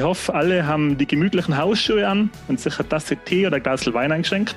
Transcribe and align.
Ich 0.00 0.06
hoffe, 0.06 0.32
alle 0.32 0.66
haben 0.66 0.96
die 0.96 1.06
gemütlichen 1.06 1.58
Hausschuhe 1.58 2.08
an 2.08 2.30
und 2.48 2.58
sich 2.58 2.78
eine 2.78 2.88
Tasse 2.88 3.18
Tee 3.18 3.46
oder 3.46 3.56
ein 3.56 3.62
Glas 3.62 3.92
Wein 3.92 4.10
eingeschenkt. 4.10 4.56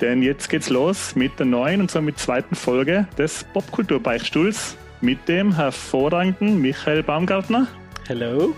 Denn 0.00 0.22
jetzt 0.22 0.48
geht's 0.48 0.70
los 0.70 1.16
mit 1.16 1.36
der 1.40 1.46
neuen 1.46 1.80
und 1.80 1.90
somit 1.90 2.20
zweiten 2.20 2.54
Folge 2.54 3.08
des 3.18 3.42
Popkulturbeichtstuhls 3.52 4.76
mit 5.00 5.26
dem 5.26 5.56
hervorragenden 5.56 6.62
Michael 6.62 7.02
Baumgartner. 7.02 7.66
Hallo. 8.08 8.54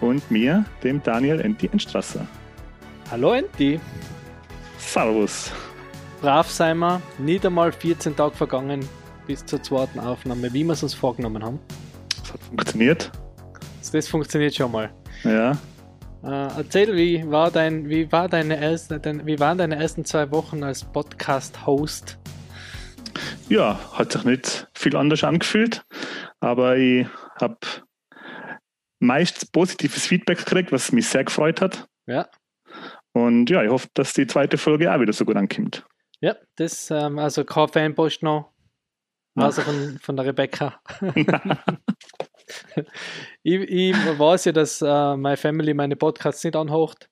Und 0.00 0.30
mir, 0.30 0.64
dem 0.82 1.02
Daniel 1.02 1.42
Enti 1.42 1.68
Enstrasser. 1.70 2.26
Hallo 3.10 3.34
Enti. 3.34 3.78
Servus. 4.78 5.52
Brav 6.22 6.48
sein 6.48 6.78
wir, 6.78 7.02
nicht 7.18 7.44
einmal 7.44 7.72
14 7.72 8.16
Tage 8.16 8.34
vergangen 8.34 8.88
bis 9.26 9.44
zur 9.44 9.62
zweiten 9.62 10.00
Aufnahme, 10.00 10.50
wie 10.54 10.64
wir 10.64 10.72
es 10.72 10.82
uns 10.82 10.94
vorgenommen 10.94 11.44
haben. 11.44 11.60
Das 12.22 12.32
hat 12.32 12.40
funktioniert. 12.40 13.12
Das 13.92 14.08
funktioniert 14.08 14.54
schon 14.54 14.72
mal. 14.72 14.90
Ja. 15.24 15.52
Äh, 16.22 16.58
erzähl, 16.58 16.96
wie, 16.96 17.30
war 17.30 17.50
dein, 17.50 17.88
wie, 17.88 18.10
war 18.10 18.28
deine 18.28 18.60
erste, 18.60 18.98
dein, 18.98 19.26
wie 19.26 19.38
waren 19.38 19.58
deine 19.58 19.76
ersten 19.76 20.04
zwei 20.04 20.30
Wochen 20.30 20.62
als 20.64 20.84
Podcast-Host? 20.84 22.18
Ja, 23.48 23.78
hat 23.92 24.12
sich 24.12 24.24
nicht 24.24 24.68
viel 24.74 24.96
anders 24.96 25.22
angefühlt, 25.22 25.84
aber 26.40 26.76
ich 26.76 27.06
habe 27.40 27.58
meist 28.98 29.52
positives 29.52 30.06
Feedback 30.06 30.38
gekriegt, 30.38 30.72
was 30.72 30.90
mich 30.92 31.08
sehr 31.08 31.24
gefreut 31.24 31.60
hat. 31.60 31.86
Ja. 32.06 32.28
Und 33.12 33.48
ja, 33.48 33.62
ich 33.62 33.70
hoffe, 33.70 33.88
dass 33.94 34.12
die 34.12 34.26
zweite 34.26 34.58
Folge 34.58 34.92
auch 34.92 35.00
wieder 35.00 35.12
so 35.12 35.24
gut 35.24 35.36
ankommt. 35.36 35.86
Ja, 36.20 36.34
das, 36.56 36.90
ähm, 36.90 37.18
also 37.18 37.44
kein 37.44 37.68
Fanpost 37.68 38.22
noch. 38.22 38.52
Also 39.34 39.62
von, 39.62 39.98
von 40.00 40.16
der 40.16 40.26
Rebecca. 40.26 40.80
ich, 43.42 43.60
ich, 43.60 44.18
weiß 44.18 44.46
ja, 44.46 44.52
dass 44.52 44.82
äh, 44.82 45.16
meine 45.16 45.36
Family 45.36 45.74
meine 45.74 45.96
Podcasts 45.96 46.44
nicht 46.44 46.56
anhocht, 46.56 47.08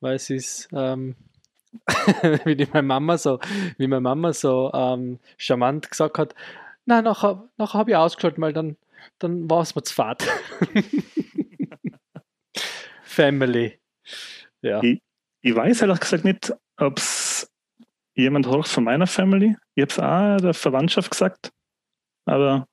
weil 0.00 0.18
sie 0.18 0.36
ist, 0.36 0.68
ähm, 0.72 1.16
wie 2.44 2.56
die 2.56 2.66
meine 2.72 2.86
Mama 2.86 3.18
so, 3.18 3.40
wie 3.78 3.86
meine 3.86 4.00
Mama 4.00 4.32
so 4.32 4.70
ähm, 4.74 5.18
charmant 5.36 5.90
gesagt 5.90 6.18
hat, 6.18 6.34
nein, 6.84 7.04
nachher, 7.04 7.48
nachher 7.56 7.78
habe 7.78 7.90
ich 7.90 7.96
ausgeschaltet, 7.96 8.40
weil 8.40 8.52
dann, 8.52 8.76
dann 9.18 9.48
war 9.50 9.62
es 9.62 9.74
mir 9.74 9.82
zu 9.82 9.94
fad. 9.94 10.26
Family. 13.02 13.78
Ja. 14.62 14.82
Ich, 14.82 15.00
ich 15.40 15.54
weiß 15.54 15.82
ehrlich 15.82 16.00
gesagt 16.00 16.24
nicht, 16.24 16.52
ob 16.76 16.98
es 16.98 17.50
jemand 18.14 18.46
hoch 18.46 18.66
von 18.66 18.84
meiner 18.84 19.06
Family. 19.06 19.56
Ich 19.74 19.82
habe 19.82 19.92
es 19.92 19.98
auch 19.98 20.42
der 20.42 20.54
Verwandtschaft 20.54 21.10
gesagt, 21.10 21.50
aber 22.24 22.66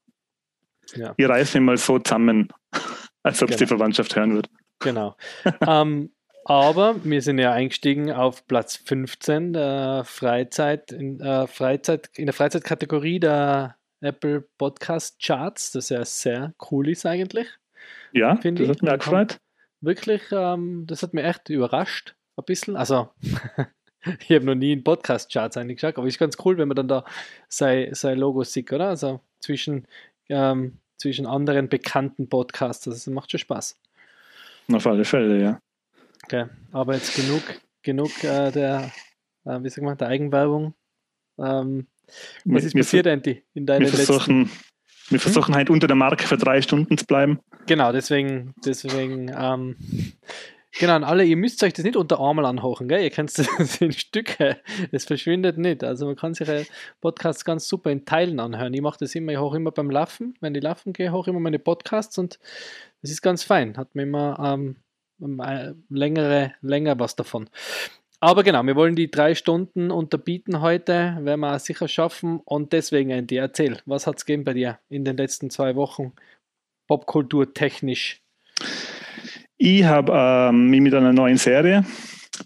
ja. 0.96 1.16
reißt 1.20 1.56
mich 1.56 1.64
mal 1.64 1.78
so 1.78 2.00
zusammen, 2.00 2.50
als 3.24 3.42
ob 3.42 3.50
es 3.50 3.58
die 3.58 3.66
genau. 3.66 3.78
Verwandtschaft 3.78 4.16
hören 4.16 4.36
wird. 4.36 4.50
Genau. 4.80 5.16
ähm, 5.68 6.12
aber 6.46 6.96
wir 7.06 7.22
sind 7.22 7.40
ja 7.40 7.54
eingestiegen 7.54 8.12
auf 8.12 8.46
Platz 8.48 8.76
15 8.76 9.54
der 9.54 10.04
Freizeit, 10.06 10.92
in, 10.92 11.20
äh, 11.22 11.48
Freizeit, 11.48 12.10
in 12.16 12.26
der 12.26 12.34
Freizeitkategorie 12.34 13.20
der 13.20 13.78
Apple 14.02 14.46
Podcast 14.58 15.22
Charts, 15.22 15.72
das 15.72 15.88
ja 15.90 16.04
sehr 16.04 16.54
cool 16.70 16.90
ist 16.90 17.06
eigentlich. 17.06 17.48
Ja, 18.12 18.36
das 18.36 18.46
ich. 18.46 18.70
hat 18.70 18.82
mich 18.82 18.92
auch 18.92 18.98
gefreut. 18.98 19.38
Wirklich, 19.80 20.22
ähm, 20.32 20.86
das 20.88 21.04
hat 21.04 21.14
mich 21.14 21.24
echt 21.24 21.50
überrascht, 21.50 22.16
ein 22.36 22.46
bisschen. 22.46 22.76
Also, 22.76 23.10
ich 24.28 24.32
habe 24.32 24.46
noch 24.46 24.56
nie 24.56 24.74
in 24.74 24.84
Podcast-Charts 24.84 25.58
eingeschaut, 25.58 25.98
aber 25.98 26.08
ist 26.08 26.20
ganz 26.20 26.38
cool, 26.44 26.58
wenn 26.58 26.68
man 26.68 26.76
dann 26.76 26.88
da 26.88 27.06
sein, 27.48 27.94
sein 27.94 28.18
Logo 28.18 28.44
sieht, 28.44 28.72
oder? 28.72 28.90
Also 28.90 29.22
zwischen, 29.40 29.88
ähm, 30.30 30.80
zwischen 31.04 31.26
anderen 31.26 31.68
bekannten 31.68 32.30
Podcasts. 32.30 32.86
Das 32.86 33.06
macht 33.08 33.30
schon 33.30 33.40
Spaß. 33.40 33.78
Auf 34.72 34.88
alle 34.88 35.04
Fälle, 35.04 35.42
ja. 35.42 35.60
Okay, 36.24 36.46
aber 36.72 36.96
jetzt 36.96 37.16
genug, 37.16 37.44
genug 37.82 38.24
äh, 38.24 38.52
der, 38.52 38.90
äh, 39.44 39.62
wie 39.62 39.70
sagt 39.70 39.84
man, 39.84 39.98
der 39.98 40.08
Eigenwerbung. 40.08 40.74
Ähm, 41.38 41.88
was 42.46 42.64
ist 42.64 42.74
wir, 42.74 42.84
passiert, 42.84 43.06
Andy, 43.06 43.44
in 43.54 43.66
deinen 43.66 43.82
wir 43.82 43.90
versuchen, 43.90 44.44
letzten... 44.44 44.60
Wir 45.10 45.20
versuchen 45.20 45.54
halt 45.54 45.70
unter 45.70 45.88
der 45.88 45.98
Marke 45.98 46.26
für 46.26 46.38
drei 46.38 46.62
Stunden 46.62 46.98
zu 46.98 47.06
bleiben. 47.06 47.40
Genau, 47.66 47.92
deswegen, 47.92 48.54
deswegen 48.64 49.30
ähm, 49.38 49.76
Genau, 50.80 50.96
und 50.96 51.04
alle, 51.04 51.24
ihr 51.24 51.38
müsst 51.38 51.62
euch 51.64 51.74
das 51.74 51.86
nicht 51.86 51.96
unter 51.96 52.20
Armel 52.20 52.46
anhochen, 52.46 52.88
gell? 52.88 53.04
Ihr 53.04 53.12
kennt 53.12 53.38
das 53.38 53.78
in 53.78 53.92
Stücke. 53.92 54.60
Es 54.92 55.06
verschwindet 55.06 55.58
nicht. 55.58 55.84
Also 55.84 56.08
man 56.08 56.16
kann 56.16 56.34
sich 56.34 56.50
Podcasts 57.00 57.46
ganz 57.46 57.68
super 57.68 57.92
in 57.92 58.06
Teilen 58.06 58.40
anhören. 58.40 58.74
Ich 58.74 58.82
mache 58.82 58.98
das 59.00 59.14
immer, 59.14 59.34
ich 59.34 59.38
hoche 59.38 59.58
immer 59.58 59.72
beim 59.72 59.92
Laufen. 59.92 60.36
Wenn 60.42 60.56
ich 60.56 60.64
laufen 60.64 60.94
gehe, 60.94 61.12
hoche 61.12 61.30
immer 61.30 61.40
meine 61.40 61.60
Podcasts 61.60 62.18
und 62.18 62.40
das 63.02 63.12
ist 63.12 63.22
ganz 63.22 63.44
fein. 63.44 63.78
Hat 63.78 63.94
mir 63.94 64.04
immer 64.04 64.40
ähm, 64.40 64.78
äh, 65.40 65.74
längere, 65.90 66.56
länger 66.62 67.00
was 67.00 67.16
davon. 67.16 67.50
Aber 68.20 68.44
genau, 68.44 68.64
wir 68.64 68.76
wollen 68.76 68.96
die 68.96 69.12
drei 69.12 69.36
Stunden 69.36 69.92
unterbieten 69.92 70.62
heute, 70.62 71.18
werden 71.20 71.42
wir 71.42 71.56
auch 71.56 71.60
sicher 71.60 71.88
schaffen. 71.88 72.40
Und 72.46 72.72
deswegen, 72.74 73.10
Andy, 73.10 73.36
erzähl, 73.36 73.80
was 73.86 74.08
hat 74.08 74.18
es 74.18 74.26
gegeben 74.26 74.46
bei 74.46 74.54
dir 74.54 74.80
in 74.90 75.04
den 75.04 75.18
letzten 75.18 75.50
zwei 75.50 75.76
Wochen, 75.76 76.14
Popkultur 76.88 77.54
technisch? 77.54 78.24
Ich 79.66 79.86
habe 79.86 80.12
ähm, 80.14 80.68
mich 80.70 80.82
mit 80.82 80.94
einer 80.94 81.14
neuen 81.14 81.38
Serie 81.38 81.86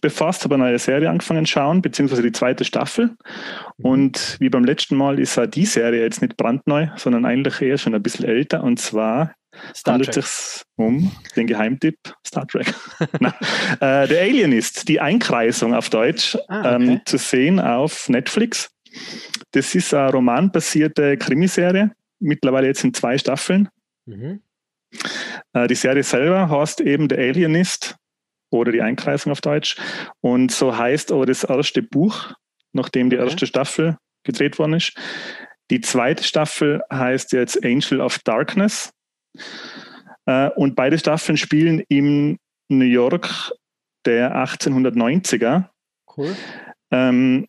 befasst, 0.02 0.44
habe 0.44 0.54
eine 0.54 0.66
neue 0.66 0.78
Serie 0.78 1.10
angefangen 1.10 1.48
zu 1.48 1.54
schauen, 1.54 1.82
beziehungsweise 1.82 2.22
die 2.22 2.32
zweite 2.32 2.64
Staffel. 2.64 3.16
Und 3.82 4.38
wie 4.40 4.50
beim 4.50 4.64
letzten 4.64 4.96
Mal 4.96 5.18
ist 5.18 5.40
auch 5.40 5.48
die 5.48 5.66
Serie 5.66 6.04
jetzt 6.04 6.22
nicht 6.22 6.38
brandneu, 6.38 6.90
sondern 6.96 7.26
eigentlich 7.26 7.60
eher 7.60 7.80
schon 7.80 7.96
ein 7.96 8.04
bisschen 8.04 8.26
älter. 8.26 8.64
Und 8.64 8.80
zwar 8.80 9.34
Star 9.76 9.96
handelt 9.96 10.16
es 10.16 10.58
sich 10.58 10.64
um 10.76 11.12
den 11.36 11.48
Geheimtipp 11.48 11.98
Star 12.24 12.46
Trek. 12.46 12.72
äh, 13.80 14.08
The 14.08 14.18
Alienist, 14.20 14.88
die 14.88 15.02
Einkreisung 15.02 15.74
auf 15.74 15.90
Deutsch, 15.90 16.38
ah, 16.50 16.76
okay. 16.76 16.76
ähm, 16.76 17.02
zu 17.06 17.18
sehen 17.18 17.60
auf 17.60 18.10
Netflix. 18.10 18.70
Das 19.54 19.74
ist 19.74 19.92
eine 19.92 20.12
romanbasierte 20.12 21.18
Krimiserie, 21.18 21.90
mittlerweile 22.20 22.68
jetzt 22.68 22.84
in 22.84 22.94
zwei 22.94 23.18
Staffeln. 23.18 23.70
Mhm. 24.06 24.42
Äh, 25.54 25.68
die 25.68 25.76
Serie 25.76 26.04
selber 26.04 26.50
heißt 26.50 26.82
eben 26.82 27.10
The 27.10 27.18
Alienist 27.18 27.96
oder 28.50 28.72
die 28.72 28.82
Einkreisung 28.82 29.32
auf 29.32 29.42
Deutsch. 29.42 29.76
Und 30.22 30.52
so 30.52 30.78
heißt 30.78 31.12
auch 31.12 31.26
das 31.26 31.44
erste 31.44 31.82
Buch, 31.82 32.34
nachdem 32.74 33.10
die 33.10 33.18
okay. 33.18 33.26
erste 33.26 33.48
Staffel 33.48 33.98
gedreht 34.24 34.60
worden 34.60 34.74
ist. 34.74 34.94
Die 35.70 35.82
zweite 35.82 36.24
Staffel 36.24 36.82
heißt 36.92 37.34
jetzt 37.34 37.64
Angel 37.64 38.02
of 38.02 38.20
Darkness. 38.20 38.92
Äh, 40.26 40.50
und 40.52 40.76
beide 40.76 40.98
Staffeln 40.98 41.38
spielen 41.38 41.84
im 41.90 42.38
New 42.70 42.86
York 42.86 43.52
der 44.06 44.36
1890er. 44.36 45.70
Cool. 46.16 46.36
Ähm, 46.92 47.48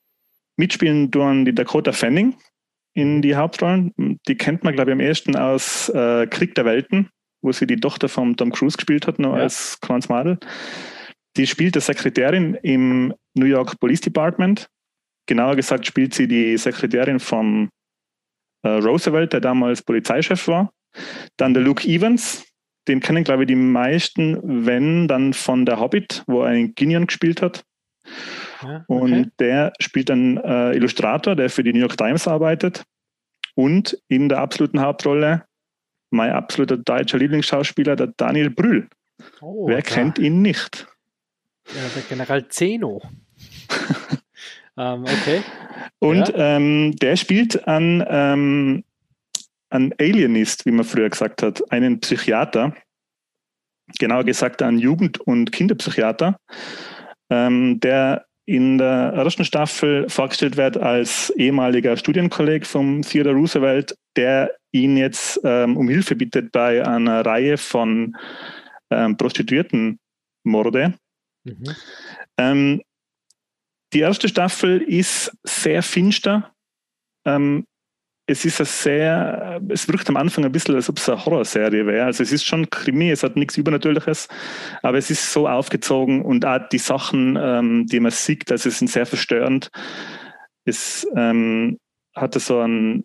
mitspielen 0.57 1.11
tun 1.11 1.45
die 1.45 1.55
Dakota 1.55 1.93
Fanning 1.93 2.37
in 2.95 3.23
die 3.23 3.37
Hauptrollen. 3.37 3.93
Die 4.27 4.37
kennt 4.37 4.65
man, 4.65 4.75
glaube 4.75 4.91
ich, 4.91 4.93
am 4.93 5.01
ersten 5.01 5.37
aus 5.37 5.89
äh, 5.91 6.27
Krieg 6.27 6.55
der 6.57 6.65
Welten 6.65 7.11
wo 7.43 7.53
sie 7.53 7.67
die 7.67 7.77
Tochter 7.77 8.09
von 8.09 8.37
Tom 8.37 8.53
Cruise 8.53 8.77
gespielt 8.77 9.07
hat, 9.07 9.19
noch 9.19 9.37
ja. 9.37 9.43
als 9.43 9.81
kleines 9.81 10.09
Madel. 10.09 10.39
Die 11.37 11.47
spielt 11.47 11.75
die 11.75 11.81
Sekretärin 11.81 12.55
im 12.63 13.15
New 13.35 13.47
York 13.47 13.79
Police 13.79 14.01
Department. 14.01 14.69
Genauer 15.27 15.57
gesagt 15.57 15.87
spielt 15.87 16.15
sie 16.15 16.27
die 16.27 16.57
Sekretärin 16.57 17.21
von 17.21 17.69
äh, 18.63 18.69
Roosevelt, 18.69 19.33
der 19.33 19.41
damals 19.41 19.83
Polizeichef 19.83 20.49
war. 20.49 20.73
Dann 21.37 21.55
der 21.55 21.63
Luke 21.63 21.87
Evans, 21.87 22.45
den 22.89 23.01
kennen, 23.01 23.25
glaube 23.25 23.45
ich, 23.45 23.49
die 23.49 23.55
meisten, 23.55 24.67
wenn 24.67 25.07
dann 25.07 25.35
von 25.35 25.67
der 25.67 25.79
Hobbit, 25.79 26.25
wo 26.27 26.43
er 26.43 26.49
einen 26.49 26.75
Guinean 26.75 27.07
gespielt 27.07 27.43
hat. 27.43 27.63
Ja, 28.63 28.85
okay. 28.89 29.03
Und 29.03 29.33
der 29.39 29.73
spielt 29.79 30.11
einen 30.11 30.39
äh, 30.39 30.73
Illustrator, 30.73 31.37
der 31.37 31.51
für 31.51 31.63
die 31.63 31.73
New 31.73 31.81
York 31.81 31.97
Times 31.97 32.27
arbeitet. 32.27 32.85
Und 33.55 33.99
in 34.09 34.29
der 34.29 34.39
absoluten 34.39 34.81
Hauptrolle 34.81 35.45
mein 36.11 36.31
absoluter 36.33 36.77
deutscher 36.77 37.19
Lieblingsschauspieler, 37.19 37.97
der 37.97 38.09
Daniel 38.17 38.51
Brühl. 38.51 38.89
Oh, 39.41 39.69
Wer 39.69 39.83
klar. 39.83 40.05
kennt 40.05 40.19
ihn 40.19 40.43
nicht? 40.43 40.87
Ja, 41.69 41.83
der 41.95 42.03
General 42.03 42.49
Zeno. 42.49 43.03
ähm, 44.77 45.05
okay. 45.05 45.43
Und 45.99 46.29
ja. 46.29 46.57
ähm, 46.57 46.97
der 46.97 47.17
spielt 47.17 47.67
an, 47.67 48.05
ähm, 48.09 48.85
an 49.71 49.93
Alienist, 49.99 50.65
wie 50.67 50.71
man 50.71 50.85
früher 50.85 51.11
gesagt 51.11 51.43
hat, 51.43 51.71
einen 51.71 52.01
Psychiater, 52.01 52.75
genauer 53.99 54.25
gesagt 54.25 54.63
einen 54.63 54.79
Jugend- 54.79 55.21
und 55.21 55.53
Kinderpsychiater, 55.53 56.39
ähm, 57.31 57.81
der 57.81 58.28
in 58.49 58.79
der 58.79 59.13
ersten 59.13 59.45
Staffel 59.45 60.09
vorgestellt 60.09 60.57
wird 60.57 60.79
als 60.79 61.29
ehemaliger 61.37 61.99
Studienkolleg 61.99 62.65
vom 62.65 63.03
Theodore 63.03 63.37
Roosevelt, 63.37 63.95
der 64.17 64.57
ihn 64.73 64.97
jetzt 64.97 65.39
ähm, 65.45 65.77
um 65.77 65.87
Hilfe 65.87 66.17
bittet 66.17 66.51
bei 66.51 66.83
einer 66.83 67.27
Reihe 67.27 67.59
von 67.59 68.17
ähm, 68.91 69.19
Prostituiertenmorde. 69.19 70.95
Mhm. 71.45 71.77
Ähm, 72.39 72.83
die 73.93 74.01
erste 74.01 74.29
Staffel 74.29 74.81
ist 74.81 75.31
sehr 75.45 75.83
finster. 75.83 76.51
Es 78.31 78.45
ist 78.45 78.61
eine 78.61 78.67
sehr, 78.67 79.61
es 79.71 79.89
wirkt 79.89 80.09
am 80.11 80.19
Anfang 80.19 80.45
ein 80.45 80.53
bisschen, 80.53 80.75
als 80.75 80.91
ob 80.91 80.99
es 80.99 81.09
eine 81.09 81.25
Horrorserie 81.25 81.87
wäre. 81.87 82.05
Also 82.05 82.23
es 82.23 82.31
ist 82.31 82.45
schon 82.45 82.69
Krimi, 82.69 83.11
es 83.11 83.23
hat 83.23 83.37
nichts 83.37 83.57
Übernatürliches, 83.57 84.29
aber 84.83 84.99
es 84.99 85.11
ist 85.11 85.33
so 85.33 85.49
aufgezogen 85.49 86.23
und 86.23 86.45
auch 86.45 86.69
die 86.69 86.79
Sachen, 86.79 87.39
ähm, 87.41 87.87
die 87.87 88.01
man 88.01 88.13
sieht, 88.13 88.53
also 88.53 88.69
es 88.69 88.79
sind 88.79 88.89
sehr 88.89 89.07
verstörend. 89.07 89.71
Es 90.67 91.07
ähm, 91.17 91.79
hatte 92.15 92.39
so 92.39 92.61
einen 92.61 93.05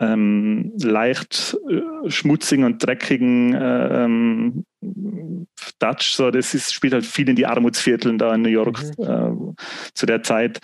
ähm, 0.00 0.72
leicht 0.82 1.56
äh, 1.68 2.10
schmutzigen 2.10 2.64
und 2.64 2.84
dreckigen 2.84 3.54
äh, 3.54 4.04
ähm, 4.04 4.64
Dutch. 5.78 6.12
So, 6.12 6.30
das 6.30 6.54
ist, 6.54 6.72
spielt 6.72 6.94
halt 6.94 7.06
viel 7.06 7.28
in 7.28 7.36
die 7.36 7.46
Armutsvierteln 7.46 8.18
da 8.18 8.34
in 8.34 8.42
New 8.42 8.48
York 8.48 8.82
mhm. 8.98 9.04
äh, 9.04 9.62
zu 9.94 10.06
der 10.06 10.22
Zeit. 10.22 10.58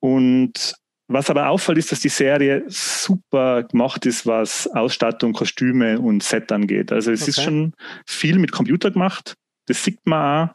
Und 0.00 0.74
was 1.08 1.30
aber 1.30 1.48
auffällt, 1.48 1.78
ist, 1.78 1.92
dass 1.92 2.00
die 2.00 2.08
Serie 2.08 2.64
super 2.68 3.64
gemacht 3.64 4.06
ist, 4.06 4.26
was 4.26 4.66
Ausstattung, 4.68 5.32
Kostüme 5.32 5.98
und 6.00 6.22
Set 6.22 6.50
angeht. 6.52 6.92
Also 6.92 7.12
es 7.12 7.22
okay. 7.22 7.30
ist 7.30 7.42
schon 7.42 7.74
viel 8.06 8.38
mit 8.38 8.52
Computer 8.52 8.90
gemacht. 8.90 9.34
Das 9.66 9.84
sieht 9.84 10.00
man 10.04 10.48
auch. 10.48 10.54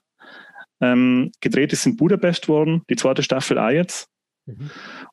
Ähm, 0.80 1.32
gedreht 1.42 1.74
ist 1.74 1.86
in 1.86 1.98
Budapest 1.98 2.48
worden, 2.48 2.84
die 2.90 2.96
zweite 2.96 3.24
Staffel 3.24 3.58
auch 3.58 3.70
jetzt. 3.70 4.08
Mhm. 4.46 4.70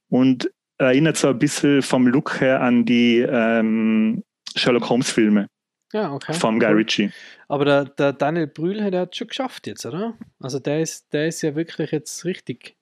Und 0.08 0.50
erinnert 0.78 1.16
so 1.16 1.28
ein 1.28 1.38
bisschen 1.38 1.82
vom 1.82 2.06
Look 2.06 2.40
her 2.40 2.60
an 2.60 2.84
die 2.84 3.20
ähm, 3.20 4.22
Sherlock 4.54 4.88
Holmes 4.88 5.10
Filme. 5.10 5.48
Ja, 5.92 6.12
okay. 6.12 6.34
Vom 6.34 6.58
Guy 6.58 6.72
Ritchie. 6.72 7.10
Aber 7.48 7.64
der, 7.64 7.84
der 7.84 8.12
Daniel 8.12 8.48
Brühl 8.48 8.90
der 8.90 9.02
hat 9.02 9.16
schon 9.16 9.28
geschafft 9.28 9.66
jetzt, 9.66 9.86
oder? 9.86 10.18
Also 10.40 10.58
der 10.58 10.80
ist, 10.80 11.12
der 11.12 11.28
ist 11.28 11.42
ja 11.42 11.54
wirklich 11.54 11.92
jetzt 11.92 12.24
richtig 12.24 12.76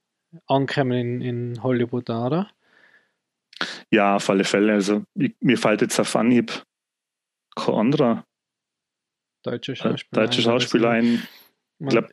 angekommen 0.46 0.92
in, 0.92 1.20
in 1.20 1.62
Hollywood, 1.62 2.08
oder? 2.10 2.50
Ja, 3.90 4.16
auf 4.16 4.28
alle 4.30 4.44
Fälle. 4.44 4.72
Also 4.72 5.04
ich, 5.14 5.34
mir 5.40 5.58
fällt 5.58 5.82
jetzt 5.82 5.98
auf 6.00 6.16
Anhieb 6.16 6.64
kein 7.54 7.74
anderer 7.74 8.24
deutscher 9.42 9.74
Schauspieler, 9.74 10.22
deutscher 10.22 10.42
Schauspieler 10.42 10.90
ein. 10.90 11.26
Ich 11.78 11.88
glaube, 11.88 12.08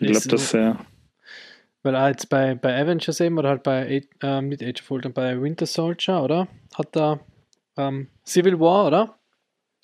ich 0.00 0.10
glaube, 0.10 0.28
dass 0.28 0.54
er. 0.54 0.84
Weil 1.82 1.94
auch 1.94 2.08
jetzt 2.08 2.28
bei, 2.28 2.54
bei 2.54 2.80
Avengers 2.80 3.20
eben 3.20 3.38
oder 3.38 3.50
halt 3.50 3.62
bei, 3.62 4.02
ähm, 4.22 4.48
nicht 4.48 4.62
Age 4.62 4.82
of 4.82 4.90
Ultron, 4.90 5.12
bei 5.12 5.40
Winter 5.40 5.66
Soldier, 5.66 6.22
oder? 6.22 6.48
Hat 6.74 6.96
er 6.96 7.20
ähm, 7.76 8.08
Civil 8.26 8.58
War, 8.58 8.86
oder? 8.86 9.17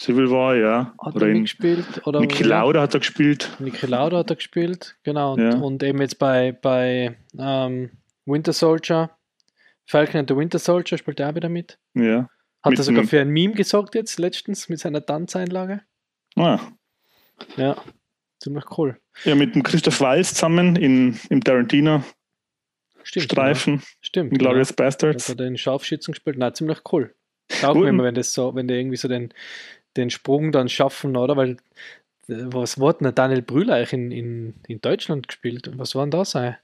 Civil 0.04 0.30
War, 0.30 0.54
ja. 0.54 0.94
Hat 1.02 1.16
oder 1.16 1.28
er 1.28 1.40
gespielt? 1.40 2.02
Oder 2.04 2.20
Niki 2.20 2.42
Lauda 2.42 2.82
hat 2.82 2.92
er 2.92 3.00
gespielt. 3.00 3.50
Niki 3.58 3.86
Lauda 3.86 4.18
hat 4.18 4.28
er 4.28 4.36
gespielt, 4.36 4.96
genau. 5.02 5.32
Und, 5.32 5.40
ja. 5.40 5.56
und 5.56 5.82
eben 5.82 5.98
jetzt 6.02 6.18
bei, 6.18 6.52
bei 6.52 7.16
ähm, 7.38 7.90
Winter 8.26 8.52
Soldier, 8.52 9.10
Falcon 9.86 10.20
and 10.20 10.28
the 10.28 10.36
Winter 10.36 10.58
Soldier 10.58 10.98
spielt 10.98 11.20
er 11.20 11.30
auch 11.30 11.34
wieder 11.34 11.48
mit. 11.48 11.78
Ja. 11.94 12.28
Hat 12.62 12.70
mit 12.70 12.80
er 12.80 12.82
sogar 12.82 13.04
für 13.04 13.18
ein 13.18 13.30
Meme 13.30 13.54
gesorgt 13.54 13.94
jetzt, 13.94 14.18
letztens, 14.18 14.68
mit 14.68 14.78
seiner 14.78 15.04
Tanzeinlage. 15.04 15.80
Ah. 16.36 16.60
Ja, 17.56 17.74
ziemlich 18.40 18.64
cool. 18.76 19.00
Ja, 19.24 19.34
mit 19.34 19.54
dem 19.54 19.62
Christoph 19.62 20.02
Walz 20.02 20.34
zusammen 20.34 20.76
in, 20.76 21.18
im 21.30 21.42
Tarantino. 21.42 22.04
Stimmt, 23.04 23.24
Streifen. 23.24 23.76
Ja. 23.76 23.82
Stimmt. 24.02 24.38
Glorious 24.38 24.70
ja. 24.70 24.76
Bastards. 24.76 25.30
Hat 25.30 25.40
er 25.40 25.46
den 25.46 25.56
Scharfschützen 25.56 26.12
gespielt? 26.12 26.36
Nein, 26.36 26.54
ziemlich 26.54 26.80
cool. 26.92 27.14
Auch 27.62 27.76
immer, 27.76 28.02
wenn 28.04 28.14
das 28.14 28.32
so, 28.32 28.54
wenn 28.54 28.68
der 28.68 28.78
irgendwie 28.78 28.96
so 28.96 29.08
den, 29.08 29.32
den 29.96 30.10
Sprung 30.10 30.52
dann 30.52 30.68
schaffen, 30.68 31.16
oder? 31.16 31.36
Weil 31.36 31.56
was 32.26 32.80
war 32.80 32.94
denn 32.94 33.14
Daniel 33.14 33.42
Brühl 33.42 33.70
eigentlich 33.70 33.92
in, 33.92 34.10
in, 34.10 34.54
in 34.66 34.80
Deutschland 34.80 35.28
gespielt? 35.28 35.70
Was 35.76 35.94
war 35.94 36.04
denn 36.04 36.10
da 36.10 36.24
sein? 36.24 36.56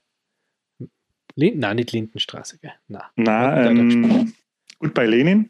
Lind 1.35 1.59
Nein, 1.59 1.77
nicht 1.77 1.91
Lindenstraße, 1.91 2.57
gell? 2.59 2.73
Nein. 2.87 3.03
Nein, 3.15 3.77
ähm, 3.77 4.33
gut 4.79 4.93
bei 4.93 5.05
Lenin. 5.05 5.49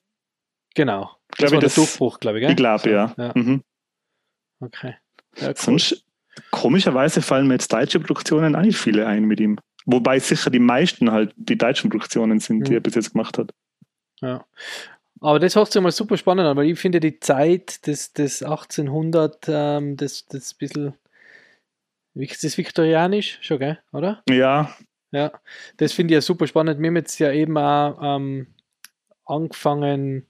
Genau. 0.75 1.17
Das 1.29 1.37
glaube 1.37 1.53
war 1.55 1.61
das, 1.61 1.75
der 1.75 1.83
Durchbruch, 1.83 2.19
glaube 2.19 2.37
ich, 2.37 2.41
gell? 2.41 2.51
Ich 2.51 2.57
glaube, 2.57 2.83
so, 2.83 2.89
ja. 2.89 3.13
ja. 3.17 3.31
Mhm. 3.35 3.63
Okay. 4.59 4.95
Ja, 5.37 5.47
cool. 5.47 5.55
Sonst, 5.55 6.05
komischerweise 6.51 7.21
fallen 7.21 7.47
mir 7.47 7.55
jetzt 7.55 7.73
deutsche 7.73 7.99
Produktionen 7.99 8.55
auch 8.55 8.61
nicht 8.61 8.77
viele 8.77 9.07
ein 9.07 9.25
mit 9.25 9.39
ihm. 9.39 9.57
Wobei 9.85 10.19
sicher 10.19 10.51
die 10.51 10.59
meisten 10.59 11.11
halt 11.11 11.33
die 11.35 11.57
deutschen 11.57 11.89
Produktionen 11.89 12.39
sind, 12.39 12.59
mhm. 12.59 12.63
die 12.65 12.73
er 12.75 12.79
bis 12.79 12.95
jetzt 12.95 13.13
gemacht 13.13 13.37
hat. 13.37 13.51
Ja. 14.19 14.45
Aber 15.21 15.39
das 15.39 15.55
hört 15.55 15.71
sich 15.71 15.81
mal 15.81 15.91
super 15.91 16.17
spannend 16.17 16.47
an, 16.47 16.57
weil 16.57 16.69
ich 16.69 16.79
finde 16.79 16.99
die 16.99 17.19
Zeit 17.19 17.85
des, 17.85 18.11
des 18.13 18.41
1800, 18.41 19.45
ähm, 19.47 19.95
das, 19.95 20.25
das 20.25 20.55
bisschen, 20.55 20.95
das 22.15 22.43
ist 22.43 22.57
viktorianisch 22.57 23.37
schon, 23.41 23.59
gell, 23.59 23.79
oder? 23.93 24.23
Ja. 24.27 24.75
Ja, 25.11 25.31
das 25.77 25.93
finde 25.93 26.13
ich 26.13 26.15
ja 26.15 26.21
super 26.21 26.47
spannend. 26.47 26.79
Wir 26.79 26.87
haben 26.87 26.95
jetzt 26.95 27.19
ja 27.19 27.31
eben 27.31 27.55
auch 27.57 27.99
ähm, 28.01 28.47
angefangen, 29.25 30.25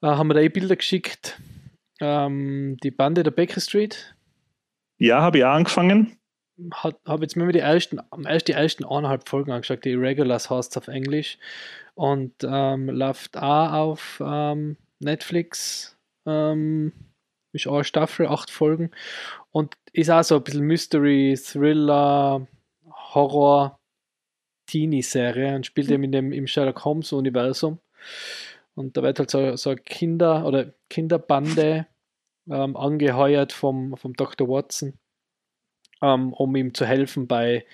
äh, 0.00 0.06
haben 0.06 0.28
wir 0.28 0.34
da 0.34 0.40
eh 0.40 0.48
Bilder 0.48 0.76
geschickt, 0.76 1.40
ähm, 2.00 2.76
die 2.84 2.92
Bande 2.92 3.24
der 3.24 3.32
Baker 3.32 3.60
Street. 3.60 4.14
Ja, 4.98 5.22
habe 5.22 5.38
ich 5.38 5.44
auch 5.44 5.54
angefangen. 5.54 6.19
Habe 6.72 7.22
jetzt 7.22 7.36
mir 7.36 7.52
die 7.52 7.60
ersten, 7.60 8.00
erst 8.26 8.48
die 8.48 8.52
ersten 8.52 8.84
eineinhalb 8.84 9.28
Folgen 9.28 9.52
angeschaut, 9.52 9.84
die 9.84 9.90
Irregulars 9.90 10.50
heißt 10.50 10.76
auf 10.76 10.88
Englisch 10.88 11.38
und 11.94 12.34
ähm, 12.42 12.88
läuft 12.88 13.36
auch 13.36 13.72
auf 13.72 14.22
ähm, 14.24 14.76
Netflix. 14.98 15.96
Ähm, 16.26 16.92
ist 17.52 17.66
auch 17.66 17.76
eine 17.76 17.84
Staffel, 17.84 18.26
acht 18.26 18.50
Folgen 18.50 18.90
und 19.50 19.74
ist 19.92 20.10
auch 20.10 20.22
so 20.22 20.36
ein 20.36 20.44
bisschen 20.44 20.66
Mystery, 20.66 21.36
Thriller, 21.36 22.46
Horror, 23.14 23.78
Teenie-Serie 24.66 25.56
und 25.56 25.66
spielt 25.66 25.90
eben 25.90 26.04
in 26.04 26.12
dem, 26.12 26.32
im 26.32 26.46
Sherlock 26.46 26.84
Holmes-Universum. 26.84 27.80
Und 28.74 28.96
da 28.96 29.02
wird 29.02 29.18
halt 29.18 29.30
so, 29.30 29.56
so 29.56 29.70
eine 29.70 29.80
Kinder- 29.80 30.46
oder 30.46 30.72
Kinderbande 30.88 31.86
ähm, 32.48 32.76
angeheuert 32.76 33.52
vom, 33.52 33.96
vom 33.96 34.14
Dr. 34.14 34.48
Watson, 34.48 34.94
ähm, 36.02 36.32
um 36.32 36.54
ihm 36.56 36.74
zu 36.74 36.86
helfen 36.86 37.26
bei, 37.26 37.64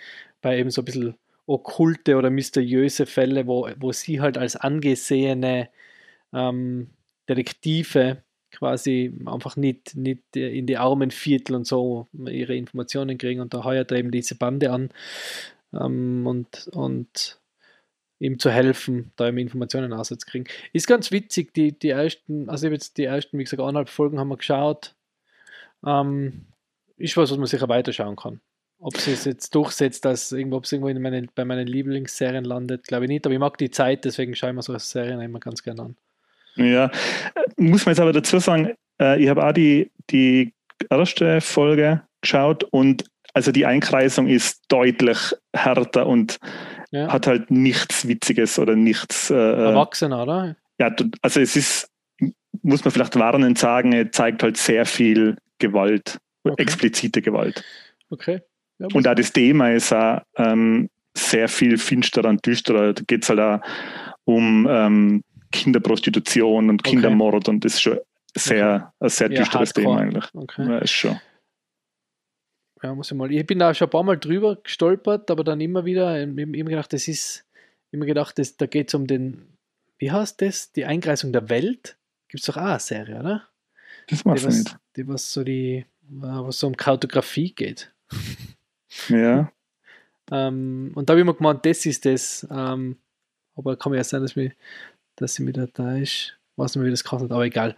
bei 0.43 0.59
eben 0.59 0.71
so 0.71 0.83
ein 0.83 0.85
bisschen 0.85 1.17
okkulte 1.47 2.17
oder 2.17 2.31
mysteriöse 2.31 3.07
Fälle, 3.07 3.47
wo, 3.47 3.69
wo 3.79 3.93
sie 3.93 4.21
halt 4.21 4.37
als 4.39 4.57
angesehene 4.57 5.69
ähm, 6.33 6.91
Detektive 7.29 8.23
quasi 8.51 9.13
einfach 9.27 9.57
nicht, 9.57 9.97
nicht 9.97 10.35
in 10.35 10.67
die 10.67 10.77
armen 10.77 11.11
Viertel 11.11 11.55
und 11.55 11.67
so 11.67 12.09
ihre 12.13 12.57
Informationen 12.57 13.19
kriegen 13.19 13.41
und 13.41 13.53
da 13.55 13.65
heuert 13.65 13.91
er 13.91 13.99
eben 13.99 14.11
diese 14.11 14.35
Bande 14.35 14.73
an 14.73 14.91
ähm, 15.73 16.27
und, 16.27 16.69
und 16.73 17.39
ihm 18.19 18.39
zu 18.39 18.51
helfen, 18.51 19.13
da 19.17 19.29
ihm 19.29 19.39
Informationen 19.39 19.93
auszukriegen. 19.93 20.49
Ist 20.73 20.87
ganz 20.87 21.11
witzig, 21.13 21.53
die, 21.53 21.79
die 21.79 21.91
ersten, 21.91 22.49
also 22.49 22.69
jetzt 22.69 22.97
die 22.97 23.05
ersten, 23.05 23.39
wie 23.39 23.45
gesagt, 23.45 23.61
anderthalb 23.61 23.91
Folgen 23.91 24.19
haben 24.19 24.29
wir 24.29 24.39
geschaut. 24.39 24.95
Ähm, 25.85 26.47
ist 26.97 27.17
was, 27.17 27.31
was 27.31 27.39
man 27.39 27.47
sicher 27.47 27.69
weiterschauen 27.69 28.17
kann. 28.17 28.41
Ob 28.79 28.97
sie 28.99 29.13
es 29.13 29.25
jetzt 29.25 29.55
durchsetzt, 29.55 30.05
dass 30.05 30.33
irgendwo, 30.33 30.57
ob 30.57 30.65
es 30.65 30.73
irgendwo 30.73 30.89
in 30.89 31.01
meine, 31.01 31.27
bei 31.35 31.45
meinen 31.45 31.67
Lieblingsserien 31.67 32.45
landet, 32.45 32.87
glaube 32.87 33.05
ich 33.05 33.09
nicht. 33.09 33.25
Aber 33.25 33.33
ich 33.33 33.41
mag 33.41 33.57
die 33.57 33.71
Zeit, 33.71 34.05
deswegen 34.05 34.35
schaue 34.35 34.51
ich 34.51 34.57
mir 34.57 34.63
solche 34.63 34.85
Serien 34.85 35.21
immer 35.21 35.41
ganz 35.41 35.63
gerne 35.63 35.83
an. 35.83 35.97
Ja, 36.57 36.91
muss 37.57 37.87
man 37.87 37.93
jetzt 37.93 38.01
aber 38.01 38.13
dazu 38.13 38.39
sagen, 38.39 38.75
äh, 39.01 39.23
ich 39.23 39.29
habe 39.29 39.47
auch 39.47 39.53
die, 39.53 39.91
die 40.11 40.53
erste 40.91 41.41
Folge 41.41 42.03
geschaut 42.21 42.65
und 42.65 43.05
also 43.35 43.53
die 43.53 43.67
Einkreisung 43.67 44.29
ist 44.29 44.63
deutlich 44.69 45.19
härter 45.55 46.07
und 46.07 46.39
ja. 46.91 47.13
hat 47.13 47.27
halt 47.27 47.51
nichts 47.51 48.09
Witziges 48.09 48.59
oder 48.59 48.77
nichts. 48.77 49.31
Äh, 49.31 49.35
Erwachsener, 49.35 50.23
oder? 50.23 50.57
Ja, 50.79 50.95
also 51.23 51.41
es 51.41 51.57
ist, 51.57 51.91
muss 52.63 52.85
man 52.85 52.93
vielleicht 52.93 53.19
warnend 53.19 53.59
sagen, 53.59 53.93
er 53.93 54.11
zeigt 54.11 54.43
halt 54.43 54.57
sehr 54.57 54.87
viel 54.87 55.37
Gewalt, 55.59 56.19
okay. 56.53 56.63
explizite 56.63 57.23
Gewalt. 57.23 57.65
Okay. 58.11 58.41
Ja, 58.79 58.89
und 58.93 59.09
auch 59.09 59.15
das 59.15 59.33
Thema 59.33 59.73
ist 59.73 59.93
auch 59.93 60.21
ähm, 60.37 60.91
sehr 61.17 61.49
viel 61.49 61.79
finsterer 61.79 62.29
und 62.29 62.45
düsterer. 62.45 62.93
Da 62.93 63.03
geht 63.07 63.23
es 63.23 63.29
halt 63.31 63.41
auch 63.41 63.61
um 64.25 64.67
ähm, 64.69 65.25
Kinderprostitution 65.53 66.69
und 66.69 66.85
Kindermord 66.85 67.49
okay. 67.49 67.51
und 67.51 67.65
das 67.65 67.75
ist 67.75 67.83
schon 67.83 67.99
sehr, 68.35 68.93
okay. 68.99 69.07
ein 69.07 69.09
sehr 69.09 69.29
düsteres 69.31 69.71
ja, 69.71 69.83
Thema 69.83 69.99
eigentlich. 69.99 70.25
Okay. 70.35 70.69
Ja, 70.69 70.79
ist 70.79 70.91
schon. 70.91 71.19
Ja, 72.83 72.95
muss 72.95 73.11
ich 73.11 73.17
mal. 73.17 73.33
Ich 73.33 73.47
bin 73.47 73.59
da 73.59 73.73
schon 73.73 73.89
ein 73.89 73.91
paar 73.91 74.03
Mal 74.03 74.19
drüber 74.19 74.57
gestolpert, 74.57 75.31
aber 75.31 75.45
dann 75.45 75.61
immer 75.61 75.85
wieder, 75.85 76.23
ich 76.23 76.29
habe 76.29 76.43
immer 76.43 76.71
gedacht, 76.71 76.93
das 76.93 77.09
ist, 77.09 77.47
immer 77.91 78.05
gedacht, 78.05 78.39
das, 78.39 78.57
da 78.57 78.67
geht 78.67 78.89
es 78.89 78.95
um 78.95 79.07
den, 79.07 79.47
wie 79.99 80.11
heißt 80.11 80.43
das? 80.43 80.73
Die 80.73 80.85
Eingreisung 80.85 81.33
der 81.33 81.49
Welt? 81.49 81.97
Gibt 82.29 82.41
es 82.43 82.47
doch 82.47 82.59
auch 82.59 82.67
eine 82.67 82.81
Serie, 82.81 83.21
oder? 83.21 83.49
Das 84.09 84.25
weiß 84.25 84.43
ich 84.43 84.49
nicht. 84.49 84.77
Die, 84.97 85.09
was 85.09 85.33
so 85.33 85.43
die, 85.43 85.87
was 86.09 86.61
so 86.61 86.67
um 86.67 86.77
Kartografie 86.77 87.53
geht. 87.53 87.93
Ja. 89.09 89.53
ähm, 90.31 90.93
und 90.95 91.09
da 91.09 91.13
habe 91.13 91.21
ich 91.21 91.27
mir 91.27 91.35
gemeint, 91.35 91.67
das 91.67 91.85
ist 91.85 92.07
das. 92.07 92.47
Ähm, 92.51 92.97
aber 93.57 93.77
kann 93.77 93.91
mir 93.93 93.99
ja 93.99 94.05
sein, 94.05 94.23
dass, 94.23 94.37
mich, 94.37 94.53
dass 95.17 95.35
sie 95.35 95.47
wieder 95.47 95.67
da 95.67 95.97
ist. 95.97 96.39
Weiß 96.57 96.77
nicht, 96.77 96.87
wie 96.87 96.91
das 96.91 97.05
kostet, 97.05 97.31
aber 97.31 97.45
egal. 97.45 97.77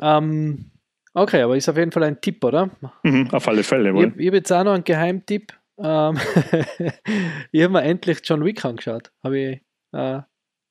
Ähm, 0.00 0.70
okay, 1.14 1.42
aber 1.42 1.56
ist 1.56 1.68
auf 1.68 1.76
jeden 1.76 1.92
Fall 1.92 2.02
ein 2.02 2.20
Tipp, 2.20 2.42
oder? 2.42 2.70
Mhm, 3.04 3.30
auf 3.30 3.46
alle 3.46 3.62
Fälle. 3.62 3.94
Wohl. 3.94 4.08
Ich, 4.08 4.16
ich 4.16 4.26
habe 4.26 4.36
jetzt 4.38 4.50
auch 4.52 4.64
noch 4.64 4.72
einen 4.72 4.84
Geheimtipp. 4.84 5.52
Ähm, 5.78 6.18
ich 7.52 7.62
habe 7.62 7.72
mir 7.72 7.82
endlich 7.82 8.18
John 8.24 8.44
Wick 8.44 8.64
angeschaut. 8.64 9.12
Habe 9.22 9.38
ich 9.38 9.60
äh, 9.92 10.22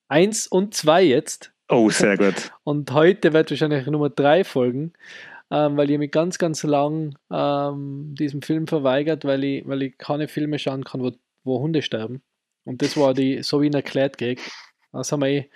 1 0.09 0.47
und 0.47 0.73
2 0.73 1.03
jetzt. 1.03 1.53
Oh, 1.69 1.89
sehr 1.89 2.17
gut. 2.17 2.51
Und 2.65 2.91
heute 2.91 3.31
wird 3.31 3.49
wahrscheinlich 3.49 3.87
Nummer 3.87 4.09
3 4.09 4.43
folgen, 4.43 4.91
ähm, 5.51 5.77
weil 5.77 5.91
ich 5.91 5.97
mich 5.97 6.11
ganz, 6.11 6.37
ganz 6.37 6.63
lang 6.63 7.17
ähm, 7.31 8.15
diesem 8.17 8.41
Film 8.41 8.67
verweigert, 8.67 9.25
weil 9.25 9.43
ich, 9.43 9.67
weil 9.67 9.83
ich 9.83 9.97
keine 9.97 10.27
Filme 10.27 10.57
schauen 10.57 10.83
kann, 10.83 11.03
wo, 11.03 11.11
wo 11.43 11.59
Hunde 11.59 11.81
sterben. 11.81 12.21
Und 12.63 12.81
das 12.81 12.95
war 12.95 13.13
die, 13.13 13.43
so 13.43 13.61
wie 13.61 13.67
ihn 13.67 13.73
erklärt 13.73 14.17
krieg. 14.17 14.39
Das 14.93 15.11
haben 15.11 15.21
wir 15.21 15.29
eh, 15.29 15.49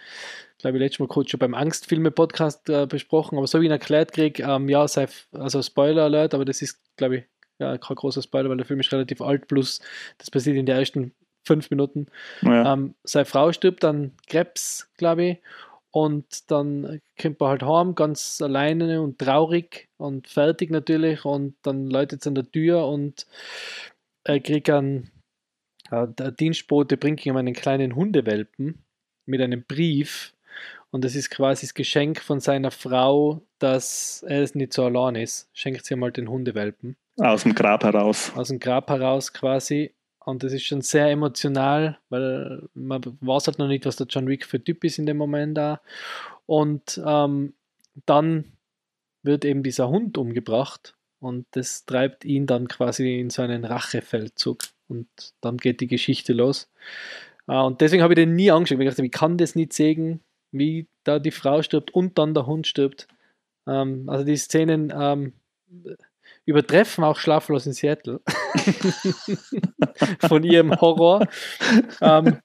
glaube 0.58 0.78
ich, 0.78 0.82
letztes 0.82 1.00
Mal 1.00 1.08
kurz 1.08 1.30
schon 1.30 1.40
beim 1.40 1.54
Angstfilme-Podcast 1.54 2.70
äh, 2.70 2.88
besprochen, 2.88 3.38
aber 3.38 3.48
so 3.48 3.62
wie 3.62 3.66
ihn 3.66 3.72
erklärt 3.72 4.14
krieg, 4.14 4.40
ähm, 4.40 4.70
ja, 4.70 4.88
sei, 4.88 5.08
also 5.32 5.62
Spoiler-Alert, 5.62 6.34
aber 6.34 6.46
das 6.46 6.62
ist, 6.62 6.80
glaube 6.98 7.18
ich, 7.18 7.24
ja, 7.60 7.78
kein 7.78 7.96
großer 7.96 8.22
Spoiler, 8.22 8.50
weil 8.50 8.58
der 8.58 8.66
Film 8.66 8.80
ist 8.80 8.92
relativ 8.92 9.22
alt, 9.22 9.48
plus 9.48 9.80
das 10.18 10.30
passiert 10.30 10.58
in 10.58 10.66
den 10.66 10.78
ersten 10.78 11.14
fünf 11.46 11.70
Minuten. 11.70 12.08
Ja. 12.42 12.74
Ähm, 12.74 12.96
seine 13.04 13.26
Frau 13.26 13.52
stirbt 13.52 13.86
an 13.86 14.12
Krebs, 14.28 14.90
glaube 14.98 15.24
ich, 15.24 15.38
und 15.96 16.52
dann 16.52 17.00
kommt 17.18 17.42
er 17.42 17.48
halt 17.48 17.64
heim, 17.64 17.96
ganz 17.96 18.42
alleine 18.42 19.02
und 19.02 19.18
traurig 19.18 19.88
und 19.96 20.28
fertig 20.28 20.70
natürlich. 20.70 21.24
Und 21.24 21.56
dann 21.62 21.90
läutet 21.90 22.20
es 22.20 22.28
an 22.28 22.36
der 22.36 22.52
Tür 22.52 22.86
und 22.86 23.26
er 24.26 24.42
kriegt 24.42 24.70
einen, 24.70 25.10
äh, 25.92 26.06
der 26.06 26.32
Dienstbote 26.32 26.98
bringt 26.98 27.26
ihm 27.26 27.38
einen 27.38 27.54
kleinen 27.54 27.96
Hundewelpen 27.96 28.84
mit 29.26 29.40
einem 29.40 29.64
Brief. 29.64 30.34
Und 30.92 31.06
das 31.06 31.16
ist 31.16 31.30
quasi 31.30 31.66
das 31.66 31.74
Geschenk 31.74 32.20
von 32.20 32.42
seiner 32.42 32.72
Frau, 32.72 33.44
dass 33.60 34.22
er 34.28 34.50
nicht 34.54 34.74
so 34.74 34.84
allein 34.84 35.16
ist. 35.16 35.50
Schenkt 35.54 35.86
sie 35.86 35.96
mal 35.96 36.12
den 36.12 36.28
Hundewelpen. 36.28 36.98
Aus 37.20 37.44
dem 37.44 37.56
Grab 37.56 37.86
heraus. 37.86 38.34
Aus 38.36 38.50
dem 38.50 38.60
Grab 38.60 38.90
heraus 38.90 39.32
quasi. 39.32 39.94
Und 40.26 40.44
das 40.44 40.54
ist 40.54 40.64
schon 40.64 40.82
sehr 40.82 41.10
emotional, 41.10 42.00
weil 42.10 42.68
man 42.74 43.02
weiß 43.22 43.48
halt 43.48 43.60
noch 43.60 43.68
nicht, 43.68 43.86
was 43.86 43.96
der 43.96 44.08
John 44.08 44.28
Wick 44.28 44.46
für 44.46 44.64
Typ 44.64 44.84
ist 44.84 44.98
in 44.98 45.06
dem 45.06 45.18
Moment 45.18 45.58
da. 45.58 45.82
Und 46.48 47.02
ähm, 47.06 47.54
dann 48.06 48.46
wird 49.24 49.46
eben 49.46 49.64
dieser 49.64 49.90
Hund 49.90 50.18
umgebracht 50.18 50.96
und 51.20 51.46
das 51.52 51.86
treibt 51.86 52.26
ihn 52.26 52.48
dann 52.48 52.68
quasi 52.68 53.20
in 53.20 53.30
so 53.30 53.42
einen 53.42 53.66
Rachefeldzug. 53.66 54.64
Und 54.88 55.08
dann 55.42 55.58
geht 55.58 55.82
die 55.82 55.88
Geschichte 55.88 56.34
los. 56.34 56.70
Äh, 57.48 57.58
und 57.58 57.82
deswegen 57.82 58.04
habe 58.04 58.14
ich 58.14 58.18
den 58.18 58.36
nie 58.36 58.52
angeschaut. 58.52 58.80
Ich 58.80 58.90
dachte, 58.90 59.04
wie 59.04 59.10
kann 59.10 59.38
das 59.38 59.56
nicht 59.56 59.74
sehen, 59.74 60.22
wie 60.52 60.88
da 61.04 61.20
die 61.20 61.32
Frau 61.32 61.62
stirbt 61.62 61.92
und 61.92 62.18
dann 62.18 62.34
der 62.34 62.46
Hund 62.46 62.68
stirbt. 62.68 63.08
Ähm, 63.68 64.10
also 64.10 64.24
die 64.24 64.38
Szenen 64.38 64.94
ähm, 64.96 65.34
übertreffen 66.46 67.04
auch 67.04 67.18
Schlaflos 67.18 67.66
in 67.66 67.74
Seattle 67.74 68.22
von 70.28 70.44
ihrem 70.44 70.72
Horror. 70.80 71.28
ähm, 72.02 72.40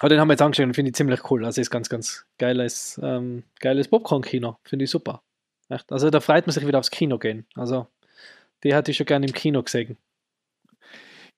aber 0.00 0.08
den 0.10 0.20
haben 0.20 0.28
wir 0.28 0.34
jetzt 0.34 0.42
angeschaut 0.42 0.66
und 0.66 0.74
finde 0.74 0.90
ich 0.90 0.94
ziemlich 0.94 1.30
cool. 1.30 1.44
Also 1.44 1.60
ist 1.60 1.70
ganz, 1.70 1.88
ganz 1.88 2.26
geiles, 2.38 3.00
ähm, 3.02 3.44
geiles 3.60 3.88
Popcorn-Kino. 3.88 4.58
Finde 4.64 4.84
ich 4.84 4.90
super. 4.90 5.22
Echt. 5.68 5.90
Also 5.90 6.10
da 6.10 6.20
freut 6.20 6.46
man 6.46 6.52
sich 6.52 6.66
wieder 6.66 6.78
aufs 6.78 6.90
Kino 6.90 7.18
gehen. 7.18 7.46
Also 7.54 7.86
die 8.62 8.74
hatte 8.74 8.90
ich 8.90 8.96
schon 8.96 9.06
gerne 9.06 9.26
im 9.26 9.32
Kino 9.32 9.62
gesehen. 9.62 9.96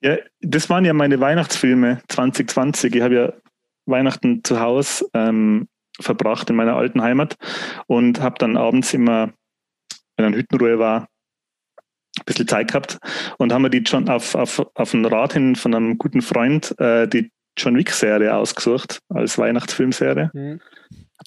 Ja, 0.00 0.16
das 0.40 0.68
waren 0.70 0.84
ja 0.84 0.92
meine 0.92 1.18
Weihnachtsfilme 1.20 2.02
2020. 2.08 2.94
Ich 2.94 3.02
habe 3.02 3.14
ja 3.14 3.32
Weihnachten 3.86 4.44
zu 4.44 4.60
Hause 4.60 5.08
ähm, 5.14 5.68
verbracht 6.00 6.50
in 6.50 6.56
meiner 6.56 6.76
alten 6.76 7.02
Heimat 7.02 7.36
und 7.86 8.20
habe 8.20 8.36
dann 8.38 8.56
abends 8.56 8.94
immer 8.94 9.32
wenn 10.18 10.24
dann 10.24 10.34
Hüttenruhe 10.34 10.78
war, 10.78 11.08
ein 12.18 12.24
bisschen 12.26 12.48
Zeit 12.48 12.68
gehabt 12.68 12.98
und 13.38 13.52
haben 13.52 13.62
wir 13.62 13.70
die 13.70 13.84
schon 13.86 14.08
auf, 14.08 14.34
auf, 14.34 14.66
auf 14.74 14.94
einen 14.94 15.06
Rat 15.06 15.34
hin 15.34 15.56
von 15.56 15.74
einem 15.74 15.98
guten 15.98 16.20
Freund 16.20 16.74
äh, 16.80 17.06
die 17.06 17.30
John 17.56 17.76
Wick-Serie 17.76 18.34
ausgesucht 18.34 19.00
als 19.08 19.38
Weihnachtsfilmserie. 19.38 20.30
Mhm. 20.32 20.60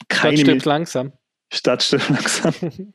Keine 0.09 0.37
Stadt 0.37 0.47
stirbt 0.47 0.65
langsam. 0.65 1.13
Stadt 1.51 1.83
stirbt 1.83 2.09
langsam. 2.09 2.53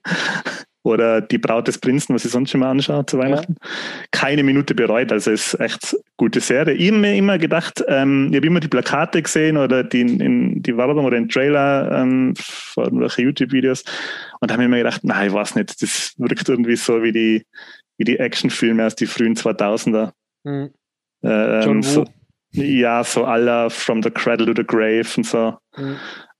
Oder 0.87 1.21
Die 1.21 1.38
Braut 1.38 1.66
des 1.66 1.78
Prinzen, 1.78 2.14
was 2.14 2.25
ich 2.25 2.31
sonst 2.31 2.50
schon 2.50 2.61
mal 2.61 2.71
anschaue 2.71 3.05
zu 3.05 3.19
Weihnachten. 3.19 3.57
Ja. 3.61 3.69
Keine 4.12 4.45
Minute 4.45 4.73
bereut, 4.73 5.11
also 5.11 5.33
es 5.33 5.52
ist 5.52 5.61
echt 5.61 5.93
eine 5.93 6.02
gute 6.16 6.38
Serie. 6.38 6.75
Ich 6.75 6.87
habe 6.88 6.99
mir 7.00 7.16
immer 7.16 7.38
gedacht, 7.38 7.85
ähm, 7.88 8.28
ich 8.31 8.37
habe 8.37 8.47
immer 8.47 8.61
die 8.61 8.69
Plakate 8.69 9.21
gesehen 9.21 9.57
oder 9.57 9.83
die, 9.83 10.02
in, 10.02 10.62
die 10.62 10.76
Werbung 10.76 11.05
oder 11.05 11.16
den 11.16 11.28
Trailer 11.28 11.90
ähm, 11.90 12.35
von 12.37 12.85
irgendwelchen 12.85 13.25
YouTube-Videos 13.25 13.83
und 14.38 14.52
habe 14.52 14.61
mir 14.61 14.66
immer 14.66 14.76
gedacht, 14.76 15.02
nein, 15.02 15.26
ich 15.26 15.35
weiß 15.35 15.57
nicht, 15.57 15.83
das 15.83 16.14
wirkt 16.19 16.49
irgendwie 16.49 16.76
so 16.76 17.02
wie 17.02 17.11
die, 17.11 17.47
wie 17.99 18.05
die 18.05 18.21
Actionfilme 18.21 18.87
aus 18.87 18.95
den 18.95 19.09
frühen 19.09 19.35
2000er. 19.35 20.12
Mhm. 20.45 20.71
Ähm, 21.25 21.83
so, 21.83 22.05
ja, 22.52 23.02
so 23.02 23.25
aller 23.25 23.71
From 23.71 24.05
the 24.05 24.11
Cradle 24.11 24.47
to 24.47 24.52
the 24.55 24.64
Grave 24.64 25.09
und 25.16 25.26
so. 25.26 25.59
Mhm. 25.76 25.97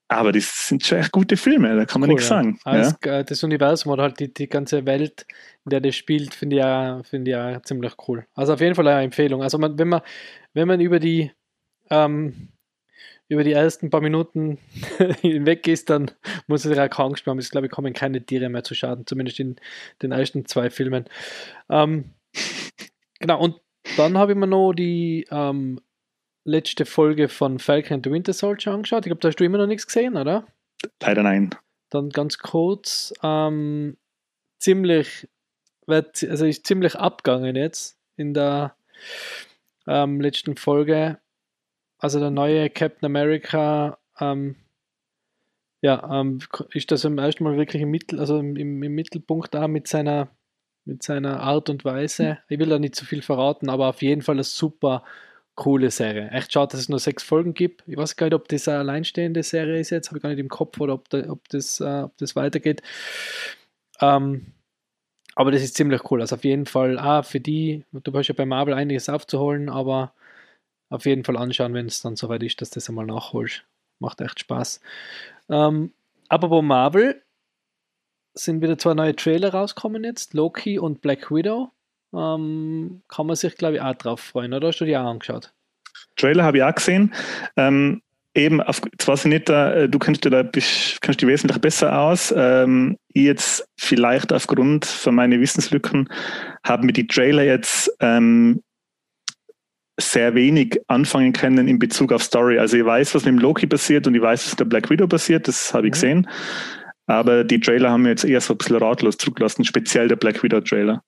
Aber 0.09 0.31
das 0.31 0.69
sind 0.69 0.87
schon 0.87 0.99
echt 0.99 1.11
gute 1.11 1.37
Filme, 1.37 1.75
da 1.75 1.85
kann 1.85 2.01
man 2.01 2.11
cool, 2.11 2.15
nichts 2.15 2.29
ja. 2.29 2.37
sagen. 2.37 2.59
Also 2.65 2.95
ja. 3.05 3.23
Das 3.25 3.43
Universum 3.43 3.93
oder 3.93 4.05
halt 4.05 4.21
die, 4.21 4.33
die 4.33 4.49
ganze 4.49 4.87
Welt, 4.87 5.27
in 5.65 5.71
der 5.71 5.81
das 5.81 5.97
spielt, 5.97 6.35
finde 6.35 6.57
ich, 6.57 6.63
ja, 6.63 7.03
find 7.03 7.27
ich 7.27 7.33
ja 7.33 7.61
ziemlich 7.63 7.95
cool. 8.07 8.25
Also 8.35 8.53
auf 8.55 8.61
jeden 8.61 8.77
Fall 8.77 8.87
eine 8.87 9.03
Empfehlung. 9.03 9.43
Also 9.43 9.59
man, 9.59 9.79
wenn 9.79 9.89
man, 9.89 10.03
wenn 10.55 10.69
man 10.69 10.81
über 10.81 11.01
die 11.01 11.33
ähm, 11.91 12.51
über 13.29 13.43
die 13.43 13.53
ersten 13.53 13.91
paar 13.91 14.01
Minuten 14.01 14.59
hinweg 15.21 15.67
ist, 15.67 15.91
dann 15.91 16.11
muss 16.47 16.63
sich 16.63 16.79
auch 16.79 16.89
keine 16.89 17.09
Angst 17.09 17.27
haben. 17.27 17.39
Es 17.39 17.51
glaube 17.51 17.67
ich, 17.67 17.73
kommen 17.73 17.93
keine 17.93 18.25
Tiere 18.25 18.49
mehr 18.49 18.63
zu 18.63 18.75
Schaden, 18.75 19.07
zumindest 19.07 19.41
in 19.41 19.57
den 20.03 20.13
ersten 20.13 20.47
zwei 20.47 20.71
Filmen. 20.71 21.07
Ähm, 21.69 22.13
genau, 23.19 23.41
und 23.41 23.61
dann 23.97 24.17
habe 24.17 24.33
ich 24.33 24.39
mir 24.39 24.47
noch 24.47 24.73
die 24.73 25.27
ähm, 25.31 25.81
letzte 26.47 26.87
Folge 26.87 27.29
von 27.29 27.59
Falcon 27.59 27.97
and 27.97 28.07
the 28.07 28.11
Winter 28.11 28.33
Soldier 28.33 28.73
angeschaut. 28.73 29.05
Ich 29.05 29.11
glaube, 29.11 29.21
da 29.21 29.29
hast 29.29 29.37
du 29.37 29.45
immer 29.45 29.59
noch 29.59 29.67
nichts 29.67 29.87
gesehen, 29.87 30.17
oder? 30.17 30.47
Leider 31.03 31.23
nein. 31.23 31.51
Dann 31.91 32.11
ganz 32.11 32.39
kurz, 32.39 33.13
ähm, 33.23 33.97
ziemlich, 34.59 35.29
also 35.87 36.47
ist 36.47 36.67
ziemlich 36.67 36.97
abgegangen 36.97 37.57
jetzt 37.57 37.99
in 38.17 38.33
der 38.33 38.77
ähm, 39.87 40.21
letzten 40.21 40.57
Folge. 40.57 41.19
Also 41.99 42.21
der 42.21 42.31
neue 42.31 42.71
Captain 42.71 43.07
America, 43.07 43.99
ähm, 44.21 44.57
ja, 45.83 46.21
ähm, 46.21 46.39
ist 46.73 46.91
das 46.91 47.05
im 47.05 47.19
ersten 47.19 47.45
Mal 47.45 47.57
wirklich 47.57 47.83
im 47.83 47.91
Mittel, 47.91 48.21
also 48.21 48.39
im, 48.39 48.57
im 48.57 48.79
Mittelpunkt 48.79 49.55
da 49.55 49.69
mit 49.69 49.89
seiner 49.89 50.29
mit 50.85 51.03
seiner 51.03 51.41
Art 51.41 51.69
und 51.69 51.85
Weise. 51.85 52.39
Ich 52.49 52.61
will 52.61 52.69
da 52.69 52.79
nicht 52.79 52.95
zu 52.95 53.05
viel 53.05 53.21
verraten, 53.21 53.69
aber 53.69 53.89
auf 53.89 54.03
jeden 54.03 54.23
Fall 54.23 54.37
eine 54.37 54.45
super 54.45 55.03
coole 55.57 55.91
Serie. 55.91 56.31
Echt 56.31 56.53
schade, 56.53 56.73
dass 56.73 56.81
es 56.81 56.89
nur 56.89 56.99
sechs 56.99 57.23
Folgen 57.23 57.55
gibt. 57.55 57.83
Ich 57.87 57.97
weiß 57.97 58.17
gar 58.17 58.27
nicht, 58.27 58.35
ob 58.35 58.47
das 58.49 58.69
eine 58.69 58.79
alleinstehende 58.79 59.43
Serie 59.43 59.81
ist 59.81 59.91
jetzt, 59.91 60.09
habe 60.09 60.19
ich 60.19 60.23
gar 60.23 60.31
nicht 60.31 60.39
im 60.39 60.49
Kopf 60.49 60.79
oder 60.81 60.95
ob, 60.95 61.09
da, 61.09 61.29
ob, 61.31 61.49
das, 61.49 61.81
äh, 61.81 62.03
ob 62.05 62.17
das 62.19 62.37
weitergeht. 62.37 62.83
Ähm, 64.01 64.53
aber 65.35 65.51
das 65.51 65.63
ist 65.63 65.77
ziemlich 65.77 66.11
cool. 66.11 66.21
Also 66.21 66.37
auf 66.37 66.45
jeden 66.45 66.67
Fall, 66.67 66.99
ah, 66.99 67.23
für 67.23 67.41
die, 67.41 67.85
du 67.93 68.13
hast 68.13 68.29
ja 68.29 68.35
bei 68.35 68.47
Marvel 68.47 68.75
einiges 68.75 69.09
aufzuholen, 69.09 69.69
aber 69.69 70.13
auf 70.89 71.05
jeden 71.07 71.25
Fall 71.25 71.37
anschauen, 71.37 71.75
wenn 71.75 71.87
es 71.87 72.03
dann 72.03 72.17
soweit 72.17 72.43
ist, 72.43 72.61
dass 72.61 72.71
du 72.71 72.75
das 72.75 72.89
einmal 72.89 73.07
nachholst. 73.07 73.65
Macht 73.99 74.21
echt 74.21 74.41
Spaß. 74.41 74.81
Ähm, 75.49 75.93
aber 76.29 76.63
Marvel 76.63 77.23
sind 78.35 78.61
wieder 78.61 78.79
zwei 78.79 78.95
neue 78.95 79.17
Trailer 79.17 79.51
rausgekommen 79.53 80.05
jetzt, 80.05 80.35
Loki 80.35 80.79
und 80.79 81.01
Black 81.01 81.31
Widow 81.31 81.71
ähm, 82.15 83.03
kann 83.09 83.27
man 83.27 83.37
sich, 83.37 83.57
glaube 83.57 83.77
ich, 83.77 83.81
auch 83.81 83.95
drauf 83.95 84.21
freuen, 84.21 84.55
oder 84.55 84.69
hast 84.69 84.81
du 84.81 84.85
die 84.85 84.97
auch 84.97 85.07
angeschaut? 85.07 85.53
Trailer 86.17 86.45
habe 86.45 86.59
ich 86.59 86.63
auch 86.63 86.75
gesehen. 86.75 87.15
Ähm, 87.57 88.03
eben, 88.35 88.61
auf, 88.61 88.81
jetzt 88.93 89.09
weiß 89.09 89.25
ich 89.25 89.31
nicht, 89.31 89.51
äh, 89.51 89.89
du 89.89 89.99
kennst 89.99 90.25
dir 90.25 90.31
da 90.31 90.43
kennst 90.43 91.21
dich 91.21 91.29
wesentlich 91.29 91.61
besser 91.61 91.99
aus. 91.99 92.33
Ähm, 92.37 92.99
ich 93.13 93.25
jetzt 93.25 93.69
vielleicht 93.77 94.33
aufgrund 94.33 94.85
von 94.85 95.15
meinen 95.15 95.41
Wissenslücken 95.41 96.09
haben 96.65 96.87
mir 96.87 96.93
die 96.93 97.07
Trailer 97.07 97.43
jetzt 97.43 97.91
ähm, 98.01 98.63
sehr 99.99 100.35
wenig 100.35 100.79
anfangen 100.89 101.33
können 101.33 101.69
in 101.69 101.79
Bezug 101.79 102.13
auf 102.13 102.23
Story. 102.23 102.59
Also 102.59 102.77
ich 102.77 102.85
weiß, 102.85 103.15
was 103.15 103.25
mit 103.25 103.33
dem 103.33 103.39
Loki 103.39 103.67
passiert 103.67 104.07
und 104.07 104.15
ich 104.15 104.21
weiß, 104.21 104.45
was 104.45 104.53
mit 104.53 104.61
der 104.61 104.65
Black 104.67 104.91
Widow 104.91 105.07
passiert, 105.07 105.49
das 105.49 105.73
habe 105.73 105.87
ich 105.87 105.93
mhm. 105.93 105.95
gesehen. 105.95 106.29
Aber 107.07 107.45
die 107.45 107.61
Trailer 107.61 107.91
haben 107.91 108.03
mir 108.03 108.11
jetzt 108.11 108.25
eher 108.25 108.41
so 108.41 108.55
ein 108.55 108.59
bisschen 108.59 108.77
ratlos 108.77 109.17
zurückgelassen, 109.17 109.65
speziell 109.65 110.09
der 110.09 110.17
Black 110.17 110.43
Widow 110.43 110.61
Trailer. 110.61 111.03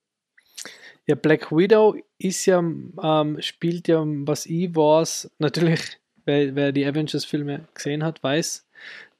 Ja, 1.08 1.14
Black 1.14 1.50
Widow 1.50 1.96
ist 2.18 2.44
ja, 2.44 2.58
ähm, 2.58 3.40
spielt 3.40 3.88
ja, 3.88 4.04
was 4.04 4.44
ich 4.44 4.76
weiß, 4.76 5.30
natürlich, 5.38 5.80
wer, 6.26 6.54
wer 6.54 6.70
die 6.70 6.84
Avengers-Filme 6.84 7.66
gesehen 7.72 8.04
hat, 8.04 8.22
weiß, 8.22 8.66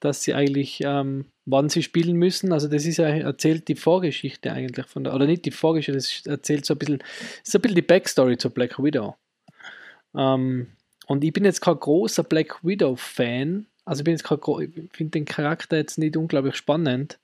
dass 0.00 0.23
sie 0.23 0.35
eigentlich, 0.35 0.83
ähm, 0.85 1.25
wann 1.47 1.71
sie 1.71 1.83
spielen 1.83 2.16
müssen. 2.16 2.52
Also 2.52 2.68
das 2.68 2.85
ist 2.85 2.99
ja, 2.99 3.09
erzählt 3.09 3.68
die 3.68 3.75
Vorgeschichte 3.75 4.52
eigentlich 4.52 4.85
von 4.87 5.02
der, 5.02 5.14
oder 5.14 5.25
nicht 5.25 5.47
die 5.47 5.50
Vorgeschichte, 5.50 5.97
das 5.97 6.26
erzählt 6.26 6.66
so 6.66 6.75
ein 6.75 6.78
bisschen, 6.78 7.02
ist 7.42 7.54
ein 7.57 7.62
bisschen 7.62 7.76
die 7.76 7.83
Backstory 7.83 8.37
zu 8.37 8.50
Black 8.50 8.78
Widow. 8.78 9.16
Ähm, 10.14 10.66
und 11.07 11.25
ich 11.25 11.33
bin 11.33 11.47
jetzt 11.47 11.62
kein 11.62 11.80
großer 11.80 12.23
Black 12.23 12.62
Widow-Fan, 12.62 13.66
also 13.87 14.00
ich 14.00 14.04
bin 14.04 14.12
jetzt 14.12 14.25
kein, 14.25 14.38
finde 14.92 15.11
den 15.12 15.25
Charakter 15.25 15.78
jetzt 15.78 15.97
nicht 15.97 16.18
unglaublich 16.18 16.57
spannend. 16.57 17.18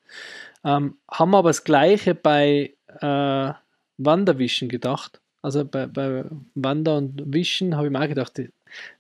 Ähm, 0.65 0.97
haben 1.11 1.35
aber 1.35 1.51
das 1.51 1.65
Gleiche 1.65 2.15
bei 2.15 2.73
äh, 3.03 3.53
WandaVision 3.99 4.69
gedacht. 4.69 5.21
Also 5.43 5.65
bei, 5.65 5.87
bei 5.87 6.25
Wanda 6.55 6.97
und 6.97 7.23
Vision 7.27 7.77
habe 7.77 7.87
ich 7.87 7.93
mir 7.93 8.01
auch 8.01 8.09
gedacht, 8.09 8.41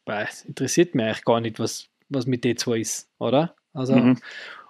es 0.04 0.44
interessiert 0.44 0.94
mich 0.94 1.06
eigentlich 1.06 1.24
gar 1.24 1.40
nicht, 1.40 1.58
was, 1.58 1.88
was 2.08 2.26
mit 2.26 2.44
den 2.44 2.56
zwei 2.56 2.80
ist, 2.80 3.08
oder? 3.18 3.54
Also, 3.72 3.96
mhm. 3.96 4.18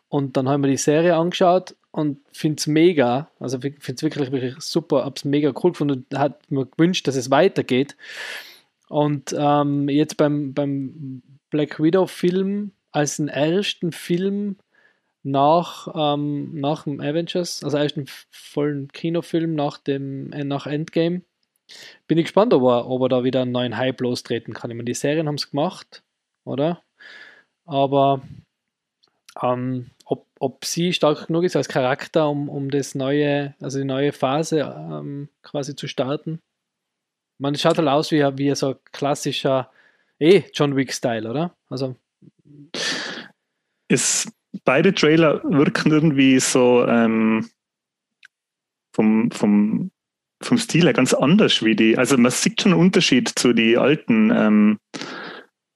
und 0.09 0.37
dann 0.37 0.49
haben 0.49 0.63
wir 0.63 0.71
die 0.71 0.77
Serie 0.77 1.17
angeschaut 1.17 1.75
und 1.91 2.19
finde 2.33 2.59
es 2.59 2.67
mega, 2.67 3.29
also 3.39 3.61
finde 3.61 3.79
es 3.81 4.03
wirklich, 4.03 4.33
wirklich 4.33 4.55
super, 4.61 5.05
habe 5.05 5.15
es 5.17 5.25
mega 5.25 5.53
cool 5.63 5.73
gefunden 5.73 6.05
und 6.11 6.19
hat 6.19 6.51
mir 6.51 6.67
gewünscht, 6.67 7.07
dass 7.07 7.17
es 7.17 7.31
weitergeht. 7.31 7.97
Und 8.89 9.35
ähm, 9.37 9.89
jetzt 9.89 10.17
beim, 10.17 10.55
beim 10.55 11.23
Black 11.51 11.81
Widow 11.81 12.07
Film 12.07 12.73
als 12.93 13.17
den 13.17 13.29
ersten 13.29 13.93
Film 13.93 14.57
nach, 15.25 15.89
ähm, 15.95 16.61
nach 16.61 16.85
dem 16.85 17.01
Avengers, 17.01 17.65
also 17.65 17.77
ersten 17.77 18.07
vollen 18.31 18.89
Kinofilm 18.89 19.55
nach 19.55 19.79
dem 19.79 20.33
äh, 20.33 20.45
nach 20.45 20.67
Endgame. 20.67 21.23
Bin 22.07 22.19
ich 22.19 22.27
gespannt, 22.27 22.53
ob 22.53 22.63
er, 22.65 22.87
ob 22.89 23.03
er 23.03 23.09
da 23.09 23.25
wieder 23.25 23.43
einen 23.43 23.53
neuen 23.53 23.77
Hype 23.77 24.01
lostreten 24.03 24.53
kann. 24.55 24.71
Ich 24.71 24.77
meine, 24.77 24.85
die 24.85 24.95
Serien 24.95 25.27
haben 25.27 25.37
es 25.37 25.51
gemacht, 25.51 26.05
oder? 26.45 26.83
Aber 27.65 28.23
ähm, 29.43 29.91
ob, 30.05 30.27
ob 30.39 30.65
sie 30.67 30.93
stark 30.93 31.27
genug 31.27 31.45
ist 31.45 31.57
als 31.57 31.69
Charakter, 31.69 32.29
um, 32.29 32.51
um 32.51 32.71
das 32.71 32.95
neue, 32.95 33.55
also 33.61 33.79
die 33.79 33.85
neue 33.85 34.13
Phase 34.13 34.61
ähm, 34.61 35.31
quasi 35.43 35.75
zu 35.75 35.89
starten. 35.89 36.41
Man 37.39 37.57
schaut 37.57 37.79
halt 37.79 37.89
aus 37.89 38.11
wie, 38.11 38.23
wie 38.39 38.55
so 38.55 38.71
ein 38.71 38.77
klassischer 38.93 39.71
eh 40.19 40.45
John 40.53 40.77
Wick-Style, 40.77 41.29
oder? 41.29 41.57
Also 41.69 41.97
ist 43.89 44.31
beide 44.65 44.95
Trailer 44.95 45.43
wirken 45.45 45.93
irgendwie 45.93 46.39
so 46.41 46.87
ähm, 46.87 47.49
vom, 48.93 49.31
vom, 49.31 49.91
vom 50.43 50.59
Stil 50.59 50.85
her 50.85 50.93
ganz 50.93 51.15
anders 51.15 51.63
wie 51.63 51.77
die. 51.77 51.99
Also 51.99 52.17
man 52.17 52.31
sieht 52.31 52.63
schon 52.63 52.73
einen 52.73 52.81
Unterschied 52.81 53.31
zu 53.37 53.53
den 53.53 53.79
alten 53.79 54.31
ähm, 54.31 54.79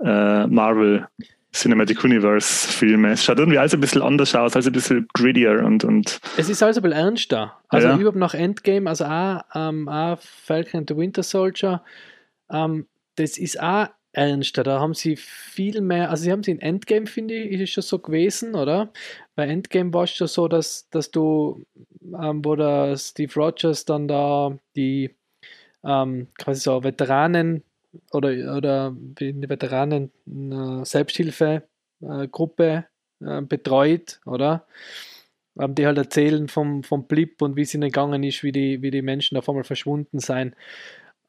äh, 0.00 0.46
Marvel 0.46 1.06
Cinematic 1.52 2.04
Universe 2.04 2.68
Filme. 2.68 3.12
Es 3.12 3.24
schaut 3.24 3.38
irgendwie 3.38 3.58
alles 3.58 3.74
ein 3.74 3.80
bisschen 3.80 4.02
anders 4.02 4.34
aus, 4.34 4.54
also 4.54 4.68
ein 4.70 4.72
bisschen 4.72 5.08
grittier 5.14 5.64
und. 5.64 5.82
und 5.82 6.20
es 6.36 6.48
ist 6.48 6.62
also 6.62 6.80
ein 6.80 6.82
bisschen 6.82 6.98
ernster. 6.98 7.58
Also 7.68 7.88
ja. 7.88 7.96
überhaupt 7.96 8.18
nach 8.18 8.34
Endgame, 8.34 8.88
also 8.88 9.04
auch, 9.06 9.42
ähm, 9.54 9.88
auch 9.88 10.18
Falcon 10.20 10.80
and 10.80 10.90
the 10.90 10.96
Winter 10.96 11.22
Soldier, 11.22 11.82
ähm, 12.50 12.86
das 13.16 13.38
ist 13.38 13.60
auch 13.60 13.88
ernster. 14.12 14.62
Da 14.62 14.80
haben 14.80 14.94
sie 14.94 15.16
viel 15.16 15.80
mehr, 15.80 16.10
also 16.10 16.24
sie 16.24 16.32
haben 16.32 16.42
sie 16.42 16.52
in 16.52 16.60
Endgame, 16.60 17.06
finde 17.06 17.34
ich, 17.34 17.52
ist 17.52 17.60
es 17.62 17.70
schon 17.70 17.82
so 17.82 17.98
gewesen, 17.98 18.54
oder? 18.54 18.92
Bei 19.34 19.46
Endgame 19.46 19.92
war 19.92 20.04
es 20.04 20.12
schon 20.12 20.26
so, 20.26 20.48
dass, 20.48 20.88
dass 20.90 21.10
du, 21.10 21.64
ähm, 22.02 22.44
wo 22.44 22.56
der 22.56 22.96
Steve 22.96 23.32
Rogers 23.34 23.84
dann 23.84 24.08
da 24.08 24.58
die 24.76 25.14
ähm, 25.84 26.28
quasi 26.38 26.60
so 26.60 26.82
Veteranen 26.82 27.62
oder, 28.12 28.56
oder 28.56 28.94
die 28.96 29.48
Veteranen 29.48 30.12
äh, 30.26 30.84
Selbsthilfegruppe 30.84 32.86
äh, 33.20 33.42
betreut, 33.42 34.20
oder? 34.26 34.66
Ähm, 35.58 35.74
die 35.74 35.86
halt 35.86 35.98
erzählen 35.98 36.48
vom, 36.48 36.82
vom 36.84 37.06
Blip 37.06 37.42
und 37.42 37.56
wie 37.56 37.62
es 37.62 37.74
ihnen 37.74 37.90
gegangen 37.90 38.22
ist, 38.22 38.42
wie 38.42 38.52
die, 38.52 38.82
wie 38.82 38.90
die 38.90 39.02
Menschen 39.02 39.36
auf 39.38 39.48
einmal 39.48 39.64
verschwunden 39.64 40.20
sind. 40.20 40.54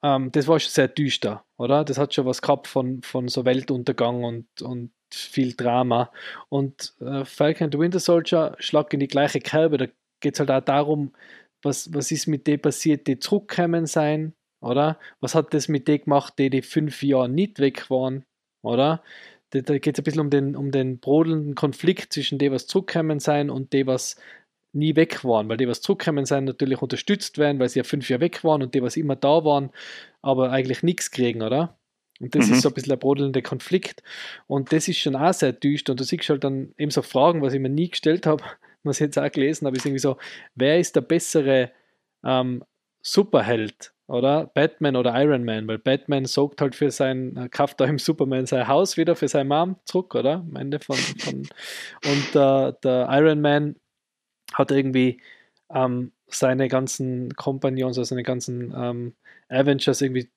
Ähm, 0.03 0.31
das 0.31 0.47
war 0.47 0.59
schon 0.59 0.71
sehr 0.71 0.87
düster, 0.87 1.45
oder? 1.57 1.83
Das 1.83 1.97
hat 1.97 2.13
schon 2.13 2.25
was 2.25 2.41
gehabt 2.41 2.67
von, 2.67 3.01
von 3.01 3.27
so 3.27 3.45
Weltuntergang 3.45 4.23
und, 4.23 4.61
und 4.61 4.91
viel 5.11 5.55
Drama. 5.55 6.11
Und 6.49 6.93
äh, 7.01 7.25
Falcon 7.25 7.65
and 7.65 7.73
the 7.73 7.79
Winter 7.79 7.99
Soldier 7.99 8.55
schlägt 8.59 8.93
in 8.93 8.99
die 8.99 9.07
gleiche 9.07 9.39
Kerbe. 9.39 9.77
Da 9.77 9.87
geht 10.21 10.35
es 10.35 10.39
halt 10.39 10.51
auch 10.51 10.63
darum, 10.63 11.13
was, 11.61 11.93
was 11.93 12.11
ist 12.11 12.27
mit 12.27 12.47
denen 12.47 12.61
passiert, 12.61 13.07
die 13.07 13.19
zurückgekommen 13.19 13.85
sein, 13.85 14.33
oder? 14.61 14.97
Was 15.19 15.35
hat 15.35 15.53
das 15.53 15.67
mit 15.67 15.87
denen 15.87 16.03
gemacht, 16.05 16.35
die 16.37 16.49
die 16.49 16.61
fünf 16.61 17.03
Jahre 17.03 17.29
nicht 17.29 17.59
weg 17.59 17.89
waren, 17.89 18.25
oder? 18.61 19.03
Da, 19.51 19.61
geht 19.79 19.97
es 19.97 19.99
ein 19.99 20.03
bisschen 20.03 20.21
um 20.21 20.29
den, 20.29 20.55
um 20.55 20.71
den 20.71 20.99
brodelnden 20.99 21.55
Konflikt 21.55 22.13
zwischen 22.13 22.37
dem, 22.37 22.53
was 22.53 22.67
zurückgekommen 22.67 23.19
sein 23.19 23.49
und 23.49 23.73
dem, 23.73 23.87
was 23.87 24.15
nie 24.73 24.95
weg 24.95 25.23
waren, 25.23 25.49
weil 25.49 25.57
die, 25.57 25.67
was 25.67 25.81
zurückkommen 25.81 26.25
sind, 26.25 26.45
natürlich 26.45 26.81
unterstützt 26.81 27.37
werden, 27.37 27.59
weil 27.59 27.69
sie 27.69 27.79
ja 27.79 27.83
fünf 27.83 28.09
Jahre 28.09 28.21
weg 28.21 28.43
waren 28.43 28.61
und 28.61 28.75
die, 28.75 28.83
was 28.83 28.97
immer 28.97 29.15
da 29.15 29.43
waren, 29.43 29.71
aber 30.21 30.51
eigentlich 30.51 30.83
nichts 30.83 31.11
kriegen, 31.11 31.41
oder? 31.41 31.79
Und 32.19 32.35
das 32.35 32.47
mhm. 32.47 32.53
ist 32.53 32.61
so 32.61 32.69
ein 32.69 32.73
bisschen 32.73 32.89
der 32.89 32.97
brodelnde 32.97 33.41
Konflikt. 33.41 34.03
Und 34.47 34.73
das 34.73 34.87
ist 34.87 34.99
schon 34.99 35.15
auch 35.15 35.33
sehr 35.33 35.53
düster. 35.53 35.93
Und 35.93 36.01
du 36.01 36.03
siehst 36.03 36.29
halt 36.29 36.43
dann 36.43 36.73
eben 36.77 36.91
so 36.91 37.01
Fragen, 37.01 37.41
was 37.41 37.53
ich 37.53 37.61
mir 37.61 37.69
nie 37.69 37.89
gestellt 37.89 38.25
habe, 38.25 38.43
was 38.83 38.97
ich 38.97 39.05
jetzt 39.05 39.17
auch 39.17 39.31
gelesen 39.31 39.65
habe, 39.65 39.77
ist 39.77 39.85
irgendwie 39.85 39.99
so, 39.99 40.17
wer 40.55 40.79
ist 40.79 40.95
der 40.95 41.01
bessere 41.01 41.71
ähm, 42.23 42.63
Superheld? 43.01 43.93
Oder 44.07 44.47
Batman 44.47 44.95
oder 44.95 45.13
Iron 45.21 45.45
Man, 45.45 45.67
weil 45.67 45.77
Batman 45.77 46.25
sorgt 46.25 46.61
halt 46.61 46.73
für 46.73 46.89
sein, 46.89 47.37
äh, 47.37 47.47
kauft 47.47 47.79
da 47.79 47.85
im 47.85 47.99
Superman 47.99 48.47
sein 48.47 48.67
Haus 48.67 48.97
wieder 48.97 49.15
für 49.15 49.27
seine 49.27 49.47
Mom 49.47 49.75
zurück, 49.85 50.15
oder? 50.15 50.43
Am 50.49 50.55
Ende 50.55 50.79
von, 50.79 50.95
von 50.95 51.43
und 52.05 52.29
äh, 52.35 52.73
der 52.83 53.07
Iron 53.11 53.39
Man 53.39 53.75
hat 54.53 54.71
irgendwie 54.71 55.21
ähm, 55.73 56.11
seine 56.27 56.67
ganzen 56.67 57.35
Kompagnons, 57.35 57.97
also 57.97 58.09
seine 58.09 58.23
ganzen 58.23 58.73
ähm, 58.75 59.15
Avengers 59.49 60.01
irgendwie 60.01 60.29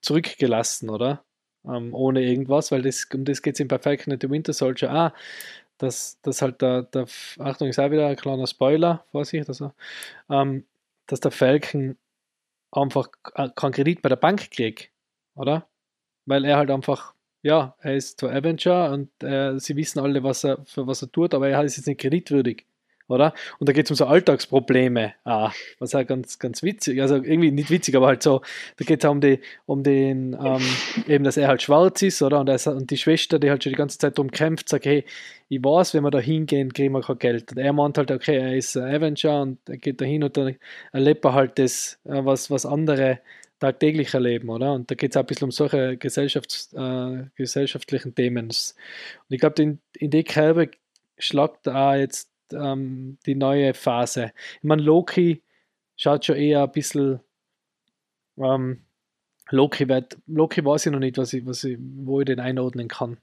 zurückgelassen, 0.00 0.90
oder? 0.90 1.24
Ähm, 1.64 1.94
ohne 1.94 2.22
irgendwas, 2.22 2.72
weil 2.72 2.82
das, 2.82 3.06
um 3.12 3.24
das 3.24 3.42
geht 3.42 3.54
es 3.54 3.60
in 3.60 3.68
bei 3.68 3.78
Falcon 3.78 4.12
and 4.12 4.22
the 4.22 4.30
Winter 4.30 4.52
Soldier. 4.52 4.90
Ah, 4.90 5.14
dass 5.78 6.20
das 6.22 6.42
halt 6.42 6.60
der, 6.62 6.82
der, 6.84 7.06
Achtung, 7.38 7.68
ist 7.68 7.78
auch 7.78 7.90
wieder 7.90 8.06
ein 8.08 8.16
kleiner 8.16 8.46
Spoiler, 8.46 9.04
Vorsicht, 9.12 9.48
also, 9.48 9.72
ähm, 10.30 10.66
dass 11.06 11.20
der 11.20 11.30
Falcon 11.30 11.96
einfach 12.72 13.08
keinen 13.56 13.72
Kredit 13.72 14.02
bei 14.02 14.08
der 14.08 14.16
Bank 14.16 14.50
kriegt, 14.50 14.90
oder? 15.34 15.68
Weil 16.26 16.44
er 16.44 16.58
halt 16.58 16.70
einfach, 16.70 17.14
ja, 17.42 17.74
er 17.80 17.96
ist 17.96 18.22
der 18.22 18.30
Avenger 18.30 18.92
und 18.92 19.10
äh, 19.22 19.58
sie 19.58 19.76
wissen 19.76 20.00
alle, 20.00 20.22
was 20.22 20.44
er, 20.44 20.64
für 20.66 20.86
was 20.86 21.02
er 21.02 21.10
tut, 21.12 21.34
aber 21.34 21.48
er 21.48 21.64
ist 21.64 21.76
jetzt 21.76 21.86
nicht 21.86 22.00
kreditwürdig 22.00 22.66
oder? 23.10 23.34
Und 23.58 23.68
da 23.68 23.72
geht 23.72 23.86
es 23.86 23.90
um 23.90 23.96
so 23.96 24.06
Alltagsprobleme, 24.06 25.14
ah, 25.24 25.52
was 25.78 25.94
auch 25.94 26.06
ganz, 26.06 26.38
ganz 26.38 26.62
witzig, 26.62 27.00
also 27.02 27.16
irgendwie 27.16 27.50
nicht 27.50 27.70
witzig, 27.70 27.96
aber 27.96 28.06
halt 28.06 28.22
so, 28.22 28.42
da 28.76 28.84
geht 28.84 29.02
es 29.02 29.10
um, 29.10 29.20
die, 29.20 29.40
um 29.66 29.82
den, 29.82 30.36
ähm, 30.42 30.62
eben, 31.06 31.24
dass 31.24 31.36
er 31.36 31.48
halt 31.48 31.62
schwarz 31.62 32.02
ist, 32.02 32.22
oder? 32.22 32.40
Und, 32.40 32.48
er, 32.48 32.74
und 32.74 32.90
die 32.90 32.96
Schwester, 32.96 33.38
die 33.38 33.50
halt 33.50 33.64
schon 33.64 33.72
die 33.72 33.76
ganze 33.76 33.98
Zeit 33.98 34.16
darum 34.16 34.30
kämpft, 34.30 34.68
sagt, 34.68 34.86
hey, 34.86 35.04
ich 35.48 35.62
weiß, 35.62 35.94
wenn 35.94 36.04
wir 36.04 36.10
da 36.10 36.20
hingehen, 36.20 36.72
kriegen 36.72 36.94
wir 36.94 37.02
kein 37.02 37.18
Geld. 37.18 37.50
Und 37.50 37.58
er 37.58 37.72
meint 37.72 37.98
halt, 37.98 38.10
okay, 38.12 38.36
er 38.36 38.56
ist 38.56 38.76
ein 38.76 38.94
Avenger 38.94 39.42
und 39.42 39.58
er 39.68 39.78
geht 39.78 40.00
da 40.00 40.04
hin 40.04 40.22
und 40.22 40.36
dann 40.36 40.56
erlebt 40.92 41.24
er 41.24 41.34
halt 41.34 41.58
das, 41.58 41.98
äh, 42.04 42.24
was, 42.24 42.50
was 42.50 42.64
andere 42.64 43.18
tagtäglich 43.58 44.14
erleben, 44.14 44.48
oder? 44.48 44.72
Und 44.72 44.90
da 44.90 44.94
geht 44.94 45.10
es 45.10 45.16
auch 45.16 45.20
ein 45.22 45.26
bisschen 45.26 45.46
um 45.46 45.50
solche 45.50 45.96
Gesellschafts-, 45.96 46.74
äh, 46.74 47.26
gesellschaftlichen 47.36 48.14
Themen. 48.14 48.46
Und 48.46 48.74
ich 49.28 49.38
glaube, 49.38 49.62
in, 49.62 49.78
in 49.98 50.10
die 50.10 50.24
Kerbe 50.24 50.70
schlagt 51.18 51.68
auch 51.68 51.94
jetzt 51.94 52.30
ähm, 52.52 53.18
die 53.26 53.34
neue 53.34 53.74
Phase. 53.74 54.32
Ich 54.56 54.64
meine, 54.64 54.82
Loki 54.82 55.42
schaut 55.96 56.24
schon 56.24 56.36
eher 56.36 56.62
ein 56.62 56.72
bisschen. 56.72 57.20
Ähm, 58.38 58.82
Loki, 59.50 59.88
wird, 59.88 60.16
Loki 60.26 60.64
weiß 60.64 60.86
ich 60.86 60.92
noch 60.92 61.00
nicht, 61.00 61.18
was 61.18 61.32
ich, 61.32 61.44
was 61.44 61.64
ich, 61.64 61.76
wo 61.80 62.20
ich 62.20 62.26
den 62.26 62.40
einordnen 62.40 62.88
kann. 62.88 63.18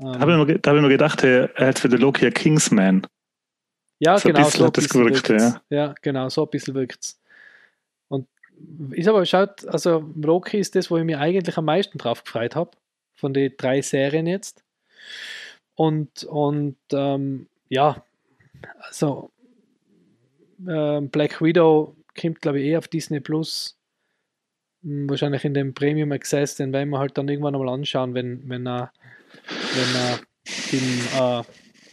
Ähm, 0.00 0.12
da 0.12 0.20
habe 0.20 0.32
ich, 0.32 0.38
mir, 0.38 0.54
hab 0.54 0.76
ich 0.76 0.82
mir 0.82 0.88
gedacht, 0.88 1.24
er 1.24 1.50
hat 1.56 1.78
für 1.78 1.88
den 1.88 2.00
Loki 2.00 2.26
ein 2.26 2.34
Kingsman. 2.34 3.06
Ja, 4.00 4.18
so 4.18 4.28
genau. 4.28 4.48
so 4.48 4.66
hat 4.66 4.76
das 4.76 4.88
gewirkt, 4.88 5.28
ja. 5.28 5.60
ja, 5.70 5.94
genau, 6.02 6.28
so 6.28 6.44
ein 6.44 6.50
bisschen 6.50 6.74
wirkt 6.74 7.04
es. 7.04 7.20
Und 8.08 8.28
ist 8.90 9.08
aber, 9.08 9.24
schaut, 9.26 9.66
also 9.66 10.12
Loki 10.16 10.58
ist 10.58 10.74
das, 10.76 10.90
wo 10.90 10.98
ich 10.98 11.04
mir 11.04 11.18
eigentlich 11.18 11.56
am 11.56 11.64
meisten 11.64 11.98
drauf 11.98 12.22
gefreut 12.24 12.54
habe, 12.54 12.70
von 13.14 13.34
den 13.34 13.54
drei 13.56 13.82
Serien 13.82 14.26
jetzt. 14.26 14.62
Und, 15.74 16.24
und 16.24 16.76
ähm, 16.92 17.48
ja, 17.68 18.04
also 18.80 19.30
äh, 20.66 21.00
Black 21.00 21.40
Widow 21.40 21.96
kommt, 22.18 22.40
glaube 22.40 22.60
ich, 22.60 22.66
eh 22.66 22.76
auf 22.76 22.88
Disney 22.88 23.20
Plus. 23.20 23.78
Hm, 24.82 25.08
wahrscheinlich 25.08 25.44
in 25.44 25.54
dem 25.54 25.74
Premium 25.74 26.12
Access, 26.12 26.56
den 26.56 26.72
werden 26.72 26.90
wir 26.90 26.98
halt 26.98 27.16
dann 27.18 27.28
irgendwann 27.28 27.54
mal 27.54 27.68
anschauen, 27.68 28.14
wenn, 28.14 28.48
wenn 28.48 28.66
er, 28.66 28.92
wenn 29.74 29.94
er, 29.94 30.20
den, 30.72 31.00
äh, 31.18 31.44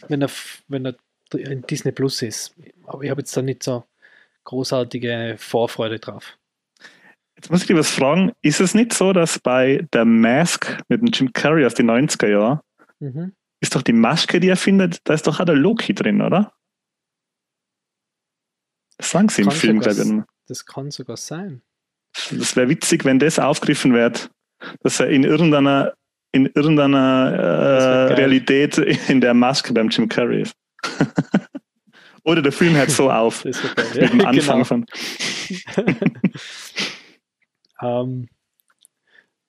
wenn 0.08 0.22
er, 0.22 0.30
wenn 0.68 0.86
er 0.86 0.96
in 1.32 1.62
Disney 1.62 1.92
Plus 1.92 2.22
ist. 2.22 2.54
Aber 2.84 3.02
ich 3.02 3.10
habe 3.10 3.20
jetzt 3.20 3.36
da 3.36 3.42
nicht 3.42 3.62
so 3.62 3.84
großartige 4.44 5.36
Vorfreude 5.38 5.98
drauf. 5.98 6.38
Jetzt 7.36 7.50
muss 7.50 7.60
ich 7.60 7.66
dir 7.66 7.76
was 7.76 7.90
fragen. 7.90 8.32
Ist 8.40 8.60
es 8.60 8.74
nicht 8.74 8.94
so, 8.94 9.12
dass 9.12 9.38
bei 9.38 9.86
der 9.92 10.04
Mask 10.04 10.78
mit 10.88 11.02
dem 11.02 11.08
Jim 11.08 11.32
Carrey 11.32 11.66
aus 11.66 11.74
den 11.74 11.90
90er 11.90 12.28
Jahren 12.28 12.60
mhm 13.00 13.32
ist 13.60 13.74
doch 13.74 13.82
die 13.82 13.92
Maske, 13.92 14.40
die 14.40 14.48
er 14.48 14.56
findet, 14.56 15.00
da 15.04 15.14
ist 15.14 15.26
doch 15.26 15.40
auch 15.40 15.44
der 15.44 15.54
Loki 15.54 15.94
drin, 15.94 16.22
oder? 16.22 16.52
Das 18.98 19.10
sagen 19.10 19.28
sie 19.28 19.42
im 19.42 19.50
Film, 19.50 19.80
glaube 19.80 20.00
ich. 20.00 20.22
Das 20.46 20.64
kann 20.64 20.90
sogar 20.90 21.16
sein. 21.16 21.62
Das 22.30 22.56
wäre 22.56 22.68
witzig, 22.68 23.04
wenn 23.04 23.18
das 23.18 23.38
aufgegriffen 23.38 23.92
wird, 23.92 24.30
dass 24.80 25.00
er 25.00 25.08
in 25.08 25.24
irgendeiner, 25.24 25.94
in 26.32 26.46
irgendeiner 26.46 27.32
äh, 27.32 28.14
Realität 28.14 28.78
in 28.78 29.20
der 29.20 29.34
Maske 29.34 29.72
beim 29.72 29.88
Jim 29.88 30.08
Carrey 30.08 30.42
ist. 30.42 30.54
Oder 32.24 32.42
der 32.42 32.52
Film 32.52 32.74
hört 32.74 32.90
so 32.90 33.10
auf. 33.10 33.42
Das 33.42 33.62
ist 33.62 33.70
okay. 33.70 34.02
mit 34.02 34.12
dem 34.12 34.20
Anfang 34.26 34.62
genau. 34.62 34.64
von. 34.64 34.86
Ähm, 37.80 38.28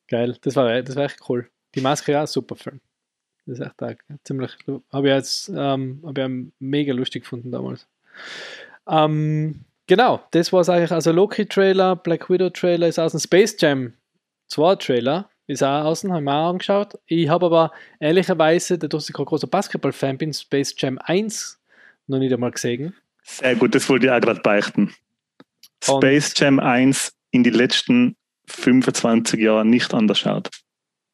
geil, 0.07 0.37
das 0.41 0.55
war, 0.55 0.81
das 0.81 0.95
war 0.95 1.05
echt 1.05 1.19
cool. 1.29 1.49
Die 1.75 1.81
Maske 1.81 2.11
ja, 2.11 2.27
super 2.27 2.55
Film. 2.55 2.81
Das 3.45 3.59
ist 3.59 3.65
echt 3.65 3.81
auch 3.81 3.95
ziemlich, 4.23 4.57
habe 4.91 5.07
ich 5.07 5.13
jetzt 5.13 5.49
ähm, 5.55 6.01
hab 6.05 6.17
ich 6.17 6.29
mega 6.59 6.93
lustig 6.93 7.23
gefunden 7.23 7.51
damals. 7.51 7.87
Ähm, 8.87 9.65
genau, 9.87 10.21
das 10.31 10.51
war 10.53 10.61
es 10.61 10.69
eigentlich. 10.69 10.91
Also 10.91 11.11
Loki-Trailer, 11.11 11.95
Black 11.95 12.29
Widow-Trailer 12.29 12.87
ist 12.87 12.99
aus 12.99 13.11
dem 13.11 13.19
Space 13.19 13.55
Jam 13.59 13.93
2 14.47 14.75
Trailer. 14.75 15.29
Ist 15.47 15.63
auch 15.63 15.85
außen, 15.85 16.11
haben 16.11 16.25
wir 16.25 16.35
auch 16.35 16.49
angeschaut. 16.49 16.99
Ich 17.05 17.29
habe 17.29 17.45
aber 17.45 17.71
ehrlicherweise, 17.99 18.77
dadurch, 18.77 19.03
dass 19.03 19.09
ich 19.09 19.17
ein 19.17 19.25
großer 19.25 19.47
Basketball-Fan 19.47 20.17
bin, 20.17 20.33
Space 20.33 20.75
Jam 20.77 20.97
1 20.97 21.59
noch 22.07 22.19
nicht 22.19 22.33
einmal 22.33 22.51
gesehen. 22.51 22.93
Sehr 23.23 23.55
gut, 23.55 23.73
das 23.73 23.87
wollte 23.89 24.07
ich 24.07 24.11
auch 24.11 24.19
gerade 24.19 24.41
beichten. 24.41 24.93
Und 25.87 26.03
Space 26.03 26.33
Jam 26.35 26.59
1 26.59 27.13
in 27.31 27.43
die 27.43 27.49
letzten 27.49 28.17
25 28.47 29.39
Jahren 29.39 29.69
nicht 29.69 29.93
anders 29.93 30.19
schaut. 30.19 30.49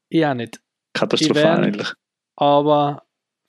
Ja, 0.10 0.34
nicht. 0.34 0.60
Katastrophal 0.94 1.64
eigentlich. 1.64 1.92
Aber 2.36 3.04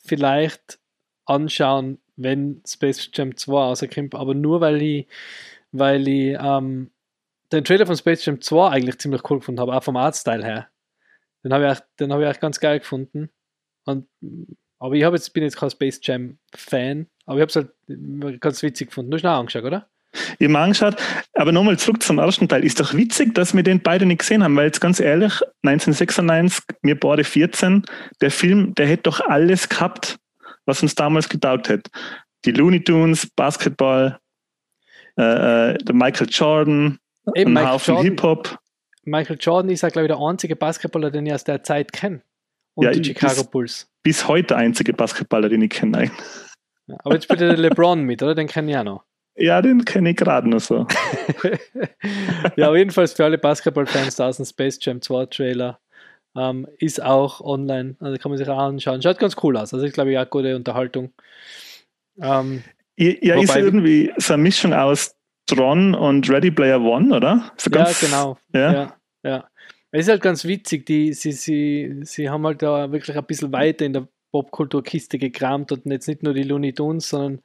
vielleicht 0.05 0.79
anschauen, 1.27 1.99
wenn 2.17 2.63
Space 2.67 3.11
Jam 3.13 3.37
2 3.37 3.53
rauskommt, 3.53 4.15
aber 4.15 4.35
nur 4.35 4.61
weil 4.61 4.81
ich, 4.83 5.07
weil 5.73 6.07
ich 6.07 6.37
ähm, 6.41 6.91
den 7.53 7.65
Trailer 7.65 7.87
von 7.87 7.97
Space 7.97 8.25
Jam 8.25 8.41
2 8.41 8.71
eigentlich 8.71 8.99
ziemlich 8.99 9.29
cool 9.31 9.39
gefunden 9.39 9.61
habe, 9.61 9.75
auch 9.75 9.83
vom 9.83 9.97
Artstyle 9.97 10.45
her. 10.45 10.69
Den 11.43 11.53
habe 11.53 11.71
ich, 11.71 11.79
den 12.01 12.13
hab 12.13 12.21
ich 12.21 12.27
echt 12.27 12.41
ganz 12.41 12.59
geil 12.59 12.79
gefunden. 12.81 13.31
Und, 13.85 14.07
aber 14.79 14.95
ich 14.95 15.03
jetzt, 15.03 15.33
bin 15.35 15.43
jetzt 15.43 15.57
kein 15.57 15.71
Space 15.71 16.01
Jam 16.03 16.39
Fan, 16.55 17.07
aber 17.27 17.39
ich 17.39 17.43
habe 17.43 17.51
es 17.51 17.57
halt 17.57 18.41
ganz 18.41 18.63
witzig 18.63 18.89
gefunden. 18.89 19.11
Du 19.11 19.17
hast 19.17 19.25
ihn 19.25 19.29
auch 19.29 19.39
angeschaut, 19.39 19.65
oder? 19.65 19.89
Ich 20.39 20.49
habe 20.49 20.59
angeschaut, 20.59 20.97
aber 21.35 21.53
nochmal 21.53 21.79
zurück 21.79 22.03
zum 22.03 22.19
ersten 22.19 22.49
Teil. 22.49 22.65
Ist 22.65 22.81
doch 22.81 22.95
witzig, 22.95 23.35
dass 23.35 23.55
wir 23.55 23.63
den 23.63 23.81
beide 23.81 24.07
nicht 24.07 24.21
gesehen 24.21 24.45
haben, 24.45 24.57
weil 24.57 24.67
jetzt 24.67 24.81
ganz 24.81 25.01
ehrlich, 25.01 25.41
1996, 25.63 26.65
mir 26.83 26.99
beide 26.99 27.25
14, 27.25 27.85
der 28.21 28.31
Film, 28.31 28.75
der 28.75 28.87
hätte 28.87 29.05
doch 29.05 29.21
alles 29.21 29.69
gehabt, 29.69 30.19
was 30.67 30.83
uns 30.83 30.95
damals 30.95 31.29
getaugt 31.29 31.69
hätte. 31.69 31.91
Die 32.45 32.53
Looney 32.53 32.83
Tunes, 32.83 33.29
Basketball, 33.35 34.19
äh, 35.17 35.73
äh 35.73 35.79
der 35.79 35.95
Michael 35.95 36.29
Jordan, 36.31 36.99
Eben, 37.35 37.57
ein 37.57 37.69
Haufen 37.69 37.99
Hip-Hop. 37.99 38.59
Michael 39.05 39.37
Jordan 39.41 39.71
ist 39.71 39.83
ja, 39.83 39.89
glaube 39.89 40.07
ich, 40.07 40.13
der 40.13 40.21
einzige 40.21 40.57
Basketballer, 40.57 41.11
den 41.11 41.27
ich 41.27 41.33
aus 41.33 41.45
der 41.45 41.63
Zeit 41.63 41.93
kenne. 41.93 42.23
Und 42.75 42.85
ja, 42.85 42.91
die 42.91 43.05
Chicago 43.05 43.43
bis, 43.43 43.51
Bulls. 43.51 43.91
Bis 44.03 44.29
heute 44.29 44.49
der 44.49 44.57
einzige 44.59 44.93
Basketballer, 44.93 45.49
den 45.49 45.63
ich 45.63 45.71
kenne. 45.71 46.11
Ja, 46.87 46.97
aber 47.05 47.15
jetzt 47.15 47.25
spielt 47.25 47.41
der 47.41 47.57
LeBron 47.57 48.03
mit, 48.03 48.23
oder? 48.23 48.35
Den 48.35 48.47
kenne 48.47 48.71
ich 48.71 48.77
auch 48.77 48.85
noch. 48.85 49.05
Ja, 49.37 49.61
den 49.63 49.85
kenne 49.85 50.11
ich 50.11 50.17
gerade 50.17 50.49
noch 50.49 50.61
so. 50.61 50.87
ja, 52.57 52.71
auf 52.71 52.77
jeden 52.77 52.91
Fall 52.91 53.09
für 53.09 53.25
alle 53.25 53.39
Basketball-Fans 53.39 54.17
da 54.17 54.29
ist 54.29 54.39
ein 54.39 54.47
Space 54.47 54.79
Jam 54.81 55.01
2 55.01 55.27
Trailer. 55.27 55.81
Ähm, 56.37 56.67
ist 56.79 57.03
auch 57.03 57.41
online, 57.41 57.97
also 58.01 58.19
kann 58.19 58.31
man 58.31 58.39
sich 58.39 58.49
auch 58.49 58.59
anschauen. 58.59 59.03
Schaut 59.03 59.19
ganz 59.19 59.37
cool 59.43 59.57
aus. 59.57 59.73
Also 59.73 59.87
ich 59.87 59.93
glaube, 59.93 60.13
ja, 60.13 60.25
gute 60.25 60.57
Unterhaltung. 60.57 61.13
Ähm, 62.21 62.65
ja, 62.97 63.41
ist 63.41 63.57
irgendwie 63.57 64.13
so 64.17 64.35
eine 64.35 64.43
Mischung 64.43 64.73
aus 64.73 65.17
Tron 65.47 65.95
und 65.95 66.29
Ready 66.29 66.51
Player 66.51 66.81
One, 66.81 67.15
oder? 67.15 67.53
So 67.57 67.71
ja, 67.71 67.91
genau. 68.01 68.39
Ja? 68.53 68.73
ja, 68.73 68.97
ja. 69.23 69.49
Es 69.91 70.07
ist 70.07 70.09
halt 70.09 70.23
ganz 70.23 70.45
witzig, 70.45 70.87
die, 70.87 71.13
sie, 71.13 71.33
sie, 71.33 72.01
sie 72.03 72.29
haben 72.29 72.45
halt 72.47 72.63
da 72.63 72.91
wirklich 72.91 73.17
ein 73.17 73.25
bisschen 73.25 73.53
weiter 73.53 73.85
in 73.85 73.93
der 73.93 74.09
Popkulturkiste 74.33 75.19
gekramt 75.19 75.71
und 75.71 75.87
jetzt 75.87 76.09
nicht 76.09 76.25
nur 76.25 76.35
die 76.35 76.43
Looney 76.43 76.73
Tunes, 76.73 77.09
sondern 77.09 77.41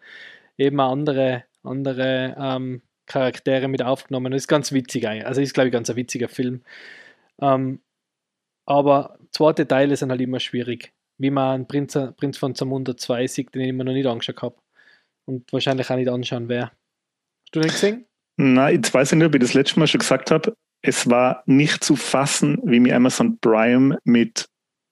eben 0.58 0.80
auch 0.80 0.92
andere, 0.92 1.44
andere 1.64 2.36
ähm, 2.40 2.82
Charaktere 3.06 3.68
mit 3.68 3.84
aufgenommen. 3.84 4.32
Das 4.32 4.44
ist 4.44 4.48
ganz 4.48 4.72
witzig 4.72 5.08
eigentlich. 5.08 5.28
Also 5.28 5.42
ist, 5.42 5.54
glaube 5.54 5.68
ich, 5.68 5.74
ganz 5.74 5.90
ein 5.92 5.96
witziger 5.96 6.30
Film. 6.30 6.62
Ähm, 7.40 7.82
aber 8.70 9.18
zweite 9.32 9.68
Teile 9.68 9.96
sind 9.96 10.12
halt 10.12 10.22
immer 10.22 10.40
schwierig. 10.40 10.94
Wie 11.18 11.32
man 11.32 11.68
Prinz, 11.68 11.98
Prinz 12.18 12.38
von 12.38 12.56
Zamunda 12.56 12.96
2 12.96 13.28
sieht, 13.28 13.54
den 13.54 13.64
ich 13.64 13.70
immer 13.70 13.84
noch 13.84 13.94
nicht 13.94 14.06
angeschaut 14.06 14.42
habe. 14.42 14.56
Und 15.26 15.52
wahrscheinlich 15.52 15.90
auch 15.90 15.96
nicht 15.96 16.10
anschauen 16.10 16.48
werde. 16.48 16.72
Hast 17.44 17.56
du 17.56 17.60
den 17.62 17.72
gesehen? 17.72 18.06
Nein, 18.38 18.82
ich 18.84 18.94
weiß 18.94 19.12
nicht, 19.12 19.26
ob 19.26 19.34
ich 19.34 19.42
das 19.42 19.54
letzte 19.54 19.80
Mal 19.80 19.88
schon 19.88 20.00
gesagt 20.00 20.32
habe. 20.32 20.54
Es 20.82 21.10
war 21.10 21.44
nicht 21.46 21.84
zu 21.84 21.96
fassen, 21.96 22.60
wie 22.64 22.80
mir 22.80 22.96
Amazon 22.96 23.38
Prime 23.40 23.98
mit 24.04 24.46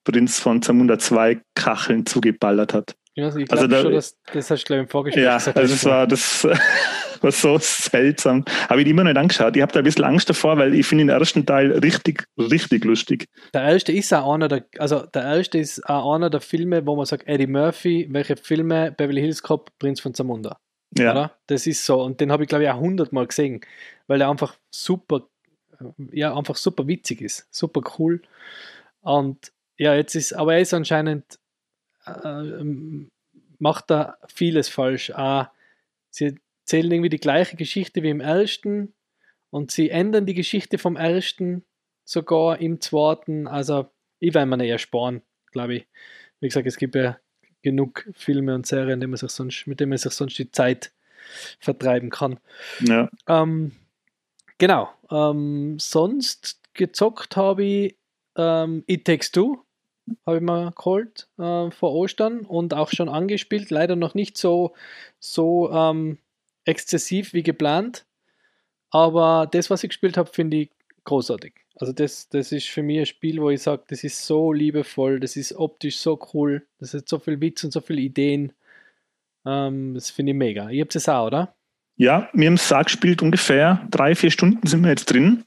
Prinz 0.03 0.39
von 0.39 0.61
Zamunda 0.61 0.97
2 0.97 1.39
Kacheln 1.55 2.05
zugeballert 2.05 2.73
hat. 2.73 2.95
Ja, 3.17 3.25
also 3.25 3.39
ich 3.39 3.51
also 3.51 3.65
da, 3.65 3.82
schon, 3.82 3.93
dass, 3.93 4.15
das 4.32 4.51
hast 4.51 4.62
du, 4.62 4.67
glaube 4.67 4.82
ich, 4.82 4.86
im 4.86 4.89
Vorgespräch 4.89 5.23
ja, 5.23 5.38
gesagt. 5.38 5.58
also 5.58 5.73
es 5.73 5.86
war, 5.86 6.06
das 6.06 6.43
war 7.21 7.32
so 7.32 7.58
seltsam. 7.60 8.45
Habe 8.69 8.84
ich 8.84 8.88
immer 8.88 9.03
noch 9.03 9.10
nicht 9.10 9.17
angeschaut. 9.17 9.56
Ich 9.56 9.62
habe 9.63 9.71
da 9.71 9.80
ein 9.80 9.86
bisschen 9.86 10.03
Angst 10.03 10.30
davor, 10.30 10.56
weil 10.60 10.75
ich 10.75 10.86
finde 10.86 11.06
den 11.06 11.10
ersten 11.10 11.43
Teil 11.43 11.71
richtig, 11.71 12.27
richtig 12.38 12.86
lustig. 12.86 13.25
Der 13.56 13.63
erste 13.63 13.91
ist 13.91 14.13
auch 14.13 14.32
einer 14.32 14.47
der, 14.47 14.65
also 14.77 14.99
der 15.08 15.23
erste 15.23 15.58
ist 15.58 15.84
auch 15.89 16.13
einer 16.13 16.30
der 16.30 16.41
Filme, 16.41 16.86
wo 16.86 16.95
man 16.95 17.08
sagt, 17.08 17.27
Eddie 17.27 17.47
Murphy, 17.47 18.08
welche 18.12 18.38
Filme, 18.38 18.91
Beverly 18.95 19.21
Hills 19.21 19.41
Cop, 19.41 19.71
Prinz 19.80 19.99
von 19.99 20.13
Zamunda. 20.13 20.60
Ja. 20.95 21.12
Oder? 21.12 21.32
Das 21.47 21.65
ist 21.65 21.84
so. 21.84 22.03
Und 22.03 22.21
den 22.21 22.32
habe 22.32 22.43
ich, 22.43 22.49
glaube 22.49 22.65
ich, 22.65 22.69
auch 22.69 22.80
hundertmal 22.80 23.25
gesehen, 23.25 23.62
weil 24.06 24.21
er 24.21 24.30
einfach 24.30 24.56
super, 24.69 25.27
ja, 26.12 26.38
einfach 26.38 26.56
super 26.56 26.86
witzig 26.88 27.21
ist. 27.21 27.47
Super 27.49 27.82
cool. 27.97 28.21
Und 29.01 29.51
ja, 29.80 29.95
jetzt 29.95 30.13
ist, 30.13 30.34
aber 30.34 30.53
er 30.53 30.62
ist 30.62 30.75
anscheinend, 30.75 31.39
äh, 32.08 33.08
macht 33.60 33.89
da 33.89 34.17
vieles 34.28 34.70
falsch. 34.70 35.12
Äh, 35.12 35.46
sie 36.10 36.38
erzählen 36.62 36.91
irgendwie 36.91 37.10
die 37.10 37.20
gleiche 37.20 37.56
Geschichte 37.56 38.04
wie 38.04 38.10
im 38.10 38.20
ersten 38.20 38.93
und 39.50 39.72
sie 39.72 39.89
ändern 39.89 40.26
die 40.26 40.34
Geschichte 40.34 40.78
vom 40.78 40.96
ersten 40.96 41.63
sogar 42.04 42.60
im 42.60 42.82
zweiten. 42.82 43.48
Also, 43.48 43.89
ich 44.20 44.34
werde 44.34 44.48
mir 44.48 44.63
eher 44.65 44.78
sparen, 44.78 45.22
glaube 45.52 45.76
ich. 45.76 45.88
Wie 46.39 46.48
gesagt, 46.48 46.67
es 46.67 46.78
gibt 46.78 46.96
ja 46.96 47.17
genug 47.62 48.08
Filme 48.13 48.56
und 48.56 48.65
Serien, 48.65 49.15
sich 49.15 49.32
sonst, 49.32 49.67
mit 49.67 49.80
denen 49.80 49.89
man 49.89 49.98
sich 49.98 50.13
sonst 50.13 50.38
die 50.38 50.52
Zeit 50.52 50.91
vertreiben 51.60 52.10
kann. 52.10 52.39
Ja. 52.80 53.10
Ähm, 53.28 53.72
genau. 54.58 54.89
Ähm, 55.12 55.78
sonst 55.80 56.62
gezockt 56.74 57.36
habe 57.36 57.63
ich 57.63 57.98
ähm, 58.38 58.84
It 58.88 59.06
Takes 59.06 59.32
Two, 59.32 59.63
habe 60.26 60.38
ich 60.38 60.43
mal 60.43 60.72
geholt 60.72 61.28
äh, 61.38 61.72
vor 61.72 61.93
Ostern 61.93 62.41
und 62.41 62.74
auch 62.74 62.89
schon 62.91 63.10
angespielt. 63.10 63.70
Leider 63.70 63.96
noch 63.96 64.13
nicht 64.13 64.38
so, 64.38 64.74
so 65.20 65.72
ähm, 65.72 66.17
exzessiv 66.65 67.34
wie 67.34 67.43
geplant. 67.43 68.06
Aber 68.89 69.48
das, 69.52 69.70
was 69.70 69.84
ich 69.84 69.89
gespielt 69.89 70.17
habe, 70.17 70.30
finde 70.30 70.58
ich 70.58 70.70
großartig. 71.04 71.54
Also 71.76 71.93
das, 71.93 72.30
das 72.30 72.52
ist 72.52 72.67
für 72.67 72.82
mich 72.82 73.00
ein 73.00 73.06
Spiel, 73.06 73.41
wo 73.41 73.50
ich 73.50 73.62
sage, 73.62 73.84
das 73.88 74.04
ist 74.04 74.26
so 74.26 74.52
liebevoll, 74.52 75.20
das 75.20 75.36
ist 75.36 75.54
optisch 75.54 75.98
so 75.98 76.20
cool, 76.34 76.65
das 76.80 76.93
hat 76.93 77.08
so 77.08 77.20
viel 77.20 77.39
Witz 77.39 77.63
und 77.63 77.72
so 77.72 77.82
viele 77.82 78.02
Ideen. 78.02 78.54
Ähm, 79.46 79.93
das 79.93 80.10
finde 80.10 80.32
ich 80.32 80.38
mega. 80.38 80.70
Ihr 80.70 80.84
habt 80.84 80.96
es 80.96 81.08
auch, 81.08 81.28
oder? 81.28 81.54
Ja, 81.96 82.30
wir 82.34 82.48
haben 82.48 82.56
es 82.56 82.70
gespielt, 82.70 83.22
ungefähr 83.22 83.88
drei, 83.89 84.15
vier 84.15 84.32
Stunden 84.32 84.65
sind 84.67 84.84
wir 84.84 84.89
jetzt 84.89 85.06
drin. 85.06 85.43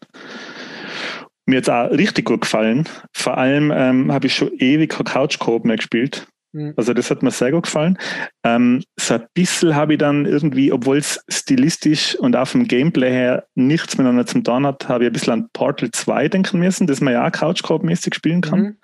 Mir 1.51 1.61
es 1.61 1.69
auch 1.69 1.91
richtig 1.91 2.27
gut 2.27 2.43
gefallen. 2.43 2.89
Vor 3.13 3.37
allem 3.37 3.73
ähm, 3.75 4.13
habe 4.13 4.29
ich 4.29 4.35
schon 4.37 4.53
ewig 4.59 4.91
Couch 4.91 5.39
Coop 5.41 5.65
mehr 5.65 5.77
gespielt. 5.77 6.29
Mhm. 6.53 6.75
Also 6.77 6.95
das 6.95 7.11
hat 7.11 7.25
mir 7.25 7.33
sehr 7.33 7.51
gut 7.51 7.65
gefallen. 7.65 7.99
Ähm, 8.45 8.85
so 8.99 9.15
ein 9.15 9.27
bisschen 9.35 9.75
habe 9.75 9.95
ich 9.95 9.99
dann 9.99 10.27
irgendwie, 10.27 10.71
obwohl 10.71 10.99
es 10.99 11.21
stilistisch 11.29 12.17
und 12.17 12.37
auch 12.37 12.47
vom 12.47 12.69
Gameplay 12.69 13.11
her 13.11 13.47
nichts 13.57 13.99
miteinander 13.99 14.27
zu 14.27 14.41
tun 14.41 14.65
hat, 14.65 14.89
habe 14.89 15.05
ich 15.05 15.11
ein 15.11 15.13
bisschen 15.13 15.33
an 15.33 15.49
Portal 15.53 15.91
2 15.91 16.29
denken 16.29 16.61
müssen, 16.61 16.87
das 16.87 17.01
man 17.01 17.15
ja 17.15 17.27
auch 17.27 17.33
Couch-Coop-mäßig 17.33 18.15
spielen 18.15 18.43
kann, 18.43 18.61
mhm. 18.61 18.77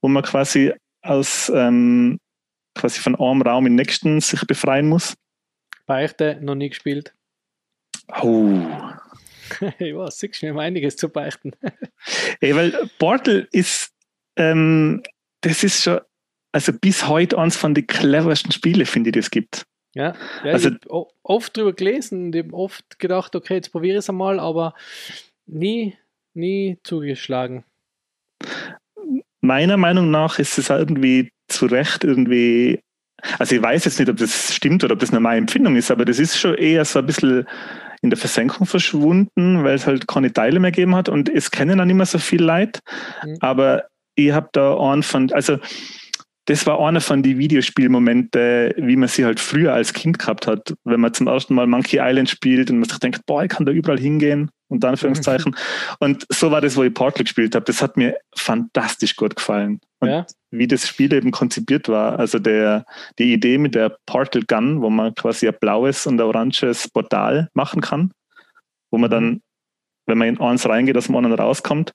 wo 0.00 0.08
man 0.08 0.22
quasi 0.22 0.72
aus 1.02 1.50
ähm, 1.52 2.18
quasi 2.76 3.00
von 3.00 3.16
einem 3.16 3.42
Raum 3.42 3.66
in 3.66 3.72
den 3.72 3.76
nächsten 3.76 4.20
sich 4.20 4.46
befreien 4.46 4.88
muss. 4.88 5.14
Beichte 5.86 6.38
noch 6.40 6.54
nie 6.54 6.68
gespielt. 6.68 7.14
Oh. 8.22 8.62
weiß, 9.60 10.18
siehst 10.18 10.42
du, 10.42 10.52
mir 10.52 10.60
einiges 10.60 10.96
zu 10.96 11.08
beichten. 11.08 11.52
Ey, 12.40 12.54
weil 12.54 12.72
Portal 12.98 13.48
ist, 13.52 13.92
ähm, 14.36 15.02
das 15.40 15.64
ist 15.64 15.82
schon 15.82 16.00
also 16.56 16.72
bis 16.72 17.06
heute 17.06 17.36
eines 17.36 17.54
von 17.54 17.74
den 17.74 17.86
cleversten 17.86 18.50
Spiele, 18.50 18.86
finde 18.86 19.10
ich, 19.10 19.16
das 19.16 19.30
gibt. 19.30 19.66
Ja, 19.94 20.14
ja 20.42 20.52
also, 20.52 20.70
ich 20.70 20.74
habe 20.88 21.06
oft 21.22 21.54
drüber 21.54 21.74
gelesen 21.74 22.26
und 22.26 22.36
habe 22.36 22.54
oft 22.54 22.98
gedacht, 22.98 23.36
okay, 23.36 23.56
jetzt 23.56 23.72
probiere 23.72 23.96
ich 23.96 23.98
es 23.98 24.08
einmal, 24.08 24.40
aber 24.40 24.72
nie, 25.44 25.98
nie 26.32 26.78
zugeschlagen. 26.82 27.64
Meiner 29.42 29.76
Meinung 29.76 30.10
nach 30.10 30.38
ist 30.38 30.56
es 30.56 30.70
irgendwie 30.70 31.30
zu 31.48 31.66
Recht 31.66 32.04
irgendwie, 32.04 32.80
also 33.38 33.54
ich 33.54 33.60
weiß 33.62 33.84
jetzt 33.84 33.98
nicht, 33.98 34.08
ob 34.08 34.16
das 34.16 34.54
stimmt 34.54 34.82
oder 34.82 34.94
ob 34.94 35.00
das 35.00 35.10
eine 35.10 35.20
meine 35.20 35.38
Empfindung 35.38 35.76
ist, 35.76 35.90
aber 35.90 36.06
das 36.06 36.18
ist 36.18 36.38
schon 36.38 36.54
eher 36.54 36.86
so 36.86 37.00
ein 37.00 37.06
bisschen 37.06 37.46
in 38.02 38.10
der 38.10 38.18
Versenkung 38.18 38.66
verschwunden, 38.66 39.64
weil 39.64 39.74
es 39.74 39.86
halt 39.86 40.06
keine 40.06 40.32
Teile 40.32 40.60
mehr 40.60 40.70
gegeben 40.70 40.94
hat 40.94 41.08
und 41.08 41.28
es 41.28 41.50
kennen 41.50 41.78
dann 41.78 41.90
immer 41.90 42.06
so 42.06 42.18
viel 42.18 42.42
Leid. 42.42 42.80
Mhm. 43.24 43.36
Aber 43.40 43.84
ich 44.14 44.32
habe 44.32 44.48
da 44.52 44.76
einen 44.78 45.02
von, 45.02 45.32
also 45.32 45.58
das 46.46 46.66
war 46.66 46.80
einer 46.80 47.00
von 47.00 47.22
den 47.22 47.38
Videospielmomente, 47.38 48.74
wie 48.78 48.96
man 48.96 49.08
sie 49.08 49.24
halt 49.24 49.40
früher 49.40 49.74
als 49.74 49.92
Kind 49.92 50.18
gehabt 50.18 50.46
hat, 50.46 50.74
wenn 50.84 51.00
man 51.00 51.12
zum 51.12 51.26
ersten 51.26 51.54
Mal 51.54 51.66
Monkey 51.66 51.98
Island 52.00 52.30
spielt 52.30 52.70
und 52.70 52.78
man 52.78 52.88
sich 52.88 52.98
denkt, 52.98 53.26
boah, 53.26 53.42
ich 53.42 53.50
kann 53.50 53.66
da 53.66 53.72
überall 53.72 53.98
hingehen. 53.98 54.50
Unter 54.68 54.88
Anführungszeichen. 54.88 55.56
und 56.00 56.26
so 56.30 56.50
war 56.50 56.60
das, 56.60 56.76
wo 56.76 56.82
ich 56.82 56.92
Portal 56.94 57.24
gespielt 57.24 57.54
habe. 57.54 57.64
Das 57.64 57.82
hat 57.82 57.96
mir 57.96 58.16
fantastisch 58.36 59.16
gut 59.16 59.36
gefallen. 59.36 59.80
Und 60.00 60.08
Ja. 60.08 60.26
wie 60.50 60.66
das 60.66 60.86
Spiel 60.86 61.12
eben 61.12 61.30
konzipiert 61.30 61.88
war, 61.88 62.18
also 62.18 62.38
der, 62.38 62.84
die 63.18 63.32
Idee 63.32 63.58
mit 63.58 63.74
der 63.74 63.96
Portal 64.06 64.42
Gun, 64.42 64.82
wo 64.82 64.90
man 64.90 65.14
quasi 65.14 65.48
ein 65.48 65.54
blaues 65.60 66.06
und 66.06 66.20
ein 66.20 66.26
oranges 66.26 66.88
Portal 66.88 67.48
machen 67.54 67.80
kann, 67.80 68.12
wo 68.90 68.98
man 68.98 69.10
dann, 69.10 69.40
wenn 70.06 70.18
man 70.18 70.28
in 70.28 70.40
eins 70.40 70.68
reingeht, 70.68 70.96
aus 70.96 71.06
dem 71.06 71.16
anderen 71.16 71.38
rauskommt. 71.38 71.92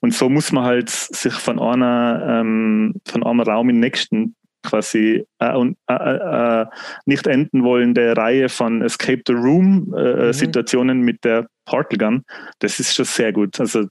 Und 0.00 0.12
so 0.14 0.28
muss 0.28 0.50
man 0.50 0.64
halt 0.64 0.90
sich 0.90 1.34
von 1.34 1.60
einer, 1.60 2.40
ähm, 2.40 2.94
von 3.06 3.22
einem 3.22 3.40
Raum 3.40 3.68
in 3.68 3.76
den 3.76 3.80
nächsten 3.80 4.34
quasi 4.64 5.24
äh, 5.38 5.54
und, 5.54 5.76
äh, 5.88 5.94
äh, 5.94 6.66
nicht 7.04 7.26
enden 7.26 7.62
wollende 7.64 8.16
Reihe 8.16 8.48
von 8.48 8.82
Escape 8.82 9.22
the 9.26 9.32
Room 9.32 9.92
äh, 9.96 10.28
Mhm. 10.28 10.32
Situationen 10.32 11.00
mit 11.00 11.24
der 11.24 11.46
Portal 11.64 11.98
Gun. 11.98 12.24
Das 12.58 12.80
ist 12.80 12.94
schon 12.94 13.04
sehr 13.04 13.32
gut. 13.32 13.58
Also 13.60 13.86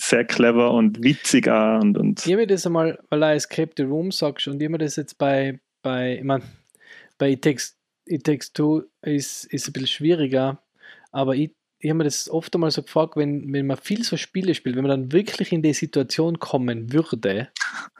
sehr 0.00 0.24
clever 0.24 0.72
und 0.72 1.02
witzig 1.02 1.48
auch 1.48 1.80
und, 1.80 1.96
und 1.96 2.26
Ich 2.26 2.32
habe 2.32 2.46
das 2.46 2.66
einmal, 2.66 2.98
weil 3.08 3.22
er 3.22 3.34
Escape 3.34 3.70
the 3.76 3.84
Room 3.84 4.10
sagst 4.10 4.48
und 4.48 4.60
ich 4.60 4.68
habe 4.68 4.78
das 4.78 4.96
jetzt 4.96 5.18
bei, 5.18 5.60
bei 5.82 6.16
ich 6.18 6.24
mein, 6.24 6.42
bei 7.16 7.30
It 7.30 7.42
Takes, 7.42 7.76
It 8.06 8.24
Takes 8.24 8.52
Two 8.52 8.82
ist, 9.02 9.44
ist 9.46 9.68
ein 9.68 9.72
bisschen 9.72 9.86
schwieriger, 9.86 10.62
aber 11.10 11.34
ich, 11.34 11.52
ich 11.84 11.90
habe 11.90 11.98
mir 11.98 12.04
das 12.04 12.30
oft 12.30 12.54
einmal 12.54 12.70
so 12.70 12.82
gefragt, 12.82 13.14
wenn, 13.14 13.52
wenn 13.52 13.66
man 13.66 13.76
viel 13.76 14.04
so 14.04 14.16
Spiele 14.16 14.54
spielt, 14.54 14.74
wenn 14.74 14.84
man 14.84 15.02
dann 15.02 15.12
wirklich 15.12 15.52
in 15.52 15.60
die 15.60 15.74
Situation 15.74 16.38
kommen 16.38 16.94
würde, 16.94 17.48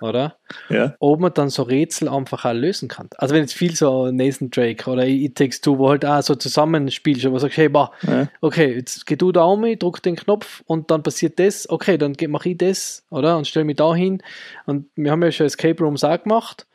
oder? 0.00 0.38
ja. 0.70 0.94
Ob 1.00 1.20
man 1.20 1.34
dann 1.34 1.50
so 1.50 1.64
Rätsel 1.64 2.08
einfach 2.08 2.46
auch 2.46 2.54
lösen 2.54 2.88
kann. 2.88 3.10
Also 3.18 3.34
wenn 3.34 3.42
jetzt 3.42 3.52
viel 3.52 3.76
so 3.76 4.10
Nathan 4.10 4.50
Drake 4.50 4.90
oder 4.90 5.06
It 5.06 5.34
Takes 5.36 5.60
Two, 5.60 5.78
wo 5.78 5.90
halt 5.90 6.06
auch 6.06 6.22
so 6.22 6.34
zusammenspielst, 6.34 7.26
wo 7.26 7.30
du 7.32 7.38
sagst, 7.40 7.58
hey, 7.58 7.68
bah, 7.68 7.92
Ja. 8.02 8.26
okay, 8.40 8.74
jetzt 8.74 9.04
geh 9.04 9.16
du 9.16 9.32
da 9.32 9.44
um, 9.44 9.62
drück 9.78 10.02
den 10.02 10.16
Knopf 10.16 10.62
und 10.64 10.90
dann 10.90 11.02
passiert 11.02 11.38
das, 11.38 11.68
okay, 11.68 11.98
dann 11.98 12.16
mache 12.28 12.48
ich 12.48 12.56
das, 12.56 13.04
oder? 13.10 13.36
Und 13.36 13.46
stell 13.46 13.64
mich 13.64 13.76
da 13.76 13.94
hin. 13.94 14.22
Und 14.64 14.86
wir 14.96 15.10
haben 15.10 15.22
ja 15.22 15.30
schon 15.30 15.44
Escape 15.44 15.82
Rooms 15.84 16.04
auch 16.04 16.22
gemacht. 16.22 16.66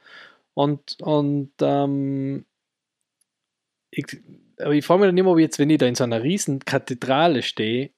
Und, 0.53 0.97
und 1.01 1.53
ähm, 1.61 2.45
ich, 3.89 4.05
aber 4.59 4.73
ich 4.73 4.85
frage 4.85 5.01
mich 5.01 5.07
dann 5.09 5.17
immer, 5.17 5.35
wie 5.37 5.41
jetzt, 5.41 5.59
wenn 5.59 5.69
ich 5.69 5.77
da 5.77 5.85
in 5.85 5.95
so 5.95 6.03
einer 6.03 6.23
riesen 6.23 6.59
Kathedrale 6.59 7.41
stehe 7.41 7.91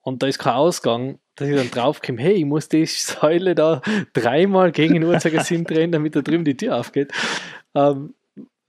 und 0.00 0.22
da 0.22 0.26
ist 0.26 0.38
kein 0.38 0.54
Ausgang, 0.54 1.18
dass 1.36 1.48
ich 1.48 1.56
dann 1.56 1.70
draufkomme, 1.70 2.20
hey, 2.20 2.34
ich 2.34 2.44
muss 2.44 2.68
die 2.68 2.86
Säule 2.86 3.54
da 3.54 3.82
dreimal 4.12 4.72
gegen 4.72 4.94
den 4.94 5.04
Uhrzeigersinn 5.04 5.64
drehen, 5.64 5.92
damit 5.92 6.14
da 6.14 6.22
drüben 6.22 6.44
die 6.44 6.56
Tür 6.56 6.76
aufgeht. 6.76 7.12
Ähm, 7.74 8.14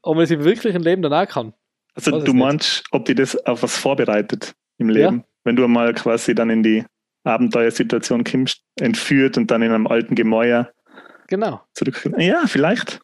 ob 0.02 0.16
man 0.16 0.24
das 0.24 0.32
im 0.32 0.44
wirklichen 0.44 0.82
Leben 0.82 1.02
dann 1.02 1.14
auch 1.14 1.28
kann. 1.28 1.54
Also 1.96 2.18
es 2.18 2.24
du 2.26 2.34
meinst, 2.34 2.84
ob 2.92 3.06
die 3.06 3.16
das 3.16 3.36
auf 3.46 3.64
was 3.64 3.78
vorbereitet 3.78 4.54
im 4.78 4.90
Leben? 4.90 5.24
Wenn 5.44 5.56
du 5.56 5.64
einmal 5.64 5.94
quasi 5.94 6.36
dann 6.36 6.50
in 6.50 6.64
die 6.64 6.84
Abenteuersituation 7.24 8.24
kommst, 8.24 8.62
entführt 8.80 9.38
und 9.38 9.50
dann 9.50 9.62
in 9.62 9.72
einem 9.72 9.88
alten 9.88 10.16
Gemäuer 10.16 10.72
Genau. 11.28 11.62
zurück. 11.74 12.08
Ja, 12.18 12.44
vielleicht. 12.46 13.00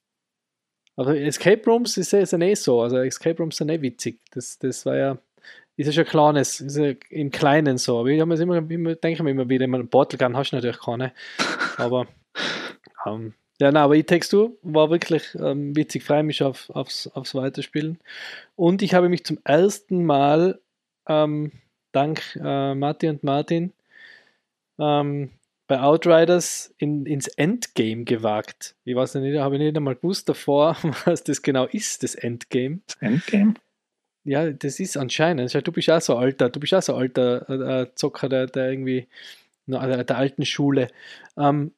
Also 0.95 1.11
Escape 1.13 1.63
Rooms 1.65 1.97
ist 1.97 2.11
ja, 2.11 2.25
sind 2.25 2.41
eh 2.41 2.53
so. 2.55 2.81
Also 2.81 2.97
Escape 2.97 3.37
Rooms 3.37 3.57
sind 3.57 3.69
eh 3.69 3.81
witzig. 3.81 4.19
Das, 4.31 4.59
das 4.59 4.85
war 4.85 4.95
ja, 4.95 5.17
ist 5.77 5.87
ja 5.87 5.93
schon 5.93 6.05
ein 6.05 6.09
kleines, 6.09 6.61
ist 6.61 6.77
ja 6.77 6.93
im 7.09 7.31
Kleinen 7.31 7.77
so. 7.77 7.99
Aber 7.99 8.09
ich 8.09 8.19
immer, 8.19 8.69
immer 8.69 8.95
denke 8.95 9.23
mir 9.23 9.31
immer 9.31 9.49
wieder, 9.49 9.65
einen 9.65 9.89
Portal 9.89 10.17
Gun 10.17 10.37
hast 10.37 10.51
du 10.51 10.57
natürlich 10.57 10.79
keine. 10.79 11.13
Aber 11.77 12.07
ähm, 13.05 13.33
ja, 13.59 13.71
nein, 13.71 13.83
aber 13.83 13.95
ich 13.95 14.07
Takes 14.07 14.29
Two 14.29 14.57
war 14.63 14.89
wirklich 14.89 15.35
ähm, 15.35 15.75
witzig, 15.75 16.03
freue 16.03 16.23
mich 16.23 16.41
auf, 16.41 16.71
aufs, 16.71 17.05
aufs 17.07 17.35
Weiterspielen. 17.35 17.99
Und 18.55 18.81
ich 18.81 18.95
habe 18.95 19.07
mich 19.07 19.23
zum 19.23 19.37
ersten 19.43 20.03
Mal 20.03 20.59
ähm, 21.07 21.51
dank 21.91 22.35
äh, 22.43 22.73
Martin 22.73 23.11
und 23.11 23.23
Martin 23.23 23.73
ähm, 24.79 25.29
bei 25.71 25.79
Outriders 25.79 26.73
in, 26.79 27.05
ins 27.05 27.29
Endgame 27.29 28.03
gewagt. 28.03 28.75
Ich 28.83 28.93
weiß 28.93 29.15
nicht, 29.15 29.39
habe 29.39 29.55
ich 29.55 29.61
nicht 29.61 29.77
einmal 29.77 29.95
gewusst 29.95 30.27
davor, 30.27 30.75
was 31.05 31.23
das 31.23 31.41
genau 31.41 31.63
ist, 31.65 32.03
das 32.03 32.13
Endgame. 32.13 32.81
Das 32.87 32.97
Endgame. 32.97 33.53
Ja, 34.25 34.51
das 34.51 34.81
ist 34.81 34.97
anscheinend. 34.97 35.53
Du 35.65 35.71
bist 35.71 35.89
auch 35.89 36.01
so 36.01 36.17
alter, 36.17 36.49
du 36.49 36.59
bist 36.59 36.73
auch 36.73 36.81
so 36.81 36.95
alter 36.95 37.49
äh, 37.49 37.83
äh, 37.83 37.95
Zocker, 37.95 38.27
der, 38.27 38.47
der 38.47 38.69
irgendwie 38.69 39.07
der, 39.65 40.03
der 40.03 40.17
alten 40.17 40.43
Schule. 40.45 40.89
Ähm, 41.37 41.73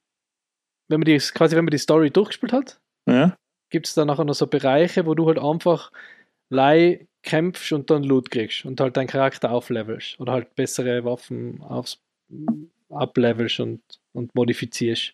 wenn 0.89 0.99
man 0.99 1.05
die 1.05 1.17
quasi, 1.19 1.55
wenn 1.55 1.65
man 1.65 1.71
die 1.71 1.77
Story 1.77 2.09
durchgespielt 2.09 2.51
hat, 2.51 2.79
Ja. 3.07 3.37
gibt 3.69 3.85
es 3.85 3.93
da 3.93 4.05
nachher 4.05 4.25
noch 4.25 4.33
so 4.33 4.47
Bereiche, 4.47 5.05
wo 5.05 5.13
du 5.13 5.27
halt 5.27 5.37
einfach 5.37 5.91
Leih 6.49 7.05
kämpfst 7.21 7.71
und 7.73 7.91
dann 7.91 8.03
Loot 8.03 8.31
kriegst 8.31 8.65
und 8.65 8.81
halt 8.81 8.97
deinen 8.97 9.05
Charakter 9.05 9.51
auflevelst 9.51 10.19
oder 10.19 10.33
halt 10.33 10.55
bessere 10.55 11.05
Waffen 11.05 11.61
aufs, 11.61 12.01
ablevelst 12.95 13.59
und, 13.59 13.81
und 14.13 14.33
modifizierst. 14.35 15.13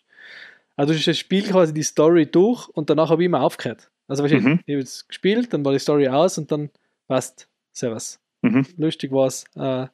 Also 0.76 0.94
ist 0.94 1.06
das 1.06 1.18
Spiel 1.18 1.42
quasi 1.42 1.74
die 1.74 1.82
Story 1.82 2.26
durch 2.26 2.68
und 2.68 2.88
danach 2.90 3.10
habe 3.10 3.22
ich 3.22 3.26
immer 3.26 3.42
aufgehört. 3.42 3.90
Also 4.08 4.22
wahrscheinlich, 4.22 4.46
Mhm. 4.46 4.60
ich 4.66 4.72
habe 4.74 4.80
jetzt 4.80 5.08
gespielt, 5.08 5.52
dann 5.52 5.64
war 5.64 5.72
die 5.72 5.78
Story 5.78 6.08
aus 6.08 6.38
und 6.38 6.50
dann 6.50 6.70
passt, 7.06 7.48
servus. 7.72 8.18
Mhm. 8.42 8.66
Lustig 8.76 9.12
war 9.12 9.26
es, 9.26 9.44
äh, 9.56 9.86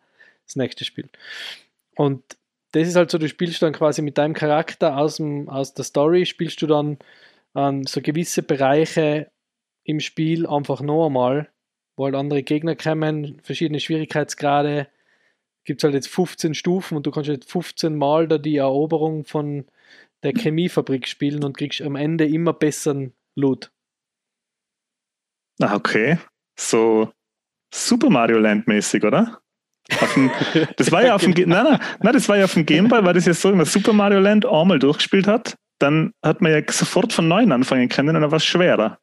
das 0.47 0.57
nächste 0.57 0.85
Spiel. 0.85 1.09
Und 1.97 2.23
das 2.73 2.89
ist 2.89 2.97
halt 2.97 3.11
so, 3.11 3.19
du 3.19 3.29
spielst 3.29 3.63
dann 3.63 3.73
quasi 3.73 4.03
mit 4.03 4.17
deinem 4.19 4.35
Charakter 4.35 4.97
aus, 4.97 5.17
dem, 5.17 5.49
aus 5.49 5.75
der 5.75 5.85
Story, 5.85 6.27
spielst 6.27 6.61
du 6.63 6.67
dann 6.67 6.99
ähm, 7.55 7.85
so 7.85 8.01
gewisse 8.01 8.43
Bereiche 8.43 9.31
im 9.85 10.01
Spiel 10.01 10.47
einfach 10.47 10.81
noch 10.81 11.07
einmal, 11.07 11.49
wo 11.97 12.05
halt 12.05 12.15
andere 12.15 12.43
Gegner 12.43 12.77
kommen, 12.77 13.41
verschiedene 13.43 13.81
Schwierigkeitsgrade. 13.81 14.89
Gibt 15.67 15.81
es 15.81 15.85
halt 15.85 15.95
jetzt 15.95 16.09
15 16.09 16.55
Stufen 16.55 16.97
und 16.97 17.07
du 17.07 17.11
kannst 17.11 17.29
jetzt 17.29 17.51
15 17.51 17.97
Mal 17.97 18.29
da 18.29 18.39
die 18.39 18.57
Eroberung 18.57 19.25
von 19.25 19.67
der 20.23 20.33
Chemiefabrik 20.33 21.07
spielen 21.07 21.45
und 21.45 21.59
kriegst 21.59 21.83
am 21.83 21.97
Ende 21.97 22.27
immer 22.27 22.53
besseren 22.53 23.13
Loot. 23.35 23.71
Ah, 25.61 25.75
okay. 25.75 26.19
So 26.59 27.13
Super 27.75 28.09
Mario 28.09 28.39
Land 28.39 28.67
mäßig, 28.67 29.05
oder? 29.05 29.41
Dem, 30.15 30.31
das 30.77 30.91
war 30.91 31.05
ja 31.05 31.15
auf 31.15 31.23
dem, 31.23 31.35
Ge- 31.35 31.47
nein, 31.47 31.65
nein, 31.65 31.81
nein, 32.01 32.13
das 32.13 32.29
war 32.29 32.37
ja 32.37 32.45
auf 32.45 32.55
dem 32.55 32.67
das 32.67 33.41
so, 33.41 33.51
wenn 33.51 33.59
man 33.59 33.67
Super 33.67 33.93
Mario 33.93 34.21
Land 34.21 34.47
einmal 34.47 34.79
durchgespielt 34.79 35.27
hat, 35.27 35.57
dann 35.79 36.13
hat 36.25 36.41
man 36.41 36.53
ja 36.53 36.61
sofort 36.73 37.13
von 37.13 37.29
neuem 37.29 37.53
anfangen 37.53 37.89
können 37.89 38.17
und 38.17 38.23
dann 38.23 38.31
war 38.31 38.39
es 38.39 38.45
schwerer. 38.45 38.99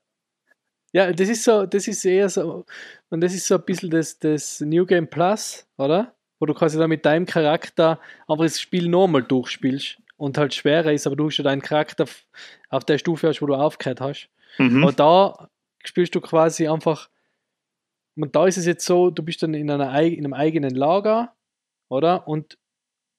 Ja, 0.93 1.11
das 1.11 1.29
ist 1.29 1.43
so, 1.43 1.65
das 1.65 1.87
ist 1.87 2.05
eher 2.05 2.29
so, 2.29 2.65
und 3.09 3.21
das 3.21 3.33
ist 3.33 3.47
so 3.47 3.55
ein 3.55 3.65
bisschen 3.65 3.89
das, 3.89 4.19
das 4.19 4.61
New 4.61 4.85
Game 4.85 5.07
Plus, 5.07 5.67
oder? 5.77 6.15
Wo 6.43 6.45
du 6.45 6.53
quasi 6.53 6.77
dann 6.77 6.89
mit 6.89 7.05
deinem 7.05 7.25
Charakter 7.25 8.01
einfach 8.27 8.43
das 8.43 8.59
Spiel 8.59 8.89
nochmal 8.89 9.23
durchspielst 9.23 9.97
und 10.17 10.37
halt 10.37 10.53
schwerer 10.53 10.91
ist, 10.91 11.07
aber 11.07 11.15
du 11.15 11.29
schon 11.29 11.45
deinen 11.45 11.61
Charakter 11.61 12.05
auf 12.67 12.83
der 12.83 12.97
Stufe 12.97 13.29
hast, 13.29 13.41
wo 13.41 13.45
du 13.45 13.55
aufgehört 13.55 14.01
hast. 14.01 14.27
Mhm. 14.57 14.83
Aber 14.83 14.91
da 14.91 15.49
spielst 15.85 16.13
du 16.15 16.19
quasi 16.19 16.67
einfach, 16.67 17.07
und 18.17 18.35
da 18.35 18.45
ist 18.45 18.57
es 18.57 18.65
jetzt 18.65 18.85
so, 18.85 19.09
du 19.09 19.23
bist 19.23 19.41
dann 19.41 19.53
in, 19.53 19.71
einer, 19.71 19.97
in 20.01 20.17
einem 20.17 20.33
eigenen 20.33 20.75
Lager, 20.75 21.33
oder? 21.87 22.27
Und 22.27 22.57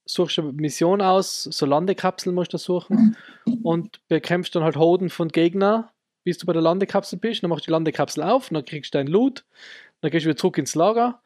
suchst 0.04 0.38
eine 0.38 0.52
Mission 0.52 1.00
aus, 1.00 1.44
so 1.44 1.64
Landekapseln 1.64 2.34
musst 2.34 2.52
du 2.52 2.58
suchen 2.58 3.16
und 3.62 4.06
bekämpfst 4.08 4.54
dann 4.54 4.64
halt 4.64 4.76
Hoden 4.76 5.08
von 5.08 5.28
Gegner, 5.28 5.94
bis 6.24 6.36
du 6.36 6.44
bei 6.44 6.52
der 6.52 6.60
Landekapsel 6.60 7.18
bist. 7.18 7.42
Dann 7.42 7.48
machst 7.48 7.64
du 7.64 7.68
die 7.68 7.72
Landekapsel 7.72 8.22
auf, 8.22 8.50
dann 8.50 8.66
kriegst 8.66 8.92
du 8.92 8.98
deinen 8.98 9.08
Loot, 9.08 9.46
dann 10.02 10.10
gehst 10.10 10.26
du 10.26 10.28
wieder 10.28 10.36
zurück 10.36 10.58
ins 10.58 10.74
Lager, 10.74 11.22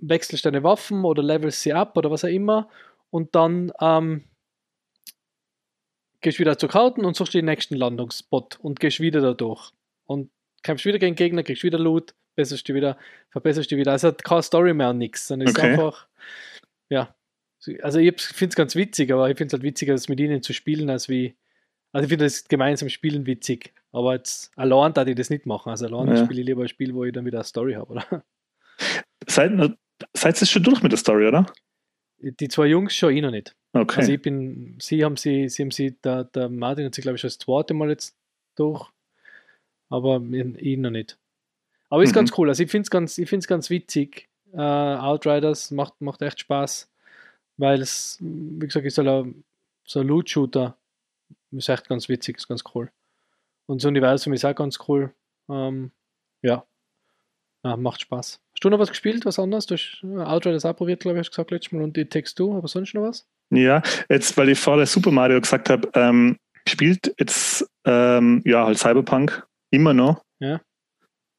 wechselst 0.00 0.44
deine 0.44 0.62
Waffen 0.62 1.04
oder 1.04 1.22
levelst 1.22 1.62
sie 1.62 1.72
ab 1.72 1.96
oder 1.96 2.10
was 2.10 2.24
auch 2.24 2.28
immer 2.28 2.68
und 3.10 3.34
dann 3.34 3.72
ähm, 3.80 4.24
gehst 6.20 6.38
wieder 6.38 6.56
zu 6.58 6.68
Karten 6.68 7.04
und 7.04 7.16
suchst 7.16 7.34
den 7.34 7.44
nächsten 7.44 7.76
Landungsspot 7.76 8.58
und 8.60 8.80
gehst 8.80 9.00
wieder 9.00 9.20
da 9.20 9.34
durch. 9.34 9.72
Und 10.04 10.30
kämpfst 10.62 10.86
wieder 10.86 10.98
gegen 10.98 11.16
Gegner, 11.16 11.42
kriegst 11.42 11.64
wieder 11.64 11.78
Loot, 11.78 12.14
besserst 12.34 12.68
du 12.68 12.74
wieder, 12.74 12.96
verbesserst 13.30 13.70
du 13.70 13.76
wieder. 13.76 13.92
Also 13.92 14.08
hat 14.08 14.24
keine 14.24 14.42
Story 14.42 14.72
mehr 14.74 14.90
und 14.90 14.98
nichts, 14.98 15.26
sondern 15.26 15.48
ist 15.48 15.58
Okay. 15.58 15.72
einfach, 15.72 16.06
ja. 16.88 17.14
Also 17.82 17.98
ich 18.00 18.20
finde 18.20 18.50
es 18.52 18.56
ganz 18.56 18.74
witzig, 18.74 19.12
aber 19.12 19.30
ich 19.30 19.36
finde 19.36 19.48
es 19.48 19.52
halt 19.52 19.62
witziger, 19.62 19.92
das 19.92 20.08
mit 20.08 20.18
ihnen 20.18 20.42
zu 20.42 20.52
spielen, 20.52 20.90
als 20.90 21.08
wie, 21.08 21.36
also 21.92 22.04
ich 22.04 22.08
finde 22.08 22.24
das 22.24 22.48
gemeinsam 22.48 22.88
spielen 22.88 23.26
witzig, 23.26 23.72
aber 23.92 24.14
jetzt 24.14 24.50
allein 24.56 24.92
da 24.94 25.06
ich 25.06 25.14
das 25.14 25.30
nicht 25.30 25.46
machen. 25.46 25.70
Also 25.70 25.86
allein 25.86 26.08
Ja. 26.08 26.16
spiele 26.16 26.40
ich 26.40 26.46
lieber 26.46 26.62
ein 26.62 26.68
Spiel, 26.68 26.94
wo 26.94 27.04
ich 27.04 27.12
dann 27.12 27.24
wieder 27.24 27.38
eine 27.38 27.44
Story 27.44 27.74
habe, 27.74 27.92
oder? 27.92 28.24
Seid, 29.26 29.52
seid 30.14 30.40
ihr 30.40 30.46
schon 30.46 30.62
durch 30.62 30.82
mit 30.82 30.92
der 30.92 30.98
Story, 30.98 31.28
oder? 31.28 31.46
Die 32.18 32.48
zwei 32.48 32.66
Jungs 32.66 32.94
schon, 32.94 33.14
ich 33.16 33.22
noch 33.22 33.30
nicht. 33.30 33.54
Okay. 33.72 34.00
Also 34.00 34.12
ich 34.12 34.22
bin, 34.22 34.76
sie 34.80 35.04
haben 35.04 35.16
sie, 35.16 35.48
sie 35.48 35.62
haben 35.62 35.70
sie, 35.70 35.92
der, 36.02 36.24
der 36.24 36.48
Martin 36.48 36.86
hat 36.86 36.94
sie, 36.94 37.02
glaube 37.02 37.16
ich, 37.16 37.20
schon 37.20 37.28
das 37.28 37.38
zweite 37.38 37.74
Mal 37.74 37.88
jetzt 37.90 38.16
durch, 38.54 38.88
aber 39.88 40.20
ich 40.22 40.78
noch 40.78 40.90
nicht. 40.90 41.18
Aber 41.88 42.02
ist 42.02 42.10
Mhm. 42.10 42.14
ganz 42.14 42.32
cool, 42.38 42.48
also 42.48 42.62
ich 42.62 42.70
finde 42.70 42.82
es 42.84 42.90
ganz, 42.90 43.18
ich 43.18 43.28
find's 43.28 43.46
ganz 43.46 43.70
witzig. 43.70 44.28
Äh, 44.52 44.58
Outriders 44.58 45.70
macht, 45.70 46.00
macht 46.00 46.20
echt 46.22 46.40
Spaß, 46.40 46.90
weil 47.56 47.80
es, 47.80 48.18
wie 48.20 48.66
gesagt, 48.66 48.86
ist 48.86 48.98
halt 48.98 49.08
ein, 49.08 49.44
so 49.84 50.00
ein 50.00 50.06
Loot-Shooter. 50.06 50.76
Ist 51.52 51.68
echt 51.68 51.88
ganz 51.88 52.08
witzig, 52.08 52.36
ist 52.36 52.48
ganz 52.48 52.62
cool. 52.74 52.90
Und 53.66 53.82
das 53.82 53.88
Universum 53.88 54.32
ist 54.32 54.44
auch 54.44 54.54
ganz 54.54 54.78
cool. 54.88 55.12
Ähm, 55.48 55.90
ja. 56.42 56.64
Ja, 57.64 57.76
macht 57.76 58.00
Spaß. 58.00 58.40
Hast 58.52 58.64
du 58.64 58.70
noch 58.70 58.78
was 58.78 58.88
gespielt, 58.88 59.24
was 59.24 59.38
anderes? 59.38 59.66
Du 59.66 59.74
hast 59.74 60.02
Outriders 60.04 60.64
auch 60.64 60.76
probiert, 60.76 61.00
glaube 61.00 61.16
ich, 61.16 61.20
hast 61.20 61.28
du 61.28 61.32
gesagt 61.32 61.50
letztes 61.52 61.72
Mal 61.72 61.82
und 61.82 61.96
die 61.96 62.06
Textur, 62.06 62.56
aber 62.56 62.66
sonst 62.68 62.94
noch 62.94 63.02
was? 63.02 63.26
Ja, 63.50 63.82
jetzt, 64.08 64.36
weil 64.36 64.48
ich 64.48 64.58
vorher 64.58 64.86
Super 64.86 65.10
Mario 65.10 65.40
gesagt 65.40 65.70
habe, 65.70 65.88
ähm, 65.94 66.36
spielt 66.68 67.14
jetzt 67.18 67.68
ähm, 67.84 68.42
ja 68.44 68.64
halt 68.66 68.78
Cyberpunk 68.78 69.46
immer 69.70 69.94
noch. 69.94 70.22
Ja. 70.40 70.60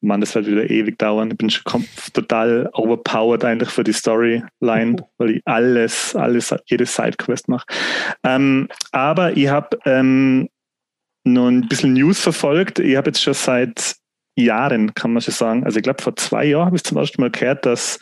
Mann, 0.01 0.19
das 0.21 0.35
wird 0.35 0.47
wieder 0.47 0.69
ewig 0.69 0.97
dauern. 0.99 1.31
Ich 1.31 1.37
bin 1.37 1.49
schon 1.49 1.85
total 2.13 2.69
overpowered 2.73 3.45
eigentlich 3.45 3.69
für 3.69 3.83
die 3.83 3.93
Storyline, 3.93 4.97
Oh. 5.01 5.09
weil 5.17 5.31
ich 5.31 5.41
alles, 5.45 6.15
alles, 6.15 6.53
jede 6.65 6.85
Sidequest 6.85 7.47
mache. 7.47 7.65
Ähm, 8.23 8.67
aber 8.91 9.35
ich 9.37 9.47
habe 9.47 9.77
ähm, 9.85 10.49
noch 11.23 11.47
ein 11.47 11.67
bisschen 11.67 11.93
News 11.93 12.19
verfolgt. 12.19 12.79
Ich 12.79 12.97
habe 12.97 13.09
jetzt 13.09 13.21
schon 13.21 13.33
seit 13.33 13.95
Jahren, 14.35 14.93
kann 14.93 15.13
man 15.13 15.21
schon 15.21 15.33
sagen, 15.33 15.63
also 15.63 15.77
ich 15.77 15.83
glaube 15.83 16.01
vor 16.01 16.15
zwei 16.15 16.45
Jahren 16.45 16.67
habe 16.67 16.75
ich 16.75 16.83
zum 16.83 16.97
ersten 16.97 17.21
Mal 17.21 17.31
gehört, 17.31 17.65
dass 17.65 17.99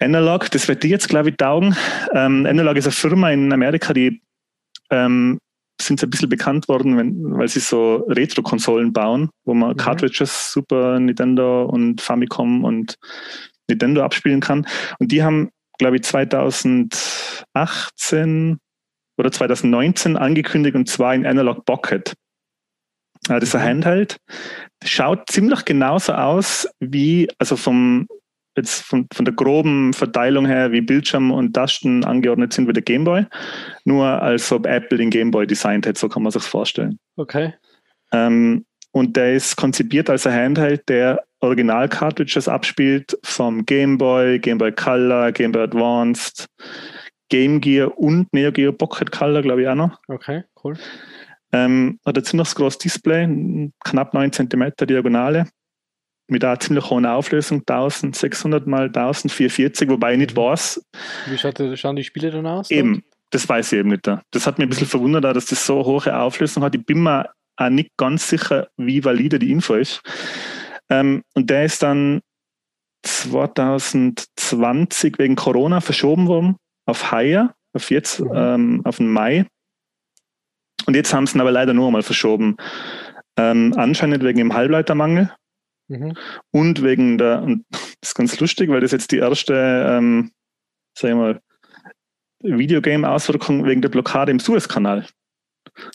Analog, 0.00 0.50
das 0.50 0.68
wird 0.68 0.82
dir 0.82 0.90
jetzt 0.90 1.08
glaube 1.08 1.30
ich 1.30 1.36
taugen. 1.36 1.76
Ähm, 2.14 2.46
Analog 2.46 2.76
ist 2.76 2.86
eine 2.86 2.92
Firma 2.92 3.30
in 3.30 3.52
Amerika, 3.52 3.92
die 3.92 4.20
ähm, 4.90 5.38
sind 5.80 6.02
ein 6.02 6.10
bisschen 6.10 6.28
bekannt 6.28 6.68
worden, 6.68 6.96
wenn, 6.96 7.38
weil 7.38 7.48
sie 7.48 7.60
so 7.60 8.04
Retro-Konsolen 8.08 8.92
bauen, 8.92 9.30
wo 9.44 9.54
man 9.54 9.70
Mhm. 9.70 9.76
Cartridges, 9.76 10.52
Super 10.52 10.98
Nintendo 10.98 11.64
und 11.64 12.00
Famicom 12.00 12.64
und 12.64 12.96
Nintendo 13.68 14.02
abspielen 14.02 14.40
kann. 14.40 14.66
Und 14.98 15.12
die 15.12 15.22
haben, 15.22 15.50
glaube 15.78 15.94
ich, 15.96 16.02
2018 16.02 18.58
oder 19.18 19.30
2019 19.30 20.16
angekündigt 20.16 20.74
und 20.74 20.88
zwar 20.88 21.14
in 21.14 21.26
Analog 21.26 21.64
Pocket. 21.64 22.12
Äh, 23.28 23.40
Das 23.40 23.50
ist 23.50 23.54
ein 23.54 23.62
Handheld. 23.62 24.16
Schaut 24.84 25.30
ziemlich 25.30 25.64
genauso 25.64 26.12
aus 26.12 26.68
wie, 26.80 27.28
also 27.38 27.56
vom, 27.56 28.06
jetzt 28.56 28.82
von, 28.82 29.06
von 29.12 29.24
der 29.24 29.34
groben 29.34 29.92
Verteilung 29.92 30.46
her, 30.46 30.72
wie 30.72 30.80
Bildschirm 30.80 31.30
und 31.30 31.52
Tasten 31.52 32.04
angeordnet 32.04 32.52
sind 32.52 32.68
wie 32.68 32.72
der 32.72 32.82
Gameboy. 32.82 33.26
Nur 33.84 34.06
als 34.06 34.50
ob 34.52 34.66
Apple 34.66 34.98
den 34.98 35.10
Gameboy 35.10 35.46
designt 35.46 35.86
hätte, 35.86 35.98
so 35.98 36.08
kann 36.08 36.22
man 36.22 36.32
sich 36.32 36.42
vorstellen. 36.42 36.98
Okay. 37.16 37.54
Ähm, 38.12 38.64
und 38.92 39.16
der 39.16 39.34
ist 39.34 39.56
konzipiert 39.56 40.08
als 40.10 40.26
ein 40.26 40.34
Handheld, 40.34 40.88
der 40.88 41.22
Original-Cartridges 41.40 42.48
abspielt 42.48 43.16
vom 43.22 43.64
Game 43.64 43.98
Boy, 43.98 44.38
Game 44.38 44.58
Boy 44.58 44.72
Color, 44.72 45.32
Game 45.32 45.52
Boy 45.52 45.62
Advanced, 45.62 46.46
Game 47.28 47.60
Gear 47.60 47.96
und 47.98 48.32
Neo 48.32 48.50
Geo 48.50 48.72
Pocket 48.72 49.12
Color, 49.12 49.42
glaube 49.42 49.62
ich 49.62 49.68
auch 49.68 49.74
noch. 49.74 50.00
Okay, 50.08 50.42
cool. 50.64 50.76
Ähm, 51.52 51.98
hat 52.04 52.16
ein 52.18 52.24
ziemlich 52.24 52.54
großes 52.54 52.78
Display, 52.78 53.70
knapp 53.84 54.12
9 54.14 54.32
cm 54.32 54.72
Diagonale, 54.86 55.46
mit 56.28 56.44
einer 56.44 56.60
ziemlich 56.60 56.90
hohen 56.90 57.06
Auflösung, 57.06 57.62
1600 57.66 58.66
mal 58.66 58.90
1440, 58.90 59.88
wobei 59.88 60.12
ich 60.12 60.18
nicht 60.18 60.32
Mhm. 60.32 60.36
weiß, 60.40 60.84
Wie 61.26 61.38
schaut, 61.38 61.58
schauen 61.78 61.96
die 61.96 62.04
Spiele 62.04 62.30
dann 62.30 62.46
aus? 62.46 62.70
Eben, 62.70 63.02
das 63.30 63.48
weiß 63.48 63.72
ich 63.72 63.78
eben 63.78 63.88
nicht. 63.90 64.06
Das 64.30 64.46
hat 64.46 64.58
mich 64.58 64.66
ein 64.66 64.70
bisschen 64.70 64.86
verwundert, 64.86 65.24
dass 65.24 65.46
das 65.46 65.64
so 65.64 65.84
hohe 65.84 66.14
Auflösung 66.18 66.62
hat. 66.62 66.74
Ich 66.74 66.84
bin 66.84 67.02
mir 67.02 67.30
auch 67.56 67.70
nicht 67.70 67.96
ganz 67.96 68.28
sicher, 68.28 68.68
wie 68.76 69.02
valide 69.04 69.38
die 69.38 69.50
Info 69.50 69.74
ist. 69.74 70.02
Ähm, 70.90 71.22
und 71.34 71.48
der 71.50 71.64
ist 71.64 71.82
dann 71.82 72.20
2020 73.04 75.18
wegen 75.18 75.36
Corona 75.36 75.80
verschoben 75.80 76.26
worden 76.28 76.56
auf 76.86 77.10
Haier, 77.12 77.54
auf 77.72 77.90
jetzt, 77.90 78.20
Mhm. 78.20 78.30
ähm, 78.34 78.80
auf 78.84 78.96
den 78.98 79.08
Mai. 79.08 79.46
Und 80.88 80.94
jetzt 80.94 81.12
haben 81.12 81.26
sie 81.26 81.36
ihn 81.36 81.42
aber 81.42 81.52
leider 81.52 81.74
nur 81.74 81.86
einmal 81.86 82.02
verschoben. 82.02 82.56
Ähm, 83.38 83.74
anscheinend 83.76 84.24
wegen 84.24 84.38
dem 84.38 84.54
Halbleitermangel 84.54 85.30
Mhm. 85.90 86.16
und 86.50 86.82
wegen 86.82 87.18
der, 87.18 87.42
und 87.42 87.64
das 87.70 88.10
ist 88.10 88.14
ganz 88.14 88.38
lustig, 88.40 88.70
weil 88.70 88.80
das 88.80 88.92
jetzt 88.92 89.10
die 89.10 89.18
erste, 89.18 89.54
ähm, 89.88 90.32
sag 90.96 91.10
ich 91.10 91.16
mal, 91.16 91.40
Videogame-Auswirkung 92.42 93.64
wegen 93.66 93.82
der 93.82 93.88
Blockade 93.88 94.30
im 94.30 94.38
Suezkanal. 94.38 95.06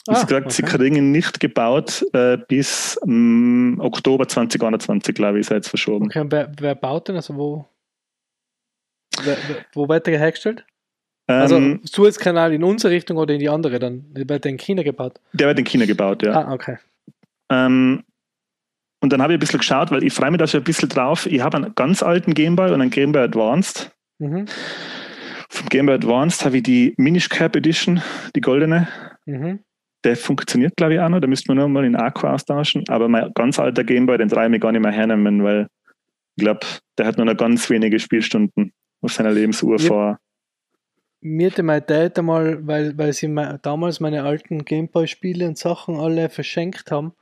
Ah, 0.08 0.16
sie 0.16 0.26
gesagt, 0.26 0.52
sie 0.52 0.64
okay. 0.64 0.78
kriegen 0.78 0.96
ihn 0.96 1.12
nicht 1.12 1.40
gebaut 1.40 2.06
äh, 2.14 2.38
bis 2.38 3.00
ähm, 3.04 3.78
Oktober 3.80 4.28
2021, 4.28 5.16
glaube 5.16 5.40
ich, 5.40 5.42
ist 5.42 5.52
er 5.52 5.58
jetzt 5.58 5.70
verschoben. 5.70 6.06
Okay, 6.06 6.20
und 6.20 6.32
wer, 6.32 6.52
wer 6.60 6.76
baut 6.76 7.08
denn? 7.08 7.16
Also 7.16 7.36
wo, 7.36 7.68
wer, 9.24 9.38
wo 9.74 9.90
wird 9.90 10.08
der 10.08 10.20
hergestellt? 10.20 10.66
Also 11.28 11.56
Ähm, 11.58 11.80
Suezkanal 11.84 12.54
in 12.54 12.64
unsere 12.64 12.94
Richtung 12.94 13.18
oder 13.18 13.34
in 13.34 13.40
die 13.40 13.50
andere 13.50 13.80
dann? 13.80 14.06
Wird 14.14 14.44
der 14.44 14.52
in 14.52 14.58
China 14.58 14.84
gebaut? 14.84 15.20
der 15.34 15.48
wird 15.48 15.60
in 15.60 15.66
China 15.66 15.86
gebaut, 15.86 16.22
ja. 16.24 16.34
Ah, 16.34 16.54
okay. 16.54 16.78
Ähm, 17.50 18.04
und 19.02 19.12
dann 19.12 19.22
habe 19.22 19.34
ich 19.34 19.38
ein 19.38 19.40
bisschen 19.40 19.60
geschaut, 19.60 19.92
weil 19.92 20.04
ich 20.04 20.14
freue 20.14 20.32
mich 20.32 20.40
da 20.40 20.48
schon 20.48 20.62
ein 20.62 20.66
bisschen 20.66 20.90
drauf. 20.90 21.26
Ich 21.26 21.42
habe 21.42 21.58
einen 21.58 21.76
ganz 21.76 22.02
alten 22.04 22.34
Gameboy 22.34 22.72
und 22.72 22.82
einen 22.82 22.90
Gameboy 22.90 23.22
Advanced. 23.22 23.92
Mhm. 24.20 24.46
Vom 25.50 25.70
Gameboy 25.70 25.96
Advanced 25.96 26.46
habe 26.46 26.58
ich 26.58 26.64
die 26.64 26.94
Minish 26.98 27.30
Cap 27.30 27.56
Edition, 27.56 28.02
die 28.36 28.42
goldene. 28.42 28.88
Mhm. 29.26 29.60
Der 30.04 30.18
funktioniert, 30.18 30.76
glaube 30.76 30.96
ich, 30.96 31.00
auch 31.00 31.10
noch. 31.10 31.20
Da 31.22 31.28
müsste 31.28 31.50
man 31.50 31.58
nur 31.58 31.68
mal 31.70 31.86
in 31.86 31.96
Aqua 31.96 32.34
austauschen. 32.34 32.84
Aber 32.90 33.08
mein 33.08 33.32
ganz 33.34 33.60
alter 33.60 33.84
Gameboy, 33.84 34.18
den 34.18 34.30
traue 34.30 34.46
ich 34.46 34.50
mir 34.52 34.60
gar 34.60 34.72
nicht 34.72 34.82
mehr 34.82 34.92
hernehmen, 34.92 35.44
weil 35.44 35.68
ich 36.36 36.44
glaube, 36.44 36.62
der 36.98 37.06
hat 37.06 37.18
nur 37.18 37.26
noch 37.26 37.38
ganz 37.38 37.70
wenige 37.70 38.00
Spielstunden 38.00 38.74
auf 39.02 39.14
seiner 39.14 39.32
Lebensuhr 39.32 39.80
Yep. 39.80 39.88
vor. 39.88 40.18
Mir 41.26 41.50
hatte 41.50 41.64
mein 41.64 41.84
Dad 41.88 42.20
einmal, 42.20 42.68
weil, 42.68 42.98
weil 42.98 43.14
sie 43.14 43.28
me- 43.28 43.58
damals 43.64 44.00
meine 44.00 44.24
alten 44.24 44.64
Gameboy-Spiele 44.66 45.48
und 45.48 45.58
Sachen 45.58 45.96
alle 46.00 46.30
verschenkt 46.30 46.92
haben, 46.92 47.14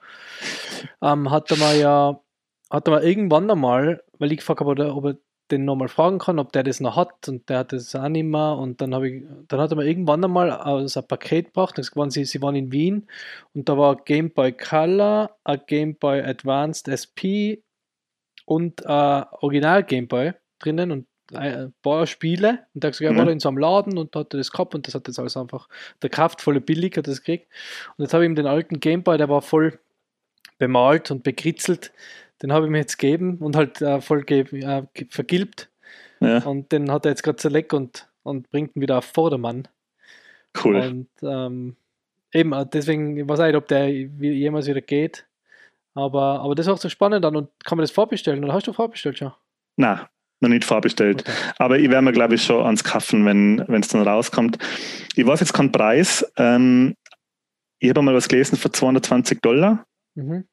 ähm, 1.01 1.29
hat 1.31 1.51
er 1.51 1.57
mal 1.57 1.77
ja, 1.79 2.19
hat 2.69 2.87
er 2.87 2.91
mal 2.91 3.03
irgendwann 3.03 3.49
einmal, 3.49 4.03
weil 4.17 4.31
ich 4.31 4.39
gefragt 4.39 4.59
habe, 4.61 4.71
ob 4.71 4.79
er, 4.79 4.95
ob 4.95 5.05
er 5.05 5.17
den 5.51 5.65
nochmal 5.65 5.89
fragen 5.89 6.17
kann, 6.19 6.39
ob 6.39 6.53
der 6.53 6.63
das 6.63 6.79
noch 6.79 6.95
hat 6.95 7.27
und 7.27 7.49
der 7.49 7.59
hat 7.59 7.73
das 7.73 7.93
auch 7.95 8.07
nicht 8.07 8.23
mehr. 8.23 8.57
Und 8.57 8.79
dann 8.81 8.95
habe 8.95 9.09
ich, 9.09 9.23
dann 9.49 9.59
hat 9.59 9.71
er 9.71 9.75
mal 9.75 9.87
irgendwann 9.87 10.23
einmal 10.23 10.51
aus 10.51 10.95
ein 10.97 11.07
Paket 11.07 11.47
gebracht, 11.47 11.77
das 11.77 11.95
waren 11.95 12.09
sie, 12.09 12.23
sie 12.25 12.41
waren 12.41 12.55
in 12.55 12.71
Wien 12.71 13.07
und 13.53 13.67
da 13.69 13.77
war 13.77 13.97
Game 13.97 14.31
Boy 14.31 14.53
Color, 14.53 15.35
ein 15.43 15.61
Game 15.67 15.95
Boy 15.97 16.21
Advanced 16.21 16.87
SP 16.87 17.61
und 18.45 18.85
ein 18.85 19.25
Original 19.41 19.83
Game 19.83 20.07
Boy 20.07 20.33
drinnen 20.59 20.91
und 20.91 21.07
ein 21.33 21.73
paar 21.81 22.07
Spiele 22.07 22.65
und 22.73 22.83
der 22.83 22.89
hat 22.89 22.97
gesagt, 22.97 23.13
er 23.13 23.17
war 23.17 23.25
da 23.25 23.31
in 23.31 23.39
so 23.39 23.49
einem 23.49 23.57
Laden 23.57 23.97
und 23.97 24.15
hat 24.15 24.33
das 24.33 24.51
gehabt 24.51 24.75
und 24.75 24.87
das 24.87 24.95
hat 24.95 25.07
jetzt 25.07 25.19
alles 25.19 25.37
einfach, 25.37 25.67
der 26.01 26.09
kraftvolle 26.09 26.61
Billig 26.61 26.97
hat 26.97 27.07
das 27.07 27.23
gekriegt. 27.23 27.51
Und 27.97 28.03
jetzt 28.03 28.13
habe 28.13 28.23
ich 28.23 28.29
ihm 28.29 28.35
den 28.35 28.47
alten 28.47 28.79
Gameboy, 28.79 29.17
der 29.17 29.29
war 29.29 29.41
voll 29.41 29.79
bemalt 30.57 31.11
und 31.11 31.23
bekritzelt, 31.23 31.91
den 32.41 32.51
habe 32.51 32.65
ich 32.65 32.71
mir 32.71 32.79
jetzt 32.79 32.97
gegeben 32.97 33.37
und 33.37 33.55
halt 33.55 33.81
äh, 33.81 34.01
voll 34.01 34.23
äh, 34.29 34.83
vergilbt. 35.09 35.69
Ja, 36.19 36.39
und 36.39 36.71
den 36.71 36.91
hat 36.91 37.05
er 37.05 37.11
jetzt 37.11 37.23
gerade 37.23 37.37
zerleckt 37.37 37.73
und, 37.73 38.07
und 38.23 38.49
bringt 38.51 38.75
ihn 38.75 38.81
wieder 38.81 38.99
auf 38.99 39.05
Vordermann. 39.05 39.67
Cool. 40.63 40.75
und 40.75 41.09
ähm, 41.23 41.77
eben, 42.33 42.53
äh, 42.53 42.65
deswegen, 42.71 43.17
ich 43.17 43.27
weiß 43.27 43.39
nicht, 43.39 43.55
ob 43.55 43.67
der 43.67 43.89
jemals 43.89 44.67
wieder 44.67 44.81
geht 44.81 45.25
aber, 45.93 46.39
aber 46.41 46.55
das 46.55 46.67
ist 46.67 46.71
auch 46.71 46.77
so 46.77 46.89
spannend 46.89 47.25
an 47.25 47.35
und 47.35 47.49
kann 47.63 47.77
man 47.77 47.83
das 47.83 47.91
vorbestellen 47.91 48.43
oder 48.43 48.53
hast 48.53 48.67
du 48.67 48.73
vorbestellt 48.73 49.17
schon? 49.17 49.33
Na, 49.77 50.09
noch 50.41 50.49
nicht 50.49 50.65
vorbestellt. 50.65 51.21
Okay. 51.21 51.31
Aber 51.59 51.79
ich 51.79 51.89
werde 51.89 52.03
mir, 52.03 52.11
glaube 52.11 52.35
ich, 52.35 52.43
schon 52.43 52.65
ans 52.65 52.83
Kaffen, 52.83 53.25
wenn 53.25 53.59
es 53.81 53.87
dann 53.89 54.01
rauskommt. 54.07 54.57
Ich 55.15 55.25
weiß 55.25 55.39
jetzt 55.39 55.53
keinen 55.53 55.71
Preis. 55.71 56.25
Ähm, 56.37 56.95
ich 57.79 57.89
habe 57.89 58.01
mal 58.01 58.13
was 58.13 58.27
gelesen 58.27 58.57
für 58.57 58.71
220 58.71 59.41
Dollar. 59.41 59.85
Mhm. 60.15 60.45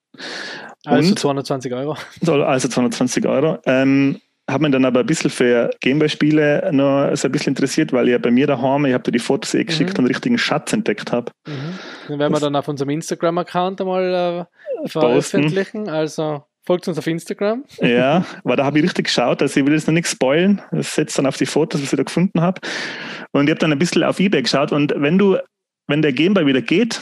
Also 0.85 1.11
Und? 1.11 1.19
220 1.19 1.73
Euro. 1.75 1.97
Also 2.27 2.69
220 2.69 3.27
Euro. 3.27 3.59
Ähm, 3.67 4.21
habe 4.51 4.63
mich 4.63 4.73
dann 4.73 4.87
aber 4.87 5.01
ein 5.01 5.07
bisschen 5.07 5.29
für 5.29 5.69
Gameboy-Spiele 5.83 6.71
noch 6.73 7.15
so 7.17 7.29
ein 7.29 7.33
bisschen 7.33 7.51
interessiert, 7.51 7.93
weil 7.93 8.07
ich 8.09 8.13
ja 8.13 8.19
bei 8.19 8.31
mir 8.31 8.47
daheim, 8.47 8.87
ich 8.87 8.95
habe 8.95 9.05
da 9.05 9.11
die 9.11 9.19
Fotos 9.19 9.53
eh 9.55 9.65
geschickt 9.65 9.99
Mhm. 9.99 10.05
und 10.05 10.09
richtigen 10.09 10.39
Schatz 10.39 10.73
entdeckt 10.73 11.13
habe. 11.13 11.31
Mhm. 11.47 11.79
Den 12.09 12.19
werden 12.19 12.33
wir 12.33 12.41
dann 12.41 12.57
auf 12.57 12.67
unserem 12.67 12.89
Instagram-Account 12.91 13.83
einmal 13.83 14.49
äh, 14.85 14.89
veröffentlichen. 14.89 15.91
Also 15.91 16.45
folgt 16.69 16.87
uns 16.87 16.99
auf 16.99 17.07
Instagram. 17.07 17.65
Ja, 17.81 18.27
weil 18.45 18.57
da 18.57 18.65
habe 18.67 18.79
ich 18.79 18.85
richtig 18.85 19.07
geschaut, 19.07 19.41
also 19.41 19.59
ich 19.59 19.65
will 19.65 19.73
jetzt 19.73 19.87
noch 19.87 19.95
nichts 19.95 20.11
spoilen. 20.11 20.61
Das 20.71 20.95
setzt 20.95 21.17
dann 21.19 21.25
auf 21.25 21.39
die 21.39 21.47
Fotos, 21.47 21.81
was 21.83 21.93
ich 21.95 21.97
da 21.97 22.03
gefunden 22.03 22.43
habe. 22.43 22.61
Und 23.33 23.45
ich 23.45 23.51
habe 23.51 23.59
dann 23.59 23.73
ein 23.73 23.79
bisschen 23.79 24.05
auf 24.05 24.21
Ebay 24.21 24.43
geschaut 24.43 24.71
und 24.71 24.93
wenn 24.95 25.17
du, 25.17 25.39
wenn 25.87 26.03
der 26.03 26.13
Gameboy 26.13 26.45
wieder 26.45 26.61
geht, 26.61 27.01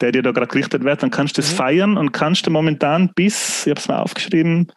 der 0.00 0.10
dir 0.10 0.22
da 0.22 0.32
gerade 0.32 0.48
gerichtet 0.48 0.82
wird, 0.82 1.04
dann 1.04 1.10
kannst 1.10 1.38
du 1.38 1.40
das 1.40 1.52
Mhm. 1.52 1.56
feiern 1.56 1.96
und 1.96 2.10
kannst 2.10 2.46
du 2.46 2.50
momentan 2.50 3.12
bis, 3.14 3.64
ich 3.64 3.70
habe 3.70 3.80
es 3.80 3.86
mal 3.86 4.00
aufgeschrieben, 4.00 4.72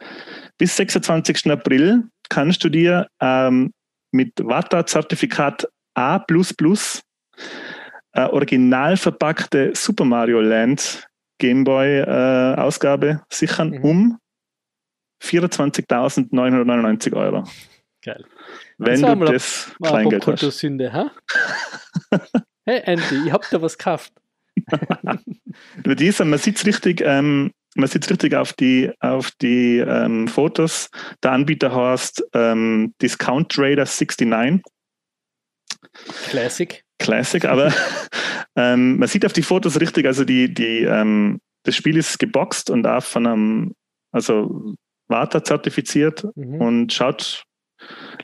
bis 0.59 0.75
26. 0.77 1.49
April 1.49 2.03
kannst 2.29 2.63
du 2.63 2.69
dir 2.69 3.07
ähm, 3.19 3.71
mit 4.11 4.33
Wata-Zertifikat 4.37 5.67
A 5.95 6.23
äh, 8.15 8.25
original 8.25 8.95
verpackte 8.95 9.71
Super 9.73 10.05
Mario 10.05 10.39
Land 10.39 11.07
Gameboy 11.43 11.99
äh, 11.99 13.23
sichern 13.29 13.71
Mhm. 13.71 13.83
um 13.83 14.17
24.999 15.21 17.13
Euro. 17.13 17.43
Geil. 18.01 18.23
Wenn 18.77 19.01
war 19.01 19.15
du 19.15 19.25
mal 19.25 19.33
das 19.33 19.71
Kleingeld 19.83 20.25
hast. 20.25 20.59
Sünde, 20.59 20.93
ha? 20.93 21.11
hey 22.65 22.81
Andy, 22.85 23.27
ich 23.27 23.31
hab 23.33 23.49
da 23.49 23.61
was 23.61 23.77
gekauft. 23.77 24.13
Bei 25.83 25.95
dieser, 25.95 26.23
man 26.23 26.39
sieht 26.39 26.57
es 26.57 26.65
richtig, 26.65 27.01
ähm, 27.01 27.51
man 27.75 27.89
sieht 27.89 28.09
richtig 28.09 28.35
auf 28.35 28.53
die, 28.53 28.91
auf 29.01 29.31
die 29.41 29.79
ähm, 29.79 30.29
Fotos. 30.29 30.89
Der 31.23 31.33
Anbieter 31.33 31.75
heißt 31.75 32.23
ähm, 32.33 32.93
Discount 33.01 33.51
Trader 33.51 33.85
69. 33.85 34.61
Classic. 36.29 36.83
Classic, 37.03 37.45
aber 37.45 37.71
ähm, 38.55 38.97
man 38.97 39.07
sieht 39.07 39.25
auf 39.25 39.33
die 39.33 39.43
Fotos 39.43 39.79
richtig, 39.79 40.05
also 40.05 40.25
die, 40.25 40.53
die, 40.53 40.83
ähm, 40.83 41.39
das 41.63 41.75
Spiel 41.75 41.97
ist 41.97 42.17
geboxt 42.17 42.69
und 42.69 42.87
auch 42.87 43.03
von 43.03 43.27
einem, 43.27 43.75
also 44.11 44.75
Warta 45.07 45.43
zertifiziert 45.43 46.25
mhm. 46.35 46.61
und 46.61 46.93
schaut 46.93 47.43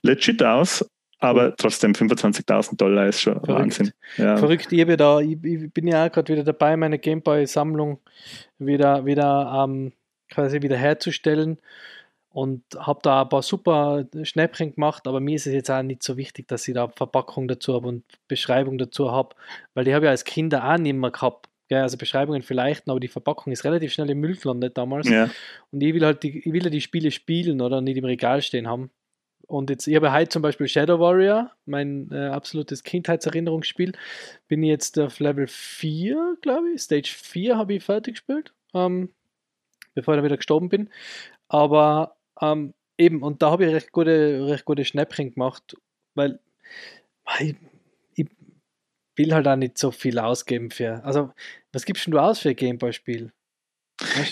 legit 0.02 0.42
aus. 0.42 0.90
Aber 1.22 1.54
trotzdem 1.58 1.92
25.000 1.92 2.78
Dollar 2.78 3.08
ist 3.08 3.20
schon 3.20 3.34
Verrückt. 3.34 3.50
Wahnsinn. 3.50 3.92
Ja. 4.16 4.38
Verrückt, 4.38 4.72
ich, 4.72 4.96
da, 4.96 5.20
ich, 5.20 5.38
ich 5.44 5.74
bin 5.74 5.86
ja 5.86 6.06
auch 6.06 6.12
gerade 6.12 6.32
wieder 6.32 6.46
dabei, 6.46 6.78
meine 6.78 6.98
Gameboy-Sammlung 6.98 8.00
wieder, 8.58 9.06
wieder 9.06 9.66
ähm, 9.66 9.92
quasi 10.30 10.62
wieder 10.62 10.78
herzustellen 10.78 11.60
und 12.32 12.64
habe 12.78 13.00
da 13.02 13.24
ein 13.24 13.30
paar 13.30 13.42
super 13.42 14.06
Schnäppchen 14.24 14.76
gemacht, 14.76 15.08
aber 15.08 15.20
mir 15.20 15.36
ist 15.36 15.48
es 15.48 15.54
jetzt 15.54 15.72
auch 15.72 15.82
nicht 15.82 16.04
so 16.04 16.16
wichtig, 16.16 16.48
dass 16.48 16.68
ich 16.68 16.76
da 16.76 16.88
Verpackung 16.88 17.48
dazu 17.48 17.74
habe 17.74 17.88
und 17.88 18.04
Beschreibung 18.28 18.78
dazu 18.78 19.12
habe, 19.12 19.36
weil 19.74 19.86
die 19.86 19.94
habe 19.94 20.06
ich 20.06 20.10
als 20.10 20.26
Kinder 20.26 20.70
auch 20.70 20.78
nicht 20.78 20.94
mehr 20.94 21.12
gehabt. 21.12 21.48
Ja, 21.72 21.84
also 21.84 21.98
Beschreibungen 21.98 22.42
vielleicht, 22.42 22.90
aber 22.90 23.00
die 23.00 23.08
Verpackung 23.08 23.54
ist 23.54 23.64
relativ 23.64 23.94
schnell 23.94 24.10
im 24.10 24.20
Müll 24.20 24.36
gelandet 24.36 24.76
damals. 24.78 25.08
Ja. 25.08 25.30
Und 25.72 25.82
ich 25.82 25.94
will 25.94 26.04
halt 26.04 26.24
die, 26.24 26.40
ich 26.40 26.52
will 26.52 26.64
ja 26.64 26.72
die 26.72 26.82
Spiele 26.82 27.12
spielen 27.12 27.62
oder 27.62 27.80
nicht 27.82 27.98
im 27.98 28.06
Regal 28.06 28.42
stehen 28.42 28.68
haben. 28.68 28.90
Und 29.46 29.72
jetzt, 29.72 29.88
ich 29.88 29.96
habe 29.96 30.12
heute 30.12 30.30
zum 30.30 30.42
Beispiel 30.44 30.68
Shadow 30.68 31.00
Warrior, 31.00 31.52
mein 31.66 32.10
äh, 32.12 32.28
absolutes 32.28 32.84
Kindheitserinnerungsspiel, 32.84 33.94
bin 34.48 34.62
ich 34.64 34.70
jetzt 34.70 35.00
auf 35.00 35.20
Level 35.20 35.48
4, 35.48 36.38
glaube 36.42 36.72
ich. 36.72 36.82
Stage 36.82 37.10
4 37.16 37.58
habe 37.58 37.74
ich 37.74 37.84
fertig 37.84 38.16
gespielt, 38.16 38.54
ähm, 38.76 39.10
bevor 39.96 40.14
ich 40.14 40.18
dann 40.20 40.26
wieder 40.26 40.38
gestorben 40.38 40.70
bin. 40.70 40.90
Aber 41.48 42.16
ähm, 42.42 42.74
eben, 42.98 43.24
und 43.24 43.42
da 43.42 43.52
habe 43.52 43.66
ich 43.66 43.74
recht 43.74 43.92
gute, 43.92 44.48
recht 44.48 44.66
gute 44.66 44.86
Schnäppchen 44.86 45.32
gemacht, 45.32 45.78
weil 46.16 46.40
ich, 47.40 47.56
ich 48.16 48.28
will 49.16 49.34
halt 49.34 49.48
auch 49.48 49.56
nicht 49.56 49.78
so 49.78 49.92
viel 49.92 50.20
ausgeben 50.20 50.72
für. 50.72 51.04
Also, 51.04 51.32
was 51.72 51.86
gibst 51.86 52.08
du 52.08 52.18
aus 52.18 52.40
für 52.40 52.50
ein 52.50 52.56
Gameboy-Spiel? 52.56 53.32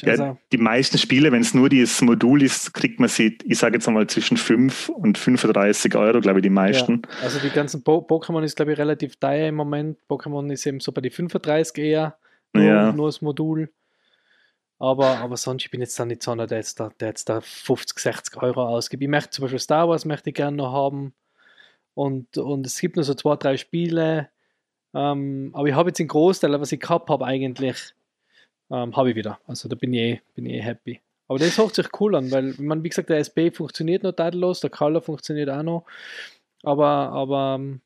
Ja, 0.02 0.12
also, 0.12 0.38
die 0.54 0.58
meisten 0.58 0.98
Spiele, 0.98 1.32
wenn 1.32 1.42
es 1.42 1.54
nur 1.54 1.68
dieses 1.68 2.02
Modul 2.02 2.42
ist, 2.42 2.74
kriegt 2.74 3.02
man 3.02 3.10
sie, 3.10 3.38
ich 3.44 3.58
sage 3.58 3.76
jetzt 3.76 3.88
einmal, 3.88 4.08
zwischen 4.08 4.38
5 4.38 4.88
und 4.90 5.18
35 5.18 5.94
Euro, 5.96 6.22
glaube 6.22 6.40
ich, 6.40 6.44
die 6.44 6.50
meisten. 6.50 7.02
Ja, 7.04 7.24
also 7.24 7.40
die 7.40 7.50
ganzen 7.50 7.84
po 7.84 7.98
Pokémon 7.98 8.44
ist, 8.44 8.56
glaube 8.56 8.72
ich, 8.72 8.78
relativ 8.78 9.18
teuer 9.18 9.50
im 9.50 9.56
Moment. 9.56 9.98
Pokémon 10.10 10.52
ist 10.52 10.66
eben 10.66 10.80
so 10.80 10.94
bei 10.94 11.02
die 11.02 11.10
35 11.10 11.84
eher, 11.84 12.18
nur, 12.54 12.64
ja. 12.64 12.92
nur 12.94 13.08
das 13.08 13.22
Modul. 13.22 13.70
Aber, 14.80 15.18
aber 15.20 15.38
sonst, 15.38 15.64
ich 15.64 15.72
bin 15.72 15.82
jetzt 15.82 16.00
da 16.00 16.06
nicht 16.06 16.22
so 16.22 16.32
einer, 16.32 16.46
der 16.46 16.60
jetzt 16.60 16.80
da, 16.80 16.92
der 17.00 17.10
jetzt 17.10 17.30
da 17.30 17.42
50, 17.42 17.98
60 17.98 18.38
Euro 18.44 18.68
ausgibt. 18.68 19.02
Ich 19.02 19.10
möchte 19.10 19.32
zum 19.32 19.44
Beispiel 19.44 19.60
Star 19.60 19.90
Wars 19.90 20.06
möchte 20.06 20.30
ich 20.30 20.36
gerne 20.36 20.58
noch 20.58 20.72
haben. 20.72 21.14
Und, 21.96 22.38
und 22.38 22.66
es 22.68 22.80
gibt 22.80 22.96
nur 22.96 23.04
so 23.04 23.16
zwei, 23.16 23.36
drei 23.36 23.58
Spiele. 23.58 24.30
Ähm, 24.94 25.52
aber 25.54 25.68
ich 25.68 25.74
habe 25.74 25.90
jetzt 25.90 26.00
den 26.00 26.08
Großteil, 26.08 26.60
was 26.62 26.72
ich 26.72 26.80
gehabt 26.80 27.10
habe, 27.10 27.26
eigentlich 27.26 27.96
ähm, 28.70 28.96
habe 28.96 29.10
ich 29.10 29.16
wieder. 29.16 29.40
Also 29.48 29.68
da 29.68 29.76
bin 29.76 29.94
ich, 29.94 30.00
eh, 30.00 30.22
bin 30.36 30.46
ich 30.46 30.54
eh 30.54 30.62
happy. 30.62 31.02
Aber 31.28 31.40
das 31.40 31.58
hört 31.58 31.76
sich 31.76 31.88
cool 32.00 32.16
an, 32.16 32.32
weil, 32.32 32.54
man, 32.58 32.84
wie 32.84 32.90
gesagt, 32.90 33.10
der 33.10 33.18
SB 33.18 33.52
funktioniert 33.52 34.04
noch 34.04 34.14
tadellos, 34.14 34.62
der 34.62 34.70
Color 34.70 35.02
funktioniert 35.02 35.50
auch 35.50 35.64
noch. 35.64 35.86
Aber, 36.64 36.88
aber 36.88 37.56
ähm, 37.60 37.82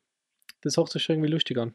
das 0.60 0.76
hört 0.76 0.90
sich 0.90 1.02
schon 1.02 1.16
irgendwie 1.16 1.32
lustig 1.32 1.58
an. 1.58 1.74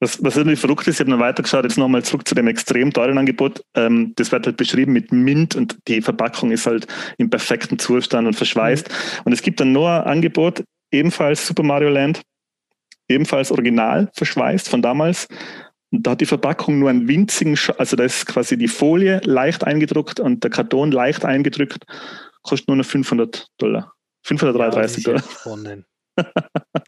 Was, 0.00 0.22
was 0.22 0.36
irgendwie 0.36 0.56
verrückt 0.56 0.86
ist, 0.86 0.96
ich 0.96 1.00
habe 1.00 1.10
noch 1.10 1.18
weitergeschaut, 1.18 1.64
jetzt 1.64 1.76
nochmal 1.76 2.04
zurück 2.04 2.26
zu 2.26 2.34
dem 2.36 2.46
extrem 2.46 2.92
teuren 2.92 3.18
Angebot. 3.18 3.64
Ähm, 3.74 4.12
das 4.14 4.30
wird 4.30 4.46
halt 4.46 4.56
beschrieben 4.56 4.92
mit 4.92 5.10
Mint 5.10 5.56
und 5.56 5.76
die 5.88 6.00
Verpackung 6.00 6.52
ist 6.52 6.66
halt 6.66 6.86
im 7.18 7.30
perfekten 7.30 7.78
Zustand 7.78 8.26
und 8.26 8.34
verschweißt. 8.34 8.88
Mhm. 8.88 8.94
Und 9.24 9.32
es 9.32 9.42
gibt 9.42 9.58
dann 9.58 9.72
noch 9.72 9.88
ein 9.88 10.04
Angebot, 10.04 10.62
ebenfalls 10.92 11.46
Super 11.46 11.64
Mario 11.64 11.88
Land, 11.88 12.22
ebenfalls 13.08 13.50
original 13.50 14.08
verschweißt 14.14 14.68
von 14.68 14.82
damals. 14.82 15.26
Und 15.90 16.06
da 16.06 16.12
hat 16.12 16.20
die 16.20 16.26
Verpackung 16.26 16.78
nur 16.78 16.90
einen 16.90 17.08
winzigen, 17.08 17.56
Sch 17.56 17.70
also 17.78 17.96
da 17.96 18.04
ist 18.04 18.26
quasi 18.26 18.56
die 18.56 18.68
Folie 18.68 19.20
leicht 19.24 19.64
eingedruckt 19.64 20.20
und 20.20 20.44
der 20.44 20.50
Karton 20.50 20.92
leicht 20.92 21.24
eingedrückt, 21.24 21.84
kostet 22.42 22.68
nur 22.68 22.76
noch 22.76 22.84
500 22.84 23.48
Dollar. 23.58 23.94
533 24.24 25.06
ja, 25.06 25.12
Dollar. 25.12 25.24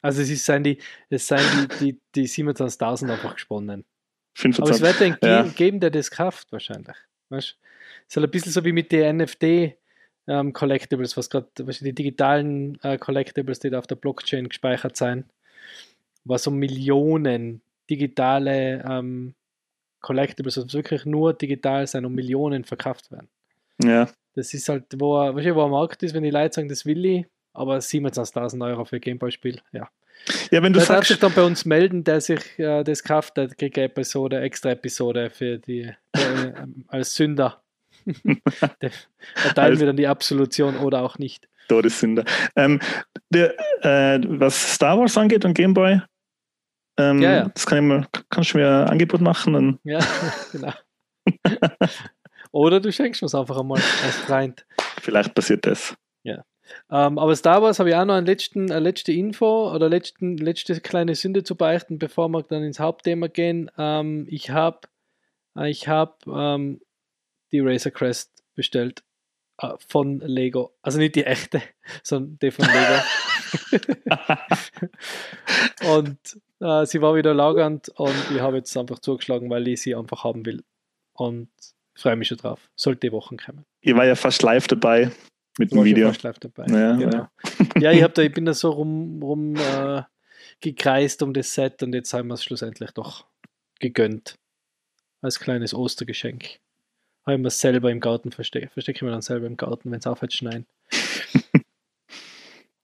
Also 0.02 0.22
es 0.22 0.30
ist 0.30 0.44
sein 0.44 0.64
die, 0.64 0.78
es 1.08 1.26
seien 1.26 1.68
die, 1.80 1.92
die, 1.92 2.00
die 2.14 2.28
27.000 2.28 3.10
einfach 3.10 3.34
gesponnen. 3.34 3.84
25. 4.34 4.62
Aber 4.62 4.70
es 4.70 4.80
wird 4.80 5.02
einen 5.02 5.18
ja. 5.22 5.42
geben, 5.52 5.80
der 5.80 5.90
das 5.90 6.10
kauft 6.10 6.52
wahrscheinlich. 6.52 6.96
Weißt? 7.28 7.56
Es 8.06 8.08
ist 8.08 8.16
halt 8.16 8.26
ein 8.26 8.30
bisschen 8.30 8.52
so 8.52 8.64
wie 8.64 8.72
mit 8.72 8.92
den 8.92 9.18
NFT 9.18 9.76
ähm, 10.26 10.52
Collectibles, 10.52 11.16
was 11.16 11.30
gerade 11.30 11.48
die 11.58 11.92
digitalen 11.92 12.78
äh, 12.82 12.98
Collectibles, 12.98 13.58
die 13.58 13.70
da 13.70 13.78
auf 13.78 13.86
der 13.86 13.96
Blockchain 13.96 14.48
gespeichert 14.48 14.96
sein, 14.96 15.24
was 16.24 16.46
um 16.46 16.56
Millionen 16.56 17.62
digitale 17.88 18.84
ähm, 18.88 19.34
Collectibles, 20.00 20.56
also 20.56 20.72
wirklich 20.72 21.04
nur 21.04 21.34
digital 21.34 21.86
sein 21.86 22.04
und 22.04 22.14
Millionen 22.14 22.64
verkauft 22.64 23.10
werden. 23.10 23.28
Ja. 23.82 24.08
Das 24.34 24.54
ist 24.54 24.68
halt, 24.68 24.84
wo, 24.96 25.14
weißt 25.14 25.48
du, 25.48 25.54
wo 25.56 25.62
am 25.62 25.72
Markt 25.72 26.02
ist, 26.02 26.14
wenn 26.14 26.22
die 26.22 26.30
Leute 26.30 26.54
sagen, 26.54 26.68
das 26.68 26.86
will 26.86 27.04
ich, 27.04 27.26
aber 27.60 27.78
27.000 27.78 28.64
Euro 28.66 28.84
für 28.84 29.00
Gameboy-Spiel, 29.00 29.60
ja. 29.72 29.88
Ja, 30.50 30.62
wenn 30.62 30.72
du 30.72 30.78
der 30.78 30.86
sagst, 30.86 30.90
darf 30.90 31.06
sich 31.08 31.18
dann 31.18 31.32
bei 31.32 31.42
uns 31.42 31.64
melden, 31.64 32.04
der 32.04 32.20
sich 32.20 32.58
äh, 32.58 32.84
das 32.84 33.02
kauft, 33.02 33.36
der 33.36 33.48
kriegt 33.48 33.78
eine 33.78 33.86
Episode, 33.86 34.40
extra 34.40 34.70
Episode 34.70 35.30
für 35.30 35.58
die, 35.58 35.92
äh, 36.12 36.52
als 36.88 37.14
Sünder. 37.14 37.62
da 38.24 39.52
teilen 39.54 39.78
wir 39.78 39.86
dann 39.86 39.96
die 39.96 40.06
Absolution 40.06 40.76
oder 40.76 41.02
auch 41.02 41.18
nicht. 41.18 41.48
Todessünder. 41.68 42.24
Ähm, 42.56 42.80
der, 43.30 43.54
äh, 43.84 44.20
was 44.26 44.74
Star 44.74 44.98
Wars 44.98 45.16
angeht 45.16 45.44
und 45.44 45.54
Gameboy, 45.54 46.00
ähm, 46.98 47.22
ja, 47.22 47.32
ja. 47.32 47.48
Das 47.48 47.66
kann 47.66 47.78
ich 47.78 47.84
mal, 47.84 48.06
kannst 48.28 48.52
du 48.52 48.58
mir 48.58 48.68
ein 48.68 48.88
Angebot 48.88 49.20
machen. 49.20 49.78
Ja, 49.84 50.00
genau. 50.52 50.72
Oder 52.52 52.80
du 52.80 52.92
schenkst 52.92 53.22
es 53.22 53.34
einfach 53.34 53.58
einmal 53.58 53.80
als 54.04 54.16
Freund. 54.26 54.66
Vielleicht 55.00 55.34
passiert 55.34 55.66
das. 55.66 55.94
Ja. 56.24 56.44
Ähm, 56.90 57.18
aber 57.18 57.34
Star 57.36 57.62
Wars 57.62 57.78
habe 57.78 57.90
ich 57.90 57.94
auch 57.94 58.04
noch 58.04 58.14
eine, 58.14 58.26
letzten, 58.26 58.70
eine 58.70 58.80
letzte 58.80 59.12
Info 59.12 59.72
oder 59.72 59.88
letzten, 59.88 60.36
letzte 60.36 60.80
kleine 60.80 61.14
Sünde 61.14 61.44
zu 61.44 61.56
beichten, 61.56 61.98
bevor 61.98 62.28
wir 62.28 62.42
dann 62.42 62.62
ins 62.62 62.80
Hauptthema 62.80 63.28
gehen. 63.28 63.70
Ähm, 63.78 64.26
ich 64.28 64.50
habe 64.50 64.88
ich 65.56 65.88
hab, 65.88 66.26
ähm, 66.26 66.80
die 67.52 67.60
Razor 67.60 67.92
Crest 67.92 68.44
bestellt 68.54 69.02
äh, 69.58 69.72
von 69.88 70.20
Lego. 70.20 70.76
Also 70.82 70.98
nicht 70.98 71.14
die 71.16 71.24
echte, 71.24 71.62
sondern 72.02 72.38
die 72.40 72.50
von 72.50 72.66
Lego. 72.66 73.02
und 75.96 76.18
äh, 76.60 76.86
sie 76.86 77.00
war 77.02 77.14
wieder 77.14 77.34
lagernd 77.34 77.88
und 77.96 78.14
ich 78.32 78.40
habe 78.40 78.58
jetzt 78.58 78.76
einfach 78.76 78.98
zugeschlagen, 79.00 79.50
weil 79.50 79.66
ich 79.68 79.82
sie 79.82 79.94
einfach 79.94 80.24
haben 80.24 80.46
will. 80.46 80.62
Und 81.12 81.50
freue 81.94 82.16
mich 82.16 82.28
schon 82.28 82.38
drauf. 82.38 82.70
Sollte 82.76 83.08
die 83.08 83.12
Wochen 83.12 83.36
kommen. 83.36 83.64
Ihr 83.82 83.96
war 83.96 84.06
ja 84.06 84.14
fast 84.14 84.42
live 84.42 84.66
dabei 84.68 85.10
mit 85.60 85.72
dem 85.72 85.84
Video. 85.84 86.10
Dabei. 86.10 86.66
Ja, 86.66 86.96
genau. 86.96 87.28
ja. 87.76 87.92
ja 87.92 87.92
ich, 87.92 88.12
da, 88.12 88.22
ich 88.22 88.32
bin 88.32 88.46
da 88.46 88.54
so 88.54 88.70
rum, 88.70 89.22
rum 89.22 89.56
äh, 89.56 90.02
gekreist 90.60 91.22
um 91.22 91.32
das 91.32 91.54
Set 91.54 91.82
und 91.82 91.94
jetzt 91.94 92.12
haben 92.12 92.28
wir 92.28 92.34
es 92.34 92.42
schlussendlich 92.42 92.90
doch 92.92 93.26
gegönnt. 93.78 94.36
Als 95.22 95.38
kleines 95.38 95.74
Ostergeschenk. 95.74 96.60
Habe 97.26 97.36
ich 97.36 97.42
mir 97.42 97.50
selber 97.50 97.90
im 97.90 98.00
Garten 98.00 98.32
versteckt. 98.32 98.72
Verstecke 98.72 98.96
ich 98.96 99.02
mir 99.02 99.10
dann 99.10 99.20
selber 99.20 99.46
im 99.46 99.58
Garten, 99.58 99.90
wenn 99.90 99.98
es 99.98 100.06
aufhört 100.06 100.32
schneien. 100.32 100.66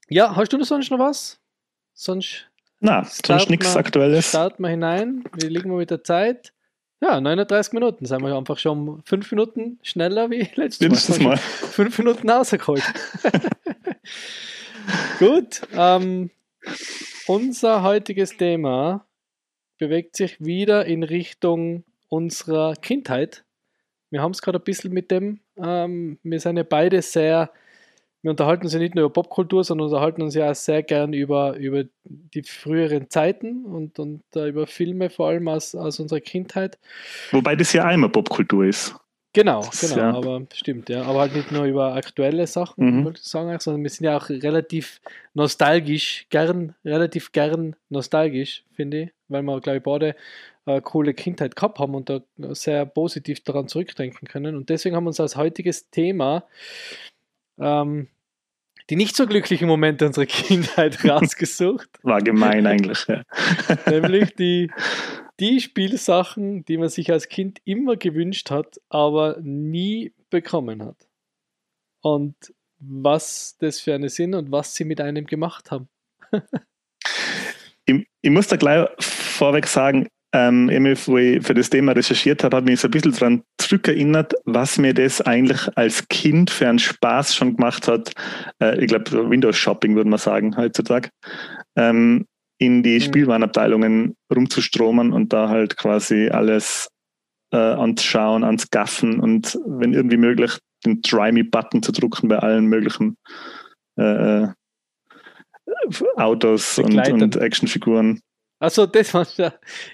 ja, 0.09 0.37
hast 0.37 0.53
du 0.53 0.63
sonst 0.63 0.91
noch 0.91 0.99
was? 0.99 1.41
Sonst 1.95 2.47
na, 2.81 3.05
sonst 3.05 3.49
nichts 3.49 3.75
Aktuelles. 3.75 4.29
Starten 4.29 4.63
wir 4.63 4.69
hinein. 4.69 5.25
Wie 5.33 5.47
liegen 5.47 5.71
wir 5.71 5.79
mit 5.79 5.91
der 5.91 6.05
Zeit? 6.05 6.53
Ja, 7.01 7.21
39 7.21 7.73
Minuten. 7.75 8.07
Sind 8.07 8.23
wir 8.23 8.37
einfach 8.37 8.59
schon 8.59 9.03
fünf 9.05 9.31
Minuten 9.31 9.79
schneller 9.83 10.31
wie 10.31 10.49
letztes, 10.55 10.81
letztes 10.81 11.19
Mal. 11.19 11.31
Mal. 11.31 11.37
Fünf 11.37 11.99
Minuten 11.99 12.31
rausgeholt. 12.31 12.83
Gut. 15.19 15.63
Ähm, 15.75 16.31
unser 17.27 17.83
heutiges 17.83 18.37
Thema 18.37 19.05
bewegt 19.79 20.17
sich 20.17 20.43
wieder 20.43 20.87
in 20.87 21.03
Richtung 21.03 21.85
unserer 22.09 22.75
Kindheit. 22.77 23.45
Wir 24.11 24.23
haben 24.23 24.33
es 24.33 24.41
gerade 24.41 24.59
ein 24.59 24.65
bisschen 24.65 24.93
mit 24.93 25.11
dem. 25.11 25.41
Ähm, 25.57 26.19
wir 26.23 26.41
sind 26.41 26.57
ja 26.57 26.63
beide 26.63 27.03
sehr 27.03 27.51
wir 28.27 28.31
unterhalten 28.31 28.65
uns 28.65 28.73
ja 28.73 28.81
nicht 28.81 28.97
nur 28.97 29.05
über 29.05 29.13
Popkultur, 29.13 29.63
sondern 29.63 29.87
unterhalten 29.87 30.21
uns 30.21 30.35
ja 30.35 30.51
auch 30.51 30.55
sehr 30.57 30.83
gern 30.83 31.13
über, 31.13 31.55
über 31.57 31.85
die 32.05 32.43
früheren 32.43 33.09
Zeiten 33.09 33.65
und, 33.65 34.01
und 34.01 34.25
uh, 34.35 34.47
über 34.47 34.67
Filme, 34.67 35.11
vor 35.11 35.29
allem 35.29 35.47
aus, 35.47 35.77
aus 35.77 36.01
unserer 36.01 36.19
Kindheit. 36.19 36.77
Wobei 37.31 37.55
das 37.55 37.73
ja 37.73 37.85
einmal 37.85 38.11
Popkultur 38.11 38.65
ist. 38.65 38.97
Genau, 39.33 39.69
genau, 39.81 39.97
ja. 39.97 40.13
aber 40.13 40.43
stimmt, 40.53 40.89
ja. 40.89 41.05
Aber 41.05 41.21
halt 41.21 41.37
nicht 41.37 41.53
nur 41.53 41.67
über 41.67 41.95
aktuelle 41.95 42.49
Sachen, 42.49 42.85
mhm. 42.85 43.05
wollte 43.05 43.21
ich 43.23 43.29
sagen, 43.29 43.57
sondern 43.61 43.85
wir 43.85 43.91
sind 43.91 44.07
ja 44.07 44.17
auch 44.17 44.29
relativ 44.29 45.01
nostalgisch, 45.35 46.27
gern, 46.29 46.75
relativ 46.85 47.31
gern 47.31 47.77
nostalgisch, 47.91 48.65
finde 48.73 49.03
ich, 49.03 49.11
weil 49.29 49.43
wir, 49.43 49.61
glaube 49.61 49.77
ich, 49.77 49.85
beide 49.85 50.17
eine 50.65 50.83
coole 50.83 51.15
Kindheit 51.15 51.55
gehabt 51.55 51.79
haben 51.79 51.95
und 51.95 52.11
da 52.11 52.23
sehr 52.55 52.87
positiv 52.87 53.45
daran 53.45 53.69
zurückdenken 53.69 54.27
können. 54.27 54.57
Und 54.57 54.69
deswegen 54.69 54.97
haben 54.97 55.05
wir 55.05 55.11
uns 55.11 55.21
als 55.21 55.37
heutiges 55.37 55.91
Thema 55.91 56.43
ähm, 57.61 58.09
die 58.91 58.97
nicht 58.97 59.17
so 59.17 59.27
glücklichen 59.27 59.69
Momente 59.69 60.07
unserer 60.07 60.27
Kindheit 60.27 61.05
rausgesucht. 61.09 61.89
War 62.03 62.21
gemein 62.21 62.67
eigentlich, 62.67 63.07
ja. 63.07 63.23
Nämlich 63.91 64.35
die, 64.35 64.71
die 65.41 65.61
Spielsachen, 65.61 66.65
die 66.65 66.79
man 66.79 66.89
sich 66.89 67.11
als 67.11 67.29
Kind 67.29 67.61
immer 67.65 67.97
gewünscht 67.97 68.51
hat, 68.51 68.81
aber 68.89 69.39
nie 69.43 70.13
bekommen 70.31 70.85
hat. 70.85 70.97
Und 72.01 72.35
was 72.79 73.57
das 73.59 73.81
für 73.81 73.95
eine 73.95 74.09
sind 74.09 74.35
und 74.35 74.53
was 74.53 74.75
sie 74.75 74.85
mit 74.85 75.01
einem 75.01 75.27
gemacht 75.27 75.71
haben. 75.71 75.89
ich, 77.87 78.07
ich 78.21 78.31
muss 78.31 78.49
da 78.49 78.57
gleich 78.57 78.89
vorweg 79.01 79.67
sagen, 79.67 80.09
ähm, 80.37 80.69
wo 81.07 81.17
ich 81.17 81.43
für 81.47 81.55
das 81.55 81.71
Thema 81.71 81.93
recherchiert 81.93 82.45
habe, 82.45 82.59
hat 82.59 82.65
mich 82.67 82.81
so 82.81 82.89
ein 82.89 82.91
bisschen 82.91 83.13
daran 83.13 83.43
zurückerinnert, 83.57 84.35
was 84.45 84.77
mir 84.77 84.93
das 84.93 85.23
eigentlich 85.23 85.61
als 85.77 86.07
Kind 86.09 86.51
für 86.51 86.69
einen 86.69 86.79
Spaß 86.79 87.35
schon 87.35 87.57
gemacht 87.57 87.89
hat. 87.89 88.13
Äh, 88.63 88.79
ich 88.83 88.89
glaube, 88.89 89.31
Windows 89.31 89.57
Shopping 89.57 89.97
würde 89.97 90.11
man 90.11 90.19
sagen 90.19 90.55
heutzutage. 90.57 91.09
Ähm, 91.75 92.27
in 92.59 92.83
die 92.83 92.97
mhm. 92.97 93.01
Spielwarenabteilungen 93.01 94.17
rumzustromen 94.35 95.13
und 95.13 95.33
da 95.33 95.49
halt 95.49 95.79
quasi 95.79 96.29
alles 96.29 96.89
äh, 97.53 97.57
anzuschauen, 97.57 98.45
anzugaffen 98.45 99.21
und 99.21 99.59
wenn 99.67 99.95
irgendwie 99.95 100.19
möglich 100.19 100.59
den 100.85 101.01
Try 101.03 101.33
Me 101.33 101.45
Button 101.45 101.83
zu 101.83 101.93
drucken 101.93 102.29
bei 102.29 102.39
allen 102.39 102.67
möglichen 102.67 103.17
äh, 103.99 104.43
äh 104.43 104.49
Autos 106.17 106.79
und, 106.79 106.97
und 106.97 107.37
Actionfiguren. 107.37 108.21
Also 108.59 108.87
das 108.87 109.13
war 109.13 109.27
ja, 109.37 109.53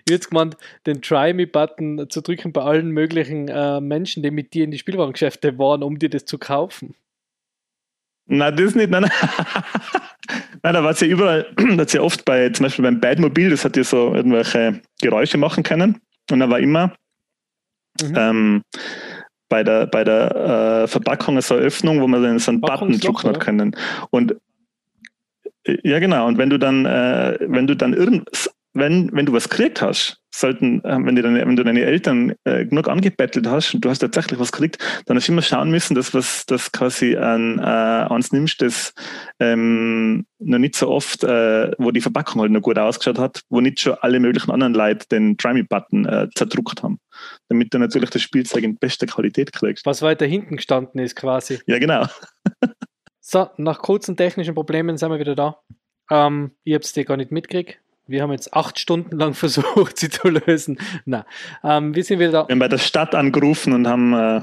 jetzt 0.09 0.31
gemeint, 0.31 0.57
den 0.87 1.03
Try 1.03 1.33
Me 1.33 1.47
Button 1.47 2.09
zu 2.09 2.21
drücken 2.21 2.53
bei 2.53 2.63
allen 2.63 2.91
möglichen 2.91 3.49
äh, 3.49 3.81
Menschen, 3.81 4.23
die 4.23 4.31
mit 4.31 4.55
dir 4.55 4.65
in 4.65 4.71
die 4.71 4.79
Spielwarengeschäfte 4.79 5.59
waren, 5.59 5.83
um 5.83 5.99
dir 5.99 6.11
das 6.11 6.25
zu 6.25 6.39
kaufen. 6.39 6.95
Na, 8.27 8.51
das 8.51 8.75
nicht, 8.75 8.91
nein, 8.91 9.03
nein. 9.03 9.13
da 10.63 10.85
war 10.85 10.91
es 10.91 11.01
ja 11.01 11.09
überall, 11.09 11.53
da 11.77 11.85
ja 11.85 12.01
oft 12.01 12.25
bei, 12.25 12.49
zum 12.51 12.65
Beispiel 12.65 12.85
beim 12.85 13.01
Badmobil, 13.01 13.51
das 13.51 13.65
hat 13.65 13.77
ja 13.77 13.85
so 13.85 14.15
irgendwelche 14.15 14.81
Geräusche 15.01 15.39
machen 15.39 15.65
können. 15.65 16.01
Und 16.31 16.39
da 16.39 16.49
war 16.49 16.61
immer 16.61 16.95
mhm. 18.01 18.15
ähm, 18.17 18.63
bei 19.49 19.65
der, 19.65 19.87
bei 19.87 20.05
der 20.05 20.85
äh, 20.85 20.89
Verpackung 20.89 21.41
so 21.41 21.55
eine 21.55 21.65
Öffnung, 21.65 22.01
wo 22.01 22.07
man 22.07 22.23
dann 22.23 22.39
so 22.39 22.53
einen 22.53 22.61
Button 22.61 22.99
drücken 22.99 23.29
hat 23.29 23.41
können. 23.41 23.77
Und 24.11 24.37
ja, 25.67 25.99
genau. 25.99 26.27
Und 26.27 26.39
wenn 26.39 26.51
du 26.51 26.59
dann, 26.59 26.87
äh, 26.87 27.39
wenn 27.41 27.67
du 27.67 27.77
dann 27.77 27.93
irgend, 27.93 28.29
wenn, 28.75 29.11
wenn 29.13 29.27
du 29.27 29.33
was 29.33 29.49
gekriegt 29.49 29.83
hast, 29.83 30.23
sollten, 30.35 30.83
äh, 30.85 30.97
wenn, 30.99 31.15
deine, 31.15 31.47
wenn 31.47 31.57
du 31.57 31.63
deine 31.63 31.83
Eltern 31.83 32.35
äh, 32.45 32.65
genug 32.65 32.89
angebettelt 32.89 33.47
hast 33.47 33.75
und 33.75 33.85
du 33.85 33.91
hast 33.91 33.99
tatsächlich 33.99 34.41
was 34.41 34.51
gekriegt, 34.51 34.79
dann 35.07 35.17
hast 35.17 35.29
du 35.29 35.33
immer 35.33 35.43
schauen 35.43 35.71
müssen, 35.71 35.95
dass 35.95 36.15
was 36.15 36.47
das 36.47 36.73
quasi 36.73 37.17
an 37.17 37.59
äh, 37.59 37.63
eins 37.63 38.33
nimmst, 38.33 38.63
das 38.63 38.95
ähm, 39.41 40.25
noch 40.39 40.59
nicht 40.59 40.75
so 40.75 40.89
oft, 40.89 41.23
äh, 41.23 41.71
wo 41.79 41.91
die 41.91 42.01
Verpackung 42.01 42.41
halt 42.41 42.51
noch 42.51 42.63
gut 42.63 42.79
ausgeschaut 42.79 43.19
hat, 43.19 43.43
wo 43.51 43.61
nicht 43.61 43.81
schon 43.81 43.95
alle 44.01 44.21
möglichen 44.21 44.51
anderen 44.51 44.75
Leute 44.75 45.07
den 45.09 45.37
Try 45.37 45.53
Me 45.53 45.65
Button 45.65 46.07
äh, 46.07 46.29
zerdruckt 46.35 46.83
haben, 46.83 46.99
damit 47.49 47.75
du 47.75 47.79
natürlich 47.79 48.11
das 48.11 48.23
Spielzeug 48.23 48.65
in 48.65 48.77
bester 48.77 49.07
Qualität 49.07 49.53
kriegst. 49.53 49.85
Was 49.85 50.01
weiter 50.01 50.25
hinten 50.25 50.57
gestanden 50.57 51.01
ist 51.01 51.15
quasi. 51.15 51.61
Ja, 51.67 51.79
genau. 51.79 52.07
So, 53.33 53.49
nach 53.57 53.79
kurzen 53.79 54.15
technischen 54.15 54.55
Problemen 54.55 54.99
sind 54.99 55.11
wir 55.11 55.19
wieder 55.19 55.35
da. 55.35 55.57
Ähm, 56.11 56.51
ich 56.65 56.75
habe 56.75 56.85
es 56.85 56.93
dir 56.93 57.07
gar 57.07 57.17
nicht 57.17 57.33
mitgekriegt. 57.33 57.79
Wir 58.07 58.21
haben 58.21 58.31
jetzt 58.31 58.53
acht 58.53 58.79
Stunden 58.79 59.17
lang 59.17 59.33
versucht, 59.43 59.97
sie 59.97 60.11
zu 60.11 60.29
lösen. 60.29 60.79
Na, 61.07 61.25
ähm, 61.65 61.95
wir 61.95 62.05
sind 62.05 62.19
wieder 62.19 62.31
da. 62.31 62.49
Wir 62.49 62.53
haben 62.53 62.59
bei 62.59 62.69
der 62.69 62.77
Stadt 62.77 63.15
angerufen 63.15 63.73
und 63.73 63.89
haben, 63.89 64.13
äh, 64.13 64.43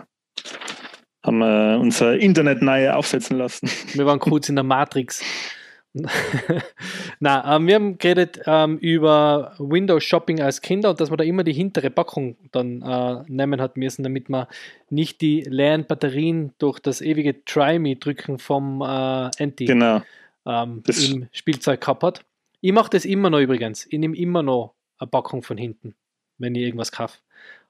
haben 1.23 1.41
äh, 1.43 1.77
unser 1.79 2.17
Internet 2.17 2.63
neu 2.63 2.89
aufsetzen 2.89 3.37
lassen. 3.37 3.69
Wir 3.93 4.07
waren 4.07 4.17
kurz 4.17 4.49
in 4.49 4.55
der 4.55 4.63
Matrix. 4.63 5.23
Na, 7.19 7.55
ähm, 7.55 7.67
wir 7.67 7.75
haben 7.75 7.97
geredet 7.97 8.41
ähm, 8.45 8.77
über 8.77 9.55
Windows 9.57 10.03
Shopping 10.03 10.39
als 10.39 10.61
Kinder 10.61 10.91
und 10.91 10.99
dass 10.99 11.09
man 11.09 11.17
da 11.17 11.23
immer 11.23 11.43
die 11.43 11.53
hintere 11.53 11.89
Packung 11.89 12.37
dann 12.51 12.81
äh, 12.81 13.23
nehmen 13.27 13.59
hat 13.59 13.75
müssen, 13.75 14.03
damit 14.03 14.29
man 14.29 14.45
nicht 14.89 15.21
die 15.21 15.41
leeren 15.41 15.85
Batterien 15.85 16.53
durch 16.59 16.79
das 16.79 17.01
ewige 17.01 17.43
Try 17.43 17.79
Me 17.79 17.95
drücken 17.95 18.37
vom 18.37 18.81
äh, 18.81 18.85
Anti 18.85 19.65
genau. 19.65 20.01
ähm, 20.45 20.83
im 20.85 21.27
Spielzeug 21.31 21.81
gehabt 21.81 22.03
hat. 22.03 22.25
Ich 22.61 22.71
mache 22.71 22.91
das 22.91 23.05
immer 23.05 23.29
noch 23.29 23.39
übrigens. 23.39 23.87
Ich 23.89 23.97
nehme 23.97 24.15
immer 24.15 24.43
noch 24.43 24.75
eine 24.99 25.07
Packung 25.07 25.41
von 25.41 25.57
hinten, 25.57 25.95
wenn 26.37 26.53
ich 26.53 26.63
irgendwas 26.63 26.91
kaufe. 26.91 27.17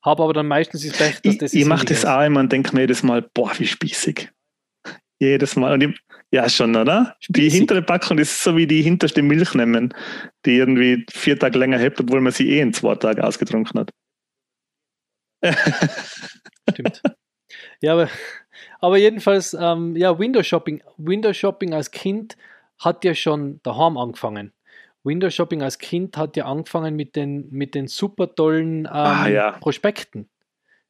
Habe 0.01 0.23
aber 0.23 0.33
dann 0.33 0.47
meistens 0.47 0.85
das 0.85 0.97
Pech, 0.97 1.21
dass 1.21 1.37
das 1.37 1.53
Ich, 1.53 1.61
ich 1.61 1.67
mache 1.67 1.85
das 1.85 2.05
auch 2.05 2.21
immer 2.25 2.41
und 2.41 2.51
denke 2.51 2.73
mir 2.73 2.81
jedes 2.81 3.03
Mal, 3.03 3.21
boah, 3.21 3.51
wie 3.57 3.67
spießig. 3.67 4.29
Jedes 5.19 5.55
Mal. 5.55 5.73
Und 5.73 5.81
ich, 5.81 5.99
ja, 6.31 6.47
schon, 6.47 6.75
oder? 6.75 7.15
Die 7.27 7.49
hintere 7.49 7.81
Packung 7.81 8.19
ist 8.19 8.43
so 8.43 8.55
wie 8.55 8.67
die 8.67 8.81
hinterste 8.81 9.21
Milch 9.21 9.55
nehmen, 9.55 9.93
die 10.45 10.57
irgendwie 10.57 11.05
vier 11.11 11.39
Tage 11.39 11.57
länger 11.57 11.79
hält, 11.79 11.99
obwohl 11.99 12.21
man 12.21 12.31
sie 12.31 12.49
eh 12.49 12.61
in 12.61 12.73
zwei 12.73 12.95
Tagen 12.95 13.21
ausgetrunken 13.21 13.79
hat. 13.79 13.91
Stimmt. 16.69 17.01
Ja, 17.81 17.93
aber, 17.93 18.09
aber 18.79 18.97
jedenfalls, 18.97 19.55
ähm, 19.59 19.95
ja, 19.95 20.17
Windows 20.19 20.45
Shopping. 20.45 20.83
Windows 20.97 21.37
Shopping 21.37 21.73
als 21.73 21.89
Kind 21.89 22.37
hat 22.77 23.03
ja 23.03 23.15
schon 23.15 23.59
daheim 23.63 23.97
angefangen. 23.97 24.53
Windows 25.03 25.33
Shopping 25.33 25.63
als 25.63 25.79
Kind 25.79 26.17
hat 26.17 26.35
ja 26.37 26.45
angefangen 26.45 26.95
mit 26.95 27.15
den, 27.15 27.49
mit 27.49 27.73
den 27.73 27.87
super 27.87 28.35
tollen 28.35 28.79
ähm, 28.79 28.91
ah, 28.91 29.27
ja. 29.27 29.51
Prospekten 29.53 30.29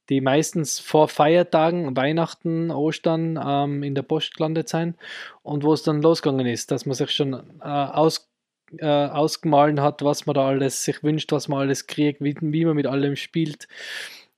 die 0.10 0.22
meistens 0.22 0.80
vor 0.80 1.08
Feiertagen, 1.08 1.96
Weihnachten, 1.96 2.72
Ostern 2.72 3.40
ähm, 3.44 3.84
in 3.84 3.96
der 3.96 4.02
Post 4.02 4.36
gelandet 4.36 4.70
sind 4.70 4.98
und 5.44 5.64
wo 5.64 5.74
es 5.74 5.84
dann 5.84 6.02
losgegangen 6.02 6.48
ist, 6.48 6.72
dass 6.72 6.86
man 6.86 6.96
sich 6.96 7.12
schon 7.12 7.34
äh, 7.62 7.68
aus, 7.68 8.30
äh, 8.78 8.86
ausgemahlen 8.86 9.82
hat, 9.82 10.04
was 10.04 10.26
man 10.26 10.34
da 10.34 10.48
alles 10.48 10.84
sich 10.84 11.04
wünscht, 11.04 11.32
was 11.32 11.48
man 11.48 11.60
alles 11.60 11.88
kriegt, 11.88 12.22
wie, 12.22 12.36
wie 12.42 12.66
man 12.66 12.76
mit 12.76 12.88
allem 12.88 13.16
spielt. 13.16 13.68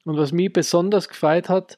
Und 0.03 0.17
was 0.17 0.31
mich 0.31 0.51
besonders 0.51 1.07
gefreut 1.07 1.47
hat, 1.47 1.77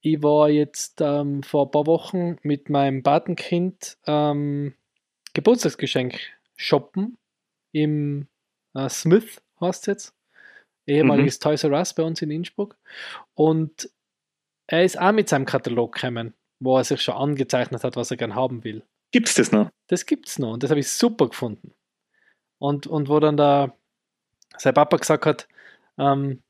ich 0.00 0.22
war 0.22 0.48
jetzt 0.48 1.00
ähm, 1.00 1.42
vor 1.42 1.66
ein 1.66 1.70
paar 1.70 1.86
Wochen 1.86 2.36
mit 2.42 2.70
meinem 2.70 3.02
Patenkind 3.02 3.98
ähm, 4.06 4.74
Geburtstagsgeschenk 5.34 6.18
shoppen 6.56 7.18
im 7.72 8.28
äh, 8.74 8.88
Smith, 8.88 9.42
heißt 9.60 9.82
es 9.82 9.86
jetzt 9.86 10.14
ehemaliges 10.86 11.38
mhm. 11.38 11.42
Toys 11.42 11.64
R 11.64 11.72
Us 11.72 11.94
bei 11.94 12.02
uns 12.02 12.22
in 12.22 12.30
Innsbruck. 12.30 12.76
Und 13.34 13.90
er 14.66 14.84
ist 14.84 14.98
auch 14.98 15.12
mit 15.12 15.28
seinem 15.28 15.46
Katalog 15.46 15.94
gekommen, 15.94 16.34
wo 16.60 16.76
er 16.76 16.84
sich 16.84 17.02
schon 17.02 17.14
angezeichnet 17.14 17.84
hat, 17.84 17.96
was 17.96 18.10
er 18.10 18.16
gern 18.16 18.34
haben 18.34 18.64
will. 18.64 18.82
Gibt 19.10 19.28
es 19.28 19.34
das 19.34 19.52
noch? 19.52 19.70
Das 19.88 20.06
gibt 20.06 20.28
es 20.28 20.38
noch 20.38 20.52
und 20.52 20.62
das 20.62 20.70
habe 20.70 20.80
ich 20.80 20.90
super 20.90 21.28
gefunden. 21.28 21.72
Und, 22.58 22.86
und 22.86 23.08
wo 23.08 23.20
dann 23.20 23.36
da 23.36 23.74
sein 24.56 24.74
Papa 24.74 24.96
gesagt 24.96 25.26
hat, 25.26 25.48
ähm, 25.98 26.42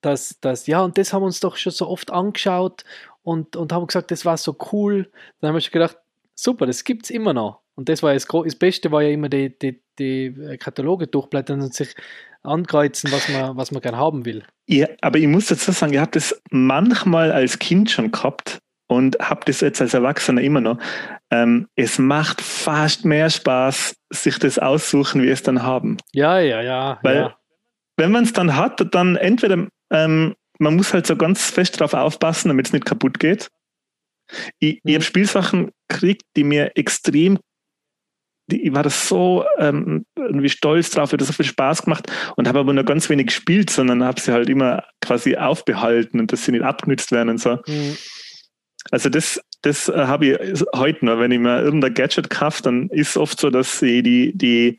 dass, 0.00 0.38
dass, 0.40 0.66
ja, 0.66 0.82
und 0.82 0.98
das 0.98 1.12
haben 1.12 1.22
wir 1.22 1.26
uns 1.26 1.40
doch 1.40 1.56
schon 1.56 1.72
so 1.72 1.88
oft 1.88 2.10
angeschaut 2.12 2.84
und, 3.22 3.56
und 3.56 3.72
haben 3.72 3.86
gesagt, 3.86 4.10
das 4.10 4.24
war 4.24 4.36
so 4.36 4.56
cool. 4.72 5.10
Dann 5.40 5.48
haben 5.48 5.54
wir 5.54 5.60
schon 5.60 5.72
gedacht, 5.72 5.98
super, 6.34 6.66
das 6.66 6.84
gibt 6.84 7.04
es 7.04 7.10
immer 7.10 7.32
noch. 7.32 7.60
Und 7.76 7.88
das 7.88 8.02
war 8.02 8.14
das, 8.14 8.26
das 8.26 8.56
Beste, 8.56 8.90
war 8.90 9.02
ja 9.02 9.10
immer 9.10 9.28
die, 9.28 9.56
die, 9.58 9.80
die 9.98 10.56
Kataloge 10.58 11.06
durchblättern 11.06 11.60
und 11.60 11.74
sich 11.74 11.94
ankreuzen, 12.42 13.12
was 13.12 13.28
man, 13.28 13.56
was 13.56 13.70
man 13.70 13.82
gerne 13.82 13.98
haben 13.98 14.24
will. 14.24 14.44
Ja, 14.66 14.88
aber 15.02 15.18
ich 15.18 15.26
muss 15.26 15.46
dazu 15.46 15.72
sagen, 15.72 15.92
ich 15.92 15.98
habe 15.98 16.10
das 16.12 16.40
manchmal 16.50 17.32
als 17.32 17.58
Kind 17.58 17.90
schon 17.90 18.10
gehabt 18.10 18.60
und 18.88 19.18
habe 19.20 19.42
das 19.44 19.60
jetzt 19.60 19.80
als 19.80 19.94
Erwachsener 19.94 20.40
immer 20.40 20.60
noch. 20.60 20.78
Ähm, 21.30 21.68
es 21.74 21.98
macht 21.98 22.40
fast 22.40 23.04
mehr 23.04 23.30
Spaß, 23.30 23.96
sich 24.10 24.38
das 24.38 24.58
aussuchen, 24.58 25.22
wie 25.22 25.28
es 25.28 25.42
dann 25.42 25.62
haben. 25.62 25.98
Ja, 26.12 26.38
ja, 26.38 26.62
ja. 26.62 26.98
Weil, 27.02 27.16
ja. 27.16 27.36
wenn 27.96 28.12
man 28.12 28.24
es 28.24 28.32
dann 28.32 28.56
hat, 28.56 28.94
dann 28.94 29.16
entweder, 29.16 29.66
ähm, 29.90 30.34
man 30.58 30.76
muss 30.76 30.94
halt 30.94 31.06
so 31.06 31.16
ganz 31.16 31.50
fest 31.50 31.80
darauf 31.80 31.94
aufpassen, 31.94 32.48
damit 32.48 32.66
es 32.66 32.72
nicht 32.72 32.86
kaputt 32.86 33.18
geht. 33.18 33.50
Ich, 34.58 34.74
mhm. 34.74 34.80
ich 34.84 34.94
habe 34.94 35.04
Spielsachen 35.04 35.72
gekriegt, 35.88 36.22
die 36.36 36.44
mir 36.44 36.76
extrem 36.76 37.38
ich 38.48 38.72
war 38.72 38.82
das 38.82 39.08
so 39.08 39.44
ähm, 39.58 40.06
irgendwie 40.16 40.48
stolz 40.48 40.90
drauf, 40.90 41.12
hat 41.12 41.20
das 41.20 41.28
so 41.28 41.32
viel 41.32 41.44
Spaß 41.44 41.82
gemacht 41.82 42.10
und 42.36 42.46
habe 42.46 42.60
aber 42.60 42.72
nur 42.72 42.84
ganz 42.84 43.08
wenig 43.08 43.26
gespielt, 43.26 43.70
sondern 43.70 44.04
habe 44.04 44.20
sie 44.20 44.32
halt 44.32 44.48
immer 44.48 44.84
quasi 45.00 45.36
aufbehalten 45.36 46.20
und 46.20 46.32
dass 46.32 46.44
sie 46.44 46.52
nicht 46.52 46.64
abgenützt 46.64 47.12
werden 47.12 47.30
und 47.30 47.40
so. 47.40 47.58
Mhm. 47.66 47.96
Also 48.90 49.08
das, 49.08 49.40
das 49.62 49.88
äh, 49.88 50.06
habe 50.06 50.26
ich 50.26 50.64
heute 50.74 51.04
noch, 51.04 51.18
wenn 51.18 51.32
ich 51.32 51.40
mir 51.40 51.60
irgendein 51.60 51.94
Gadget 51.94 52.30
kaufe, 52.30 52.62
dann 52.62 52.88
ist 52.90 53.10
es 53.10 53.16
oft 53.16 53.40
so, 53.40 53.50
dass 53.50 53.82
ich 53.82 54.02
die, 54.02 54.32
die, 54.36 54.78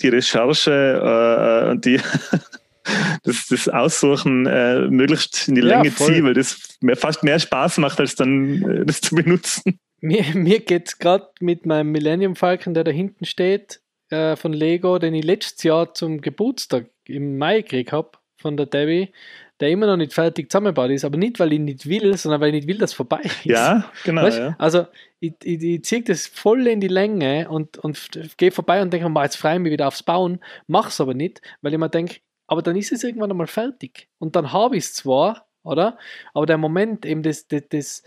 die 0.00 0.08
Recherche 0.08 1.66
äh, 1.66 1.70
und 1.70 1.84
die 1.84 2.00
das, 3.24 3.46
das 3.48 3.68
Aussuchen 3.68 4.46
äh, 4.46 4.82
möglichst 4.88 5.48
in 5.48 5.56
die 5.56 5.60
Länge 5.60 5.88
ja, 5.88 5.94
ziehe, 5.94 6.22
weil 6.22 6.34
das 6.34 6.58
mir 6.80 6.96
fast 6.96 7.24
mehr 7.24 7.38
Spaß 7.38 7.78
macht, 7.78 7.98
als 7.98 8.14
dann 8.14 8.62
äh, 8.62 8.84
das 8.86 9.00
zu 9.00 9.14
benutzen. 9.14 9.78
Mir, 10.00 10.24
mir 10.34 10.60
geht 10.60 10.88
es 10.88 10.98
gerade 10.98 11.28
mit 11.40 11.66
meinem 11.66 11.92
Millennium 11.92 12.36
Falcon, 12.36 12.74
der 12.74 12.84
da 12.84 12.90
hinten 12.90 13.24
steht, 13.24 13.80
äh, 14.10 14.36
von 14.36 14.52
Lego, 14.52 14.98
den 14.98 15.14
ich 15.14 15.24
letztes 15.24 15.62
Jahr 15.62 15.94
zum 15.94 16.20
Geburtstag 16.20 16.86
im 17.06 17.38
Mai 17.38 17.62
gekriegt 17.62 17.92
habe 17.92 18.12
von 18.36 18.56
der 18.56 18.66
Debbie, 18.66 19.12
der 19.60 19.70
immer 19.70 19.86
noch 19.86 19.96
nicht 19.96 20.12
fertig 20.12 20.50
zusammengebaut 20.50 20.90
ist, 20.90 21.04
aber 21.04 21.16
nicht, 21.16 21.40
weil 21.40 21.52
ich 21.52 21.58
nicht 21.58 21.86
will, 21.88 22.16
sondern 22.16 22.40
weil 22.40 22.48
ich 22.48 22.54
nicht 22.54 22.68
will, 22.68 22.78
dass 22.78 22.90
es 22.90 22.96
vorbei 22.96 23.20
ist. 23.22 23.44
Ja, 23.44 23.90
genau. 24.04 24.22
Weißt? 24.22 24.38
Ja. 24.38 24.56
Also 24.58 24.86
ich, 25.18 25.34
ich, 25.42 25.62
ich 25.62 25.84
ziehe 25.84 26.02
das 26.02 26.26
voll 26.26 26.66
in 26.66 26.80
die 26.80 26.88
Länge 26.88 27.48
und, 27.48 27.78
und 27.78 28.10
gehe 28.36 28.52
vorbei 28.52 28.82
und 28.82 28.92
denke, 28.92 29.10
jetzt 29.22 29.36
freue 29.36 29.54
ich 29.54 29.60
mich 29.60 29.72
wieder 29.72 29.88
aufs 29.88 30.02
Bauen, 30.02 30.40
mache 30.66 30.88
es 30.88 31.00
aber 31.00 31.14
nicht, 31.14 31.40
weil 31.62 31.72
ich 31.72 31.78
mir 31.78 31.88
denke, 31.88 32.16
aber 32.46 32.62
dann 32.62 32.76
ist 32.76 32.92
es 32.92 33.02
irgendwann 33.02 33.30
einmal 33.30 33.46
fertig. 33.46 34.08
Und 34.18 34.36
dann 34.36 34.52
habe 34.52 34.76
ich 34.76 34.84
es 34.84 34.94
zwar, 34.94 35.48
oder? 35.62 35.98
Aber 36.32 36.46
der 36.46 36.58
Moment, 36.58 37.04
eben 37.04 37.22
das, 37.22 37.48
das, 37.48 37.62
das, 37.70 38.02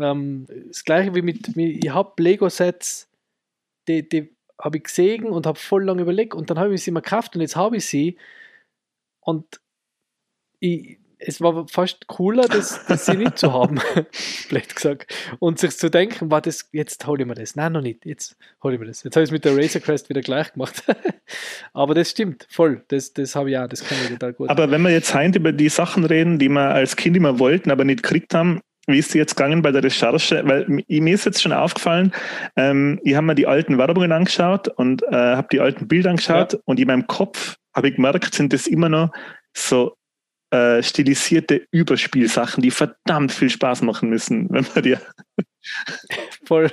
ähm, 0.00 0.46
das 0.68 0.84
gleiche 0.84 1.14
wie 1.14 1.22
mit, 1.22 1.56
ich 1.56 1.90
habe 1.90 2.22
Lego-Sets, 2.22 3.08
die, 3.88 4.08
die 4.08 4.34
habe 4.60 4.78
ich 4.78 4.84
gesehen 4.84 5.24
und 5.24 5.46
habe 5.46 5.58
voll 5.58 5.84
lange 5.84 6.02
überlegt 6.02 6.34
und 6.34 6.50
dann 6.50 6.58
habe 6.58 6.74
ich 6.74 6.82
sie 6.82 6.90
mal 6.90 7.00
gekauft 7.00 7.34
und 7.34 7.42
jetzt 7.42 7.56
habe 7.56 7.76
ich 7.76 7.86
sie 7.86 8.16
und 9.20 9.60
ich, 10.60 10.98
es 11.18 11.40
war 11.40 11.66
fast 11.68 12.06
cooler, 12.08 12.46
das, 12.46 12.84
das 12.86 13.06
sie 13.06 13.16
nicht 13.16 13.38
zu 13.38 13.52
haben, 13.52 13.80
vielleicht 14.12 14.76
gesagt. 14.76 15.14
Und 15.38 15.58
sich 15.58 15.76
zu 15.76 15.90
denken, 15.90 16.30
war 16.30 16.40
das, 16.40 16.68
jetzt 16.72 17.06
hole 17.06 17.22
ich 17.22 17.26
mir 17.26 17.34
das. 17.34 17.56
Nein, 17.56 17.72
noch 17.72 17.80
nicht. 17.80 18.04
Jetzt 18.04 18.36
hole 18.62 18.74
ich 18.74 18.80
mir 18.80 18.86
das. 18.86 19.02
Jetzt 19.02 19.16
habe 19.16 19.24
ich 19.24 19.28
es 19.28 19.32
mit 19.32 19.44
der 19.44 19.56
Razer 19.56 19.80
Crest 19.80 20.08
wieder 20.08 20.20
gleich 20.20 20.52
gemacht. 20.52 20.82
Aber 21.72 21.94
das 21.94 22.10
stimmt, 22.10 22.46
voll. 22.50 22.84
Das, 22.88 23.12
das 23.14 23.34
habe 23.34 23.50
ich 23.50 23.58
auch, 23.58 23.66
das 23.66 23.84
kann 23.84 23.98
ich 24.02 24.10
total 24.10 24.34
gut. 24.34 24.50
Aber 24.50 24.70
wenn 24.70 24.82
wir 24.82 24.90
jetzt 24.90 25.14
heute 25.14 25.38
über 25.38 25.52
die 25.52 25.68
Sachen 25.68 26.04
reden, 26.04 26.38
die 26.38 26.48
wir 26.48 26.70
als 26.70 26.96
Kind 26.96 27.16
immer 27.16 27.38
wollten, 27.38 27.70
aber 27.70 27.84
nicht 27.84 28.02
gekriegt 28.02 28.34
haben, 28.34 28.60
wie 28.86 28.98
ist 28.98 29.12
die 29.14 29.18
jetzt 29.18 29.36
gegangen 29.36 29.62
bei 29.62 29.72
der 29.72 29.82
Recherche? 29.82 30.42
Weil 30.44 30.66
mir 30.68 31.14
ist 31.14 31.24
jetzt 31.24 31.42
schon 31.42 31.52
aufgefallen, 31.52 32.12
ähm, 32.56 33.00
ich 33.02 33.14
habe 33.14 33.26
mir 33.26 33.34
die 33.34 33.46
alten 33.46 33.78
Werbungen 33.78 34.12
angeschaut 34.12 34.68
und 34.68 35.02
äh, 35.04 35.36
habe 35.36 35.48
die 35.50 35.60
alten 35.60 35.88
Bilder 35.88 36.10
angeschaut 36.10 36.54
ja. 36.54 36.58
und 36.64 36.78
in 36.78 36.86
meinem 36.86 37.06
Kopf 37.06 37.56
habe 37.74 37.88
ich 37.88 37.96
gemerkt, 37.96 38.34
sind 38.34 38.52
das 38.52 38.66
immer 38.66 38.88
noch 38.88 39.10
so 39.52 39.96
äh, 40.50 40.82
stilisierte 40.82 41.66
Überspielsachen, 41.70 42.62
die 42.62 42.70
verdammt 42.70 43.32
viel 43.32 43.50
Spaß 43.50 43.82
machen 43.82 44.08
müssen, 44.08 44.48
wenn 44.50 44.66
man 44.74 44.82
die. 44.82 44.96
Voll. 46.44 46.70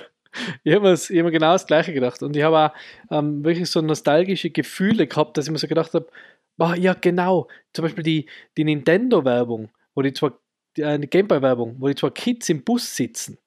Ich 0.64 0.74
habe 0.74 0.98
mir 1.10 1.32
genau 1.32 1.54
das 1.54 1.68
Gleiche 1.68 1.94
gedacht. 1.94 2.24
Und 2.24 2.36
ich 2.36 2.44
habe 2.44 2.58
auch 2.58 2.72
ähm, 3.12 3.44
wirklich 3.44 3.70
so 3.70 3.82
nostalgische 3.82 4.50
Gefühle 4.50 5.06
gehabt, 5.06 5.38
dass 5.38 5.46
ich 5.46 5.52
mir 5.52 5.60
so 5.60 5.68
gedacht 5.68 5.94
habe, 5.94 6.08
oh, 6.58 6.74
ja, 6.76 6.94
genau. 6.94 7.48
Zum 7.74 7.84
Beispiel 7.84 8.04
die, 8.04 8.30
die 8.58 8.64
Nintendo-Werbung, 8.64 9.70
wo 9.94 10.02
die 10.02 10.14
zwar, 10.14 10.40
äh, 10.78 11.00
die 11.00 11.10
Gameboy-Werbung, 11.10 11.76
wo 11.80 11.88
die 11.88 11.96
zwei 11.96 12.10
Kids 12.10 12.50
im 12.50 12.64
Bus 12.64 12.96
sitzen 12.96 13.38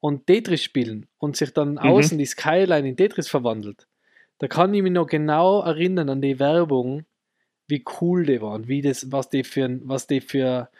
und 0.00 0.26
Tetris 0.26 0.62
spielen 0.62 1.06
und 1.18 1.36
sich 1.36 1.52
dann 1.52 1.72
mhm. 1.72 1.78
außen 1.78 2.18
die 2.18 2.26
Skyline 2.26 2.88
in 2.88 2.96
Tetris 2.96 3.28
verwandelt. 3.28 3.86
Da 4.38 4.48
kann 4.48 4.72
ich 4.72 4.82
mich 4.82 4.92
noch 4.92 5.06
genau 5.06 5.62
erinnern 5.62 6.08
an 6.08 6.22
die 6.22 6.38
Werbung, 6.38 7.04
wie 7.68 7.84
cool 8.00 8.24
die 8.24 8.40
waren, 8.40 8.68
wie 8.68 8.80
das, 8.82 9.12
was 9.12 9.28
die 9.28 9.44
für, 9.44 9.78
was 9.84 10.06
die 10.06 10.20
für, 10.20 10.70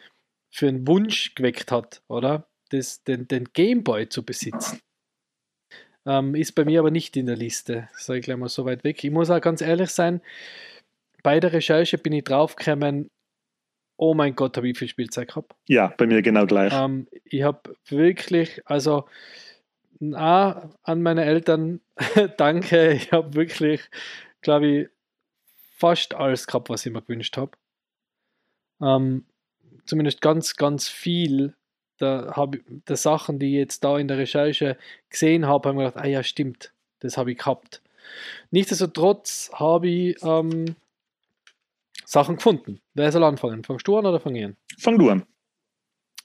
für 0.50 0.68
einen 0.68 0.86
Wunsch 0.86 1.34
geweckt 1.34 1.70
hat, 1.70 2.02
oder? 2.08 2.48
Das, 2.70 3.02
den, 3.04 3.28
den 3.28 3.44
Gameboy 3.52 4.08
zu 4.08 4.24
besitzen. 4.24 4.80
Ähm, 6.06 6.34
ist 6.34 6.54
bei 6.54 6.64
mir 6.64 6.80
aber 6.80 6.90
nicht 6.90 7.16
in 7.16 7.26
der 7.26 7.36
Liste, 7.36 7.88
sage 7.94 8.20
ich 8.20 8.24
gleich 8.24 8.36
mal 8.36 8.48
so 8.48 8.64
weit 8.64 8.84
weg. 8.84 9.04
Ich 9.04 9.10
muss 9.10 9.28
auch 9.28 9.40
ganz 9.40 9.60
ehrlich 9.60 9.90
sein, 9.90 10.22
bei 11.22 11.40
der 11.40 11.52
Recherche 11.52 11.98
bin 11.98 12.12
ich 12.12 12.24
draufgekommen, 12.24 13.10
oh 14.00 14.14
mein 14.14 14.34
Gott, 14.34 14.56
habe 14.56 14.66
ich 14.68 14.78
viel 14.78 14.88
Spielzeit 14.88 15.28
gehabt. 15.28 15.54
Ja, 15.68 15.92
bei 15.98 16.06
mir 16.06 16.22
genau 16.22 16.46
gleich. 16.46 16.72
Ähm, 16.72 17.06
ich 17.24 17.42
habe 17.42 17.76
wirklich, 17.88 18.62
also 18.64 19.04
A, 20.14 20.70
an 20.82 21.02
meine 21.02 21.26
Eltern 21.26 21.82
danke, 22.38 22.92
ich 22.92 23.12
habe 23.12 23.34
wirklich, 23.34 23.82
glaube 24.40 24.66
ich, 24.66 24.88
fast 25.76 26.14
alles 26.14 26.46
gehabt, 26.46 26.70
was 26.70 26.86
ich 26.86 26.92
mir 26.92 27.02
gewünscht 27.02 27.36
habe. 27.36 27.52
Ähm, 28.80 29.26
zumindest 29.84 30.22
ganz, 30.22 30.56
ganz 30.56 30.88
viel 30.88 31.52
der, 32.00 32.32
hab, 32.36 32.56
der 32.88 32.96
Sachen, 32.96 33.38
die 33.38 33.48
ich 33.48 33.58
jetzt 33.58 33.84
da 33.84 33.98
in 33.98 34.08
der 34.08 34.16
Recherche 34.16 34.78
gesehen 35.10 35.46
habe, 35.46 35.68
habe 35.68 35.76
ich 35.76 35.84
mir 35.84 35.90
gedacht, 35.90 36.02
ah 36.02 36.08
ja, 36.08 36.22
stimmt, 36.22 36.72
das 37.00 37.18
habe 37.18 37.32
ich 37.32 37.38
gehabt. 37.38 37.82
Nichtsdestotrotz 38.50 39.50
habe 39.52 39.88
ich 39.88 40.22
ähm, 40.22 40.74
Sachen 42.10 42.36
gefunden. 42.36 42.80
Wer 42.94 43.12
soll 43.12 43.22
anfangen? 43.22 43.62
Fangst 43.62 43.86
du 43.86 43.96
an 43.96 44.04
oder 44.04 44.18
fang 44.18 44.34
ich 44.34 44.44
an? 44.44 44.56
Fang 44.78 44.98
du 44.98 45.10
an. 45.10 45.24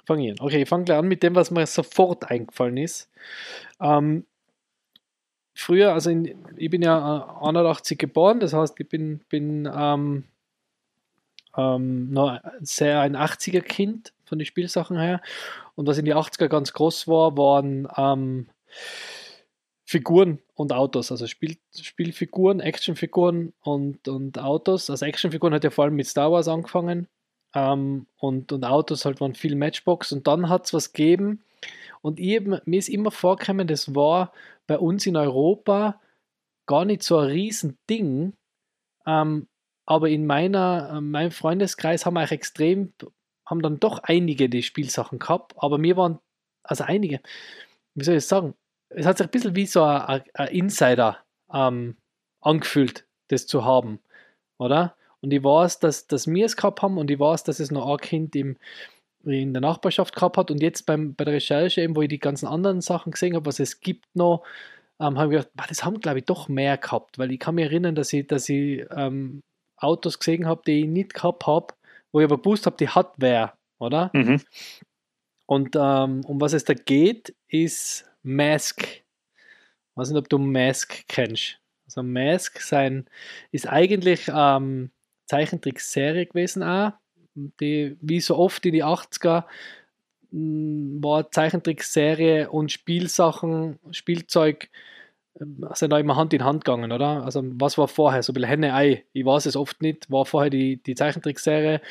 Fang 0.08 0.20
ich 0.20 0.32
an. 0.32 0.38
Okay, 0.40 0.64
ich 0.64 0.68
fange 0.68 0.86
gleich 0.86 0.98
an 0.98 1.08
mit 1.08 1.22
dem, 1.22 1.36
was 1.36 1.52
mir 1.52 1.68
sofort 1.68 2.32
eingefallen 2.32 2.78
ist. 2.78 3.12
Ähm, 3.80 4.26
früher, 5.54 5.94
also 5.94 6.10
in, 6.10 6.44
ich 6.58 6.72
bin 6.72 6.82
ja 6.82 7.38
81 7.40 8.00
geboren, 8.00 8.40
das 8.40 8.54
heißt, 8.54 8.80
ich 8.80 8.90
bin, 8.90 9.20
bin 9.30 9.72
ähm, 9.72 10.24
ähm, 11.56 12.10
noch 12.10 12.40
sehr 12.62 13.02
ein 13.02 13.16
80er 13.16 13.62
Kind 13.62 14.12
von 14.24 14.40
den 14.40 14.48
Spielsachen 14.48 14.98
her. 14.98 15.22
Und 15.76 15.86
was 15.86 16.00
in 16.00 16.06
die 16.06 16.16
80er 16.16 16.48
ganz 16.48 16.74
groß 16.74 17.08
war, 17.08 17.38
waren 17.38 17.88
ähm, 17.96 18.50
Figuren 19.86 20.40
und 20.56 20.74
Autos, 20.74 21.12
also 21.12 21.28
Spiel, 21.28 21.58
Spielfiguren, 21.80 22.60
Actionfiguren 22.60 23.54
und, 23.62 24.08
und 24.08 24.40
Autos. 24.40 24.90
Also 24.90 25.06
Actionfiguren 25.06 25.54
hat 25.54 25.64
ja 25.64 25.70
vor 25.70 25.86
allem 25.86 25.96
mit 25.96 26.08
Star 26.08 26.32
Wars 26.32 26.48
angefangen. 26.48 27.08
Ähm, 27.54 28.08
und, 28.18 28.52
und 28.52 28.66
Autos 28.66 29.06
halt 29.06 29.22
waren 29.22 29.36
viel 29.36 29.56
Matchbox. 29.56 30.12
Und 30.12 30.26
dann 30.26 30.50
hat 30.50 30.66
es 30.66 30.74
was 30.74 30.92
gegeben. 30.92 31.44
Und 32.02 32.20
ich, 32.20 32.42
mir 32.42 32.80
ist 32.80 32.90
immer 32.90 33.12
vorgekommen, 33.12 33.68
das 33.68 33.94
war 33.94 34.34
bei 34.66 34.80
uns 34.80 35.06
in 35.06 35.16
Europa 35.16 36.02
gar 36.66 36.86
nicht 36.86 37.04
so 37.04 37.20
ein 37.20 37.30
Riesending. 37.30 38.34
Ähm, 39.06 39.48
aber 39.86 40.10
in 40.10 40.26
meiner, 40.26 40.96
äh, 40.96 41.02
meinem 41.02 41.32
Freundeskreis 41.32 42.06
haben 42.06 42.16
wir 42.16 42.32
extrem, 42.32 42.94
haben 43.46 43.62
dann 43.62 43.80
doch 43.80 44.00
einige 44.00 44.50
die 44.50 44.64
Spielsachen 44.64 45.20
gehabt, 45.20 45.54
aber 45.58 45.78
mir 45.78 45.96
waren, 45.96 46.20
also 46.64 46.84
einige, 46.84 47.22
wie 47.94 48.04
soll 48.04 48.16
ich 48.16 48.26
sagen, 48.26 48.56
es 48.90 49.06
hat 49.06 49.18
sich 49.18 49.28
ein 49.28 49.32
bisschen 49.32 49.56
wie 49.56 49.66
so 49.66 49.84
ein, 49.84 50.24
ein 50.34 50.48
Insider 50.50 51.20
ähm, 51.54 51.98
angefühlt, 52.42 53.06
das 53.28 53.48
zu 53.48 53.66
haben, 53.66 54.00
oder? 54.58 54.96
Und 55.22 55.32
ich 55.32 55.44
weiß, 55.44 55.80
dass, 55.80 56.06
dass 56.08 56.28
wir 56.28 56.46
es 56.46 56.56
gehabt 56.56 56.82
haben 56.82 56.98
und 56.98 57.10
ich 57.10 57.20
weiß, 57.20 57.44
dass 57.44 57.60
es 57.60 57.72
noch 57.72 57.90
ein 57.90 57.98
Kind 57.98 58.36
im, 58.36 58.58
in 59.24 59.54
der 59.54 59.62
Nachbarschaft 59.62 60.14
gehabt 60.16 60.38
hat. 60.38 60.52
Und 60.52 60.62
jetzt 60.62 60.86
beim, 60.86 61.16
bei 61.16 61.26
der 61.26 61.34
Recherche, 61.34 61.82
eben, 61.82 61.96
wo 61.96 62.04
ich 62.04 62.10
die 62.10 62.20
ganzen 62.20 62.46
anderen 62.48 62.82
Sachen 62.82 63.12
gesehen 63.12 63.36
habe, 63.36 63.48
was 63.48 63.60
es 63.60 63.80
gibt 63.80 64.06
noch, 64.14 64.44
ähm, 65.00 65.18
habe 65.18 65.34
ich 65.34 65.40
gedacht, 65.40 65.56
boah, 65.56 65.66
das 65.68 65.84
haben, 65.84 66.00
glaube 66.00 66.20
ich, 66.20 66.26
doch 66.26 66.48
mehr 66.48 66.78
gehabt. 66.78 67.18
Weil 67.18 67.32
ich 67.32 67.40
kann 67.40 67.56
mich 67.56 67.66
erinnern, 67.66 67.96
dass 67.96 68.14
ich, 68.14 68.28
dass 68.28 68.48
ich 68.50 68.86
ähm, 68.96 69.42
Autos 69.78 70.20
gesehen 70.20 70.46
habe, 70.46 70.62
die 70.66 70.82
ich 70.82 70.88
nicht 70.88 71.14
gehabt 71.14 71.48
habe, 71.48 71.74
wo 72.12 72.20
ich 72.20 72.26
aber 72.26 72.38
gewusst 72.38 72.66
habe, 72.66 72.78
die 72.78 72.90
hat 72.90 73.14
wer, 73.18 73.58
oder? 73.80 74.12
Mhm. 74.14 74.42
Und 75.48 75.76
ähm, 75.76 76.22
um 76.26 76.40
was 76.40 76.54
es 76.54 76.66
da 76.66 76.74
geht, 76.74 77.36
ist 77.48 78.06
Mask. 78.26 78.84
Ich 78.84 79.04
weiß 79.96 80.10
nicht, 80.10 80.18
ob 80.18 80.30
du 80.30 80.38
Mask 80.38 81.08
kennst. 81.08 81.60
Also 81.86 82.04
Mask 82.04 82.60
sein, 82.60 83.06
ist 83.52 83.68
eigentlich 83.68 84.30
ähm, 84.34 84.92
Zeichentrickserie 85.28 86.26
gewesen 86.26 86.64
auch 86.64 86.94
die, 87.36 87.98
wie 88.02 88.20
so 88.20 88.38
oft 88.38 88.66
in 88.66 88.74
die 88.74 88.84
80er, 88.84 89.46
mm, 90.32 91.04
war 91.04 91.32
Zeichentrickserie 91.32 92.50
und 92.50 92.72
Spielsachen, 92.72 93.80
Spielzeug 93.92 94.70
ähm, 95.40 95.68
sind 95.74 95.92
da 95.92 96.00
immer 96.00 96.16
Hand 96.16 96.34
in 96.34 96.44
Hand 96.44 96.66
gegangen, 96.66 96.92
oder? 96.92 97.24
Also 97.24 97.44
was 97.60 97.78
war 97.78 97.88
vorher? 97.88 98.24
So 98.24 98.32
ein 98.32 98.36
bisschen 98.36 98.50
Henne-Ei. 98.50 99.06
Ich 99.14 99.26
weiß 99.26 99.46
es 99.48 99.56
oft 99.56 99.82
nicht. 99.82 100.10
War 100.12 100.26
vorher 100.26 100.50
die, 100.50 100.78
die 100.78 100.96
Zeichentrickserie 100.96 101.82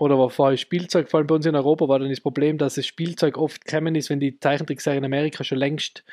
oder 0.00 0.18
war 0.18 0.30
vorher 0.30 0.56
Spielzeug? 0.56 1.10
Vor 1.10 1.18
allem 1.18 1.26
bei 1.26 1.34
uns 1.34 1.44
in 1.44 1.54
Europa 1.54 1.86
war 1.86 1.98
dann 1.98 2.08
das 2.08 2.22
Problem, 2.22 2.56
dass 2.56 2.76
das 2.76 2.86
Spielzeug 2.86 3.36
oft 3.36 3.66
gekommen 3.66 3.94
ist, 3.94 4.08
wenn 4.08 4.18
die 4.18 4.40
Zeichentrickserie 4.40 4.96
in 4.96 5.04
Amerika 5.04 5.44
schon 5.44 5.58
längst 5.58 6.04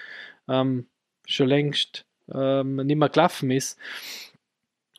ähm, 0.49 0.87
schon 1.25 1.47
längst 1.47 2.05
ähm, 2.33 2.75
nicht 2.75 2.97
mehr 2.97 3.07
gelaufen 3.07 3.49
ist. 3.49 3.79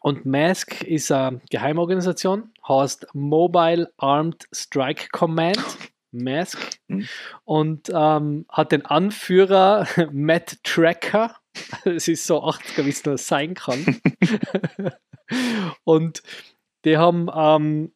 Und 0.01 0.25
Mask 0.25 0.83
ist 0.83 1.13
eine 1.13 1.43
Geheimorganisation, 1.51 2.51
heißt 2.67 3.09
Mobile 3.13 3.93
Armed 3.99 4.49
Strike 4.53 5.09
Command, 5.13 5.63
Mask, 6.11 6.59
mhm. 6.87 7.09
und 7.45 7.91
ähm, 7.93 8.47
hat 8.49 8.73
den 8.73 8.87
Anführer 8.87 9.87
Matt 10.13 10.65
Tracker. 10.65 11.37
Es 11.85 12.09
ist 12.09 12.27
so 12.27 12.43
80er, 12.43 12.87
wie 12.87 12.91
es 12.91 13.05
nur 13.05 13.19
sein 13.19 13.53
kann. 13.53 14.01
und 15.85 16.23
die 16.87 16.97
haben 16.97 17.29
ähm, 17.35 17.93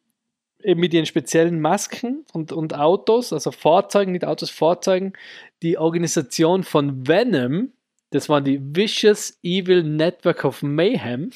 eben 0.63 0.79
mit 0.79 0.93
ihren 0.93 1.05
speziellen 1.05 1.59
Masken 1.59 2.25
und, 2.33 2.51
und 2.51 2.75
Autos, 2.75 3.33
also 3.33 3.51
Fahrzeugen, 3.51 4.11
nicht 4.11 4.25
Autos, 4.25 4.49
Fahrzeugen, 4.49 5.13
die 5.61 5.77
Organisation 5.77 6.63
von 6.63 7.07
Venom, 7.07 7.71
das 8.11 8.29
war 8.29 8.41
die 8.41 8.59
Vicious 8.61 9.37
Evil 9.43 9.83
Network 9.83 10.45
of 10.45 10.61
Mayhem, 10.61 11.31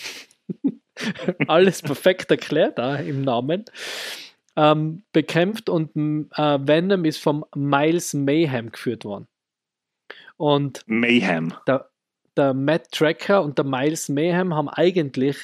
alles 1.48 1.82
perfekt 1.82 2.32
erklärt 2.32 2.78
da 2.78 2.96
im 2.98 3.22
Namen, 3.22 3.66
ähm, 4.56 5.04
bekämpft 5.14 5.70
und 5.70 5.96
äh, 5.96 6.60
Venom 6.68 7.06
ist 7.06 7.22
vom 7.22 7.46
Miles 7.56 8.14
Mayhem 8.14 8.72
geführt 8.72 9.06
worden. 9.06 9.28
Und 10.38 10.84
Mayhem. 10.88 11.54
Der, 11.68 11.90
der 12.36 12.54
Matt 12.54 12.92
Tracker 12.92 13.44
und 13.44 13.58
der 13.58 13.66
Miles 13.66 14.10
Mayhem 14.10 14.54
haben 14.54 14.70
eigentlich 14.70 15.38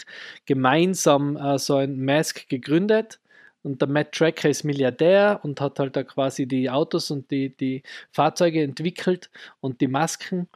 gemeinsam 0.46 1.36
äh, 1.36 1.58
so 1.58 1.76
ein 1.78 2.04
Mask 2.04 2.48
gegründet. 2.50 3.20
Und 3.64 3.82
der 3.82 3.88
Matt 3.88 4.12
Tracker 4.12 4.50
ist 4.50 4.64
Milliardär 4.64 5.40
und 5.44 5.62
hat 5.62 5.80
halt 5.80 5.96
da 5.96 6.04
quasi 6.04 6.46
die 6.46 6.70
Autos 6.70 7.10
und 7.12 7.32
die, 7.32 7.50
die 7.56 7.84
Fahrzeuge 8.12 8.62
entwickelt 8.62 9.30
und 9.62 9.82
die 9.82 9.88
Masken. 9.88 10.48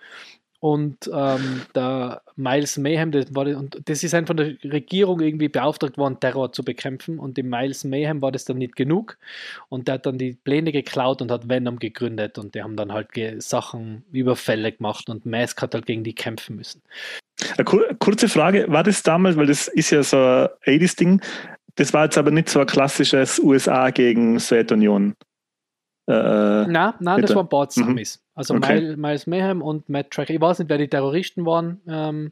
Und 0.60 1.10
ähm, 1.14 1.62
der 1.76 2.24
Miles 2.36 2.78
Mayhem, 2.78 3.12
das, 3.12 3.34
war, 3.36 3.45
und 3.45 3.80
das 3.86 4.03
ist 4.03 4.16
einfach 4.16 4.36
von 4.36 4.38
der 4.38 4.55
Regierung 4.64 5.20
irgendwie 5.20 5.49
beauftragt 5.49 5.97
worden, 5.99 6.20
Terror 6.20 6.51
zu 6.51 6.64
bekämpfen. 6.64 7.20
Und 7.20 7.38
dem 7.38 7.49
Miles 7.49 7.84
Mayhem 7.84 8.22
war 8.24 8.32
das 8.32 8.45
dann 8.45 8.58
nicht 8.58 8.76
genug. 8.76 9.18
Und 9.70 9.88
der 9.88 9.95
hat 9.95 10.08
dann 10.08 10.18
die 10.18 10.34
Pläne 10.34 10.72
geklaut 10.72 11.22
und 11.22 11.32
hat 11.32 11.47
Venom 11.47 11.78
gegründet. 11.78 12.39
Und 12.39 12.55
die 12.55 12.64
haben 12.64 12.76
dann 12.76 12.91
halt 12.91 13.10
Sachen, 13.43 14.03
Überfälle 14.12 14.72
gemacht 14.72 15.10
und 15.10 15.28
Mask 15.28 15.62
hat 15.62 15.76
halt 15.76 15.86
gegen 15.86 16.03
die 16.03 16.16
kämpfen 16.16 16.55
müssen. 16.55 16.82
Eine 17.55 17.66
kurze 17.99 18.28
Frage, 18.28 18.66
war 18.68 18.84
das 18.84 19.03
damals, 19.03 19.38
weil 19.38 19.45
das 19.45 19.68
ist 19.68 19.91
ja 19.91 20.01
so 20.01 20.18
ein 20.18 20.47
80s-Ding, 20.66 21.22
das 21.78 21.93
war 21.93 22.05
jetzt 22.05 22.17
aber 22.17 22.32
nicht 22.32 22.49
so 22.49 22.59
ein 22.59 22.65
klassisches 22.65 23.39
USA 23.39 23.89
gegen 23.91 24.39
Sowjetunion. 24.39 25.15
Äh, 26.07 26.65
nein, 26.67 26.93
nein, 26.99 27.21
das 27.21 27.36
waren 27.36 27.49
Bots 27.49 27.78
mhm. 27.78 28.01
Also 28.34 28.55
okay. 28.55 28.95
Miles 28.95 29.28
Mayhem 29.28 29.61
und 29.61 29.89
Matt 29.89 30.11
Tracker. 30.11 30.34
Ich 30.34 30.41
weiß 30.41 30.59
nicht, 30.59 30.69
wer 30.69 30.78
die 30.78 30.88
Terroristen 30.88 31.45
waren, 31.45 31.82
ähm, 31.88 32.32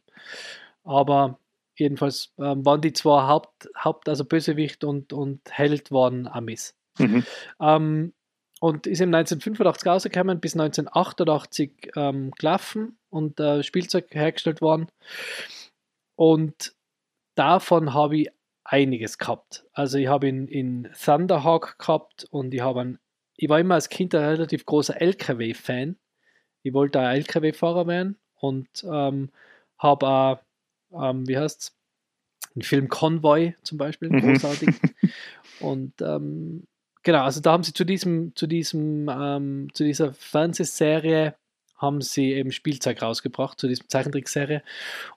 aber 0.83 1.39
jedenfalls 1.75 2.33
ähm, 2.39 2.65
waren 2.65 2.81
die 2.81 2.93
zwei 2.93 3.27
Haupt, 3.27 3.69
Haupt, 3.77 4.07
also 4.07 4.23
Bösewicht 4.23 4.83
und, 4.83 5.13
und 5.13 5.41
Held 5.49 5.91
waren 5.91 6.27
Amis. 6.27 6.75
Mhm. 6.97 7.23
Ähm, 7.59 8.13
und 8.61 8.87
ist 8.87 9.01
im 9.01 9.13
1985 9.13 9.85
rausgekommen, 9.85 10.39
bis 10.39 10.53
1988 10.53 11.91
ähm, 11.95 12.31
gelaufen 12.31 12.97
und 13.09 13.39
äh, 13.39 13.61
Spielzeug 13.61 14.07
hergestellt 14.11 14.61
worden. 14.61 14.87
Und 16.15 16.73
davon 17.35 17.93
habe 17.93 18.17
ich 18.17 18.29
einiges 18.65 19.17
gehabt. 19.17 19.65
Also 19.71 19.97
ich 19.97 20.07
habe 20.07 20.27
ihn 20.27 20.47
in 20.47 20.89
Thunderhawk 20.93 21.79
gehabt 21.79 22.27
und 22.29 22.53
ich 22.53 22.61
habe 22.61 22.81
einen 22.81 22.99
ich 23.37 23.49
war 23.49 23.59
immer 23.59 23.75
als 23.75 23.89
Kind 23.89 24.15
ein 24.15 24.23
relativ 24.23 24.65
großer 24.65 24.99
LKW-Fan. 25.01 25.97
Ich 26.63 26.73
wollte 26.73 26.99
ein 26.99 27.17
LKW-Fahrer 27.17 27.87
werden 27.87 28.17
und 28.35 28.67
ähm, 28.83 29.29
habe 29.77 30.07
auch, 30.07 30.39
ähm, 30.93 31.27
wie 31.27 31.37
heißt 31.37 31.61
es, 31.61 31.75
einen 32.55 32.61
Film 32.61 32.87
Convoy 32.87 33.53
zum 33.63 33.77
Beispiel, 33.77 34.09
mhm. 34.09 34.21
großartig. 34.21 34.69
und 35.59 36.01
ähm, 36.01 36.63
genau, 37.03 37.23
also 37.23 37.41
da 37.41 37.51
haben 37.51 37.63
sie 37.63 37.73
zu 37.73 37.83
diesem, 37.83 38.35
zu 38.35 38.47
diesem, 38.47 39.09
ähm, 39.09 39.67
zu 39.73 39.83
dieser 39.83 40.13
Fernsehserie 40.13 41.35
haben 41.85 42.01
sie 42.01 42.33
eben 42.33 42.51
Spielzeug 42.51 43.01
rausgebracht 43.01 43.59
zu 43.59 43.67
dieser 43.67 43.87
Zeichentrickserie. 43.87 44.63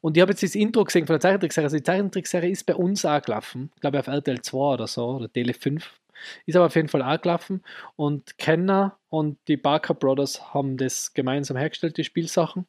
Und 0.00 0.16
ich 0.16 0.20
habe 0.20 0.32
jetzt 0.32 0.42
das 0.42 0.54
Intro 0.54 0.84
gesehen 0.84 1.06
von 1.06 1.14
der 1.14 1.20
Zeichentrickserie. 1.20 1.66
Also 1.66 1.76
die 1.78 1.82
Zeichentrickserie 1.82 2.50
ist 2.50 2.66
bei 2.66 2.74
uns 2.74 3.04
auch 3.04 3.22
gelaufen, 3.22 3.70
Ich 3.74 3.80
glaube 3.80 3.98
auf 3.98 4.06
RTL 4.06 4.40
2 4.40 4.56
oder 4.58 4.86
so, 4.86 5.16
oder 5.16 5.32
Tele 5.32 5.54
5. 5.54 5.90
Ist 6.46 6.56
aber 6.56 6.66
auf 6.66 6.74
jeden 6.74 6.88
Fall 6.88 7.02
auch 7.02 7.20
gelaufen. 7.20 7.62
Und 7.96 8.38
Kenner 8.38 8.98
und 9.08 9.38
die 9.48 9.56
Barker 9.56 9.94
Brothers 9.94 10.52
haben 10.54 10.76
das 10.76 11.14
gemeinsam 11.14 11.56
hergestellt, 11.56 11.96
die 11.96 12.04
Spielsachen. 12.04 12.66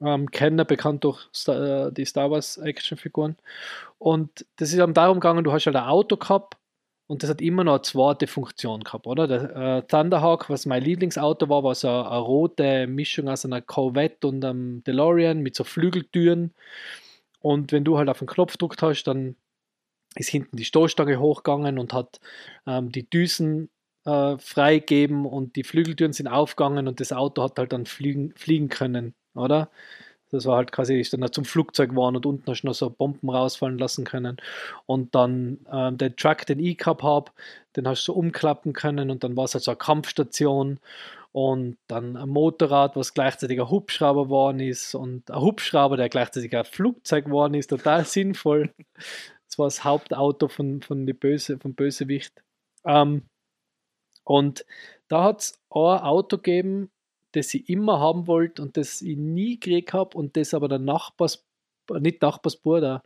Ähm, 0.00 0.30
Kenner 0.30 0.64
bekannt 0.64 1.04
durch 1.04 1.28
Star, 1.34 1.88
äh, 1.88 1.92
die 1.92 2.04
Star 2.06 2.30
Wars 2.30 2.56
Actionfiguren. 2.56 3.36
Und 3.98 4.46
das 4.56 4.70
ist 4.70 4.78
dann 4.78 4.94
darum 4.94 5.20
gegangen, 5.20 5.44
du 5.44 5.52
hast 5.52 5.66
halt 5.66 5.76
ein 5.76 5.84
Auto 5.84 6.16
gehabt 6.16 6.56
und 7.10 7.24
das 7.24 7.30
hat 7.30 7.40
immer 7.40 7.64
noch 7.64 7.72
eine 7.72 7.82
zweite 7.82 8.28
Funktion 8.28 8.84
gehabt, 8.84 9.04
oder? 9.08 9.26
Der 9.26 9.56
äh, 9.56 9.82
Thunderhawk, 9.82 10.48
was 10.48 10.64
mein 10.64 10.84
Lieblingsauto 10.84 11.48
war, 11.48 11.64
war 11.64 11.74
so 11.74 11.88
eine, 11.88 12.08
eine 12.08 12.20
rote 12.20 12.86
Mischung 12.86 13.28
aus 13.28 13.44
einer 13.44 13.60
Corvette 13.60 14.28
und 14.28 14.44
einem 14.44 14.84
DeLorean 14.84 15.40
mit 15.40 15.56
so 15.56 15.64
Flügeltüren. 15.64 16.54
Und 17.40 17.72
wenn 17.72 17.82
du 17.82 17.98
halt 17.98 18.08
auf 18.08 18.20
den 18.20 18.28
Knopf 18.28 18.52
gedrückt 18.52 18.80
hast, 18.82 19.02
dann 19.04 19.34
ist 20.14 20.28
hinten 20.28 20.56
die 20.56 20.64
Stoßstange 20.64 21.18
hochgegangen 21.18 21.80
und 21.80 21.92
hat 21.92 22.20
ähm, 22.64 22.92
die 22.92 23.10
Düsen 23.10 23.70
äh, 24.04 24.38
freigegeben 24.38 25.26
und 25.26 25.56
die 25.56 25.64
Flügeltüren 25.64 26.12
sind 26.12 26.28
aufgegangen 26.28 26.86
und 26.86 27.00
das 27.00 27.12
Auto 27.12 27.42
hat 27.42 27.58
halt 27.58 27.72
dann 27.72 27.86
fliegen, 27.86 28.32
fliegen 28.36 28.68
können, 28.68 29.16
oder? 29.34 29.68
Das 30.30 30.46
war 30.46 30.56
halt 30.56 30.72
quasi, 30.72 31.00
ist 31.00 31.12
dann 31.12 31.32
zum 31.32 31.44
Flugzeug 31.44 31.90
geworden 31.90 32.16
und 32.16 32.26
unten 32.26 32.50
hast 32.50 32.62
du 32.62 32.68
noch 32.68 32.74
so 32.74 32.90
Bomben 32.90 33.30
rausfallen 33.30 33.78
lassen 33.78 34.04
können. 34.04 34.36
Und 34.86 35.14
dann 35.14 35.58
ähm, 35.72 35.98
den 35.98 36.16
Truck, 36.16 36.46
den 36.46 36.60
ich 36.60 36.78
gehabt 36.78 37.02
habe, 37.02 37.32
den 37.76 37.88
hast 37.88 38.02
du 38.02 38.12
so 38.12 38.18
umklappen 38.18 38.72
können 38.72 39.10
und 39.10 39.24
dann 39.24 39.36
war 39.36 39.44
es 39.44 39.54
halt 39.54 39.64
so 39.64 39.72
eine 39.72 39.78
Kampfstation 39.78 40.78
und 41.32 41.78
dann 41.86 42.16
ein 42.16 42.28
Motorrad, 42.28 42.96
was 42.96 43.14
gleichzeitig 43.14 43.60
ein 43.60 43.70
Hubschrauber 43.70 44.24
geworden 44.24 44.60
ist 44.60 44.94
und 44.94 45.30
ein 45.30 45.40
Hubschrauber, 45.40 45.96
der 45.96 46.08
gleichzeitig 46.08 46.56
ein 46.56 46.64
Flugzeug 46.64 47.26
geworden 47.26 47.54
ist, 47.54 47.68
total 47.68 48.04
sinnvoll. 48.06 48.72
Das 49.46 49.58
war 49.58 49.66
das 49.66 49.84
Hauptauto 49.84 50.48
von, 50.48 50.82
von 50.82 51.06
die 51.06 51.12
Böse, 51.12 51.58
vom 51.58 51.74
Bösewicht. 51.74 52.42
Ähm, 52.84 53.24
und 54.24 54.64
da 55.08 55.24
hat 55.24 55.40
es 55.40 55.54
ein 55.70 55.80
Auto 55.80 56.36
gegeben, 56.36 56.90
das 57.32 57.54
ich 57.54 57.68
immer 57.68 58.00
haben 58.00 58.26
wollte 58.26 58.62
und 58.62 58.76
das 58.76 59.02
ich 59.02 59.16
nie 59.16 59.58
gekriegt 59.58 59.92
habe 59.92 60.16
und 60.16 60.36
das 60.36 60.54
aber 60.54 60.68
der 60.68 60.78
Nachbars, 60.78 61.44
nicht 61.98 62.22
Nachbarsbruder, 62.22 63.02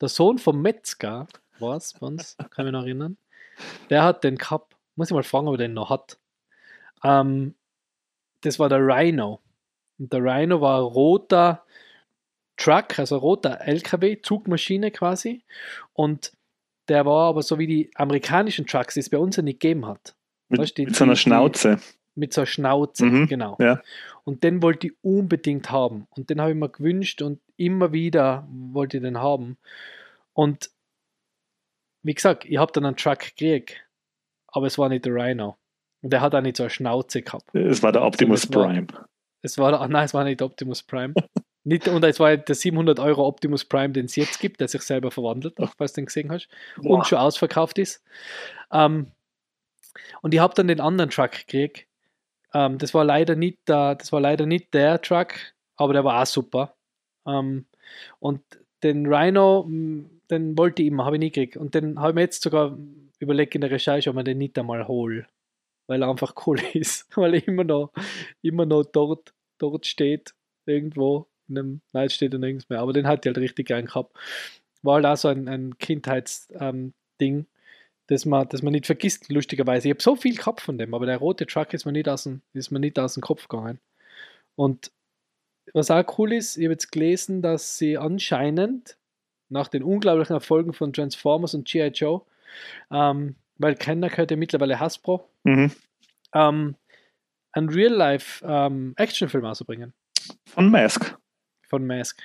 der 0.00 0.08
Sohn 0.08 0.38
vom 0.38 0.62
Metzger 0.62 1.26
war 1.58 1.76
es 1.76 1.94
bei 1.94 2.06
uns, 2.06 2.36
kann 2.36 2.48
ich 2.50 2.64
mich 2.64 2.72
noch 2.72 2.84
erinnern. 2.84 3.16
Der 3.90 4.04
hat 4.04 4.24
den 4.24 4.36
gehabt. 4.36 4.76
Muss 4.94 5.08
ich 5.08 5.14
mal 5.14 5.22
fragen, 5.22 5.48
ob 5.48 5.54
er 5.54 5.58
den 5.58 5.74
noch 5.74 5.90
hat. 5.90 6.18
Ähm, 7.02 7.54
das 8.42 8.58
war 8.58 8.68
der 8.68 8.80
Rhino. 8.80 9.40
Und 9.98 10.12
der 10.12 10.22
Rhino 10.22 10.60
war 10.60 10.78
ein 10.78 10.84
roter, 10.84 11.64
Truck, 12.56 12.98
also 12.98 13.16
roter 13.16 13.60
LKW, 13.60 14.20
Zugmaschine 14.20 14.90
quasi. 14.90 15.44
Und 15.92 16.32
der 16.88 17.06
war 17.06 17.28
aber 17.28 17.42
so 17.42 17.58
wie 17.58 17.66
die 17.66 17.90
amerikanischen 17.94 18.66
Trucks, 18.66 18.94
die 18.94 19.00
es 19.00 19.10
bei 19.10 19.18
uns 19.18 19.36
ja 19.36 19.42
nicht 19.42 19.60
gegeben 19.60 19.86
hat. 19.86 20.14
Mit, 20.48 20.60
weißt, 20.60 20.76
die, 20.76 20.86
mit 20.86 20.96
so 20.96 21.04
einer 21.04 21.16
Schnauze. 21.16 21.78
Mit 22.18 22.32
so 22.32 22.42
einer 22.42 22.46
Schnauze, 22.46 23.06
mhm, 23.06 23.28
genau. 23.28 23.56
Ja. 23.60 23.80
Und 24.24 24.44
den 24.44 24.62
wollte 24.62 24.88
ich 24.88 24.92
unbedingt 25.02 25.70
haben. 25.70 26.06
Und 26.10 26.30
den 26.30 26.40
habe 26.40 26.50
ich 26.50 26.56
mir 26.56 26.68
gewünscht 26.68 27.22
und 27.22 27.40
immer 27.56 27.92
wieder 27.92 28.46
wollte 28.50 28.98
ich 28.98 29.02
den 29.02 29.18
haben. 29.18 29.56
Und 30.32 30.70
wie 32.02 32.14
gesagt, 32.14 32.44
ich 32.44 32.58
habe 32.58 32.72
dann 32.72 32.84
einen 32.84 32.96
Truck 32.96 33.20
gekriegt, 33.20 33.84
aber 34.48 34.66
es 34.66 34.78
war 34.78 34.88
nicht 34.88 35.04
der 35.04 35.14
Rhino. 35.14 35.56
Und 36.02 36.12
der 36.12 36.20
hat 36.20 36.34
auch 36.34 36.40
nicht 36.40 36.56
so 36.56 36.64
eine 36.64 36.70
Schnauze 36.70 37.22
gehabt. 37.22 37.54
Es 37.54 37.82
war 37.82 37.92
der 37.92 38.02
Optimus 38.02 38.42
also 38.48 38.60
Prime. 38.60 38.86
es 39.42 39.58
war, 39.58 39.70
nein, 39.88 40.04
es 40.04 40.14
war 40.14 40.24
nicht 40.24 40.42
Optimus 40.42 40.82
Prime. 40.82 41.14
Nicht, 41.64 41.88
und 41.88 42.04
es 42.04 42.20
war 42.20 42.36
der 42.36 42.54
700 42.54 42.98
Euro 43.00 43.26
Optimus 43.26 43.64
Prime, 43.64 43.90
den 43.90 44.06
es 44.06 44.16
jetzt 44.16 44.40
gibt, 44.40 44.60
der 44.60 44.68
sich 44.68 44.82
selber 44.82 45.10
verwandelt, 45.10 45.56
falls 45.76 45.92
du 45.92 46.00
den 46.00 46.06
gesehen 46.06 46.30
hast, 46.30 46.48
Boah. 46.76 46.98
und 46.98 47.06
schon 47.06 47.18
ausverkauft 47.18 47.78
ist. 47.78 48.02
Ähm, 48.72 49.12
und 50.22 50.34
ich 50.34 50.40
habe 50.40 50.54
dann 50.54 50.68
den 50.68 50.80
anderen 50.80 51.10
Truck 51.10 51.32
gekriegt. 51.32 51.87
Ähm, 52.54 52.78
das 52.78 52.94
war 52.94 53.04
leider 53.04 53.36
nicht 53.36 53.68
der, 53.68 53.94
das 53.94 54.12
war 54.12 54.20
leider 54.20 54.46
nicht 54.46 54.72
der 54.74 55.00
Truck, 55.00 55.34
aber 55.76 55.92
der 55.92 56.04
war 56.04 56.22
auch 56.22 56.26
super. 56.26 56.76
Ähm, 57.26 57.66
und 58.20 58.42
den 58.82 59.06
Rhino, 59.06 59.66
den 60.30 60.56
wollte 60.58 60.82
ich 60.82 60.88
immer, 60.88 61.04
habe 61.04 61.16
ich 61.16 61.20
nie 61.20 61.30
gekriegt. 61.30 61.56
Und 61.56 61.74
den 61.74 61.98
habe 61.98 62.10
ich 62.10 62.14
mir 62.14 62.20
jetzt 62.22 62.42
sogar 62.42 62.76
überlegt 63.18 63.54
in 63.54 63.60
der 63.60 63.70
Recherche, 63.70 64.10
ob 64.10 64.16
man 64.16 64.24
den 64.24 64.38
nicht 64.38 64.58
einmal 64.58 64.86
hole. 64.86 65.26
Weil 65.86 66.02
er 66.02 66.10
einfach 66.10 66.34
cool 66.46 66.60
ist. 66.74 67.06
Weil 67.16 67.34
er 67.34 67.48
immer 67.48 67.64
noch, 67.64 67.92
immer 68.42 68.66
noch 68.66 68.84
dort, 68.84 69.34
dort 69.58 69.86
steht, 69.86 70.34
irgendwo 70.66 71.26
in 71.48 71.58
einem, 71.58 71.80
nein, 71.92 72.10
steht 72.10 72.34
da 72.34 72.38
nirgends 72.38 72.68
mehr, 72.68 72.80
aber 72.80 72.92
den 72.92 73.06
hat 73.06 73.24
die 73.24 73.30
halt 73.30 73.38
richtig 73.38 73.68
gern 73.68 73.86
gehabt. 73.86 74.16
War 74.82 74.96
halt 74.96 75.06
auch 75.06 75.16
so 75.16 75.28
ein, 75.28 75.48
ein 75.48 75.78
Kindheitsding, 75.78 76.92
ähm, 77.20 77.46
das, 78.08 78.24
man, 78.26 78.48
das 78.48 78.62
man 78.62 78.72
nicht 78.72 78.86
vergisst, 78.86 79.30
lustigerweise. 79.30 79.88
Ich 79.88 79.94
habe 79.94 80.02
so 80.02 80.16
viel 80.16 80.36
gehabt 80.36 80.60
von 80.60 80.78
dem, 80.78 80.94
aber 80.94 81.06
der 81.06 81.18
rote 81.18 81.46
Truck 81.46 81.72
ist 81.72 81.84
mir 81.84 81.92
nicht 81.92 82.08
aus 82.08 82.24
dem, 82.24 82.42
ist 82.52 82.70
mir 82.70 82.80
nicht 82.80 82.98
aus 82.98 83.14
dem 83.14 83.22
Kopf 83.22 83.48
gegangen. 83.48 83.78
Und 84.56 84.90
was 85.72 85.90
auch 85.90 86.18
cool 86.18 86.32
ist, 86.32 86.56
ich 86.56 86.64
habe 86.64 86.72
jetzt 86.72 86.90
gelesen, 86.90 87.42
dass 87.42 87.78
sie 87.78 87.96
anscheinend 87.96 88.96
nach 89.50 89.68
den 89.68 89.82
unglaublichen 89.82 90.34
Erfolgen 90.34 90.72
von 90.72 90.92
Transformers 90.92 91.54
und 91.54 91.68
G.I. 91.68 91.88
Joe, 91.88 92.22
ähm, 92.90 93.36
weil 93.56 93.76
Kenner 93.76 94.08
gehört 94.08 94.30
ja 94.30 94.36
mittlerweile 94.36 94.80
Hasbro, 94.80 95.28
mhm. 95.44 95.70
ähm, 96.34 96.76
einen 97.52 97.68
Real-Life-Actionfilm 97.68 99.44
ähm, 99.44 99.50
auszubringen. 99.50 99.92
Von 100.46 100.70
Mask 100.70 101.18
von 101.68 101.86
Mask. 101.86 102.22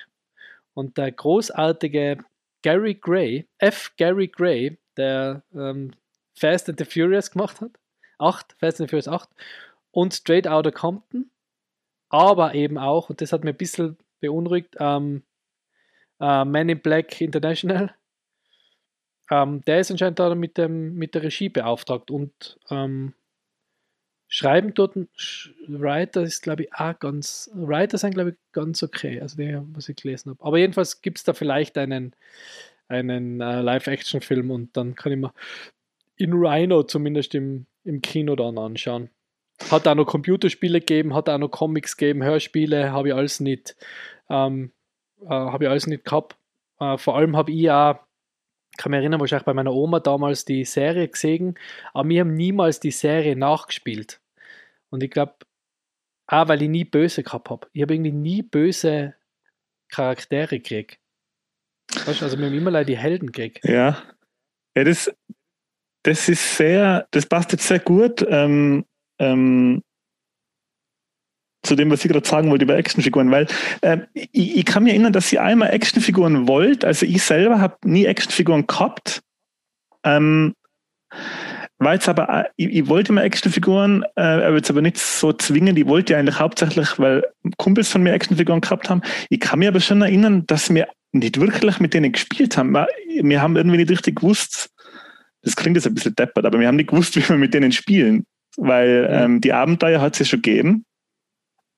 Und 0.72 0.98
der 0.98 1.12
großartige 1.12 2.18
Gary 2.62 2.94
Gray, 2.94 3.46
F. 3.58 3.92
Gary 3.96 4.28
Gray, 4.28 4.78
der 4.96 5.42
ähm, 5.54 5.92
Fast 6.34 6.68
and 6.68 6.78
the 6.78 6.84
Furious 6.84 7.30
gemacht 7.30 7.60
hat, 7.60 7.72
8, 8.18 8.56
Fast 8.58 8.80
and 8.80 8.88
the 8.88 8.90
Furious 8.90 9.08
8 9.08 9.28
und 9.90 10.14
Straight 10.14 10.46
Outta 10.46 10.70
Compton, 10.70 11.30
aber 12.08 12.54
eben 12.54 12.78
auch, 12.78 13.10
und 13.10 13.20
das 13.20 13.32
hat 13.32 13.44
mir 13.44 13.50
ein 13.50 13.56
bisschen 13.56 13.96
beunruhigt, 14.20 14.76
ähm, 14.78 15.22
äh, 16.20 16.44
Man 16.44 16.68
in 16.68 16.80
Black 16.80 17.20
International. 17.20 17.94
Ähm, 19.30 19.64
der 19.64 19.80
ist 19.80 19.90
anscheinend 19.90 20.18
da 20.18 20.34
mit, 20.34 20.58
dem, 20.58 20.94
mit 20.96 21.14
der 21.14 21.22
Regie 21.22 21.48
beauftragt 21.48 22.10
und 22.10 22.58
ähm, 22.70 23.14
Schreiben 24.28 24.74
dort, 24.74 24.96
Writer 25.68 26.22
ist, 26.22 26.42
glaube 26.42 26.64
ich, 26.64 26.74
auch 26.74 26.98
ganz, 26.98 27.50
Writer 27.54 27.98
sind, 27.98 28.14
glaube 28.14 28.30
ich, 28.30 28.36
ganz 28.52 28.82
okay, 28.82 29.20
also 29.20 29.36
die, 29.36 29.60
was 29.74 29.88
ich 29.88 29.94
gelesen 29.94 30.30
habe. 30.30 30.44
Aber 30.44 30.58
jedenfalls 30.58 31.02
gibt 31.02 31.18
es 31.18 31.24
da 31.24 31.34
vielleicht 31.34 31.78
einen, 31.78 32.16
einen 32.88 33.40
äh, 33.40 33.60
Live-Action-Film 33.60 34.50
und 34.50 34.76
dann 34.76 34.94
kann 34.94 35.12
ich 35.12 35.18
mir 35.18 35.32
in 36.16 36.32
Rhino 36.32 36.82
zumindest 36.82 37.34
im, 37.34 37.66
im 37.84 38.02
Kino 38.02 38.36
dann 38.36 38.58
anschauen. 38.58 39.10
Hat 39.70 39.86
auch 39.86 39.94
noch 39.94 40.06
Computerspiele 40.06 40.80
gegeben, 40.80 41.14
hat 41.14 41.28
auch 41.28 41.38
noch 41.38 41.50
Comics 41.50 41.96
gegeben, 41.96 42.22
Hörspiele, 42.22 42.92
habe 42.92 43.08
ich 43.08 43.14
alles 43.14 43.40
nicht, 43.40 43.76
ähm, 44.28 44.72
äh, 45.22 45.28
habe 45.28 45.64
ich 45.64 45.70
alles 45.70 45.86
nicht 45.86 46.04
gehabt. 46.04 46.36
Äh, 46.80 46.98
vor 46.98 47.16
allem 47.16 47.36
habe 47.36 47.52
ich 47.52 47.70
auch 47.70 48.00
kann 48.76 48.90
mich 48.90 48.98
erinnern, 48.98 49.20
wahrscheinlich 49.20 49.46
bei 49.46 49.54
meiner 49.54 49.72
Oma 49.72 50.00
damals 50.00 50.44
die 50.44 50.64
Serie 50.64 51.08
gesehen, 51.08 51.56
aber 51.92 52.08
wir 52.08 52.20
haben 52.20 52.34
niemals 52.34 52.80
die 52.80 52.90
Serie 52.90 53.36
nachgespielt. 53.36 54.20
Und 54.90 55.02
ich 55.02 55.10
glaube, 55.10 55.34
auch 56.26 56.48
weil 56.48 56.62
ich 56.62 56.68
nie 56.68 56.84
böse 56.84 57.22
gehabt 57.22 57.50
habe. 57.50 57.68
Ich 57.72 57.82
habe 57.82 57.94
irgendwie 57.94 58.12
nie 58.12 58.42
böse 58.42 59.14
Charaktere 59.88 60.58
gekriegt. 60.58 60.98
Weißt 62.06 62.20
du, 62.20 62.24
also 62.24 62.36
immer 62.36 62.70
leider 62.70 62.86
die 62.86 62.98
Helden 62.98 63.32
gekriegt. 63.32 63.64
Ja. 63.64 64.02
ja 64.76 64.84
das, 64.84 65.10
das 66.02 66.28
ist 66.28 66.56
sehr, 66.56 67.06
das 67.10 67.26
passt 67.26 67.52
jetzt 67.52 67.66
sehr 67.66 67.78
gut 67.78 68.24
ähm, 68.28 68.84
ähm, 69.18 69.82
zu 71.62 71.76
dem, 71.76 71.90
was 71.90 72.04
ich 72.04 72.10
gerade 72.10 72.26
sagen 72.26 72.50
wollte 72.50 72.64
über 72.64 72.76
Actionfiguren, 72.76 73.30
weil 73.30 73.46
äh, 73.80 73.98
ich, 74.12 74.58
ich, 74.58 74.64
kann 74.64 74.84
mir 74.84 74.90
erinnern, 74.90 75.12
dass 75.12 75.32
ihr 75.32 75.42
einmal 75.42 75.70
Actionfiguren 75.70 76.46
wollt. 76.46 76.84
Also 76.84 77.06
ich 77.06 77.22
selber 77.22 77.60
habe 77.60 77.76
nie 77.84 78.04
Actionfiguren 78.04 78.66
gehabt. 78.66 79.22
Ähm, 80.04 80.54
war 81.78 81.94
jetzt 81.94 82.08
aber, 82.08 82.28
äh, 82.28 82.44
ich, 82.56 82.68
ich 82.68 82.88
wollte 82.88 83.12
immer 83.12 83.24
Actionfiguren, 83.24 84.04
äh, 84.16 84.22
aber 84.22 84.56
jetzt 84.56 84.70
aber 84.70 84.82
nicht 84.82 84.98
so 84.98 85.32
zwingend. 85.32 85.78
Ich 85.78 85.86
wollte 85.86 86.16
eigentlich 86.16 86.38
hauptsächlich, 86.38 86.98
weil 86.98 87.24
Kumpels 87.56 87.90
von 87.90 88.02
mir 88.02 88.12
Actionfiguren 88.12 88.60
gehabt 88.60 88.90
haben. 88.90 89.02
Ich 89.30 89.40
kann 89.40 89.58
mir 89.58 89.68
aber 89.68 89.80
schon 89.80 90.02
erinnern, 90.02 90.46
dass 90.46 90.72
wir 90.72 90.88
nicht 91.14 91.40
wirklich 91.40 91.80
mit 91.80 91.94
denen 91.94 92.12
gespielt 92.12 92.56
haben. 92.56 92.74
Wir 92.74 93.40
haben 93.40 93.56
irgendwie 93.56 93.78
nicht 93.78 93.90
richtig 93.90 94.16
gewusst, 94.16 94.70
das 95.42 95.56
klingt 95.56 95.76
jetzt 95.76 95.86
ein 95.86 95.94
bisschen 95.94 96.14
deppert, 96.16 96.46
aber 96.46 96.58
wir 96.58 96.66
haben 96.66 96.76
nicht 96.76 96.90
gewusst, 96.90 97.16
wie 97.16 97.28
wir 97.28 97.36
mit 97.36 97.54
denen 97.54 97.72
spielen. 97.72 98.26
Weil 98.56 99.08
ähm, 99.10 99.40
die 99.40 99.52
Abenteuer 99.52 100.00
hat 100.00 100.14
es 100.14 100.20
ja 100.20 100.24
schon 100.24 100.42
gegeben. 100.42 100.84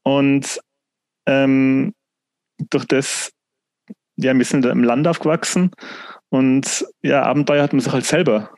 Und 0.03 0.61
ähm, 1.26 1.93
durch 2.70 2.84
das, 2.87 3.32
ja, 4.16 4.37
wir 4.37 4.45
sind 4.45 4.64
im 4.64 4.84
Land 4.84 5.07
aufgewachsen 5.09 5.70
und 6.28 6.87
ja, 7.03 7.22
Abenteuer 7.22 7.62
hat 7.62 7.72
man 7.72 7.80
sich 7.80 7.93
halt 7.93 8.05
selber 8.05 8.55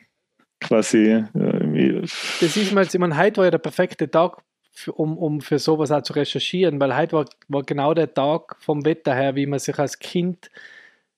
quasi. 0.61 1.23
Äh, 1.33 2.01
das 2.39 2.55
ist 2.55 2.71
mal, 2.71 2.85
ich 2.85 2.99
meine, 2.99 3.17
heute 3.17 3.37
war 3.37 3.45
ja 3.45 3.51
der 3.51 3.57
perfekte 3.57 4.09
Tag, 4.09 4.41
für, 4.71 4.93
um, 4.93 5.17
um 5.17 5.41
für 5.41 5.59
sowas 5.59 5.91
auch 5.91 6.01
zu 6.01 6.13
recherchieren, 6.13 6.79
weil 6.79 6.95
heute 6.95 7.13
war, 7.13 7.25
war 7.47 7.63
genau 7.63 7.93
der 7.93 8.13
Tag 8.13 8.55
vom 8.59 8.85
Wetter 8.85 9.13
her, 9.13 9.35
wie 9.35 9.45
man 9.45 9.59
sich 9.59 9.77
als 9.79 9.99
Kind, 9.99 10.49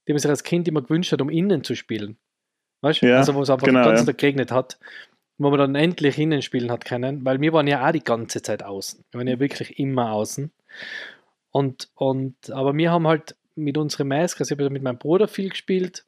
wie 0.06 0.14
man 0.14 0.20
sich 0.20 0.30
als 0.30 0.44
Kind 0.44 0.68
immer 0.68 0.82
gewünscht 0.82 1.12
hat, 1.12 1.22
um 1.22 1.30
innen 1.30 1.64
zu 1.64 1.76
spielen. 1.76 2.18
Weißt 2.82 3.02
du? 3.02 3.08
Ja, 3.08 3.18
also 3.18 3.36
wo 3.36 3.42
es 3.42 3.50
einfach 3.50 3.68
genau, 3.68 3.82
den 3.82 3.90
ganzen 3.90 4.08
ja. 4.08 4.14
Tag 4.14 4.18
geregnet 4.18 4.52
hat, 4.52 4.80
wo 5.38 5.50
man 5.50 5.60
dann 5.60 5.76
endlich 5.76 6.18
innen 6.18 6.42
spielen 6.42 6.72
hat 6.72 6.86
können, 6.86 7.24
weil 7.26 7.40
wir 7.42 7.54
waren 7.54 7.68
ja 7.68 7.88
auch 7.88 7.92
die 7.92 8.04
ganze 8.04 8.42
Zeit 8.42 8.64
außen. 8.64 9.04
Wir 9.12 9.20
waren 9.20 9.28
ja 9.28 9.40
wirklich 9.40 9.80
immer 9.80 10.12
außen. 10.12 10.52
Und, 11.52 11.90
und 11.96 12.52
aber 12.52 12.76
wir 12.76 12.92
haben 12.92 13.08
halt 13.08 13.36
mit 13.56 13.78
unseren 13.78 14.08
Mask, 14.08 14.40
also 14.40 14.56
ich 14.56 14.60
habe 14.60 14.70
mit 14.70 14.84
meinem 14.84 14.98
Bruder 14.98 15.28
viel 15.28 15.50
gespielt 15.50 16.06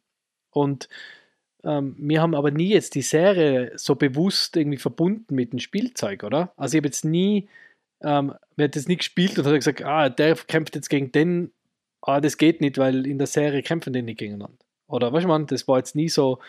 und 0.51 0.87
ähm, 1.64 1.95
wir 1.97 2.22
haben 2.22 2.36
aber 2.36 2.51
nie 2.51 2.70
jetzt 2.70 2.95
die 2.95 3.01
Serie 3.01 3.72
so 3.76 3.95
bewusst 3.95 4.55
irgendwie 4.57 4.78
verbunden 4.78 5.36
mit 5.36 5.53
dem 5.53 5.59
Spielzeug, 5.59 6.24
oder? 6.24 6.53
Also 6.57 6.76
ich 6.76 6.80
habe 6.80 6.88
jetzt 6.88 7.05
nie, 7.05 7.47
ähm, 8.01 8.34
wir 8.55 8.66
hat 8.66 8.76
das 8.76 8.88
nie 8.88 8.97
gespielt 8.97 9.38
und 9.39 9.45
hat 9.45 9.53
gesagt, 9.53 9.84
ah, 9.84 10.09
der 10.09 10.36
kämpft 10.36 10.76
jetzt 10.76 10.89
gegen 10.89 11.11
den, 11.11 11.51
ah, 12.01 12.20
das 12.20 12.38
geht 12.38 12.61
nicht, 12.61 12.78
weil 12.78 13.07
in 13.07 13.18
der 13.18 13.28
Serie 13.28 13.64
kämpfen 13.64 13.93
die 13.93 14.01
nicht 14.01 14.20
gegeneinander. 14.20 14.57
Oder 14.88 15.14
weißt 15.14 15.24
du, 15.24 15.30
man, 15.30 15.47
das 15.47 15.68
war 15.68 15.78
jetzt 15.78 15.95
nie 15.95 16.09
so, 16.09 16.39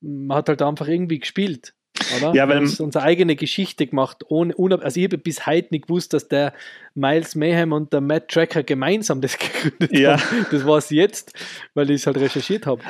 man 0.00 0.36
hat 0.36 0.48
halt 0.48 0.62
einfach 0.62 0.88
irgendwie 0.88 1.18
gespielt. 1.18 1.74
Oder? 2.16 2.34
Ja, 2.34 2.48
weil 2.48 2.58
uns 2.58 2.80
unsere 2.80 3.04
eigene 3.04 3.36
Geschichte 3.36 3.86
gemacht, 3.86 4.24
ohne, 4.28 4.54
ohne 4.56 4.80
also 4.82 4.98
ich 4.98 5.04
habe 5.04 5.18
bis 5.18 5.46
heute 5.46 5.68
nicht 5.70 5.86
gewusst, 5.86 6.12
dass 6.12 6.28
der 6.28 6.52
Miles 6.94 7.34
Mayhem 7.34 7.72
und 7.72 7.92
der 7.92 8.00
Matt 8.00 8.28
Tracker 8.28 8.62
gemeinsam 8.62 9.20
das 9.20 9.38
gegründet 9.38 9.92
ja. 9.92 10.18
haben. 10.18 10.46
Das 10.50 10.66
war 10.66 10.78
es 10.78 10.90
jetzt, 10.90 11.32
weil 11.74 11.90
ich 11.90 11.96
es 11.96 12.06
halt 12.06 12.18
recherchiert 12.18 12.66
habe. 12.66 12.82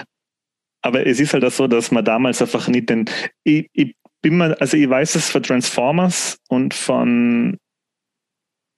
Aber 0.83 1.07
es 1.07 1.20
ist 1.20 1.33
halt 1.33 1.45
auch 1.45 1.53
so, 1.53 1.66
dass 1.66 1.91
man 1.91 2.05
damals 2.05 2.43
einfach 2.43 2.68
nicht 2.68 2.91
den. 2.91 3.07
Ich, 3.45 3.68
ich 3.72 3.95
bin 4.20 4.37
mal, 4.37 4.55
also 4.55 4.76
ich 4.76 4.89
weiß 4.89 5.14
es 5.14 5.30
von 5.30 5.43
Transformers 5.43 6.39
und 6.49 6.74
von 6.74 7.59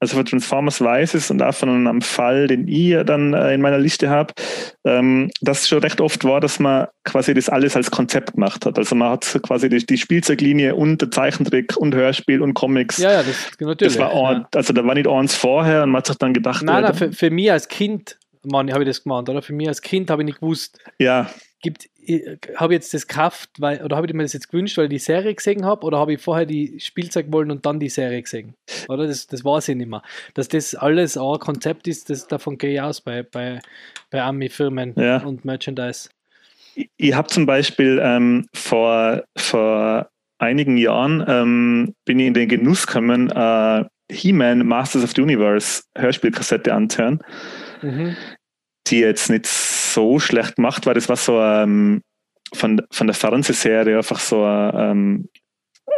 also 0.04 0.16
von 0.16 0.26
Transformers 0.26 0.82
weiß 0.82 1.14
es 1.14 1.30
und 1.30 1.42
auch 1.42 1.54
von 1.54 1.68
einem 1.68 2.02
Fall, 2.02 2.46
den 2.46 2.68
ich 2.68 2.94
dann 3.06 3.32
äh, 3.32 3.54
in 3.54 3.62
meiner 3.62 3.78
Liste 3.78 4.10
habe, 4.10 4.34
ähm, 4.84 5.30
dass 5.40 5.66
schon 5.66 5.78
recht 5.78 5.98
oft 5.98 6.24
war, 6.24 6.40
dass 6.40 6.58
man 6.60 6.88
quasi 7.04 7.32
das 7.32 7.48
alles 7.48 7.74
als 7.74 7.90
Konzept 7.90 8.34
gemacht 8.34 8.66
hat. 8.66 8.76
Also 8.76 8.94
man 8.96 9.10
hat 9.10 9.40
quasi 9.42 9.70
die, 9.70 9.78
die 9.86 9.96
Spielzeuglinie 9.96 10.74
und 10.74 11.00
der 11.00 11.10
Zeichentrick 11.10 11.76
und 11.78 11.94
Hörspiel 11.94 12.42
und 12.42 12.52
Comics. 12.52 12.98
Ja, 12.98 13.12
ja, 13.12 13.22
das 13.22 13.50
natürlich. 13.58 13.94
Das 13.94 13.98
war 13.98 14.32
ja. 14.32 14.48
Also 14.54 14.74
da 14.74 14.84
war 14.84 14.94
nicht 14.94 15.08
eins 15.08 15.34
vorher 15.34 15.84
und 15.84 15.90
man 15.90 16.00
hat 16.00 16.06
sich 16.06 16.16
dann 16.16 16.34
gedacht. 16.34 16.62
Nein, 16.62 16.82
nein, 16.82 16.94
für, 16.94 17.12
für 17.12 17.30
mich 17.30 17.50
als 17.50 17.68
Kind, 17.68 18.18
Mann, 18.42 18.70
habe 18.72 18.82
ich 18.82 18.88
das 18.88 19.02
gemacht, 19.04 19.28
oder? 19.30 19.40
Für 19.40 19.54
mich 19.54 19.68
als 19.68 19.80
Kind 19.80 20.10
habe 20.10 20.20
ich 20.20 20.26
nicht 20.26 20.40
gewusst. 20.40 20.78
Ja 20.98 21.30
gibt, 21.64 21.88
habe 22.56 22.74
ich 22.74 22.78
jetzt 22.78 22.94
das 22.94 23.06
gekauft, 23.06 23.50
weil, 23.58 23.82
oder 23.82 23.96
habe 23.96 24.06
ich 24.06 24.12
mir 24.12 24.22
das 24.22 24.32
jetzt 24.32 24.50
gewünscht, 24.50 24.76
weil 24.76 24.84
ich 24.84 24.90
die 24.90 24.98
Serie 24.98 25.34
gesehen 25.34 25.64
habe, 25.64 25.84
oder 25.86 25.98
habe 25.98 26.14
ich 26.14 26.20
vorher 26.20 26.46
die 26.46 26.78
Spielzeug 26.78 27.26
wollen 27.30 27.50
und 27.50 27.64
dann 27.66 27.80
die 27.80 27.88
Serie 27.88 28.22
gesehen? 28.22 28.54
Oder 28.88 29.06
das, 29.06 29.26
das 29.26 29.44
weiß 29.44 29.68
ich 29.68 29.76
nicht 29.76 29.90
mehr. 29.90 30.02
Dass 30.34 30.48
das 30.48 30.74
alles 30.74 31.16
ein 31.16 31.38
Konzept 31.38 31.88
ist, 31.88 32.10
das, 32.10 32.26
davon 32.26 32.58
gehe 32.58 32.74
ich 32.74 32.80
aus 32.80 33.00
bei, 33.00 33.22
bei, 33.22 33.60
bei 34.10 34.22
Ami-Firmen 34.22 34.94
ja. 34.96 35.18
und 35.18 35.44
Merchandise. 35.44 36.10
Ich, 36.74 36.90
ich 36.96 37.14
habe 37.14 37.28
zum 37.28 37.46
Beispiel 37.46 38.00
ähm, 38.02 38.46
vor, 38.54 39.24
vor 39.36 40.08
einigen 40.38 40.76
Jahren 40.76 41.24
ähm, 41.26 41.94
bin 42.04 42.18
ich 42.18 42.26
in 42.26 42.34
den 42.34 42.48
Genuss 42.48 42.86
gekommen, 42.86 43.30
äh, 43.30 43.84
He-Man 44.10 44.66
Masters 44.66 45.04
of 45.04 45.12
the 45.16 45.22
Universe 45.22 45.84
Hörspielkassette 45.96 46.74
anzuhören. 46.74 47.22
Mhm 47.80 48.16
die 48.86 49.00
jetzt 49.00 49.30
nicht 49.30 49.46
so 49.94 50.18
schlecht 50.18 50.56
gemacht 50.56 50.86
war. 50.86 50.94
Das 50.94 51.08
war 51.08 51.16
so 51.16 51.40
ähm, 51.40 52.02
von, 52.52 52.82
von 52.90 53.06
der 53.06 53.14
Fernsehserie 53.14 53.96
einfach 53.96 54.18
so 54.18 54.44
ähm, 54.44 55.28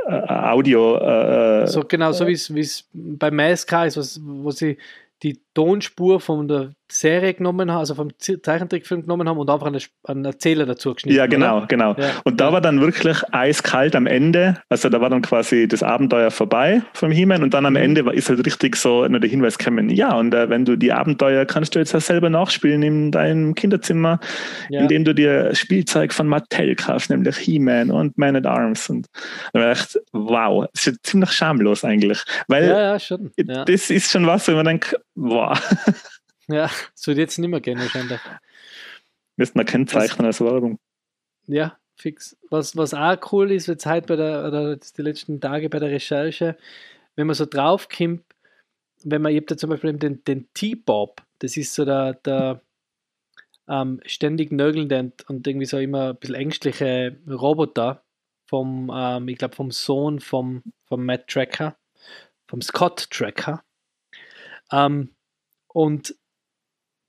äh, 0.09 0.13
Audio. 0.13 0.99
Äh, 0.99 1.67
so 1.67 1.83
genau, 1.83 2.13
so 2.13 2.27
wie 2.27 2.33
es 2.33 2.89
bei 2.93 3.31
MSK 3.31 3.73
ist, 3.87 4.21
wo 4.23 4.51
sie 4.51 4.79
die 5.23 5.41
Tonspur 5.55 6.21
von 6.21 6.49
der 6.49 6.73
Serie 6.93 7.35
genommen 7.35 7.71
haben, 7.73 7.79
also 7.79 7.95
vom 7.95 8.11
Zeichentrickfilm 8.19 9.03
genommen 9.03 9.29
haben 9.29 9.39
und 9.39 9.51
einfach 9.51 9.67
einen, 9.67 9.81
einen 10.05 10.25
Erzähler 10.25 10.67
dazu 10.67 10.95
geschnitten. 10.95 11.17
Ja, 11.17 11.27
genau, 11.27 11.59
oder? 11.59 11.67
genau. 11.67 11.95
Ja. 11.95 12.11
Und 12.25 12.41
da 12.41 12.53
war 12.53 12.61
dann 12.61 12.81
wirklich 12.81 13.23
eiskalt 13.33 13.97
am 13.97 14.07
Ende, 14.07 14.61
also 14.69 14.89
da 14.89 15.01
war 15.01 15.11
dann 15.11 15.23
quasi 15.23 15.67
das 15.67 15.83
Abenteuer 15.83 16.31
vorbei 16.31 16.83
vom 16.93 17.11
He-Man 17.11 17.43
und 17.43 17.55
dann 17.55 17.67
am 17.67 17.73
mhm. 17.73 17.97
Ende 17.97 18.13
ist 18.13 18.29
halt 18.29 18.45
richtig 18.47 18.77
so 18.77 19.07
nur 19.09 19.19
der 19.19 19.29
Hinweis 19.29 19.59
gekommen, 19.59 19.89
ja, 19.89 20.15
und 20.17 20.33
äh, 20.33 20.49
wenn 20.49 20.65
du 20.65 20.77
die 20.77 20.93
Abenteuer 20.93 21.45
kannst 21.45 21.75
du 21.75 21.81
jetzt 21.81 21.95
auch 21.95 22.01
selber 22.01 22.31
nachspielen 22.31 22.83
in 22.83 23.11
deinem 23.11 23.55
Kinderzimmer, 23.55 24.21
ja. 24.69 24.83
indem 24.83 25.05
du 25.05 25.15
dir 25.15 25.55
Spielzeug 25.55 26.13
von 26.13 26.29
Mattel 26.29 26.77
kaufst, 26.77 27.11
nämlich 27.11 27.37
He-Man 27.37 27.91
und 27.91 28.17
Man 28.17 28.37
at 28.37 28.47
Arms. 28.47 28.89
Und 28.91 29.07
da 29.53 29.61
war 29.61 29.73
ich 29.73 29.79
echt, 29.81 29.99
wow, 30.13 30.67
das 30.73 30.87
ist 30.87 30.87
ja 30.87 30.93
ziemlich 31.03 31.33
schamlos 31.33 31.85
eigentlich. 31.85 32.23
Weil 32.47 32.69
ja, 32.69 32.81
ja, 32.81 32.99
schon. 32.99 33.33
das 33.37 33.91
ist 33.91 34.11
schon 34.11 34.27
was, 34.27 34.47
wo 34.47 34.53
man 34.53 34.67
denkt, 34.67 34.97
wow. 35.17 35.59
Ja, 36.49 36.71
das 36.95 37.07
würde 37.07 37.23
jetzt 37.23 37.39
nicht 37.39 37.51
mehr 37.51 37.61
gehen 37.61 37.79
wahrscheinlich. 37.79 38.21
Müsste 39.37 39.59
man 39.59 39.67
kennzeichnen 39.67 40.27
als 40.27 40.41
Werbung. 40.41 40.79
Ja, 41.47 41.77
fix. 41.97 42.37
Was, 42.51 42.77
was 42.77 42.95
auch 42.95 43.33
cool 43.33 43.51
ist, 43.51 43.67
jetzt 43.67 43.87
heute 43.87 44.07
bei 44.07 44.17
der, 44.17 44.47
oder 44.47 44.77
die 44.77 45.03
letzten 45.03 45.41
Tage 45.41 45.69
bei 45.69 45.79
der 45.79 45.91
Recherche, 45.91 46.57
wenn 47.17 47.27
man 47.27 47.35
so 47.35 47.47
draufkommt, 47.47 48.23
wenn 49.03 49.23
man, 49.23 49.33
ihr 49.33 49.41
habt 49.41 49.51
ja 49.51 49.57
zum 49.57 49.71
Beispiel 49.71 49.93
den, 49.95 50.25
den 50.25 50.49
T-Bob, 50.55 51.23
das 51.39 51.57
ist 51.57 51.75
so 51.75 51.85
der, 51.85 52.15
der 52.15 52.63
ähm, 53.69 54.01
ständig 54.07 54.53
nörgelnde 54.53 55.13
und 55.29 55.47
irgendwie 55.47 55.67
so 55.67 55.79
immer 55.79 56.11
ein 56.11 56.17
bisschen 56.17 56.35
ängstliche 56.37 57.19
Roboter 57.29 58.05
vom, 58.47 58.91
ähm, 58.95 59.29
ich 59.29 59.39
glaube, 59.39 59.55
vom 59.55 59.71
Sohn 59.71 60.21
vom, 60.21 60.63
vom 60.85 61.05
Matt 61.05 61.29
Tracker, 61.29 61.77
vom 62.47 62.63
Scott 62.63 63.11
Tracker. 63.11 63.63
Ähm, 64.73 65.11
und 65.69 66.15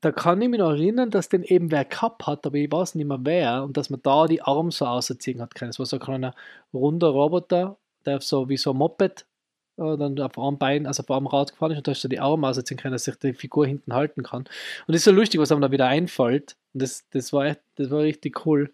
da 0.01 0.11
kann 0.11 0.41
ich 0.41 0.49
mich 0.49 0.59
noch 0.59 0.71
erinnern, 0.71 1.09
dass 1.09 1.29
den 1.29 1.43
eben 1.43 1.71
wer 1.71 1.85
gehabt 1.85 2.27
hat, 2.27 2.45
aber 2.45 2.55
ich 2.55 2.71
weiß 2.71 2.95
nicht 2.95 3.07
mehr 3.07 3.19
wer, 3.23 3.63
und 3.63 3.77
dass 3.77 3.89
man 3.89 4.01
da 4.03 4.27
die 4.27 4.41
Arme 4.41 4.71
so 4.71 4.85
ausziehen 4.85 5.41
hat 5.41 5.55
können. 5.55 5.71
Es 5.71 5.79
war 5.79 5.85
so 5.85 5.97
ein 5.97 6.01
kleiner 6.01 6.35
runder 6.73 7.09
Roboter, 7.09 7.77
der 8.05 8.21
so 8.21 8.47
wie 8.49 8.57
so 8.57 8.71
ein 8.71 8.77
Moped 8.77 9.25
äh, 9.77 9.97
dann 9.97 10.19
auf 10.19 10.37
einem 10.37 10.57
Bein, 10.57 10.85
also 10.85 11.03
auf 11.03 11.11
einem 11.11 11.27
Rad 11.27 11.51
gefahren 11.51 11.71
ist 11.71 11.77
und 11.77 11.87
da 11.87 11.91
hast 11.91 12.03
du 12.03 12.07
die 12.07 12.19
Arme 12.19 12.47
ausziehen 12.47 12.79
können, 12.79 12.93
dass 12.93 13.05
sich 13.05 13.15
die 13.15 13.33
Figur 13.33 13.65
hinten 13.65 13.93
halten 13.93 14.23
kann. 14.23 14.41
Und 14.41 14.49
das 14.87 14.97
ist 14.97 15.05
so 15.05 15.11
lustig, 15.11 15.39
was 15.39 15.51
einem 15.51 15.61
da 15.61 15.71
wieder 15.71 15.87
einfällt. 15.87 16.55
Und 16.73 16.81
das, 16.83 17.07
das, 17.11 17.33
war, 17.33 17.45
echt, 17.45 17.61
das 17.75 17.89
war 17.89 18.01
richtig 18.01 18.45
cool. 18.45 18.71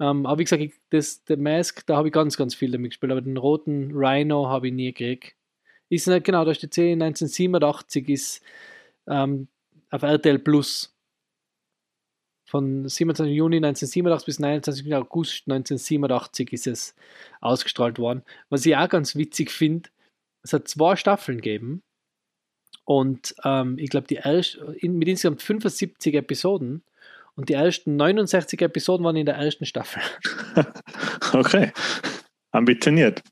Ähm, 0.00 0.26
aber 0.26 0.38
wie 0.38 0.44
gesagt, 0.44 0.62
ich, 0.62 0.72
das, 0.90 1.24
der 1.24 1.36
Mask, 1.36 1.86
da 1.86 1.96
habe 1.96 2.08
ich 2.08 2.14
ganz, 2.14 2.36
ganz 2.36 2.54
viel 2.54 2.70
damit 2.70 2.92
gespielt, 2.92 3.12
aber 3.12 3.20
den 3.20 3.36
roten 3.36 3.92
Rhino 3.94 4.48
habe 4.48 4.68
ich 4.68 4.74
nie 4.74 4.92
gekriegt. 4.92 5.36
Ist 5.90 6.06
nicht, 6.06 6.24
genau, 6.24 6.44
da 6.44 6.54
steht 6.54 6.72
10, 6.72 7.02
1987 7.02 8.08
ist 8.08 8.42
ähm, 9.06 9.48
auf 9.90 10.02
RTL 10.02 10.38
Plus. 10.38 10.96
Von 12.46 12.88
27. 12.88 13.32
Juni 13.32 13.56
1987 13.56 14.26
bis 14.26 14.38
29. 14.40 14.94
August 14.94 15.42
1987 15.46 16.52
ist 16.52 16.66
es 16.66 16.94
ausgestrahlt 17.40 17.98
worden. 17.98 18.22
Was 18.48 18.66
ich 18.66 18.76
auch 18.76 18.88
ganz 18.88 19.14
witzig 19.14 19.50
finde, 19.50 19.90
es 20.42 20.52
hat 20.52 20.66
zwei 20.66 20.96
Staffeln 20.96 21.38
gegeben 21.38 21.82
und 22.84 23.36
ähm, 23.44 23.78
ich 23.78 23.90
glaube, 23.90 24.08
die 24.08 24.16
erste, 24.16 24.76
in, 24.78 24.98
mit 24.98 25.06
insgesamt 25.06 25.42
75 25.42 26.14
Episoden 26.14 26.82
und 27.36 27.48
die 27.48 27.52
ersten 27.52 27.94
69 27.96 28.60
Episoden 28.62 29.04
waren 29.04 29.14
in 29.14 29.26
der 29.26 29.36
ersten 29.36 29.64
Staffel. 29.64 30.02
okay, 31.32 31.72
ambitioniert. 32.50 33.22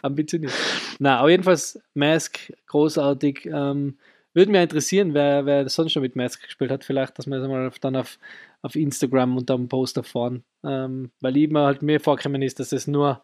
Ambitioniert. 0.00 0.54
Na, 1.02 1.18
aber 1.18 1.30
jedenfalls 1.30 1.82
Mask, 1.94 2.52
großartig. 2.68 3.46
Ähm, 3.46 3.98
würde 4.34 4.52
mich 4.52 4.62
interessieren, 4.62 5.14
wer, 5.14 5.44
wer 5.46 5.68
sonst 5.68 5.90
schon 5.90 6.02
mit 6.02 6.14
Mask 6.14 6.40
gespielt 6.44 6.70
hat. 6.70 6.84
Vielleicht, 6.84 7.18
dass 7.18 7.26
wir 7.26 7.40
das 7.40 7.48
mal 7.48 7.72
dann 7.80 7.96
auf, 7.96 8.20
auf 8.62 8.76
Instagram 8.76 9.36
unter 9.36 9.56
dem 9.56 9.68
Poster 9.68 10.04
fahren. 10.04 10.44
Ähm, 10.62 11.10
weil 11.20 11.36
ich 11.38 11.50
mir 11.50 11.64
halt 11.64 11.82
mir 11.82 11.98
vorgekommen 11.98 12.40
ist, 12.40 12.60
dass 12.60 12.70
es 12.70 12.86
nur 12.86 13.20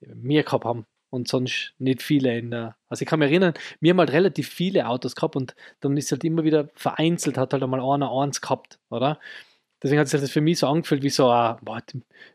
mir 0.00 0.44
gehabt 0.44 0.64
haben 0.64 0.86
und 1.10 1.26
sonst 1.26 1.74
nicht 1.78 2.02
viele 2.02 2.38
in 2.38 2.52
der. 2.52 2.76
Also 2.88 3.02
ich 3.02 3.08
kann 3.08 3.18
mich 3.18 3.30
erinnern, 3.30 3.54
wir 3.80 3.90
haben 3.90 3.98
halt 3.98 4.12
relativ 4.12 4.48
viele 4.48 4.86
Autos 4.86 5.16
gehabt 5.16 5.34
und 5.34 5.56
dann 5.80 5.96
ist 5.96 6.12
halt 6.12 6.22
immer 6.22 6.44
wieder 6.44 6.68
vereinzelt, 6.76 7.36
hat 7.36 7.52
halt 7.52 7.64
einmal 7.64 7.80
einer 7.80 8.12
eins 8.12 8.40
gehabt, 8.40 8.78
oder? 8.90 9.18
Deswegen 9.82 9.98
hat 9.98 10.06
sich 10.06 10.20
das 10.20 10.30
für 10.30 10.40
mich 10.40 10.60
so 10.60 10.68
angefühlt 10.68 11.02
wie 11.02 11.10
so, 11.10 11.28
ah, 11.28 11.58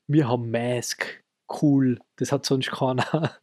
wir 0.07 0.27
haben 0.27 0.51
Mask, 0.51 1.23
cool, 1.61 1.99
das 2.17 2.33
hat 2.33 2.45
sonst 2.45 2.69
keiner. 2.69 3.37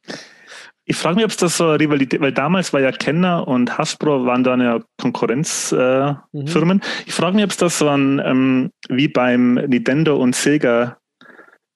Ich 0.85 0.97
frage 0.97 1.17
mich, 1.17 1.25
ob 1.25 1.31
es 1.31 1.37
das 1.37 1.57
so 1.57 1.73
Rivalität, 1.73 2.21
weil 2.21 2.33
damals 2.33 2.73
war 2.73 2.81
ja 2.81 2.91
Kenner 2.91 3.47
und 3.47 3.79
Hasbro 3.79 4.27
waren 4.27 4.43
da 4.43 4.57
ja 4.57 4.81
Konkurrenzfirmen. 5.01 6.19
Äh, 6.33 6.73
mhm. 6.73 6.81
Ich 7.07 7.15
frage 7.15 7.37
mich, 7.37 7.45
ob 7.45 7.51
es 7.51 7.57
das 7.59 7.79
so 7.79 7.89
ein, 7.89 8.21
ähm, 8.25 8.71
wie 8.89 9.09
beim 9.09 9.55
Nintendo 9.55 10.17
und 10.17 10.35
Sega 10.35 10.97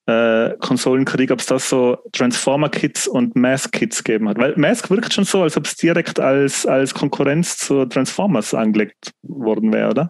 äh, 0.06 0.50
Konsolenkrieg, 0.58 1.30
ob 1.30 1.40
es 1.40 1.46
das 1.46 1.68
so 1.68 1.98
Transformer-Kits 2.12 3.06
und 3.06 3.36
Mask-Kits 3.36 4.04
gegeben 4.04 4.28
hat. 4.28 4.38
Weil 4.38 4.54
Mask 4.56 4.90
wirkt 4.90 5.14
schon 5.14 5.24
so, 5.24 5.42
als 5.42 5.56
ob 5.56 5.66
es 5.66 5.76
direkt 5.76 6.20
als, 6.20 6.66
als 6.66 6.92
Konkurrenz 6.92 7.56
zu 7.56 7.86
Transformers 7.86 8.52
angelegt 8.52 9.12
worden 9.22 9.72
wäre, 9.72 9.90
oder? 9.90 10.08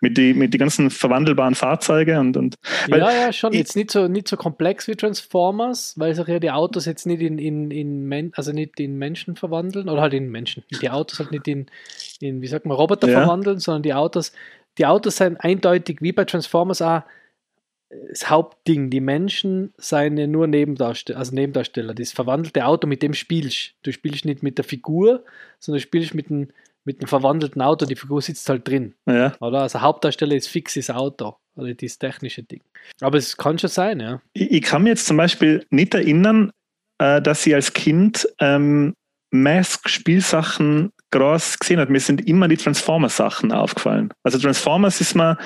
Mit 0.00 0.16
die, 0.16 0.34
mit 0.34 0.54
die 0.54 0.58
ganzen 0.58 0.90
verwandelbaren 0.90 1.54
Fahrzeuge 1.54 2.18
und, 2.18 2.36
und 2.36 2.56
ja, 2.88 3.10
ja, 3.10 3.32
schon. 3.32 3.52
Jetzt 3.52 3.76
nicht 3.76 3.90
so, 3.90 4.08
nicht 4.08 4.28
so 4.28 4.36
komplex 4.36 4.88
wie 4.88 4.96
Transformers, 4.96 5.94
weil 5.98 6.14
sich 6.14 6.26
ja 6.26 6.38
die 6.38 6.50
Autos 6.50 6.86
jetzt 6.86 7.06
nicht 7.06 7.20
in, 7.20 7.38
in, 7.38 7.70
in 7.70 8.06
Men 8.06 8.32
also 8.34 8.52
nicht 8.52 8.80
in 8.80 8.96
Menschen 8.96 9.36
verwandeln 9.36 9.88
oder 9.88 10.00
halt 10.00 10.14
in 10.14 10.30
Menschen. 10.30 10.64
Die 10.80 10.90
Autos 10.90 11.18
halt 11.18 11.30
nicht 11.30 11.46
in, 11.48 11.66
in 12.20 12.40
wie 12.40 12.46
sagt 12.46 12.66
man, 12.66 12.76
Roboter 12.76 13.08
ja. 13.08 13.20
verwandeln, 13.20 13.58
sondern 13.58 13.82
die 13.82 13.94
Autos, 13.94 14.32
die 14.78 14.86
Autos 14.86 15.16
sind 15.16 15.36
eindeutig 15.38 15.98
wie 16.00 16.12
bei 16.12 16.24
Transformers 16.24 16.82
auch 16.82 17.02
das 18.08 18.30
Hauptding. 18.30 18.90
Die 18.90 19.00
Menschen 19.00 19.74
seien 19.76 20.16
ja 20.16 20.26
nur 20.26 20.46
Nebendarsteller, 20.46 21.18
also 21.18 21.34
Nebendarsteller. 21.34 21.94
Das 21.94 22.12
verwandelte 22.12 22.64
Auto, 22.64 22.86
mit 22.86 23.02
dem 23.02 23.14
spielst 23.14 23.74
du. 23.82 23.92
spielst 23.92 24.24
nicht 24.24 24.42
mit 24.42 24.58
der 24.58 24.64
Figur, 24.64 25.24
sondern 25.58 25.78
du 25.78 25.82
spielst 25.82 26.14
mit 26.14 26.30
dem 26.30 26.48
mit 26.90 27.00
einem 27.00 27.08
verwandelten 27.08 27.62
Auto, 27.62 27.86
die 27.86 27.94
Figur 27.94 28.20
sitzt 28.20 28.48
halt 28.48 28.66
drin. 28.66 28.94
Ja. 29.06 29.32
Oder? 29.40 29.62
Also 29.62 29.80
Hauptdarsteller 29.80 30.34
ist 30.34 30.48
fixes 30.48 30.90
Auto. 30.90 31.36
Oder 31.54 31.74
dieses 31.74 31.98
technische 31.98 32.42
Ding. 32.42 32.62
Aber 33.00 33.18
es 33.18 33.36
kann 33.36 33.58
schon 33.58 33.70
sein, 33.70 34.00
ja. 34.00 34.20
Ich, 34.32 34.50
ich 34.50 34.62
kann 34.62 34.82
mir 34.82 34.90
jetzt 34.90 35.06
zum 35.06 35.16
Beispiel 35.16 35.66
nicht 35.70 35.94
erinnern, 35.94 36.50
äh, 36.98 37.22
dass 37.22 37.46
ich 37.46 37.54
als 37.54 37.72
Kind 37.72 38.26
ähm, 38.40 38.94
Mask-Spielsachen 39.30 40.90
groß 41.12 41.58
gesehen 41.58 41.80
habe. 41.80 41.92
Mir 41.92 42.00
sind 42.00 42.26
immer 42.26 42.48
die 42.48 42.56
Transformers-Sachen 42.56 43.52
aufgefallen. 43.52 44.12
Also 44.24 44.38
Transformers 44.38 45.00
ist 45.00 45.14
mal, 45.14 45.38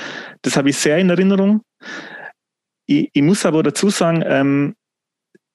das 0.42 0.56
habe 0.56 0.70
ich 0.70 0.76
sehr 0.76 0.98
in 0.98 1.10
Erinnerung. 1.10 1.62
Ich, 2.86 3.10
ich 3.12 3.22
muss 3.22 3.44
aber 3.44 3.62
dazu 3.62 3.90
sagen, 3.90 4.22
ähm, 4.26 4.74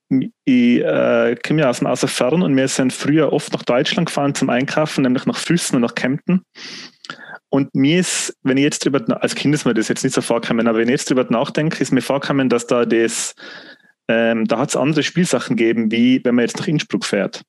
ich 0.10 0.82
äh, 0.82 1.36
komme 1.46 1.62
ja 1.62 1.70
aus 1.70 1.80
dem 1.80 1.88
Außerfern 1.88 2.42
und 2.42 2.56
wir 2.56 2.68
sind 2.68 2.92
früher 2.92 3.32
oft 3.32 3.54
nach 3.54 3.64
Deutschland 3.64 4.08
gefahren 4.08 4.34
zum 4.34 4.50
Einkaufen, 4.50 5.04
nämlich 5.04 5.26
nach 5.26 5.38
Füssen 5.38 5.76
und 5.76 5.84
nach 5.84 5.96
Kempten. 5.96 6.44
Und 7.50 7.74
mir 7.74 8.00
ist, 8.00 8.36
wenn 8.44 8.58
ich 8.58 8.64
jetzt 8.64 8.86
drüber, 8.86 9.04
als 9.22 9.36
Kind 9.36 9.54
ist 9.54 9.66
mir 9.66 9.74
das 9.74 9.88
jetzt 9.88 10.04
nicht 10.04 10.14
so 10.14 10.22
vorgekommen, 10.22 10.68
aber 10.68 10.80
wenn 10.80 10.88
ich 10.88 10.94
jetzt 10.94 11.10
drüber 11.10 11.26
nachdenke, 11.30 11.82
ist 11.82 11.92
mir 11.92 12.02
vorgekommen, 12.02 12.50
dass 12.50 12.68
da 12.68 12.86
das, 12.86 13.34
ähm, 14.08 14.46
da 14.46 14.60
hat 14.60 14.70
es 14.70 14.76
andere 14.76 15.04
Spielsachen 15.04 15.56
gegeben, 15.56 15.92
wie 15.92 16.24
wenn 16.24 16.36
man 16.36 16.44
jetzt 16.44 16.58
nach 16.60 16.68
Innsbruck 16.68 17.06
fährt. 17.06 17.44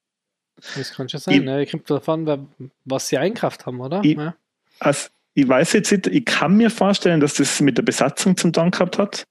Das 0.77 0.93
kann 0.93 1.09
schon 1.09 1.21
sein, 1.21 1.35
ich, 1.35 1.43
ne? 1.43 1.63
Ich 1.63 1.71
kommt 1.71 1.89
davon, 1.91 2.49
was 2.85 3.09
sie 3.09 3.19
einkauft 3.19 3.67
haben, 3.67 3.81
oder? 3.81 4.01
Ich, 4.05 4.17
ja. 4.17 4.35
also, 4.79 5.09
ich 5.35 5.49
weiß 5.49 5.73
jetzt 5.75 5.93
nicht, 5.93 6.07
ich 6.07 6.25
kann 6.25 6.57
mir 6.57 6.71
vorstellen, 6.71 7.21
dass 7.21 7.35
das 7.35 7.61
mit 7.61 7.79
der 7.79 7.83
Besatzung 7.83 8.37
zum 8.37 8.53
Tun 8.53 8.71
gehabt 8.71 8.99
hat. 8.99 9.25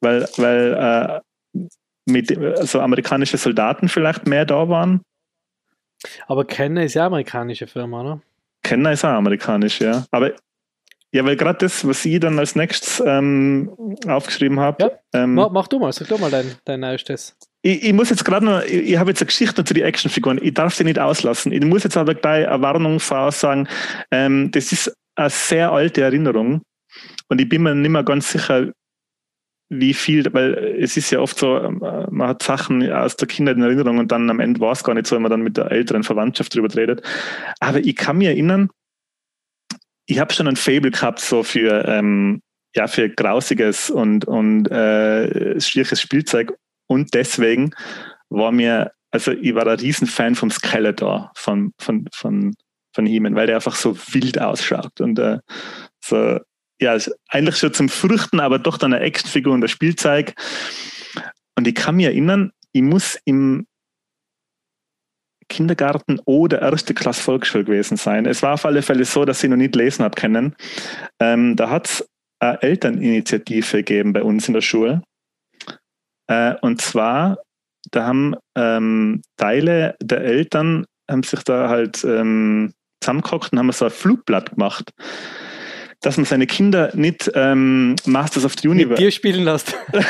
Weil, 0.00 0.28
weil 0.36 0.74
äh, 0.74 1.20
mit 2.06 2.36
also 2.36 2.80
amerikanische 2.80 3.36
Soldaten 3.36 3.88
vielleicht 3.88 4.26
mehr 4.26 4.44
da 4.44 4.68
waren. 4.68 5.02
Aber 6.26 6.44
Kenner 6.44 6.84
ist 6.84 6.94
ja 6.94 7.06
amerikanische 7.06 7.66
Firma, 7.66 8.02
ne? 8.02 8.20
Kenner 8.62 8.92
ist 8.92 9.04
auch 9.04 9.10
amerikanisch, 9.10 9.80
ja. 9.80 10.04
Aber 10.10 10.32
ja, 11.14 11.24
weil 11.26 11.36
gerade 11.36 11.58
das, 11.58 11.86
was 11.86 12.04
ich 12.06 12.20
dann 12.20 12.38
als 12.38 12.56
nächstes 12.56 13.02
ähm, 13.04 13.70
aufgeschrieben 14.06 14.58
habe. 14.58 14.84
Ja, 14.84 15.22
ähm, 15.22 15.34
mach, 15.34 15.50
mach, 15.50 15.68
du 15.68 15.78
mal, 15.78 15.92
sag 15.92 16.08
du 16.08 16.16
mal 16.16 16.30
dein, 16.30 16.52
dein 16.64 16.80
neuestes. 16.80 17.36
Ich, 17.60 17.84
ich 17.84 17.92
muss 17.92 18.08
jetzt 18.08 18.24
gerade 18.24 18.46
noch, 18.46 18.62
ich, 18.62 18.90
ich 18.90 18.96
habe 18.96 19.10
jetzt 19.10 19.20
eine 19.20 19.26
Geschichte 19.26 19.62
zu 19.62 19.74
den 19.74 19.84
Actionfiguren, 19.84 20.40
ich 20.42 20.54
darf 20.54 20.74
sie 20.74 20.84
nicht 20.84 20.98
auslassen. 20.98 21.52
Ich 21.52 21.62
muss 21.64 21.84
jetzt 21.84 21.98
aber 21.98 22.14
gleich 22.14 22.48
eine 22.48 22.62
Warnung 22.62 22.98
voraussagen, 22.98 23.68
ähm, 24.10 24.50
das 24.52 24.72
ist 24.72 24.96
eine 25.14 25.28
sehr 25.28 25.70
alte 25.70 26.00
Erinnerung 26.00 26.62
und 27.28 27.40
ich 27.40 27.48
bin 27.48 27.62
mir 27.62 27.74
nicht 27.74 27.90
mehr 27.90 28.04
ganz 28.04 28.32
sicher, 28.32 28.72
wie 29.72 29.94
viel, 29.94 30.32
weil 30.32 30.54
es 30.78 30.96
ist 30.96 31.10
ja 31.10 31.20
oft 31.20 31.38
so, 31.38 31.58
ähm, 31.58 31.78
man 32.10 32.28
hat 32.28 32.42
Sachen 32.42 32.90
aus 32.92 33.16
der 33.16 33.28
Kindheit 33.28 33.56
in 33.56 33.62
Erinnerung 33.62 33.98
und 33.98 34.12
dann 34.12 34.28
am 34.28 34.40
Ende 34.40 34.60
war 34.60 34.72
es 34.72 34.84
gar 34.84 34.94
nicht 34.94 35.06
so, 35.06 35.16
wenn 35.16 35.22
man 35.22 35.30
dann 35.30 35.42
mit 35.42 35.56
der 35.56 35.70
älteren 35.70 36.02
Verwandtschaft 36.02 36.54
drüber 36.54 36.74
redet. 36.74 37.02
Aber 37.60 37.78
ich 37.78 37.96
kann 37.96 38.18
mich 38.18 38.28
erinnern, 38.28 38.68
ich 40.06 40.18
habe 40.18 40.32
schon 40.32 40.48
ein 40.48 40.56
Fable 40.56 40.90
gehabt 40.90 41.20
so 41.20 41.42
für, 41.42 41.86
ähm, 41.86 42.42
ja, 42.74 42.86
für 42.86 43.08
grausiges 43.08 43.88
und, 43.88 44.26
und 44.26 44.70
äh, 44.70 45.58
schwieriges 45.60 46.00
Spielzeug 46.00 46.52
und 46.86 47.14
deswegen 47.14 47.70
war 48.28 48.52
mir, 48.52 48.92
also 49.10 49.32
ich 49.32 49.54
war 49.54 49.66
ein 49.66 49.78
Riesenfan 49.78 50.34
vom 50.34 50.50
Skeletor 50.50 51.32
von, 51.34 51.72
von, 51.78 52.06
von, 52.12 52.54
von 52.94 53.06
he 53.06 53.20
weil 53.22 53.46
der 53.46 53.56
einfach 53.56 53.76
so 53.76 53.96
wild 54.12 54.38
ausschaut 54.40 55.00
und 55.00 55.18
äh, 55.18 55.38
so 56.00 56.38
ja, 56.82 56.98
eigentlich 57.28 57.56
schon 57.56 57.72
zum 57.72 57.88
Fürchten, 57.88 58.40
aber 58.40 58.58
doch 58.58 58.76
dann 58.76 58.92
eine 58.92 59.02
Actionfigur 59.02 59.54
und 59.54 59.60
das 59.60 59.70
Spielzeug. 59.70 60.34
Und 61.56 61.66
ich 61.66 61.74
kann 61.74 61.96
mich 61.96 62.06
erinnern, 62.06 62.52
ich 62.72 62.82
muss 62.82 63.18
im 63.24 63.66
Kindergarten 65.48 66.18
oder 66.24 66.62
erste 66.62 66.94
Klasse 66.94 67.22
Volksschule 67.22 67.64
gewesen 67.64 67.96
sein. 67.96 68.26
Es 68.26 68.42
war 68.42 68.54
auf 68.54 68.64
alle 68.64 68.82
Fälle 68.82 69.04
so, 69.04 69.24
dass 69.24 69.44
ich 69.44 69.50
noch 69.50 69.56
nicht 69.56 69.76
lesen 69.76 70.04
habe 70.04 70.18
können. 70.18 70.56
Ähm, 71.20 71.56
da 71.56 71.68
hat 71.68 71.88
es 71.88 72.08
eine 72.40 72.62
Elterninitiative 72.62 73.78
gegeben 73.78 74.12
bei 74.12 74.22
uns 74.22 74.48
in 74.48 74.54
der 74.54 74.62
Schule. 74.62 75.02
Äh, 76.26 76.54
und 76.62 76.80
zwar, 76.80 77.38
da 77.90 78.06
haben 78.06 78.34
ähm, 78.56 79.22
Teile 79.36 79.96
der 80.00 80.22
Eltern 80.22 80.86
haben 81.10 81.22
sich 81.22 81.42
da 81.42 81.68
halt 81.68 82.02
ähm, 82.04 82.72
zusammengehockt 83.00 83.52
und 83.52 83.58
haben 83.58 83.72
so 83.72 83.84
ein 83.84 83.90
Flugblatt 83.90 84.52
gemacht 84.52 84.92
dass 86.02 86.16
man 86.16 86.26
seine 86.26 86.46
Kinder 86.46 86.90
nicht 86.94 87.28
ähm, 87.34 87.96
Masters 88.04 88.44
of 88.44 88.54
the 88.60 88.68
Universe. 88.68 88.90
Mit 88.90 89.00
dir 89.00 89.10
spielen 89.10 89.44
lässt. 89.44 89.74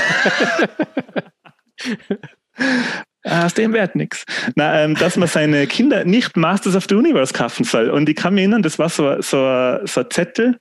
Aus 3.24 3.54
dem 3.54 3.72
wird 3.72 3.94
nichts. 3.94 4.24
Ähm, 4.58 4.96
dass 4.96 5.16
man 5.16 5.28
seine 5.28 5.68
Kinder 5.68 6.04
nicht 6.04 6.36
Masters 6.36 6.74
of 6.74 6.86
the 6.88 6.96
Universe 6.96 7.32
kaufen 7.32 7.64
soll. 7.64 7.90
Und 7.90 8.08
ich 8.08 8.16
kann 8.16 8.34
mich 8.34 8.42
erinnern, 8.42 8.62
das 8.62 8.78
war 8.78 8.88
so, 8.88 9.20
so, 9.20 9.78
so 9.84 10.00
ein 10.00 10.10
Zettel, 10.10 10.58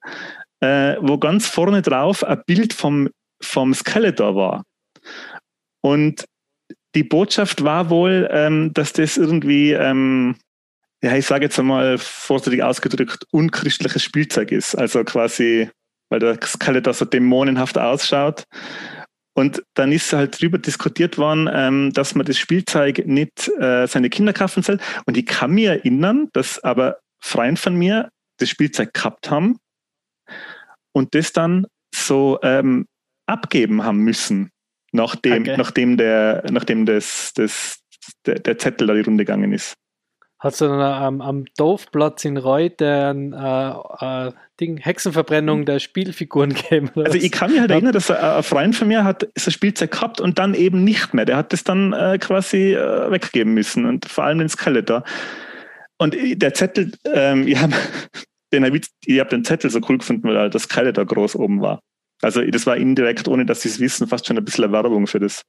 äh, 0.59 0.95
wo 0.99 1.17
ganz 1.17 1.47
vorne 1.47 1.81
drauf 1.81 2.23
ein 2.23 2.41
Bild 2.45 2.73
vom, 2.73 3.09
vom 3.41 3.73
Skeletor 3.73 4.35
war. 4.35 4.63
Und 5.81 6.25
die 6.93 7.03
Botschaft 7.03 7.63
war 7.63 7.89
wohl, 7.89 8.29
ähm, 8.31 8.73
dass 8.73 8.93
das 8.93 9.17
irgendwie 9.17 9.71
ähm, 9.71 10.35
ja, 11.03 11.15
ich 11.15 11.25
sage 11.25 11.45
jetzt 11.45 11.59
einmal 11.59 11.97
vorsichtig 11.97 12.63
ausgedrückt, 12.63 13.25
unchristliches 13.31 14.03
Spielzeug 14.03 14.51
ist. 14.51 14.75
Also 14.75 15.03
quasi, 15.03 15.69
weil 16.09 16.19
der 16.19 16.39
Skeletor 16.43 16.93
so 16.93 17.05
dämonenhaft 17.05 17.77
ausschaut. 17.77 18.45
Und 19.33 19.63
dann 19.75 19.91
ist 19.91 20.11
halt 20.13 20.39
drüber 20.39 20.57
diskutiert 20.57 21.17
worden, 21.17 21.49
ähm, 21.51 21.93
dass 21.93 22.15
man 22.15 22.25
das 22.25 22.37
Spielzeug 22.37 23.05
nicht 23.05 23.47
äh, 23.59 23.87
seine 23.87 24.09
Kinder 24.09 24.33
kaufen 24.33 24.61
soll. 24.61 24.79
Und 25.05 25.17
ich 25.17 25.25
kann 25.25 25.51
mir 25.51 25.71
erinnern, 25.71 26.29
dass 26.33 26.59
aber 26.63 26.99
Freunde 27.23 27.59
von 27.59 27.75
mir 27.75 28.09
das 28.37 28.49
Spielzeug 28.49 28.93
gehabt 28.93 29.31
haben 29.31 29.57
und 30.93 31.15
das 31.15 31.31
dann 31.31 31.65
so 31.95 32.39
ähm, 32.43 32.85
abgeben 33.25 33.83
haben 33.83 33.99
müssen, 33.99 34.51
nachdem, 34.91 35.43
Okay. 35.43 35.55
nachdem, 35.57 35.97
der, 35.97 36.43
nachdem 36.51 36.85
das, 36.85 37.31
das, 37.35 37.79
der, 38.25 38.39
der 38.39 38.57
Zettel 38.57 38.87
da 38.87 38.93
die 38.93 39.01
Runde 39.01 39.23
gegangen 39.23 39.53
ist. 39.53 39.75
Hat 40.41 40.59
dann 40.59 40.81
am, 40.81 41.21
am 41.21 41.45
Dorfplatz 41.55 42.25
in 42.25 42.35
Reut 42.35 42.81
ein 42.81 43.31
äh, 43.31 43.69
äh, 43.99 44.31
Ding, 44.59 44.77
Hexenverbrennung 44.77 45.65
der 45.65 45.77
Spielfiguren 45.77 46.53
gegeben? 46.55 46.89
Also 46.95 47.15
ich 47.15 47.31
kann 47.31 47.51
mich 47.51 47.59
halt 47.59 47.69
erinnern, 47.69 47.93
dass 47.93 48.09
ein, 48.09 48.17
ein 48.17 48.41
Freund 48.41 48.75
von 48.75 48.87
mir 48.87 49.03
hat 49.03 49.27
so 49.37 49.51
Spielzeug 49.51 49.91
gehabt 49.91 50.19
und 50.19 50.39
dann 50.39 50.55
eben 50.55 50.83
nicht 50.83 51.13
mehr. 51.13 51.25
Der 51.25 51.37
hat 51.37 51.53
das 51.53 51.63
dann 51.63 51.93
äh, 51.93 52.17
quasi 52.17 52.73
äh, 52.73 53.11
weggeben 53.11 53.53
müssen 53.53 53.85
und 53.85 54.05
vor 54.09 54.23
allem 54.23 54.39
den 54.39 54.49
Skeletor. 54.49 55.03
Und 55.99 56.15
der 56.19 56.55
Zettel, 56.55 56.91
ähm, 57.05 57.47
ich 57.47 57.61
habe 57.61 57.75
den, 58.51 58.81
ich 59.05 59.19
hab 59.19 59.29
den 59.29 59.45
Zettel 59.45 59.69
so 59.69 59.79
cool 59.87 59.99
gefunden, 59.99 60.27
weil 60.27 60.39
halt 60.39 60.55
das 60.55 60.63
Skeletor 60.63 61.05
groß 61.05 61.35
oben 61.35 61.61
war. 61.61 61.81
Also 62.23 62.41
das 62.41 62.65
war 62.65 62.77
indirekt, 62.77 63.27
ohne 63.27 63.45
dass 63.45 63.61
sie 63.61 63.69
es 63.69 63.79
wissen, 63.79 64.07
fast 64.07 64.25
schon 64.25 64.39
ein 64.39 64.45
bisschen 64.45 64.71
Werbung 64.71 65.05
für 65.05 65.19
das. 65.19 65.43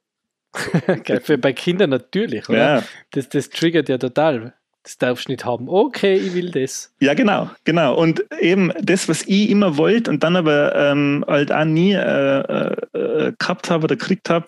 Geil, 1.03 1.19
für, 1.19 1.39
bei 1.39 1.51
Kindern 1.51 1.89
natürlich, 1.89 2.47
oder? 2.47 2.57
Ja, 2.57 2.83
Das, 3.09 3.27
das 3.29 3.49
triggert 3.49 3.89
ja 3.89 3.97
total. 3.97 4.53
Das 4.83 4.97
darfst 4.97 5.27
du 5.27 5.31
nicht 5.31 5.45
haben. 5.45 5.69
Okay, 5.69 6.15
ich 6.15 6.33
will 6.33 6.51
das. 6.51 6.93
ja 6.99 7.13
genau, 7.13 7.49
genau. 7.63 7.95
Und 7.95 8.23
eben 8.41 8.71
das, 8.81 9.07
was 9.07 9.23
ich 9.23 9.49
immer 9.49 9.77
wollte 9.77 10.11
und 10.11 10.23
dann 10.23 10.35
aber 10.35 10.75
ähm, 10.75 11.23
halt 11.27 11.53
auch 11.53 11.63
nie 11.63 11.93
äh, 11.93 12.39
äh, 12.41 12.75
äh, 12.93 13.33
gehabt 13.39 13.69
habe 13.69 13.85
oder 13.85 13.95
gekriegt 13.95 14.29
habe. 14.29 14.47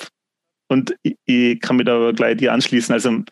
Und 0.67 0.95
ich, 1.03 1.15
ich 1.25 1.61
kann 1.61 1.77
mich 1.77 1.85
da 1.85 1.95
aber 1.95 2.11
gleich 2.11 2.37
dir 2.37 2.51
anschließen. 2.51 2.91
Also 2.91 3.23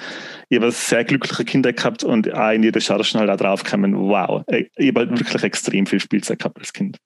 ich 0.50 0.60
habe 0.60 0.72
sehr 0.72 1.04
glückliche 1.04 1.44
Kinder 1.44 1.74
gehabt 1.74 2.04
und 2.04 2.32
auch 2.34 2.52
in 2.52 2.62
die 2.62 2.70
Recherchen 2.70 3.20
halt 3.20 3.30
auch 3.30 3.38
draufgekommen, 3.38 3.98
wow, 3.98 4.44
ich 4.48 4.70
ich 4.78 4.88
habe 4.90 5.02
halt 5.02 5.20
wirklich 5.20 5.44
extrem 5.44 5.86
viel 5.86 6.00
Spielzeug 6.00 6.40
gehabt 6.40 6.60
als 6.60 6.72
Kind. 6.72 7.00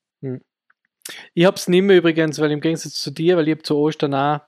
Ich 1.34 1.46
hab's 1.46 1.68
nicht 1.68 1.84
mehr 1.84 1.98
übrigens, 1.98 2.40
weil 2.40 2.52
im 2.52 2.62
Gegensatz 2.62 3.02
zu 3.02 3.10
dir, 3.10 3.38
weil 3.38 3.48
ich 3.48 3.56
hab 3.56 3.66
zu 3.66 3.78
Ostern 3.78 4.14
auch 4.14 4.42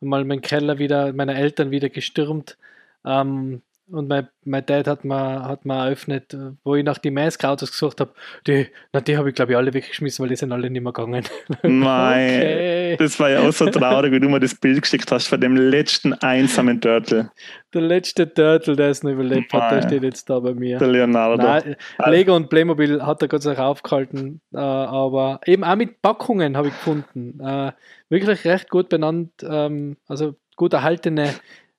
mal 0.00 0.24
meinen 0.24 0.42
Keller 0.42 0.78
wieder, 0.78 1.12
meine 1.12 1.34
Eltern 1.34 1.70
wieder 1.70 1.88
gestürmt. 1.88 2.56
Ähm, 3.04 3.62
und 3.88 4.08
mein, 4.08 4.28
mein 4.44 4.66
Dad 4.66 4.86
hat 4.88 5.04
mir, 5.04 5.42
hat 5.44 5.64
mir 5.64 5.74
eröffnet, 5.74 6.34
äh, 6.34 6.52
wo 6.64 6.74
ich 6.74 6.84
nach 6.84 6.98
die 6.98 7.10
Maiskrautos 7.10 7.70
gesucht 7.70 8.00
habe. 8.00 8.12
Die, 8.46 8.66
na, 8.92 9.00
die 9.00 9.16
habe 9.16 9.28
ich 9.28 9.34
glaube 9.34 9.52
ich 9.52 9.58
alle 9.58 9.72
weggeschmissen, 9.72 10.22
weil 10.22 10.30
die 10.30 10.36
sind 10.36 10.52
alle 10.52 10.68
nicht 10.70 10.82
mehr 10.82 10.92
gegangen. 10.92 11.24
Mei, 11.62 12.36
Okay. 12.36 12.96
Das 12.98 13.18
war 13.20 13.30
ja 13.30 13.40
auch 13.40 13.52
so 13.52 13.66
traurig, 13.66 14.12
wie 14.12 14.20
du 14.20 14.28
mir 14.28 14.40
das 14.40 14.54
Bild 14.54 14.82
geschickt 14.82 15.10
hast 15.12 15.28
von 15.28 15.40
dem 15.40 15.56
letzten 15.56 16.14
einsamen 16.14 16.80
Turtle, 16.80 17.30
Der 17.74 17.82
letzte 17.82 18.32
Turtle, 18.32 18.74
der 18.76 18.90
es 18.90 19.02
noch 19.02 19.10
überlebt 19.12 19.52
hat, 19.52 19.70
der 19.72 19.82
steht 19.82 20.02
jetzt 20.02 20.28
da 20.30 20.40
bei 20.40 20.54
mir. 20.54 20.78
der 20.78 20.88
Leonardo. 20.88 21.42
Nein, 21.42 21.76
Lego 22.06 22.34
und 22.34 22.48
Playmobil 22.48 23.02
hat 23.04 23.22
er 23.22 23.28
Gott 23.28 23.42
sei 23.42 23.54
Dank 23.54 23.66
aufgehalten, 23.66 24.40
äh, 24.52 24.58
aber 24.58 25.40
eben 25.46 25.64
auch 25.64 25.76
mit 25.76 26.00
Packungen 26.02 26.56
habe 26.56 26.68
ich 26.68 26.74
gefunden. 26.74 27.38
Äh, 27.40 27.72
wirklich 28.08 28.44
recht 28.44 28.70
gut 28.70 28.88
benannt, 28.88 29.30
ähm, 29.48 29.96
also 30.08 30.34
gut 30.56 30.72
erhaltene 30.72 31.34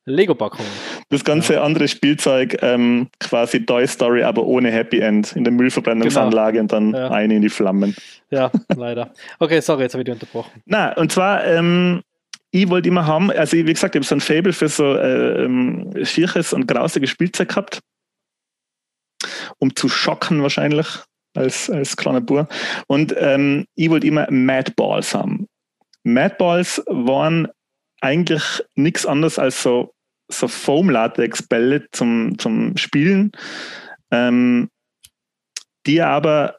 Lego-Packungen. 0.05 0.71
Das 1.09 1.23
ganze 1.23 1.61
andere 1.61 1.87
Spielzeug, 1.87 2.57
ähm, 2.61 3.07
quasi 3.19 3.65
Toy 3.65 3.87
Story, 3.87 4.23
aber 4.23 4.43
ohne 4.43 4.71
Happy 4.71 4.99
End, 4.99 5.33
in 5.37 5.45
der 5.45 5.53
Müllverbrennungsanlage 5.53 6.59
und 6.59 6.71
dann 6.73 6.93
Ja. 6.93 7.09
eine 7.11 7.35
in 7.35 7.41
die 7.41 7.49
Flammen. 7.49 7.95
Ja, 8.29 8.51
leider. 8.75 9.13
Okay, 9.39 9.61
sorry, 9.61 9.83
jetzt 9.83 9.93
habe 9.93 10.01
ich 10.01 10.05
dich 10.05 10.13
unterbrochen. 10.13 10.61
Na, 10.65 10.91
und 10.97 11.11
zwar, 11.13 11.45
ähm, 11.45 12.01
ich 12.51 12.69
wollte 12.69 12.89
immer 12.89 13.05
haben, 13.07 13.31
also 13.31 13.55
wie 13.55 13.63
gesagt, 13.63 13.95
ich 13.95 13.99
habe 13.99 14.05
so 14.05 14.15
ein 14.15 14.21
Fable 14.21 14.51
für 14.51 14.67
so 14.67 14.95
äh, 14.95 15.45
ähm, 15.45 15.93
schierches 16.03 16.51
und 16.51 16.67
grausiges 16.67 17.09
Spielzeug 17.09 17.49
gehabt, 17.49 17.79
um 19.59 19.75
zu 19.75 19.87
schocken 19.89 20.41
wahrscheinlich 20.43 20.87
als, 21.35 21.69
als 21.69 21.95
kleiner 21.95 22.21
Bub. 22.21 22.49
Und 22.87 23.15
ähm, 23.17 23.65
ich 23.75 23.89
wollte 23.89 24.07
immer 24.07 24.27
Mad 24.29 24.73
Balls 24.75 25.13
haben. 25.15 25.47
Mad 26.03 26.35
Balls 26.37 26.83
waren 26.87 27.47
eigentlich 28.01 28.43
nichts 28.75 29.05
anderes 29.05 29.39
als 29.39 29.61
so, 29.63 29.93
so 30.29 30.47
Foam-Latex-Bälle 30.47 31.87
zum, 31.91 32.37
zum 32.37 32.77
Spielen, 32.77 33.31
ähm, 34.11 34.69
die 35.85 36.01
aber 36.01 36.57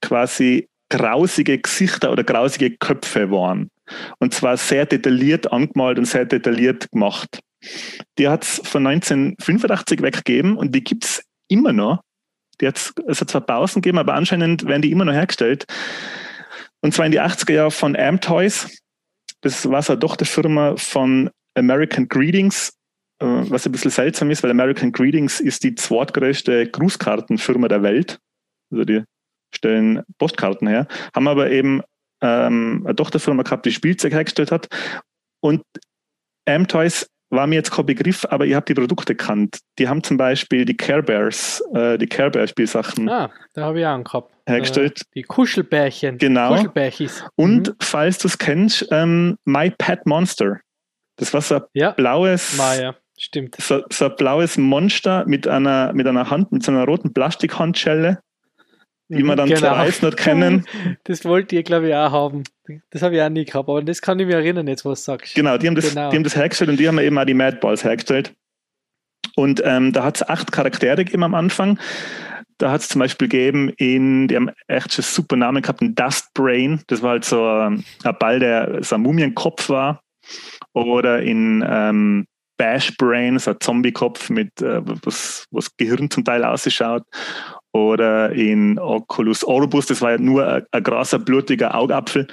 quasi 0.00 0.68
grausige 0.88 1.58
Gesichter 1.58 2.12
oder 2.12 2.24
grausige 2.24 2.76
Köpfe 2.76 3.30
waren. 3.30 3.70
Und 4.18 4.34
zwar 4.34 4.56
sehr 4.56 4.86
detailliert 4.86 5.52
angemalt 5.52 5.98
und 5.98 6.04
sehr 6.04 6.24
detailliert 6.24 6.90
gemacht. 6.90 7.40
Die 8.18 8.28
hat 8.28 8.44
es 8.44 8.60
von 8.64 8.86
1985 8.86 10.02
weggegeben 10.02 10.56
und 10.56 10.74
die 10.74 10.84
gibt 10.84 11.04
es 11.04 11.22
immer 11.48 11.72
noch. 11.72 12.02
Die 12.60 12.66
hat's, 12.66 12.92
es 13.06 13.20
hat 13.20 13.30
zwar 13.30 13.40
Pausen 13.40 13.82
gegeben, 13.82 13.98
aber 13.98 14.14
anscheinend 14.14 14.66
werden 14.66 14.82
die 14.82 14.90
immer 14.90 15.04
noch 15.04 15.12
hergestellt. 15.12 15.64
Und 16.80 16.92
zwar 16.94 17.06
in 17.06 17.12
die 17.12 17.20
80er 17.20 17.52
Jahre 17.52 17.70
von 17.70 17.96
Am 17.96 18.20
Toys. 18.20 18.78
Das 19.40 19.68
war 19.68 19.82
so 19.82 19.92
eine 19.92 20.00
Tochterfirma 20.00 20.76
von 20.76 21.30
American 21.54 22.08
Greetings, 22.08 22.72
äh, 23.20 23.26
was 23.26 23.66
ein 23.66 23.72
bisschen 23.72 23.90
seltsam 23.90 24.30
ist, 24.30 24.42
weil 24.42 24.50
American 24.50 24.92
Greetings 24.92 25.40
ist 25.40 25.62
die 25.64 25.74
zweitgrößte 25.74 26.66
Grußkartenfirma 26.68 27.68
der 27.68 27.82
Welt. 27.82 28.18
Also 28.70 28.84
die 28.84 29.02
stellen 29.54 30.02
Postkarten 30.18 30.66
her, 30.68 30.86
haben 31.14 31.28
aber 31.28 31.50
eben 31.50 31.82
ähm, 32.22 32.82
eine 32.86 32.96
Tochterfirma 32.96 33.42
gehabt, 33.42 33.66
die 33.66 33.72
Spielzeug 33.72 34.12
hergestellt 34.12 34.50
hat. 34.50 34.68
Und 35.40 35.62
Amtoys 36.48 37.06
war 37.30 37.46
mir 37.46 37.56
jetzt 37.56 37.70
kein 37.70 37.86
Begriff, 37.86 38.26
aber 38.28 38.46
ich 38.46 38.54
habe 38.54 38.66
die 38.66 38.74
Produkte 38.74 39.14
kannt. 39.14 39.58
Die 39.78 39.88
haben 39.88 40.02
zum 40.02 40.16
Beispiel 40.18 40.64
die 40.64 40.76
Care 40.76 41.02
Bears, 41.02 41.62
äh, 41.74 41.96
die 41.98 42.06
Care 42.06 42.30
Bear 42.30 42.46
Spielsachen 42.46 43.08
Ah, 43.08 43.30
da 43.54 43.62
habe 43.64 43.80
ich 43.80 43.86
auch 43.86 43.94
einen 43.94 44.04
gehabt. 44.04 44.32
hergestellt. 44.46 45.00
Äh, 45.00 45.04
die 45.16 45.22
Kuschelbärchen. 45.22 46.18
Genau. 46.18 46.50
Kuschelbärchis. 46.54 47.24
Und 47.36 47.68
Mhm. 47.68 47.74
falls 47.80 48.18
du 48.18 48.28
es 48.28 48.36
kennst, 48.38 48.86
ähm, 48.90 49.36
My 49.44 49.70
Pet 49.70 50.04
Monster. 50.06 50.60
Das 51.22 51.32
war 51.32 51.40
so 51.40 51.54
ein 51.56 51.62
Ja, 51.72 51.92
blaues, 51.92 52.56
Maya, 52.56 52.96
stimmt. 53.16 53.54
so, 53.60 53.82
so 53.92 54.06
ein 54.06 54.16
blaues 54.16 54.58
Monster 54.58 55.24
mit 55.26 55.46
einer, 55.46 55.92
mit 55.92 56.06
einer 56.08 56.28
Hand, 56.30 56.50
mit 56.50 56.64
so 56.64 56.72
einer 56.72 56.84
roten 56.84 57.12
Plastikhandschelle, 57.14 58.18
die 59.08 59.22
man 59.22 59.36
dann 59.36 59.46
Genau. 59.48 59.60
zerreißen 59.60 60.06
hat 60.08 60.16
können. 60.16 60.64
Das 61.04 61.24
wollt 61.24 61.52
ihr, 61.52 61.62
glaube 61.62 61.88
ich, 61.88 61.94
auch 61.94 62.10
haben. 62.10 62.42
Das 62.90 63.02
habe 63.02 63.14
ich 63.16 63.22
auch 63.22 63.28
nie 63.28 63.44
gehabt, 63.44 63.68
aber 63.68 63.82
das 63.82 64.02
kann 64.02 64.18
ich 64.18 64.26
mir 64.26 64.34
erinnern, 64.36 64.66
jetzt, 64.66 64.84
was 64.84 65.00
du 65.04 65.12
sagst. 65.12 65.34
Genau, 65.36 65.56
die 65.58 65.68
haben, 65.68 65.74
das, 65.76 65.90
Genau. 65.90 66.10
die 66.10 66.16
haben 66.16 66.24
das 66.24 66.34
hergestellt 66.34 66.70
und 66.70 66.80
die 66.80 66.88
haben 66.88 66.98
eben 66.98 67.16
auch 67.18 67.24
die 67.24 67.34
Mad 67.34 67.58
Balls 67.60 67.84
hergestellt. 67.84 68.32
Und 69.36 69.62
ähm, 69.64 69.92
da 69.92 70.02
hat 70.04 70.16
es 70.16 70.28
acht 70.28 70.50
Charaktere 70.50 71.04
gegeben 71.04 71.22
am 71.22 71.34
Anfang. 71.34 71.78
Da 72.58 72.70
hat 72.70 72.80
es 72.82 72.88
zum 72.88 72.98
Beispiel 73.00 73.28
gegeben, 73.28 73.70
in, 73.76 74.28
die 74.28 74.36
haben 74.36 74.50
echt 74.68 74.92
schon 74.92 75.02
super 75.04 75.36
Namen 75.36 75.62
gehabt, 75.62 75.80
ein 75.82 75.94
Dust 75.94 76.32
Brain, 76.34 76.82
das 76.88 77.02
war 77.02 77.10
halt 77.12 77.24
so 77.24 77.44
ein, 77.44 77.84
ein 78.04 78.16
Ball, 78.18 78.38
der 78.40 78.82
so 78.84 78.94
ein 78.96 79.00
Mumienkopf 79.02 79.68
war. 79.68 80.01
Oder 80.72 81.22
in 81.22 81.64
ähm, 81.66 82.26
Bash 82.56 82.96
Brain, 82.96 83.38
so 83.38 83.50
ein 83.50 83.56
Zombie-Kopf 83.60 84.30
mit, 84.30 84.60
äh, 84.62 84.80
was, 85.04 85.46
was 85.50 85.76
Gehirn 85.76 86.10
zum 86.10 86.24
Teil 86.24 86.44
ausschaut. 86.44 87.02
Oder 87.72 88.32
in 88.32 88.78
Oculus 88.78 89.44
Orbus, 89.44 89.86
das 89.86 90.02
war 90.02 90.12
ja 90.12 90.18
nur 90.18 90.46
ein, 90.46 90.62
ein 90.70 90.82
großer, 90.82 91.18
blutiger 91.18 91.74
Augapfel. 91.74 92.28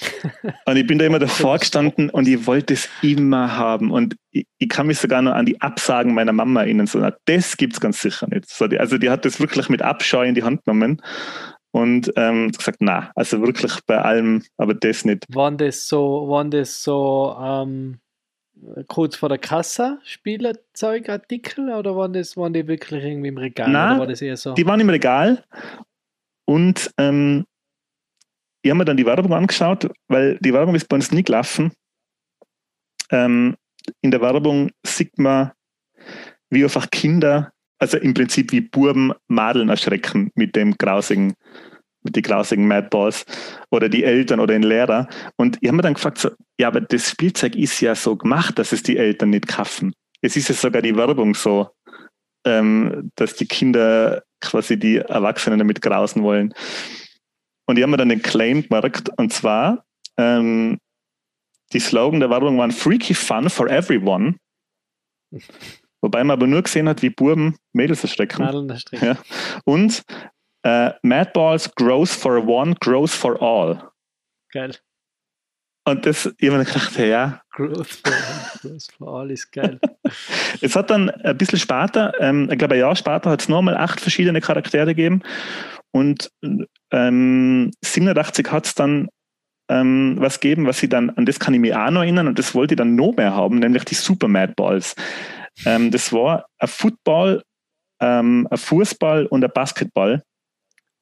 Und 0.66 0.76
ich 0.76 0.86
bin 0.86 0.98
da 0.98 1.06
immer 1.06 1.18
davor 1.18 1.58
gestanden 1.58 2.10
und 2.10 2.28
ich 2.28 2.46
wollte 2.46 2.74
es 2.74 2.90
immer 3.00 3.56
haben. 3.56 3.90
Und 3.90 4.16
ich, 4.30 4.46
ich 4.58 4.68
kann 4.68 4.86
mich 4.86 4.98
sogar 4.98 5.22
noch 5.22 5.32
an 5.32 5.46
die 5.46 5.60
Absagen 5.62 6.12
meiner 6.12 6.34
Mama 6.34 6.62
erinnern. 6.62 6.86
So, 6.86 6.98
na, 6.98 7.14
das 7.24 7.56
gibt 7.56 7.72
es 7.72 7.80
ganz 7.80 8.00
sicher 8.00 8.28
nicht. 8.28 8.50
So, 8.50 8.66
die, 8.66 8.78
also 8.78 8.98
die 8.98 9.08
hat 9.08 9.24
das 9.24 9.40
wirklich 9.40 9.70
mit 9.70 9.80
Abscheu 9.80 10.24
in 10.26 10.34
die 10.34 10.42
Hand 10.42 10.64
genommen 10.64 11.00
und 11.74 12.12
ähm, 12.14 12.52
gesagt, 12.52 12.76
na, 12.78 13.10
also 13.16 13.40
wirklich 13.40 13.72
bei 13.84 14.00
allem, 14.00 14.44
aber 14.56 14.74
das 14.74 15.04
nicht. 15.04 15.24
Waren 15.34 15.58
das 15.58 15.88
so, 15.88 16.28
waren 16.28 16.52
das 16.52 16.84
so 16.84 17.36
ähm, 17.36 17.98
kurz 18.86 19.16
vor 19.16 19.28
der 19.28 19.38
Kasse 19.38 19.98
Spielzeugartikel 20.04 21.74
oder 21.74 21.96
waren, 21.96 22.12
das, 22.12 22.36
waren 22.36 22.52
die 22.52 22.68
wirklich 22.68 23.02
irgendwie 23.02 23.26
im 23.26 23.38
Regal? 23.38 23.68
Nein, 23.68 23.90
oder 23.90 24.00
war 24.00 24.06
das 24.06 24.22
eher 24.22 24.36
so? 24.36 24.54
Die 24.54 24.64
waren 24.64 24.78
im 24.78 24.88
Regal 24.88 25.42
und 26.44 26.92
ähm, 26.96 27.44
ich 28.62 28.70
habe 28.70 28.78
mir 28.78 28.84
dann 28.84 28.96
die 28.96 29.06
Werbung 29.06 29.34
angeschaut, 29.34 29.90
weil 30.06 30.38
die 30.38 30.52
Werbung 30.52 30.76
ist 30.76 30.88
bei 30.88 30.94
uns 30.94 31.10
nie 31.10 31.24
gelaufen. 31.24 31.72
Ähm, 33.10 33.56
in 34.00 34.12
der 34.12 34.20
Werbung 34.20 34.70
sieht 34.86 35.18
man, 35.18 35.50
wie 36.50 36.62
einfach 36.62 36.88
Kinder, 36.90 37.52
also 37.78 37.98
im 37.98 38.14
Prinzip 38.14 38.52
wie 38.52 38.60
Buben 38.60 39.12
Madeln 39.28 39.68
erschrecken 39.68 40.30
mit 40.34 40.56
dem 40.56 40.76
grausigen, 40.76 41.34
mit 42.02 42.16
den 42.16 42.22
grausigen 42.22 42.66
Mad 42.66 42.88
Balls 42.90 43.24
oder 43.70 43.88
die 43.88 44.04
Eltern 44.04 44.40
oder 44.40 44.54
den 44.54 44.62
Lehrer. 44.62 45.08
Und 45.36 45.58
ich 45.60 45.68
habe 45.68 45.76
mir 45.76 45.82
dann 45.82 45.94
gefragt, 45.94 46.18
so, 46.18 46.30
ja, 46.58 46.68
aber 46.68 46.80
das 46.80 47.10
Spielzeug 47.10 47.56
ist 47.56 47.80
ja 47.80 47.94
so 47.94 48.16
gemacht, 48.16 48.58
dass 48.58 48.72
es 48.72 48.82
die 48.82 48.96
Eltern 48.96 49.30
nicht 49.30 49.48
kaufen. 49.48 49.92
Es 50.20 50.36
ist 50.36 50.48
ja 50.48 50.54
sogar 50.54 50.82
die 50.82 50.96
Werbung 50.96 51.34
so, 51.34 51.70
ähm, 52.46 53.10
dass 53.16 53.34
die 53.34 53.46
Kinder 53.46 54.22
quasi 54.40 54.78
die 54.78 54.98
Erwachsenen 54.98 55.58
damit 55.58 55.80
grausen 55.82 56.22
wollen. 56.22 56.54
Und 57.66 57.78
ich 57.78 57.82
habe 57.82 57.90
mir 57.90 57.96
dann 57.96 58.10
den 58.10 58.22
Claim 58.22 58.62
gemerkt, 58.62 59.10
und 59.16 59.32
zwar, 59.32 59.84
ähm, 60.18 60.78
die 61.72 61.80
Slogan 61.80 62.20
der 62.20 62.30
Werbung 62.30 62.58
waren 62.58 62.70
Freaky 62.70 63.14
Fun 63.14 63.48
for 63.48 63.68
Everyone. 63.68 64.36
Wobei 66.04 66.22
man 66.22 66.34
aber 66.34 66.46
nur 66.46 66.60
gesehen 66.60 66.86
hat, 66.86 67.00
wie 67.00 67.08
Buben 67.08 67.56
Mädels 67.72 68.02
erschrecken. 68.02 68.42
Nadeln 68.42 68.68
der 68.68 68.76
Strich. 68.76 69.00
Ja. 69.00 69.16
Und 69.64 70.02
äh, 70.62 70.90
Mad 71.00 71.30
Balls 71.32 71.74
grows 71.76 72.14
for 72.14 72.46
one, 72.46 72.74
grows 72.78 73.14
for 73.14 73.40
all. 73.40 73.90
Geil. 74.52 74.76
Und 75.86 76.04
das, 76.04 76.26
ich 76.36 76.48
habe 76.48 76.58
mir 76.58 76.66
gedacht, 76.66 76.98
ja. 76.98 77.40
Growth 77.52 77.86
for, 77.86 78.12
Growth 78.60 78.88
for 78.98 79.18
All 79.18 79.30
ist 79.30 79.50
geil. 79.50 79.80
es 80.60 80.76
hat 80.76 80.90
dann 80.90 81.08
ein 81.08 81.38
bisschen 81.38 81.58
später, 81.58 82.12
ähm, 82.20 82.50
ich 82.52 82.58
glaube 82.58 82.74
ein 82.74 82.80
Jahr 82.80 82.96
später, 82.96 83.30
hat 83.30 83.40
es 83.40 83.48
nochmal 83.48 83.74
acht 83.74 83.98
verschiedene 83.98 84.42
Charaktere 84.42 84.88
gegeben. 84.88 85.22
Und 85.90 86.30
ähm, 86.90 87.70
87 87.82 88.52
hat 88.52 88.66
es 88.66 88.74
dann 88.74 89.08
ähm, 89.70 90.16
was 90.18 90.38
gegeben, 90.38 90.66
was 90.66 90.80
sie 90.80 90.88
dann, 90.90 91.08
an 91.08 91.24
das 91.24 91.40
kann 91.40 91.54
ich 91.54 91.60
mich 91.60 91.74
auch 91.74 91.90
noch 91.90 92.02
erinnern, 92.02 92.28
und 92.28 92.38
das 92.38 92.54
wollte 92.54 92.74
ich 92.74 92.78
dann 92.78 92.94
noch 92.94 93.16
mehr 93.16 93.34
haben, 93.34 93.58
nämlich 93.58 93.86
die 93.86 93.94
Super 93.94 94.28
Mad 94.28 94.52
Balls. 94.54 94.94
Ähm, 95.64 95.90
das 95.90 96.12
war 96.12 96.46
ein 96.58 96.68
Football, 96.68 97.42
ähm, 98.00 98.48
ein 98.50 98.58
Fußball 98.58 99.26
und 99.26 99.44
ein 99.44 99.50
Basketball. 99.52 100.22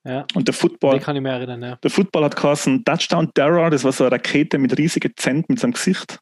Ja. 0.05 0.27
Und 0.35 0.49
der 0.49 0.55
Football, 0.55 0.99
Den 0.99 1.03
kann 1.03 1.17
ich 1.17 1.23
mir 1.23 1.31
erinnern, 1.31 1.63
ja. 1.63 1.77
der 1.77 1.91
Football 1.91 2.25
hat 2.25 2.37
geheißen 2.37 2.85
Touchdown 2.85 3.33
Terror, 3.35 3.71
das 3.71 3.85
war 3.85 3.93
so 3.93 4.05
eine 4.05 4.13
Rakete 4.13 4.59
mit 4.59 4.77
riesigen 4.77 5.13
Zent 5.17 5.49
mit 5.49 5.61
seinem 5.61 5.73
Gesicht. 5.73 6.19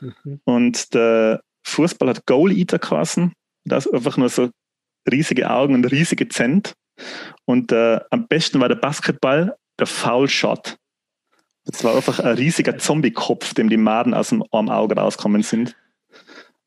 Mhm. 0.00 0.40
Und 0.44 0.92
der 0.94 1.42
Fußball 1.64 2.08
hat 2.08 2.26
Goal 2.26 2.50
Eater 2.52 2.78
geheißen. 2.78 3.32
Das 3.64 3.86
einfach 3.86 4.16
nur 4.16 4.28
so 4.28 4.50
riesige 5.10 5.48
Augen 5.48 5.74
und 5.74 5.84
riesige 5.84 6.28
Zent. 6.28 6.74
Und 7.44 7.72
äh, 7.72 8.00
am 8.10 8.26
besten 8.26 8.60
war 8.60 8.68
der 8.68 8.76
Basketball 8.76 9.56
der 9.78 9.86
Foul 9.86 10.28
Shot. 10.28 10.76
Das 11.64 11.84
war 11.84 11.94
einfach 11.94 12.18
ein 12.18 12.34
riesiger 12.34 12.76
Zombie-Kopf, 12.76 13.54
dem 13.54 13.68
die 13.68 13.76
Maden 13.76 14.14
aus 14.14 14.30
dem 14.30 14.44
Arm 14.50 14.68
Auge 14.68 14.96
rauskommen 14.96 15.42
sind. 15.42 15.76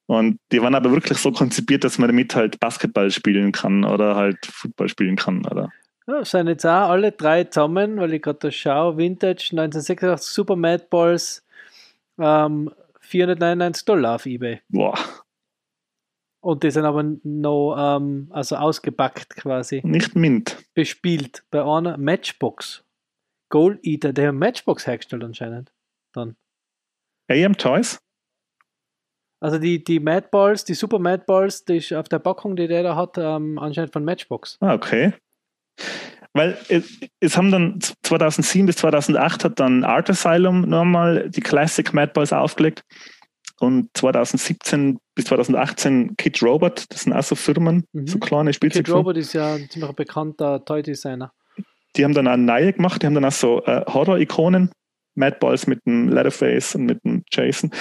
Und 0.08 0.40
die 0.52 0.62
waren 0.62 0.76
aber 0.76 0.92
wirklich 0.92 1.18
so 1.18 1.32
konzipiert, 1.32 1.84
dass 1.84 1.98
man 1.98 2.10
damit 2.10 2.36
halt 2.36 2.60
Basketball 2.60 3.10
spielen 3.10 3.52
kann 3.52 3.84
oder 3.84 4.16
halt 4.16 4.38
Football 4.46 4.90
spielen 4.90 5.16
kann. 5.16 5.46
Oder? 5.46 5.72
Ja, 6.08 6.24
sind 6.24 6.48
jetzt 6.48 6.66
auch 6.66 6.90
alle 6.90 7.12
drei 7.12 7.46
zusammen, 7.46 7.98
weil 7.98 8.14
ich 8.14 8.22
gerade 8.22 8.40
da 8.40 8.52
schaue. 8.52 8.98
Vintage 8.98 9.50
1986 9.54 10.32
Super 10.32 10.56
Mad 10.56 10.86
Balls 10.92 11.44
ähm, 12.20 12.72
499 13.00 13.86
Dollar 13.86 14.16
auf 14.16 14.26
Ebay. 14.26 14.62
Boah, 14.70 14.98
Und 16.42 16.64
die 16.64 16.70
sind 16.70 16.86
aber 16.86 17.04
noch 17.24 17.98
ähm, 17.98 18.28
also 18.30 18.56
ausgepackt 18.58 19.36
quasi. 19.36 19.82
nicht 19.84 20.16
Mint. 20.16 20.58
Bespielt 20.76 21.44
bei 21.50 21.64
einer 21.64 21.98
Matchbox. 21.98 22.84
Goal 23.50 23.80
Eater, 23.82 24.14
der 24.14 24.30
haben 24.30 24.38
Matchbox 24.38 24.86
hergestellt 24.86 25.24
anscheinend. 25.24 25.72
Dann. 26.14 26.36
AM 27.28 27.58
Toys? 27.58 28.00
Also 29.46 29.60
die, 29.60 29.84
die 29.84 30.00
Mad 30.00 30.30
Balls, 30.32 30.64
die 30.66 30.74
Super 30.74 30.98
Mad 30.98 31.26
Balls, 31.28 31.66
die 31.66 31.78
ist 31.78 31.94
auf 31.94 32.10
der 32.10 32.18
Packung, 32.18 32.56
die 32.56 32.68
der 32.68 32.82
da 32.82 32.96
hat, 32.96 33.16
ähm, 33.20 33.60
anscheinend 33.60 33.94
von 33.94 34.04
Matchbox. 34.04 34.58
Ah, 34.60 34.74
okay. 34.74 35.14
Weil 36.34 36.58
es, 36.68 37.00
es 37.20 37.38
haben 37.38 37.52
dann 37.52 37.80
2007 38.02 38.66
bis 38.66 38.78
2008 38.78 39.44
hat 39.44 39.60
dann 39.60 39.84
Art 39.84 40.10
Asylum 40.10 40.62
nochmal 40.62 41.30
die 41.30 41.42
Classic 41.42 41.94
Mad 41.94 42.14
Balls 42.16 42.34
aufgelegt 42.34 42.82
und 43.60 43.90
2017 43.94 44.98
bis 45.14 45.26
2018 45.26 46.18
Kid 46.18 46.42
Robot, 46.42 46.86
das 46.90 47.02
sind 47.02 47.14
auch 47.14 47.22
so 47.22 47.36
Firmen, 47.36 47.86
Mhm. 47.94 48.08
so 48.08 48.18
kleine 48.18 48.50
Kid 48.50 48.56
Spielzeugfirmen. 48.56 48.98
Robot 49.06 49.18
ist 49.18 49.34
ja 49.34 49.54
ein 49.54 49.70
ziemlich 49.70 49.92
bekannter 49.92 50.66
Toy-Designer. 50.66 51.32
Die 51.96 52.04
haben 52.04 52.16
dann 52.16 52.28
auch 52.28 52.36
neue 52.36 52.74
gemacht, 52.74 53.04
die 53.04 53.06
haben 53.06 53.14
dann 53.14 53.26
auch 53.26 53.32
so 53.32 53.64
äh, 53.66 53.86
Horror-Ikonen, 53.86 54.72
Mad 55.16 55.38
Balls 55.40 55.68
mit 55.68 55.86
dem 55.86 56.10
Leatherface 56.10 56.76
und 56.76 56.86
mit 56.86 57.04
dem 57.04 57.24
Jason. 57.32 57.72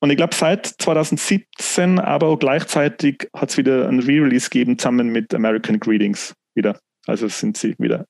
Und 0.00 0.10
ich 0.10 0.16
glaube, 0.16 0.34
seit 0.34 0.66
2017, 0.66 1.98
aber 1.98 2.28
auch 2.28 2.38
gleichzeitig 2.38 3.28
hat 3.34 3.50
es 3.50 3.56
wieder 3.56 3.88
ein 3.88 4.00
Re-Release 4.00 4.48
gegeben, 4.48 4.78
zusammen 4.78 5.08
mit 5.08 5.34
American 5.34 5.80
Greetings 5.80 6.34
wieder. 6.54 6.78
Also 7.06 7.28
sind 7.28 7.56
sie 7.56 7.74
wieder 7.78 8.06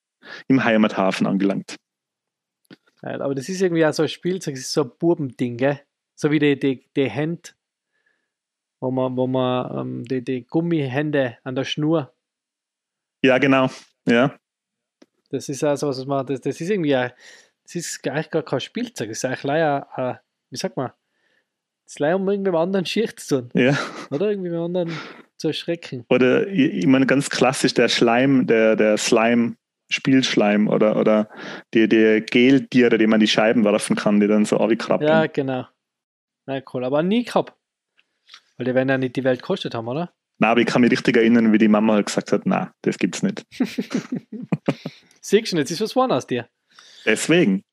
im 0.48 0.64
Heimathafen 0.64 1.26
angelangt. 1.26 1.76
Geil, 3.00 3.20
aber 3.20 3.34
das 3.34 3.48
ist 3.48 3.60
irgendwie 3.60 3.84
auch 3.84 3.92
so 3.92 4.02
ein 4.02 4.08
Spielzeug, 4.08 4.54
das 4.54 4.62
ist 4.62 4.72
so 4.72 4.84
ein 4.84 4.92
Bubending, 4.98 5.56
gell? 5.56 5.80
So 6.14 6.30
wie 6.30 6.38
die, 6.38 6.58
die, 6.58 6.88
die 6.96 7.10
Hände, 7.10 7.50
wo 8.80 8.90
man, 8.90 9.16
wo 9.16 9.26
man 9.26 9.78
ähm, 9.78 10.04
die, 10.04 10.22
die 10.22 10.46
Gummihände 10.46 11.38
an 11.42 11.54
der 11.54 11.64
Schnur, 11.64 12.14
Ja, 13.22 13.38
genau. 13.38 13.68
Ja. 14.06 14.38
das 15.30 15.48
ist 15.48 15.64
auch 15.64 15.76
so 15.76 15.88
was, 15.88 15.98
was 15.98 16.06
man, 16.06 16.24
das, 16.26 16.40
das 16.40 16.60
ist 16.60 16.70
irgendwie, 16.70 16.94
ein, 16.94 17.12
das 17.64 17.74
ist 17.74 18.06
eigentlich 18.06 18.30
gar 18.30 18.42
kein 18.42 18.60
Spielzeug, 18.60 19.08
das 19.08 19.18
ist 19.18 19.24
eigentlich 19.24 19.42
leider, 19.42 19.88
äh, 19.96 20.14
wie 20.50 20.56
sagt 20.56 20.76
man, 20.76 20.92
das 21.84 21.94
ist 21.94 21.98
leider 21.98 22.16
um 22.16 22.28
irgendwie 22.28 22.50
mit 22.50 22.60
anderen 22.60 22.86
Schicht 22.86 23.20
zu 23.20 23.42
tun, 23.42 23.50
ja. 23.54 23.76
oder? 24.10 24.30
Irgendwie 24.30 24.50
mit 24.50 24.58
anderen 24.58 24.92
zu 25.36 25.48
erschrecken. 25.48 26.04
Oder 26.08 26.46
ich, 26.46 26.86
meine 26.86 27.06
ganz 27.06 27.28
klassisch 27.28 27.74
der 27.74 27.88
Schleim, 27.88 28.46
der, 28.46 28.76
der 28.76 28.96
Slime, 28.96 29.56
Spielschleim 29.90 30.68
oder, 30.68 30.96
oder 30.96 31.28
die, 31.74 31.88
die 31.88 32.24
Geltiere, 32.26 32.96
die 32.96 33.06
man 33.06 33.20
die 33.20 33.28
Scheiben 33.28 33.64
werfen 33.64 33.96
kann, 33.96 34.20
die 34.20 34.26
dann 34.26 34.44
so 34.44 34.58
abkrabbeln. 34.58 35.10
Ja, 35.10 35.26
genau. 35.26 35.66
Na 36.46 36.60
cool, 36.72 36.84
aber 36.84 37.02
nie 37.02 37.24
gehabt. 37.24 37.54
Weil 38.56 38.66
die 38.66 38.74
werden 38.74 38.88
ja 38.88 38.98
nicht 38.98 39.16
die 39.16 39.24
Welt 39.24 39.42
gekostet 39.42 39.74
haben, 39.74 39.88
oder? 39.88 40.12
Na, 40.38 40.50
aber 40.50 40.60
ich 40.60 40.66
kann 40.66 40.82
mich 40.82 40.90
richtig 40.90 41.16
erinnern, 41.16 41.52
wie 41.52 41.58
die 41.58 41.68
Mama 41.68 41.94
halt 41.94 42.06
gesagt 42.06 42.32
hat, 42.32 42.42
na, 42.44 42.72
das 42.82 42.98
gibt's 42.98 43.22
nicht. 43.22 43.44
Siehst 45.20 45.52
du, 45.52 45.56
jetzt 45.56 45.70
ist 45.70 45.80
was 45.80 45.90
geworden 45.90 46.12
aus 46.12 46.26
dir. 46.26 46.48
Deswegen. 47.04 47.64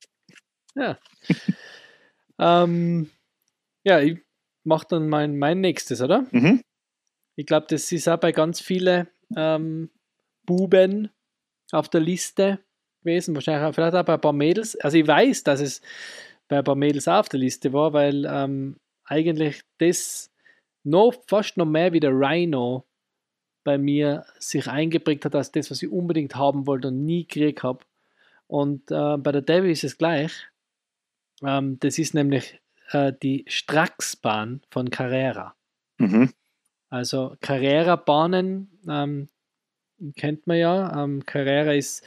Ja. 0.74 0.98
ähm, 2.38 3.10
ja, 3.84 4.00
ich 4.00 4.18
mache 4.64 4.86
dann 4.90 5.08
mein, 5.08 5.38
mein 5.38 5.60
nächstes, 5.60 6.00
oder? 6.00 6.26
Mhm. 6.30 6.62
Ich 7.36 7.46
glaube, 7.46 7.66
das 7.68 7.90
ist 7.90 8.08
auch 8.08 8.18
bei 8.18 8.32
ganz 8.32 8.60
vielen 8.60 9.08
ähm, 9.36 9.90
Buben 10.44 11.10
auf 11.72 11.88
der 11.88 12.00
Liste 12.00 12.60
gewesen. 13.00 13.34
Wahrscheinlich 13.34 13.64
auch, 13.66 13.74
vielleicht 13.74 13.94
auch 13.94 14.04
bei 14.04 14.14
ein 14.14 14.20
paar 14.20 14.32
Mädels. 14.32 14.76
Also 14.76 14.98
ich 14.98 15.06
weiß, 15.06 15.44
dass 15.44 15.60
es 15.60 15.80
bei 16.48 16.58
ein 16.58 16.64
paar 16.64 16.76
Mädels 16.76 17.08
auch 17.08 17.20
auf 17.20 17.28
der 17.28 17.40
Liste 17.40 17.72
war, 17.72 17.92
weil 17.92 18.26
ähm, 18.28 18.76
eigentlich 19.04 19.62
das 19.78 20.30
noch 20.84 21.14
fast 21.26 21.56
noch 21.56 21.66
mehr 21.66 21.92
wie 21.92 22.00
der 22.00 22.12
Rhino 22.12 22.84
bei 23.64 23.78
mir 23.78 24.24
sich 24.38 24.66
eingeprägt 24.66 25.24
hat 25.24 25.34
als 25.34 25.52
das, 25.52 25.70
was 25.70 25.82
ich 25.82 25.90
unbedingt 25.90 26.34
haben 26.34 26.66
wollte 26.66 26.88
und 26.88 27.04
nie 27.04 27.26
gekriegt 27.26 27.62
habe. 27.62 27.84
Und 28.52 28.90
äh, 28.90 29.16
bei 29.16 29.32
der 29.32 29.40
Debbie 29.40 29.70
ist 29.70 29.82
es 29.82 29.96
gleich. 29.96 30.46
Ähm, 31.42 31.78
das 31.80 31.98
ist 31.98 32.12
nämlich 32.12 32.60
äh, 32.90 33.10
die 33.22 33.46
Straxbahn 33.48 34.60
von 34.70 34.90
Carrera. 34.90 35.54
Mhm. 35.96 36.34
Also 36.90 37.34
Carrera-Bahnen 37.40 38.78
ähm, 38.86 39.28
kennt 40.16 40.46
man 40.46 40.58
ja. 40.58 41.02
Ähm, 41.02 41.24
Carrera 41.24 41.72
ist 41.72 42.04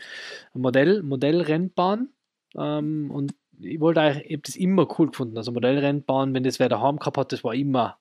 ein 0.54 0.62
Modell, 0.62 1.02
Modellrennbahn. 1.02 2.10
Ähm, 2.56 3.10
und 3.10 3.34
ich 3.60 3.80
wollte 3.80 4.02
eigentlich, 4.02 4.26
ich 4.28 4.34
habe 4.34 4.44
das 4.44 4.56
immer 4.56 4.88
cool 5.00 5.08
gefunden. 5.08 5.38
Also 5.38 5.52
Modellrennbahn, 5.52 6.36
wenn 6.36 6.44
das 6.44 6.60
wer 6.60 6.70
daheim 6.70 7.00
gehabt 7.00 7.18
hat, 7.18 7.32
das 7.32 7.44
war 7.44 7.56
immer 7.56 7.98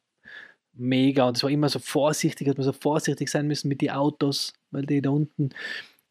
mega 0.74 1.26
und 1.26 1.38
es 1.38 1.42
war 1.42 1.50
immer 1.50 1.70
so 1.70 1.78
vorsichtig, 1.78 2.46
hat 2.46 2.58
man 2.58 2.64
so 2.66 2.74
vorsichtig 2.74 3.30
sein 3.30 3.46
müssen 3.46 3.68
mit 3.68 3.80
den 3.80 3.92
Autos, 3.92 4.52
weil 4.70 4.84
die 4.84 5.00
da 5.00 5.08
unten 5.08 5.48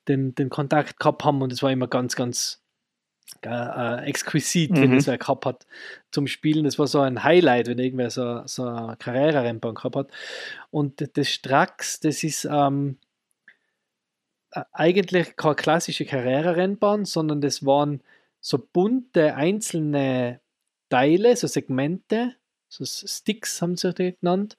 den, 0.08 0.36
den 0.36 0.50
Kontakt 0.50 1.00
gehabt 1.00 1.24
haben 1.24 1.42
und 1.42 1.52
es 1.54 1.64
war 1.64 1.72
immer 1.72 1.88
ganz, 1.88 2.16
ganz 2.16 2.62
äh, 3.46 3.50
äh, 3.50 4.06
exquisit, 4.06 4.72
wenn 4.76 4.92
Mhm. 4.92 4.96
das 4.98 5.08
wer 5.08 5.18
gehabt 5.18 5.46
hat 5.46 5.66
zum 6.12 6.28
Spielen. 6.28 6.66
Das 6.66 6.80
war 6.80 6.88
so 6.88 7.02
ein 7.02 7.24
Highlight, 7.24 7.68
wenn 7.68 7.80
irgendwer 7.80 8.10
so, 8.10 8.42
so 8.46 8.66
eine 8.66 8.96
Carrera-Rennbahn 8.98 9.76
gehabt 9.76 9.96
hat. 9.96 10.12
Und 10.72 11.10
das 11.18 11.30
Strax, 11.30 12.00
das 12.00 12.24
ist 12.24 12.46
ähm, 12.50 12.98
äh, 14.52 14.64
eigentlich 14.72 15.36
keine 15.36 15.56
klassische 15.56 16.06
Carrera-Rennbahn, 16.06 17.06
sondern 17.06 17.42
das 17.42 17.66
waren 17.66 18.02
so 18.40 18.58
bunte 18.60 19.36
einzelne 19.36 20.40
Teile, 20.90 21.36
so 21.36 21.48
Segmente, 21.48 22.36
so 22.70 22.86
Sticks 22.86 23.62
haben 23.62 23.78
sie 23.78 23.94
die 23.94 24.16
genannt, 24.16 24.58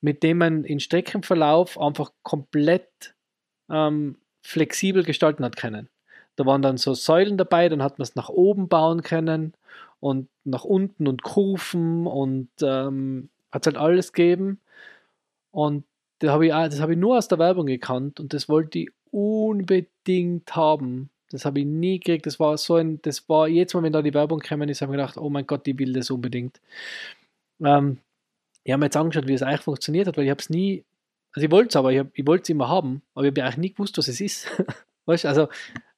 mit 0.00 0.22
denen 0.22 0.38
man 0.38 0.64
in 0.64 0.80
Streckenverlauf 0.80 1.78
einfach 1.80 2.12
komplett 2.22 3.14
ähm, 3.70 4.18
flexibel 4.44 5.02
gestalten 5.02 5.44
hat 5.44 5.56
können. 5.56 5.88
Da 6.36 6.46
waren 6.46 6.62
dann 6.62 6.76
so 6.76 6.94
Säulen 6.94 7.38
dabei, 7.38 7.68
dann 7.68 7.82
hat 7.82 7.98
man 7.98 8.04
es 8.04 8.14
nach 8.14 8.28
oben 8.28 8.68
bauen 8.68 9.02
können 9.02 9.54
und 10.00 10.28
nach 10.44 10.64
unten 10.64 11.08
und 11.08 11.22
Kurven 11.22 12.06
und 12.06 12.50
ähm, 12.62 13.30
hat 13.50 13.66
halt 13.66 13.76
alles 13.76 14.12
gegeben. 14.12 14.60
Und 15.50 15.84
das 16.18 16.30
habe 16.30 16.46
ich, 16.46 16.52
habe 16.52 16.92
ich 16.92 16.98
nur 16.98 17.16
aus 17.16 17.28
der 17.28 17.38
Werbung 17.38 17.66
gekannt 17.66 18.20
und 18.20 18.34
das 18.34 18.48
wollte 18.48 18.80
ich 18.80 18.90
unbedingt 19.10 20.54
haben. 20.54 21.10
Das 21.30 21.44
habe 21.44 21.60
ich 21.60 21.66
nie 21.66 21.98
gekriegt. 21.98 22.26
Das 22.26 22.38
war 22.38 22.58
so 22.58 22.76
ein, 22.76 23.00
das 23.02 23.28
war 23.28 23.48
jetzt 23.48 23.74
mal, 23.74 23.82
wenn 23.82 23.92
da 23.92 24.02
die 24.02 24.14
Werbung 24.14 24.40
kam, 24.40 24.62
ist, 24.62 24.82
habe 24.82 24.92
ich 24.92 24.98
gedacht, 24.98 25.16
oh 25.16 25.30
mein 25.30 25.46
Gott, 25.46 25.66
ich 25.66 25.78
will 25.78 25.92
das 25.92 26.10
unbedingt. 26.10 26.60
Ähm, 27.60 27.98
ich 28.64 28.72
habe 28.72 28.80
mir 28.80 28.86
jetzt 28.86 28.96
angeschaut, 28.96 29.28
wie 29.28 29.34
es 29.34 29.42
eigentlich 29.42 29.60
funktioniert 29.62 30.06
hat, 30.08 30.16
weil 30.16 30.24
ich 30.24 30.30
habe 30.30 30.40
es 30.40 30.50
nie, 30.50 30.84
also 31.34 31.46
ich 31.46 31.50
wollte 31.50 31.68
es 31.68 31.76
aber, 31.76 31.92
ich, 31.92 32.02
ich 32.14 32.26
wollte 32.26 32.42
es 32.42 32.48
immer 32.48 32.68
haben, 32.68 33.02
aber 33.14 33.24
ich 33.24 33.30
habe 33.30 33.42
eigentlich 33.42 33.56
nie 33.58 33.72
gewusst, 33.72 33.98
was 33.98 34.08
es 34.08 34.20
ist. 34.20 34.46
weißt 35.06 35.24
du, 35.24 35.28
also, 35.28 35.48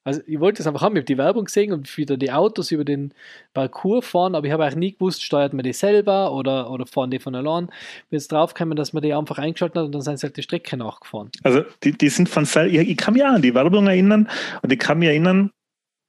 also 0.03 0.21
ich 0.25 0.39
wollte 0.39 0.61
es 0.61 0.67
einfach 0.67 0.81
haben, 0.81 0.95
ich 0.95 1.01
habe 1.01 1.05
die 1.05 1.17
Werbung 1.17 1.45
gesehen 1.45 1.73
und 1.73 1.95
wieder 1.97 2.17
die 2.17 2.31
Autos 2.31 2.71
über 2.71 2.83
den 2.83 3.13
Parcours 3.53 4.05
fahren, 4.05 4.35
aber 4.35 4.47
ich 4.47 4.53
habe 4.53 4.63
eigentlich 4.63 4.75
nie 4.77 4.93
gewusst, 4.93 5.23
steuert 5.23 5.53
man 5.53 5.63
die 5.63 5.73
selber 5.73 6.33
oder, 6.33 6.71
oder 6.71 6.85
fahren 6.85 7.11
die 7.11 7.19
von 7.19 7.35
allein. 7.35 7.67
Bin 8.09 8.17
jetzt 8.17 8.31
draufgekommen, 8.31 8.75
dass 8.75 8.93
man 8.93 9.03
die 9.03 9.13
einfach 9.13 9.37
eingeschaltet 9.37 9.77
hat 9.77 9.85
und 9.85 9.91
dann 9.93 10.01
sind 10.01 10.19
sie 10.19 10.27
halt 10.27 10.37
die 10.37 10.43
Strecke 10.43 10.75
nachgefahren. 10.77 11.29
Also 11.43 11.63
die, 11.83 11.91
die 11.91 12.09
sind 12.09 12.29
von 12.29 12.45
sel 12.45 12.73
ich, 12.73 12.89
ich 12.89 12.97
kann 12.97 13.13
mich 13.13 13.23
auch 13.23 13.33
an 13.33 13.41
die 13.41 13.53
Werbung 13.53 13.87
erinnern 13.87 14.29
und 14.63 14.71
ich 14.71 14.79
kann 14.79 14.99
mich 14.99 15.09
erinnern, 15.09 15.51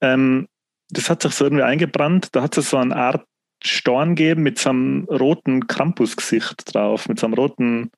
ähm, 0.01 0.49
das 0.91 1.11
hat 1.11 1.23
sich 1.23 1.33
so 1.33 1.45
irgendwie 1.45 1.65
eingebrannt, 1.65 2.35
da 2.35 2.43
hat 2.43 2.57
es 2.57 2.71
so 2.71 2.79
eine 2.79 2.97
Art 2.97 3.27
Storn 3.63 4.15
gegeben 4.15 4.43
mit 4.43 4.59
so 4.59 4.71
einem 4.71 5.05
roten 5.11 5.67
Krampusgesicht 5.67 6.73
drauf, 6.73 7.09
mit 7.09 7.19
so 7.19 7.27
einem 7.27 7.35
roten, 7.35 7.91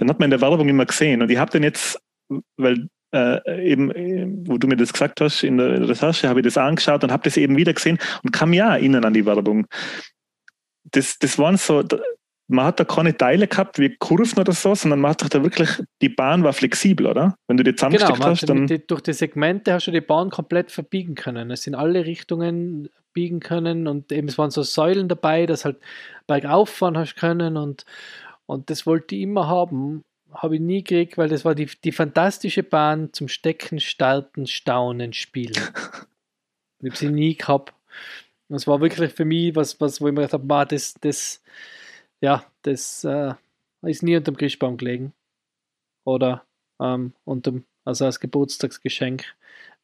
den 0.00 0.08
hat 0.08 0.18
man 0.18 0.26
in 0.26 0.30
der 0.30 0.40
Werbung 0.40 0.68
immer 0.68 0.86
gesehen. 0.86 1.22
Und 1.22 1.30
ich 1.30 1.38
habe 1.38 1.50
den 1.50 1.62
jetzt, 1.62 2.00
weil 2.56 2.88
äh, 3.14 3.72
eben, 3.72 4.46
wo 4.46 4.58
du 4.58 4.66
mir 4.66 4.76
das 4.76 4.92
gesagt 4.92 5.20
hast, 5.20 5.42
in 5.42 5.58
der 5.58 5.88
Recherche, 5.88 6.28
habe 6.28 6.40
ich 6.40 6.44
das 6.44 6.58
angeschaut 6.58 7.04
und 7.04 7.12
habe 7.12 7.22
das 7.24 7.36
eben 7.36 7.56
wieder 7.56 7.72
gesehen 7.72 7.98
und 8.22 8.32
kam 8.32 8.52
ja 8.52 8.74
erinnern 8.74 9.04
an 9.04 9.14
die 9.14 9.26
Werbung. 9.26 9.66
Das, 10.84 11.18
das 11.18 11.38
waren 11.38 11.56
so, 11.56 11.82
man 12.48 12.66
hat 12.66 12.80
da 12.80 12.84
keine 12.84 13.16
Teile 13.16 13.48
gehabt 13.48 13.78
wie 13.78 13.96
Kurven 13.96 14.38
oder 14.38 14.52
so, 14.52 14.74
sondern 14.74 15.00
man 15.00 15.12
hat 15.12 15.34
da 15.34 15.42
wirklich, 15.42 15.68
die 16.00 16.08
Bahn 16.08 16.44
war 16.44 16.52
flexibel, 16.52 17.06
oder? 17.06 17.36
Wenn 17.48 17.56
du 17.56 17.64
die 17.64 17.74
zusammengesteckt 17.74 18.18
genau, 18.18 18.30
hast, 18.30 18.48
dann. 18.48 18.66
Die, 18.66 18.86
durch 18.86 19.00
die 19.00 19.12
Segmente 19.12 19.72
hast 19.72 19.86
du 19.86 19.90
die 19.90 20.00
Bahn 20.00 20.30
komplett 20.30 20.70
verbiegen 20.70 21.14
können. 21.14 21.50
Es 21.50 21.62
sind 21.62 21.74
alle 21.74 22.04
Richtungen 22.06 22.88
biegen 23.12 23.40
können 23.40 23.88
und 23.88 24.12
eben 24.12 24.28
es 24.28 24.36
waren 24.36 24.50
so 24.50 24.62
Säulen 24.62 25.08
dabei, 25.08 25.46
dass 25.46 25.64
halt 25.64 25.78
bergauf 26.26 26.68
fahren 26.68 26.98
hast 26.98 27.16
können 27.16 27.56
und, 27.56 27.84
und 28.46 28.70
das 28.70 28.86
wollte 28.86 29.14
ich 29.14 29.22
immer 29.22 29.48
haben. 29.48 30.04
Habe 30.32 30.56
ich 30.56 30.60
nie 30.60 30.82
gekriegt, 30.82 31.18
weil 31.18 31.28
das 31.28 31.44
war 31.44 31.54
die, 31.54 31.66
die 31.66 31.92
fantastische 31.92 32.62
Bahn 32.62 33.12
zum 33.12 33.28
Stecken, 33.28 33.80
Starten, 33.80 34.46
Staunen, 34.46 35.12
Spielen. 35.12 35.54
ich 36.80 36.88
habe 36.88 36.96
sie 36.96 37.08
nie 37.08 37.36
gehabt. 37.36 37.74
Das 38.48 38.66
war 38.66 38.80
wirklich 38.80 39.12
für 39.12 39.24
mich 39.24 39.54
was, 39.56 39.80
was 39.80 40.00
wo 40.00 40.06
ich 40.06 40.12
mir 40.12 40.22
gedacht 40.22 40.34
habe, 40.34 40.66
das, 40.68 40.94
das, 41.00 41.42
ja, 42.20 42.44
das 42.62 43.02
äh, 43.04 43.34
ist 43.82 44.02
nie 44.02 44.16
unter 44.16 44.30
dem 44.30 44.36
Christbaum 44.36 44.76
gelegen. 44.76 45.12
Oder 46.04 46.44
ähm, 46.80 47.12
unterm, 47.24 47.64
also 47.84 48.04
als 48.04 48.20
Geburtstagsgeschenk. 48.20 49.24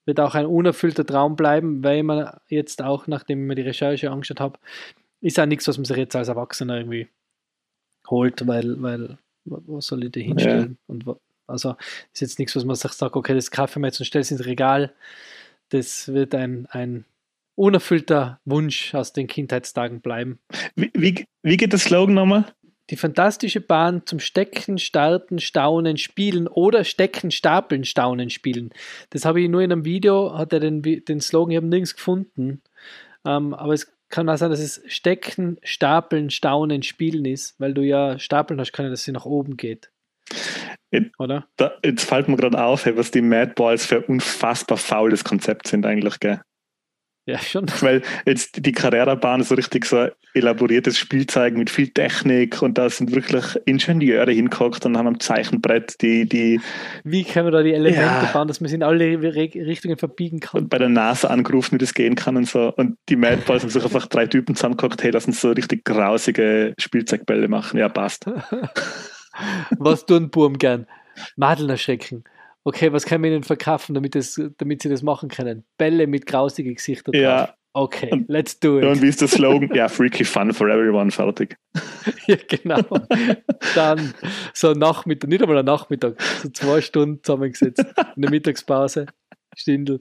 Wird 0.05 0.21
auch 0.21 0.35
ein 0.35 0.47
unerfüllter 0.47 1.07
Traum 1.07 1.37
bleiben, 1.37 1.83
weil 1.85 2.03
man 2.03 2.37
jetzt 2.49 2.83
auch, 2.83 3.07
nachdem 3.07 3.43
ich 3.43 3.49
mir 3.49 3.55
die 3.55 3.63
Recherche 3.63 4.11
angeschaut 4.11 4.41
habe, 4.41 4.59
ist 5.21 5.39
auch 5.39 5.47
nichts, 5.47 5.69
was 5.69 5.79
man 5.79 5.85
sich 5.85 5.97
jetzt 5.97 6.17
als 6.17 6.29
Erwachsener 6.29 6.79
irgendwie 6.79 7.09
holt, 8.13 8.47
weil, 8.47 8.81
weil 8.81 9.19
was 9.45 9.87
soll 9.87 10.05
ich 10.05 10.13
da 10.13 10.21
hinstellen? 10.21 10.79
Ja. 10.79 10.85
Und 10.87 11.05
also 11.49 11.75
ist 12.13 12.21
jetzt 12.21 12.39
nichts, 12.39 12.55
was 12.55 12.65
man 12.65 12.77
sich 12.77 12.93
sagt, 12.93 13.17
okay, 13.17 13.35
das 13.35 13.51
kaufe 13.51 13.73
ich 13.73 13.77
mir 13.79 13.89
jetzt 13.89 13.99
und 13.99 14.07
stelle 14.07 14.23
es 14.23 14.31
ins 14.31 14.47
Regal. 14.47 14.95
Das 15.71 16.09
wird 16.13 16.35
ein, 16.35 16.67
ein 16.71 17.05
unerfüllter 17.55 18.41
Wunsch 18.45 18.95
aus 18.95 19.13
den 19.13 19.27
Kindheitstagen 19.27 20.01
bleiben. 20.01 20.39
Wie, 20.77 20.91
wie, 20.95 21.25
wie 21.43 21.57
geht 21.57 21.73
der 21.73 21.79
Slogan 21.79 22.15
nochmal? 22.15 22.45
Die 22.91 22.97
fantastische 22.97 23.61
Bahn 23.61 24.03
zum 24.07 24.19
Stecken, 24.19 24.77
Starten, 24.79 25.39
Staunen, 25.39 25.97
Spielen 25.97 26.47
oder 26.47 26.85
Stecken, 26.85 27.31
Stapeln, 27.31 27.85
Staunen, 27.85 28.29
Spielen. 28.29 28.71
Das 29.11 29.25
habe 29.25 29.41
ich 29.41 29.49
nur 29.49 29.63
in 29.63 29.73
einem 29.73 29.85
Video, 29.85 30.37
hat 30.37 30.53
er 30.53 30.61
den, 30.61 30.83
den 30.83 31.21
Slogan, 31.21 31.53
ich 31.53 31.57
habe 31.57 31.67
nirgends 31.67 31.95
gefunden. 31.95 32.61
Ähm, 33.25 33.55
aber 33.55 33.73
es 33.73 33.93
kann 34.13 34.29
auch 34.29 34.37
sein, 34.37 34.51
dass 34.51 34.61
es 34.61 34.83
Stecken, 34.87 35.59
Stapeln, 35.65 36.31
Staunen, 36.31 36.83
Spielen 36.83 37.25
ist, 37.25 37.59
weil 37.59 37.75
du 37.75 37.83
ja 37.83 38.19
Stapeln 38.19 38.61
hast 38.61 38.73
können, 38.73 38.91
dass 38.91 39.03
sie 39.03 39.11
nach 39.11 39.25
oben 39.25 39.57
geht. 39.57 39.91
Oder? 41.19 41.47
Da, 41.57 41.73
jetzt 41.83 42.05
fällt 42.05 42.29
mir 42.29 42.37
gerade 42.37 42.63
auf, 42.63 42.87
was 42.87 43.11
die 43.11 43.23
Madballs 43.23 43.87
für 43.87 44.03
unfassbar 44.03 44.77
faules 44.77 45.25
Konzept 45.25 45.67
sind 45.67 45.87
eigentlich, 45.87 46.21
gell? 46.21 46.43
Ja, 47.25 47.39
schon. 47.39 47.67
Weil 47.81 48.03
jetzt 48.27 48.67
die 48.67 48.73
Carrera-Bahn 48.73 49.43
so 49.45 49.55
richtig 49.55 49.85
so 49.85 50.09
elaboriertes 50.35 50.99
Spielzeug 50.99 51.57
mit 51.57 51.71
viel 51.71 51.89
Technik 51.89 52.63
und 52.63 52.79
da 52.79 52.89
sind 52.91 53.15
wirklich 53.15 53.45
Ingenieure 53.65 54.33
hingeguckt 54.33 54.85
und 54.87 54.97
haben 54.97 55.07
am 55.07 55.21
Zeichenbrett 55.21 56.01
die. 56.01 56.27
die 56.29 56.61
wie 57.05 57.23
können 57.23 57.47
wir 57.47 57.53
da 57.53 57.63
die 57.63 57.75
Elemente 57.75 58.01
ja. 58.01 58.31
bauen, 58.33 58.49
dass 58.49 58.61
man 58.61 58.69
sie 58.69 58.77
in 58.77 58.83
alle 58.83 59.21
Richtungen 59.21 59.99
verbiegen 59.99 60.41
kann? 60.41 60.63
Und 60.63 60.71
bei 60.71 60.79
der 60.79 60.89
NASA 60.89 61.29
angerufen, 61.29 61.75
wie 61.75 61.79
das 61.79 61.95
gehen 61.95 62.17
kann 62.17 62.37
und 62.37 62.49
so. 62.49 62.73
Und 62.75 62.97
die 63.09 63.17
Madballs 63.17 63.63
haben 63.63 63.71
sich 63.71 63.85
einfach 63.85 64.07
drei 64.07 64.27
Typen 64.27 64.57
zusammengeguckt, 64.57 65.03
hey, 65.03 65.11
lass 65.11 65.27
uns 65.27 65.41
so 65.41 65.53
richtig 65.53 65.85
grausige 65.85 66.75
Spielzeugbälle 66.79 67.47
machen. 67.47 67.79
Ja, 67.79 67.89
passt. 67.89 68.27
Was 69.79 70.07
tun 70.07 70.31
Burm 70.31 70.59
gern? 70.59 70.87
Madeln 71.37 71.71
erschrecken 71.71 72.25
okay, 72.65 72.93
was 72.93 73.07
können 73.07 73.25
wir 73.25 73.31
ihnen 73.31 73.43
verkaufen, 73.43 73.95
damit, 73.95 74.15
das, 74.15 74.41
damit 74.59 74.83
sie 74.83 74.89
das 74.89 75.03
machen 75.03 75.29
können? 75.29 75.65
Bälle 75.79 76.07
mit 76.07 76.27
grausigen 76.27 76.75
Gesichtern 76.75 77.15
ja. 77.15 77.47
drauf. 77.47 77.57
Okay, 77.75 78.25
let's 78.29 78.61
do 78.61 78.79
it. 78.79 78.85
Und 78.85 79.01
wie 79.01 79.09
ist 79.09 79.23
der 79.23 79.29
Slogan? 79.29 79.75
ja, 79.75 79.89
freaky 79.89 80.25
fun 80.25 80.53
for 80.53 80.69
everyone, 80.69 81.11
fertig. 81.11 81.57
ja, 82.27 82.37
genau. 82.47 82.83
Dann 83.75 84.13
so 84.53 84.73
Nachmittag, 84.73 85.31
nicht 85.31 85.43
einmal 85.43 85.59
ein 85.59 85.65
Nachmittag, 85.65 86.21
so 86.43 86.51
zwei 86.51 86.83
Stunden 86.83 87.23
zusammengesetzt, 87.23 87.83
in 88.15 88.23
der 88.23 88.31
Mittagspause, 88.31 89.07
Stindel. 89.57 90.01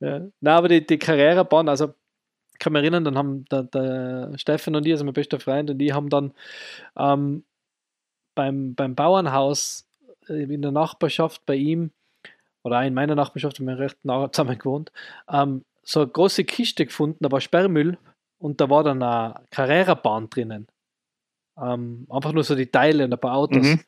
Ja. 0.00 0.26
Na, 0.40 0.56
aber 0.56 0.68
die, 0.68 0.84
die 0.84 0.98
Carrera-Bahn, 0.98 1.68
also 1.68 1.94
ich 2.52 2.58
kann 2.58 2.72
mich 2.72 2.82
erinnern, 2.82 3.04
dann 3.04 3.16
haben 3.16 3.44
der, 3.44 3.62
der 3.62 4.32
Steffen 4.36 4.74
und 4.74 4.84
ich, 4.86 4.92
also 4.92 5.04
mein 5.04 5.14
bester 5.14 5.38
Freund 5.38 5.70
und 5.70 5.80
ich, 5.80 5.92
haben 5.92 6.08
dann 6.08 6.32
ähm, 6.98 7.44
beim, 8.34 8.74
beim 8.74 8.94
Bauernhaus 8.96 9.85
in 10.28 10.62
der 10.62 10.72
Nachbarschaft 10.72 11.44
bei 11.46 11.54
ihm 11.54 11.90
oder 12.62 12.82
in 12.84 12.94
meiner 12.94 13.14
Nachbarschaft, 13.14 13.60
wir 13.60 13.70
haben 13.70 13.78
recht 13.78 14.04
nah 14.04 14.30
zusammen 14.32 14.58
gewohnt, 14.58 14.92
ähm, 15.28 15.64
so 15.82 16.00
eine 16.00 16.10
große 16.10 16.44
Kiste 16.44 16.84
gefunden, 16.84 17.18
da 17.20 17.30
war 17.30 17.40
Sperrmüll 17.40 17.96
und 18.38 18.60
da 18.60 18.68
war 18.68 18.82
dann 18.82 19.02
eine 19.02 19.46
Carrera-Bahn 19.50 20.28
drinnen. 20.28 20.66
Ähm, 21.56 22.06
einfach 22.10 22.32
nur 22.32 22.44
so 22.44 22.54
die 22.54 22.70
Teile 22.70 23.04
und 23.04 23.12
ein 23.12 23.20
paar 23.20 23.36
Autos. 23.36 23.64
Mhm. 23.64 23.80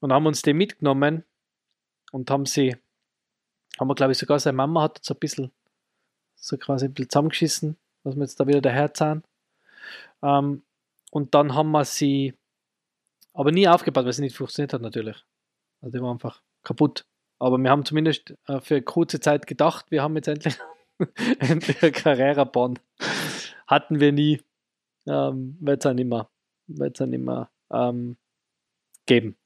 Und 0.00 0.12
haben 0.12 0.26
uns 0.26 0.42
die 0.42 0.52
mitgenommen 0.52 1.24
und 2.12 2.30
haben 2.30 2.46
sie, 2.46 2.76
haben 3.78 3.88
wir 3.88 3.94
glaube 3.96 4.12
ich 4.12 4.18
sogar 4.18 4.38
seine 4.38 4.56
Mama 4.56 4.82
hat 4.82 5.00
so 5.02 5.14
ein 5.14 5.18
bisschen, 5.18 5.50
so 6.36 6.56
quasi 6.56 6.86
ein 6.86 6.94
bisschen 6.94 7.10
zusammengeschissen, 7.10 7.76
was 8.04 8.14
wir 8.14 8.22
jetzt 8.22 8.38
da 8.38 8.46
wieder 8.46 8.60
daher 8.60 8.94
zahlen. 8.94 9.24
Ähm, 10.22 10.62
und 11.10 11.34
dann 11.34 11.54
haben 11.54 11.72
wir 11.72 11.84
sie 11.84 12.34
aber 13.34 13.50
nie 13.50 13.68
aufgebaut, 13.68 14.04
weil 14.04 14.12
sie 14.12 14.22
nicht 14.22 14.36
funktioniert 14.36 14.72
hat 14.72 14.82
natürlich. 14.82 15.24
Also 15.80 15.96
die 15.96 16.02
war 16.02 16.12
einfach 16.12 16.42
kaputt. 16.62 17.06
Aber 17.38 17.58
wir 17.58 17.70
haben 17.70 17.84
zumindest 17.84 18.34
äh, 18.46 18.60
für 18.60 18.82
kurze 18.82 19.20
Zeit 19.20 19.46
gedacht, 19.46 19.86
wir 19.90 20.02
haben 20.02 20.16
jetzt 20.16 20.28
endlich, 20.28 20.58
eine 21.38 21.92
Carrera-Bahn. 21.92 22.78
Hatten 23.66 24.00
wir 24.00 24.12
nie. 24.12 24.40
Ähm, 25.06 25.56
Wird 25.60 25.84
es 25.84 25.86
auch 25.90 25.94
nicht 25.94 26.08
mehr, 26.08 26.28
wird's 26.66 27.00
auch 27.00 27.06
nicht 27.06 27.24
mehr 27.24 27.50
ähm, 27.72 28.16
geben. 29.06 29.36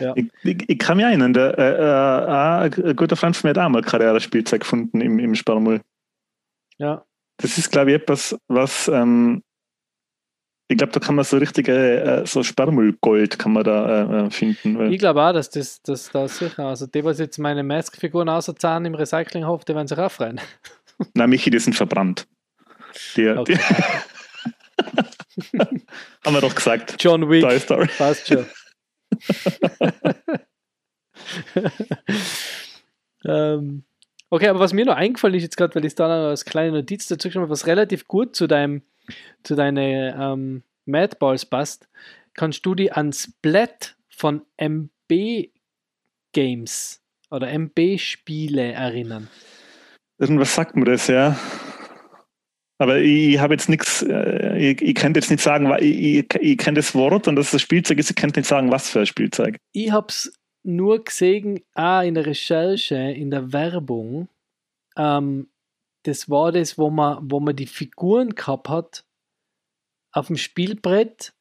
Ja. 0.00 0.12
Ich, 0.16 0.26
ich, 0.42 0.68
ich, 0.68 0.78
kann 0.78 0.96
mich 0.96 1.06
erinnern, 1.06 1.32
der, 1.32 1.58
äh, 1.58 2.74
äh, 2.74 2.88
ein 2.88 2.96
guter 2.96 3.16
Freund 3.16 3.36
von 3.36 3.48
mir 3.48 3.50
hat 3.50 3.64
auch 3.64 3.68
mal 3.68 3.82
Carrera-Spielzeug 3.82 4.60
gefunden 4.60 5.00
im, 5.00 5.18
im 5.18 5.34
Sparmull. 5.34 5.82
Ja. 6.78 7.04
Das 7.36 7.58
ist, 7.58 7.70
glaube 7.70 7.90
ich, 7.90 7.96
etwas, 7.96 8.36
was 8.48 8.88
ähm, 8.88 9.42
ich 10.70 10.76
glaube, 10.76 10.92
da 10.92 11.00
kann 11.00 11.14
man 11.14 11.24
so 11.24 11.38
richtige, 11.38 11.72
äh, 11.72 12.26
so 12.26 12.42
Sperrmüllgold 12.42 13.38
kann 13.38 13.54
man 13.54 13.64
da 13.64 14.22
äh, 14.22 14.26
äh 14.26 14.30
finden. 14.30 14.92
Ich 14.92 14.98
glaube 14.98 15.22
auch, 15.22 15.32
dass 15.32 15.48
das, 15.48 15.80
das 15.82 16.10
da 16.10 16.28
sicher, 16.28 16.66
also 16.66 16.86
die, 16.86 17.02
was 17.02 17.18
jetzt 17.18 17.38
meine 17.38 17.62
Mask-Figuren 17.62 18.28
auserzahlen 18.28 18.84
im 18.84 18.94
Recyclinghof, 18.94 19.64
die 19.64 19.74
werden 19.74 19.88
sich 19.88 19.98
auch 19.98 20.12
freuen. 20.12 20.38
Nein, 21.14 21.30
Michi, 21.30 21.50
die 21.50 21.58
sind 21.58 21.74
verbrannt. 21.74 22.28
Die, 23.16 23.28
okay. 23.28 23.54
die 23.54 23.58
Haben 25.58 26.34
wir 26.34 26.40
doch 26.40 26.54
gesagt. 26.54 27.02
John 27.02 27.28
Wick. 27.30 27.42
Toy 27.42 27.58
Story. 27.58 27.88
Passt 27.96 28.28
schon. 28.28 28.44
ähm, 33.24 33.84
okay, 34.28 34.48
aber 34.48 34.60
was 34.60 34.74
mir 34.74 34.84
noch 34.84 34.96
eingefallen 34.96 35.36
ist 35.36 35.44
jetzt 35.44 35.56
gerade, 35.56 35.74
weil 35.74 35.86
ich 35.86 35.94
da 35.94 36.08
noch 36.08 36.28
als 36.28 36.44
kleine 36.44 36.72
Notiz 36.72 37.06
dazu 37.06 37.28
geschrieben 37.28 37.44
habe, 37.44 37.52
was 37.52 37.66
relativ 37.66 38.06
gut 38.06 38.36
zu 38.36 38.46
deinem 38.46 38.82
zu 39.42 39.54
deinen 39.54 40.14
ähm, 40.18 40.62
Madballs 40.86 41.46
passt, 41.46 41.88
kannst 42.34 42.64
du 42.64 42.74
dich 42.74 42.92
an 42.94 43.12
Splat 43.12 43.96
von 44.08 44.42
MB 44.56 45.50
Games 46.32 47.00
oder 47.30 47.48
MB 47.48 47.98
Spiele 47.98 48.72
erinnern. 48.72 49.28
Irgendwas 50.18 50.54
sagt 50.54 50.76
mir 50.76 50.84
das, 50.84 51.06
ja. 51.06 51.38
Aber 52.78 52.98
ich, 52.98 53.38
habe 53.38 53.54
jetzt 53.54 53.68
nichts, 53.68 54.02
äh, 54.02 54.56
ich, 54.56 54.82
ich 54.82 54.94
kann 54.94 55.12
jetzt 55.14 55.30
nicht 55.30 55.42
sagen, 55.42 55.72
ich, 55.80 56.18
ich, 56.18 56.34
ich 56.40 56.58
kenne 56.58 56.76
das 56.76 56.94
Wort 56.94 57.26
und 57.26 57.36
dass 57.36 57.46
es 57.46 57.52
das 57.52 57.62
Spielzeug 57.62 57.98
ist, 57.98 58.10
ich 58.10 58.16
kann 58.16 58.30
nicht 58.34 58.46
sagen, 58.46 58.70
was 58.70 58.88
für 58.88 59.00
ein 59.00 59.06
Spielzeug. 59.06 59.56
Ich 59.72 59.90
habe 59.90 60.06
es 60.08 60.32
nur 60.62 61.02
gesehen, 61.02 61.60
ah, 61.74 62.02
in 62.02 62.14
der 62.14 62.26
Recherche, 62.26 62.94
in 62.94 63.30
der 63.30 63.52
Werbung, 63.52 64.28
ähm, 64.96 65.48
das 66.02 66.28
war 66.30 66.52
das, 66.52 66.78
wo 66.78 66.90
man, 66.90 67.18
wo 67.22 67.40
man 67.40 67.56
die 67.56 67.66
Figuren 67.66 68.34
gehabt 68.34 68.68
hat 68.68 69.04
auf 70.12 70.28
dem 70.28 70.36
Spielbrett 70.36 71.32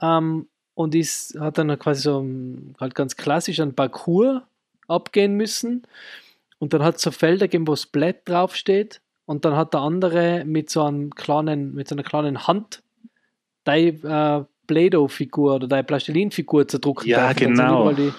ähm, 0.00 0.48
und 0.74 0.94
ist, 0.94 1.38
hat 1.38 1.58
dann 1.58 1.78
quasi 1.78 2.02
so 2.02 2.26
halt 2.80 2.94
ganz 2.94 3.16
klassisch 3.16 3.60
ein 3.60 3.74
Parcours 3.74 4.42
abgehen 4.88 5.34
müssen. 5.36 5.82
Und 6.58 6.72
dann 6.72 6.82
hat 6.82 6.96
es 6.96 7.02
so 7.02 7.10
Felder 7.10 7.48
gegeben, 7.48 7.66
wo 7.66 7.76
Splat 7.76 8.28
draufsteht. 8.28 9.00
Und 9.24 9.44
dann 9.44 9.56
hat 9.56 9.72
der 9.74 9.80
andere 9.80 10.44
mit 10.44 10.70
so 10.70 10.82
einem 10.82 11.10
kleinen, 11.14 11.74
mit 11.74 11.88
so 11.88 11.94
einer 11.94 12.02
kleinen 12.02 12.46
Hand 12.46 12.82
deine 13.64 13.88
äh, 13.88 14.44
Play-Doh-Figur 14.66 15.56
oder 15.56 15.68
deine 15.68 15.84
Plastilin-Figur 15.84 16.68
zerdruckt. 16.68 17.06
Ja, 17.06 17.32
genau. 17.32 17.86
Weil 17.86 17.94
die 17.94 18.12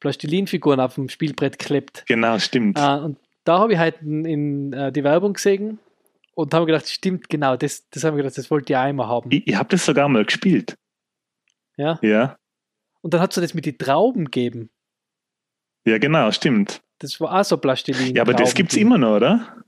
Plastilin-Figuren 0.00 0.80
auf 0.80 0.94
dem 0.94 1.08
Spielbrett 1.08 1.58
klebt. 1.58 2.04
Genau, 2.06 2.38
stimmt. 2.38 2.78
Äh, 2.78 2.98
und 2.98 3.18
da 3.44 3.58
habe 3.58 3.72
ich 3.72 3.78
halt 3.78 4.00
in, 4.02 4.24
in 4.24 4.72
äh, 4.72 4.92
die 4.92 5.04
Werbung 5.04 5.34
gesehen 5.34 5.78
und 6.34 6.54
haben 6.54 6.66
gedacht, 6.66 6.88
stimmt, 6.88 7.28
genau, 7.28 7.56
das, 7.56 7.88
das 7.90 8.04
haben 8.04 8.16
wir 8.16 8.22
gedacht, 8.22 8.38
das 8.38 8.50
wollte 8.50 8.72
ich 8.72 8.76
einmal 8.76 9.08
haben. 9.08 9.30
Ich, 9.30 9.46
ich 9.46 9.54
habe 9.54 9.68
das 9.68 9.84
sogar 9.84 10.08
mal 10.08 10.24
gespielt. 10.24 10.76
Ja. 11.76 11.98
Ja. 12.02 12.36
Und 13.02 13.14
dann 13.14 13.20
hat 13.20 13.36
es 13.36 13.42
das 13.42 13.54
mit 13.54 13.66
den 13.66 13.78
Trauben 13.78 14.26
gegeben. 14.26 14.70
Ja, 15.86 15.98
genau, 15.98 16.30
stimmt. 16.30 16.82
Das 16.98 17.18
war 17.20 17.40
auch 17.40 17.44
so 17.44 17.56
Plastilin. 17.56 18.14
Ja, 18.14 18.22
aber 18.22 18.34
das 18.34 18.54
gibt 18.54 18.72
es 18.72 18.76
immer 18.76 18.98
noch, 18.98 19.16
oder? 19.16 19.64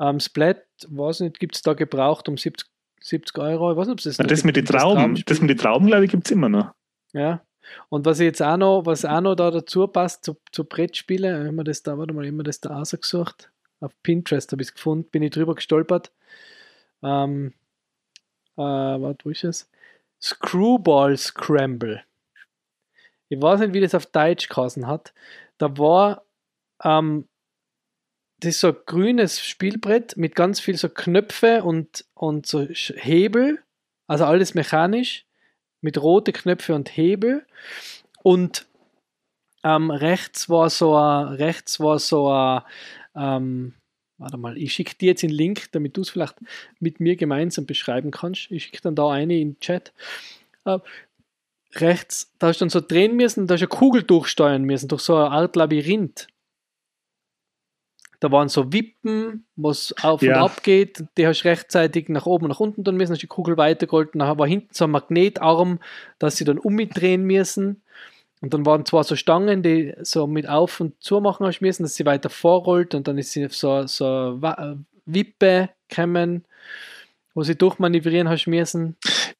Ähm, 0.00 0.20
Splat, 0.20 0.62
weiß 0.86 1.20
nicht, 1.20 1.40
gibt 1.40 1.56
es 1.56 1.62
da 1.62 1.74
gebraucht 1.74 2.28
um 2.28 2.36
70, 2.36 2.68
70 3.00 3.38
Euro. 3.38 3.72
Ich 3.72 3.76
weiß 3.76 3.88
nicht, 3.88 3.92
ob 3.94 3.98
es 3.98 4.04
das 4.04 4.18
Na, 4.18 4.26
das 4.26 4.44
mit 4.44 4.56
den 4.56 4.66
Trauben, 4.66 5.20
das 5.26 5.40
mit 5.40 5.50
den 5.50 5.58
Trauben, 5.58 5.86
glaube 5.86 6.04
ich, 6.04 6.10
gibt 6.10 6.26
es 6.26 6.30
immer 6.30 6.48
noch. 6.48 6.72
Ja. 7.12 7.42
Und 7.88 8.06
was 8.06 8.20
jetzt 8.20 8.42
auch 8.42 8.56
noch, 8.56 8.86
was 8.86 9.04
auch 9.04 9.20
noch 9.20 9.34
da 9.34 9.50
dazu 9.50 9.86
passt, 9.86 10.24
zu, 10.24 10.36
zu 10.52 10.64
Brettspielen, 10.64 11.46
haben 11.46 11.56
wir 11.56 11.64
das 11.64 11.82
da, 11.82 11.98
warte 11.98 12.12
mal, 12.12 12.26
haben 12.26 12.36
wir 12.36 12.44
das 12.44 12.60
da 12.60 12.80
ausgesucht. 12.80 13.50
Auf 13.80 13.92
Pinterest 14.02 14.50
habe 14.52 14.62
ich 14.62 14.68
es 14.68 14.74
gefunden, 14.74 15.08
bin 15.10 15.22
ich 15.22 15.30
drüber 15.30 15.54
gestolpert. 15.54 16.12
Ähm, 17.02 17.52
äh, 18.56 18.62
warte, 18.62 19.24
wo 19.24 19.30
ist 19.30 19.44
es? 19.44 19.70
Screwball 20.20 21.16
Scramble. 21.16 22.02
Ich 23.28 23.40
weiß 23.40 23.60
nicht, 23.60 23.74
wie 23.74 23.80
das 23.80 23.94
auf 23.94 24.06
Deutsch 24.06 24.48
geheißen 24.48 24.86
hat. 24.86 25.12
Da 25.58 25.76
war, 25.78 26.24
ähm, 26.82 27.28
das 28.40 28.50
ist 28.50 28.60
so 28.60 28.68
ein 28.68 28.76
grünes 28.86 29.40
Spielbrett 29.40 30.16
mit 30.16 30.34
ganz 30.34 30.60
viel 30.60 30.76
so 30.76 30.88
Knöpfe 30.88 31.64
und, 31.64 32.04
und 32.14 32.46
so 32.46 32.66
Hebel, 32.68 33.62
also 34.06 34.24
alles 34.24 34.54
mechanisch 34.54 35.26
mit 35.86 36.02
rote 36.02 36.32
Knöpfe 36.32 36.74
und 36.74 36.96
Hebel 36.96 37.46
und 38.24 38.66
ähm, 39.62 39.92
rechts 39.92 40.48
war 40.48 40.68
so 40.68 40.96
ein, 40.96 41.28
rechts 41.28 41.78
war 41.78 42.00
so 42.00 42.28
ein, 42.28 42.62
ähm, 43.14 43.74
warte 44.18 44.36
mal, 44.36 44.58
ich 44.58 44.72
schicke 44.72 44.96
dir 44.96 45.10
jetzt 45.10 45.22
den 45.22 45.30
Link, 45.30 45.70
damit 45.70 45.96
du 45.96 46.00
es 46.00 46.10
vielleicht 46.10 46.34
mit 46.80 46.98
mir 46.98 47.14
gemeinsam 47.14 47.66
beschreiben 47.66 48.10
kannst. 48.10 48.50
Ich 48.50 48.64
schicke 48.64 48.82
dann 48.82 48.96
da 48.96 49.10
eine 49.10 49.38
in 49.38 49.52
den 49.52 49.60
Chat. 49.60 49.92
Äh, 50.64 50.80
rechts, 51.76 52.32
da 52.40 52.48
hast 52.48 52.60
du 52.60 52.64
dann 52.64 52.70
so 52.70 52.80
drehen 52.80 53.14
müssen, 53.14 53.46
da 53.46 53.54
hast 53.54 53.60
du 53.60 53.66
eine 53.66 53.78
Kugel 53.78 54.02
durchsteuern 54.02 54.64
müssen, 54.64 54.88
durch 54.88 55.02
so 55.02 55.14
eine 55.14 55.30
Art 55.30 55.54
Labyrinth. 55.54 56.26
Da 58.20 58.30
waren 58.32 58.48
so 58.48 58.72
Wippen, 58.72 59.46
was 59.56 59.94
auf 60.02 60.22
Ja. 60.22 60.36
und 60.38 60.50
ab 60.50 60.62
geht. 60.62 61.04
Die 61.16 61.26
hast 61.26 61.42
du 61.42 61.48
rechtzeitig 61.48 62.08
nach 62.08 62.26
oben 62.26 62.44
und 62.44 62.50
nach 62.50 62.60
unten 62.60 62.84
tun 62.84 62.96
müssen, 62.96 63.12
hast 63.12 63.22
die 63.22 63.26
Kugel 63.26 63.56
weitergeholt. 63.56 64.10
Dann 64.14 64.38
war 64.38 64.46
hinten 64.46 64.68
so 64.72 64.84
ein 64.84 64.90
Magnetarm, 64.90 65.78
dass 66.18 66.36
sie 66.36 66.44
dann 66.44 66.58
umdrehen 66.58 67.24
müssen. 67.24 67.82
Und 68.42 68.52
dann 68.52 68.66
waren 68.66 68.84
zwar 68.84 69.02
so 69.04 69.16
Stangen, 69.16 69.62
die 69.62 69.94
so 70.02 70.26
mit 70.26 70.48
auf 70.48 70.80
und 70.80 71.02
zu 71.02 71.20
machen 71.20 71.46
hast 71.46 71.60
müssen, 71.60 71.84
dass 71.84 71.94
sie 71.94 72.04
weiter 72.04 72.28
vorrollt 72.28 72.94
und 72.94 73.08
dann 73.08 73.16
ist 73.18 73.32
sie 73.32 73.46
auf 73.46 73.54
so, 73.54 73.86
so 73.86 74.38
äh, 74.42 74.76
Wippe 75.06 75.70
gekommen, 75.88 76.44
wo 77.34 77.42
sie 77.42 77.56
durchmanövrieren 77.56 78.28
hast 78.28 78.46
müssen. 78.46 78.96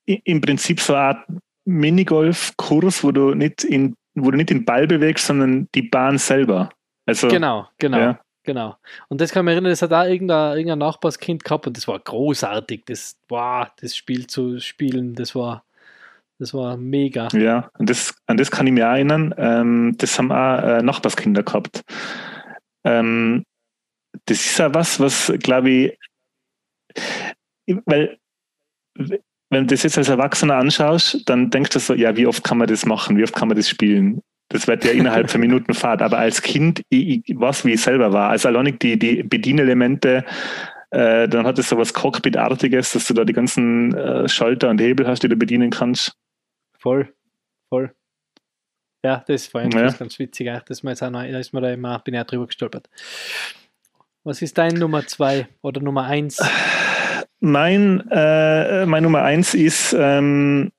Im 0.06 0.40
Prinzip 0.40 0.80
so 0.80 0.94
eine 0.94 1.02
Art 1.02 1.26
Minigolf-Kurs, 1.66 3.04
wo 3.04 3.10
du 3.10 3.34
nicht 3.34 3.64
in, 3.64 3.94
wo 4.14 4.30
du 4.30 4.36
nicht 4.36 4.50
den 4.50 4.64
Ball 4.64 4.86
bewegst, 4.86 5.26
sondern 5.26 5.68
die 5.74 5.82
Bahn 5.82 6.18
selber. 6.18 6.70
Also, 7.06 7.28
Genau, 7.28 7.68
genau. 7.78 7.98
Ja. 7.98 8.20
Genau. 8.46 8.76
Und 9.08 9.20
das 9.20 9.32
kann 9.32 9.44
mich 9.44 9.52
erinnern, 9.52 9.70
das 9.70 9.82
hat 9.82 9.92
auch 9.92 10.04
irgendein, 10.04 10.56
irgendein 10.56 10.78
Nachbarskind 10.78 11.42
gehabt 11.42 11.66
und 11.66 11.76
das 11.76 11.88
war 11.88 11.98
großartig, 11.98 12.84
das, 12.86 13.18
wow, 13.28 13.66
das 13.80 13.96
Spiel 13.96 14.28
zu 14.28 14.60
spielen, 14.60 15.14
das 15.14 15.34
war, 15.34 15.64
das 16.38 16.54
war 16.54 16.76
mega. 16.76 17.28
Ja, 17.32 17.70
und 17.76 17.90
das, 17.90 18.14
an 18.26 18.36
das 18.36 18.52
kann 18.52 18.68
ich 18.68 18.74
auch 18.74 18.86
erinnern. 18.86 19.34
Ähm, 19.36 19.94
das 19.98 20.16
haben 20.16 20.30
auch 20.30 20.62
äh, 20.62 20.82
Nachbarskinder 20.82 21.42
gehabt. 21.42 21.82
Ähm, 22.84 23.44
das 24.26 24.38
ist 24.38 24.58
ja 24.58 24.72
was, 24.72 25.00
was, 25.00 25.32
glaube 25.40 25.70
ich, 25.70 25.98
weil, 27.84 28.16
wenn 28.94 29.66
du 29.66 29.74
das 29.74 29.82
jetzt 29.82 29.98
als 29.98 30.08
Erwachsener 30.08 30.54
anschaust, 30.54 31.28
dann 31.28 31.50
denkst 31.50 31.70
du 31.70 31.80
so, 31.80 31.94
ja, 31.94 32.16
wie 32.16 32.26
oft 32.26 32.44
kann 32.44 32.58
man 32.58 32.68
das 32.68 32.86
machen? 32.86 33.16
Wie 33.16 33.24
oft 33.24 33.34
kann 33.34 33.48
man 33.48 33.56
das 33.56 33.68
spielen? 33.68 34.22
Das 34.48 34.68
wird 34.68 34.84
ja 34.84 34.92
innerhalb 34.92 35.30
von 35.30 35.40
Minuten 35.40 35.74
Fahrt. 35.74 36.02
Aber 36.02 36.18
als 36.18 36.40
Kind, 36.42 36.82
ich, 36.88 37.28
ich 37.28 37.40
weiß, 37.40 37.64
wie 37.64 37.72
ich 37.72 37.82
selber 37.82 38.12
war. 38.12 38.30
Also 38.30 38.48
allein 38.48 38.78
die, 38.78 38.98
die 38.98 39.22
Bedienelemente, 39.22 40.24
äh, 40.90 41.28
dann 41.28 41.46
hat 41.46 41.58
es 41.58 41.68
so 41.68 41.78
was 41.78 41.92
Cockpit-artiges, 41.92 42.92
dass 42.92 43.06
du 43.06 43.14
da 43.14 43.24
die 43.24 43.32
ganzen 43.32 43.94
äh, 43.94 44.28
Schalter 44.28 44.70
und 44.70 44.80
Hebel 44.80 45.06
hast, 45.06 45.22
die 45.22 45.28
du 45.28 45.36
bedienen 45.36 45.70
kannst. 45.70 46.16
Voll, 46.78 47.12
voll. 47.68 47.92
Ja, 49.04 49.24
das 49.26 49.52
war 49.52 49.64
Ja. 49.64 49.86
ja. 49.86 49.90
ganz 49.90 50.18
witzig. 50.18 50.50
auch. 50.50 50.60
Das 50.60 50.78
ist 50.78 50.82
mir 50.82 50.90
jetzt 50.90 51.02
auch 51.02 51.10
noch, 51.10 51.22
da 51.22 51.38
ist 51.38 51.52
mir 51.52 51.60
da 51.60 51.70
immer, 51.70 51.98
bin 52.00 52.14
ich 52.14 52.20
auch 52.20 52.24
drüber 52.26 52.46
gestolpert. 52.46 52.88
Was 54.24 54.42
ist 54.42 54.58
dein 54.58 54.74
Nummer 54.74 55.06
zwei 55.06 55.48
oder 55.62 55.80
Nummer 55.80 56.04
eins? 56.04 56.40
Mein, 57.38 58.08
äh, 58.10 58.86
mein 58.86 59.02
Nummer 59.02 59.22
eins 59.22 59.54
ist 59.54 59.94
ähm, 59.96 60.72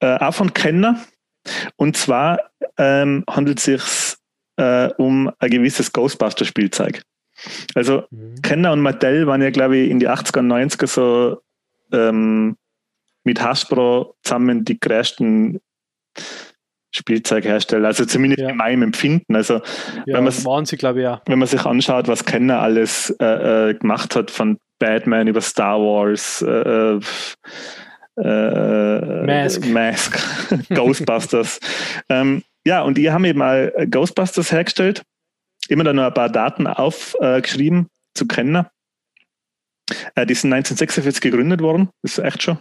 äh, 0.00 0.16
auch 0.18 0.34
von 0.34 0.52
Kenner. 0.52 0.98
Und 1.76 1.96
zwar 1.96 2.50
ähm, 2.78 3.24
handelt 3.28 3.58
es 3.58 3.64
sich 3.64 3.82
äh, 4.56 4.88
um 4.98 5.30
ein 5.38 5.50
gewisses 5.50 5.92
Ghostbuster-Spielzeug. 5.92 7.02
Also 7.74 8.04
Mhm. 8.10 8.40
Kenner 8.42 8.72
und 8.72 8.80
Mattel 8.80 9.26
waren 9.26 9.42
ja, 9.42 9.50
glaube 9.50 9.76
ich, 9.78 9.90
in 9.90 9.98
die 9.98 10.08
80er 10.08 10.38
und 10.38 10.48
90er 10.48 10.86
so 10.86 11.40
ähm, 11.92 12.56
mit 13.24 13.42
Hasbro 13.42 14.14
zusammen 14.22 14.64
die 14.64 14.78
größten 14.78 15.60
Spielzeughersteller. 16.92 17.88
Also 17.88 18.04
zumindest 18.04 18.42
Ja. 18.42 18.50
in 18.50 18.56
meinem 18.56 18.82
Empfinden. 18.82 19.34
Also 19.34 19.54
Ja, 20.06 20.18
wenn 20.18 20.24
waren 20.44 20.64
sie, 20.64 20.76
ich, 21.00 21.04
ja. 21.04 21.20
wenn 21.26 21.38
man 21.40 21.48
sich 21.48 21.64
anschaut, 21.64 22.06
was 22.06 22.24
Kenner 22.24 22.60
alles 22.60 23.10
äh, 23.20 23.70
äh, 23.70 23.74
gemacht 23.74 24.14
hat, 24.14 24.30
von 24.30 24.58
Batman 24.78 25.26
über 25.26 25.40
Star 25.40 25.78
Wars, 25.80 26.42
äh, 26.42 27.00
äh, 28.20 29.26
Mask. 29.26 29.66
Mask 29.66 30.18
Ghostbusters. 30.74 31.58
ähm, 32.08 32.42
ja, 32.66 32.82
und 32.82 32.96
die 32.96 33.10
haben 33.10 33.24
eben 33.24 33.38
mal 33.38 33.72
Ghostbusters 33.90 34.52
hergestellt, 34.52 35.02
immer 35.68 35.84
dann 35.84 35.96
noch 35.96 36.04
ein 36.04 36.14
paar 36.14 36.30
Daten 36.30 36.66
aufgeschrieben 36.66 37.88
zu 38.14 38.26
Kenner. 38.26 38.70
Äh, 40.14 40.26
die 40.26 40.34
sind 40.34 40.52
1946 40.52 41.20
gegründet 41.20 41.60
worden, 41.60 41.90
ist 42.02 42.18
echt 42.18 42.42
schon 42.42 42.58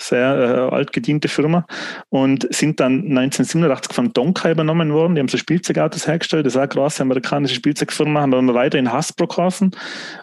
sehr 0.00 0.68
äh, 0.70 0.74
altgediente 0.74 1.28
Firma. 1.28 1.66
Und 2.08 2.52
sind 2.54 2.80
dann 2.80 3.04
1987 3.16 3.92
von 3.92 4.12
Donka 4.12 4.50
übernommen 4.50 4.92
worden. 4.92 5.14
Die 5.14 5.20
haben 5.20 5.28
so 5.28 5.38
Spielzeugautos 5.38 6.06
hergestellt, 6.06 6.46
das 6.46 6.56
auch 6.56 6.60
eine 6.60 6.68
große 6.68 7.02
amerikanische 7.02 7.54
Spielzeugfirma, 7.54 8.20
haben 8.20 8.34
aber 8.34 8.54
weiter 8.54 8.78
in 8.78 8.92
Hasbro 8.92 9.26
geheißen 9.26 9.70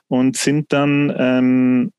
und 0.07 0.37
sind 0.37 0.71
dann 0.73 1.13
ähm, 1.17 1.91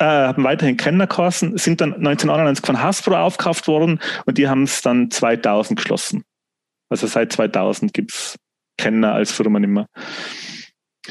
äh, 0.00 0.04
haben 0.04 0.44
weiterhin 0.44 0.76
Kenner 0.76 1.06
geheißen, 1.06 1.58
sind 1.58 1.80
dann 1.80 1.94
1991 1.94 2.64
von 2.64 2.82
Hasbro 2.82 3.16
aufgekauft 3.16 3.68
worden 3.68 4.00
und 4.26 4.38
die 4.38 4.48
haben 4.48 4.64
es 4.64 4.82
dann 4.82 5.10
2000 5.10 5.78
geschlossen. 5.78 6.24
Also 6.88 7.06
seit 7.06 7.32
2000 7.32 7.92
gibt 7.92 8.12
es 8.12 8.36
Kenner 8.78 9.12
als 9.12 9.30
Firma 9.30 9.60
nicht 9.60 9.70
mehr. 9.70 9.86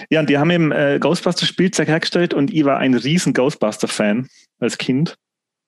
Ja, 0.10 0.20
und 0.20 0.30
die 0.30 0.38
haben 0.38 0.50
eben 0.50 0.72
äh, 0.72 0.98
Ghostbuster-Spielzeug 1.00 1.88
hergestellt 1.88 2.34
und 2.34 2.52
ich 2.54 2.66
war 2.66 2.78
ein 2.78 2.96
riesen 2.96 3.34
Ghostbuster-Fan 3.34 4.28
als 4.60 4.78
Kind 4.78 5.16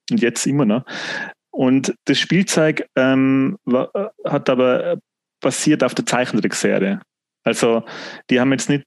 und 0.10 0.22
jetzt 0.22 0.46
immer 0.48 0.66
noch. 0.66 0.84
Und 1.52 1.94
das 2.06 2.18
Spielzeug 2.18 2.88
ähm, 2.96 3.58
war, 3.66 3.94
äh, 3.94 4.30
hat 4.30 4.50
aber 4.50 4.86
äh, 4.86 4.98
basiert 5.42 5.84
auf 5.84 5.94
der 5.94 6.06
Zeichentrickserie. 6.06 7.02
Also 7.44 7.84
die 8.30 8.40
haben 8.40 8.52
jetzt 8.52 8.70
nicht 8.70 8.86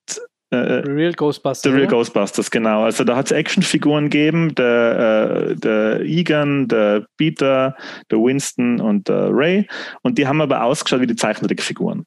äh, 0.57 0.91
Real 0.91 1.13
Ghostbusters. 1.13 1.73
The 1.73 1.77
Real? 1.77 1.89
Ghostbusters, 1.89 2.51
genau. 2.51 2.85
Also 2.85 3.05
da 3.05 3.17
hat 3.17 3.27
es 3.27 3.33
Actionfiguren 3.33 4.11
gegeben, 4.11 4.55
der, 4.55 5.51
äh, 5.51 5.57
der 5.57 6.01
Egan, 6.01 6.69
der 6.69 7.07
Peter, 7.17 7.77
der 8.11 8.19
Winston 8.19 8.81
und 8.81 9.09
der 9.09 9.29
Ray. 9.31 9.67
Und 10.03 10.19
die 10.19 10.27
haben 10.27 10.41
aber 10.41 10.65
ausgeschaut 10.65 11.01
wie 11.01 11.07
die 11.07 11.17
Zeichentrickfiguren. 11.17 12.05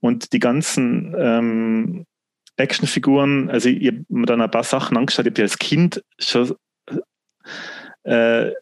Und 0.00 0.32
die 0.32 0.40
ganzen 0.40 1.14
ähm, 1.18 2.06
Actionfiguren, 2.56 3.50
also 3.50 3.68
ich 3.68 3.86
habe 3.86 4.04
mir 4.08 4.26
dann 4.26 4.40
ein 4.40 4.50
paar 4.50 4.64
Sachen 4.64 4.96
angeschaut, 4.96 5.26
ich 5.26 5.30
habe 5.30 5.34
die 5.34 5.42
als 5.42 5.58
Kind 5.58 6.02
schon 6.18 6.54
äh, 8.04 8.52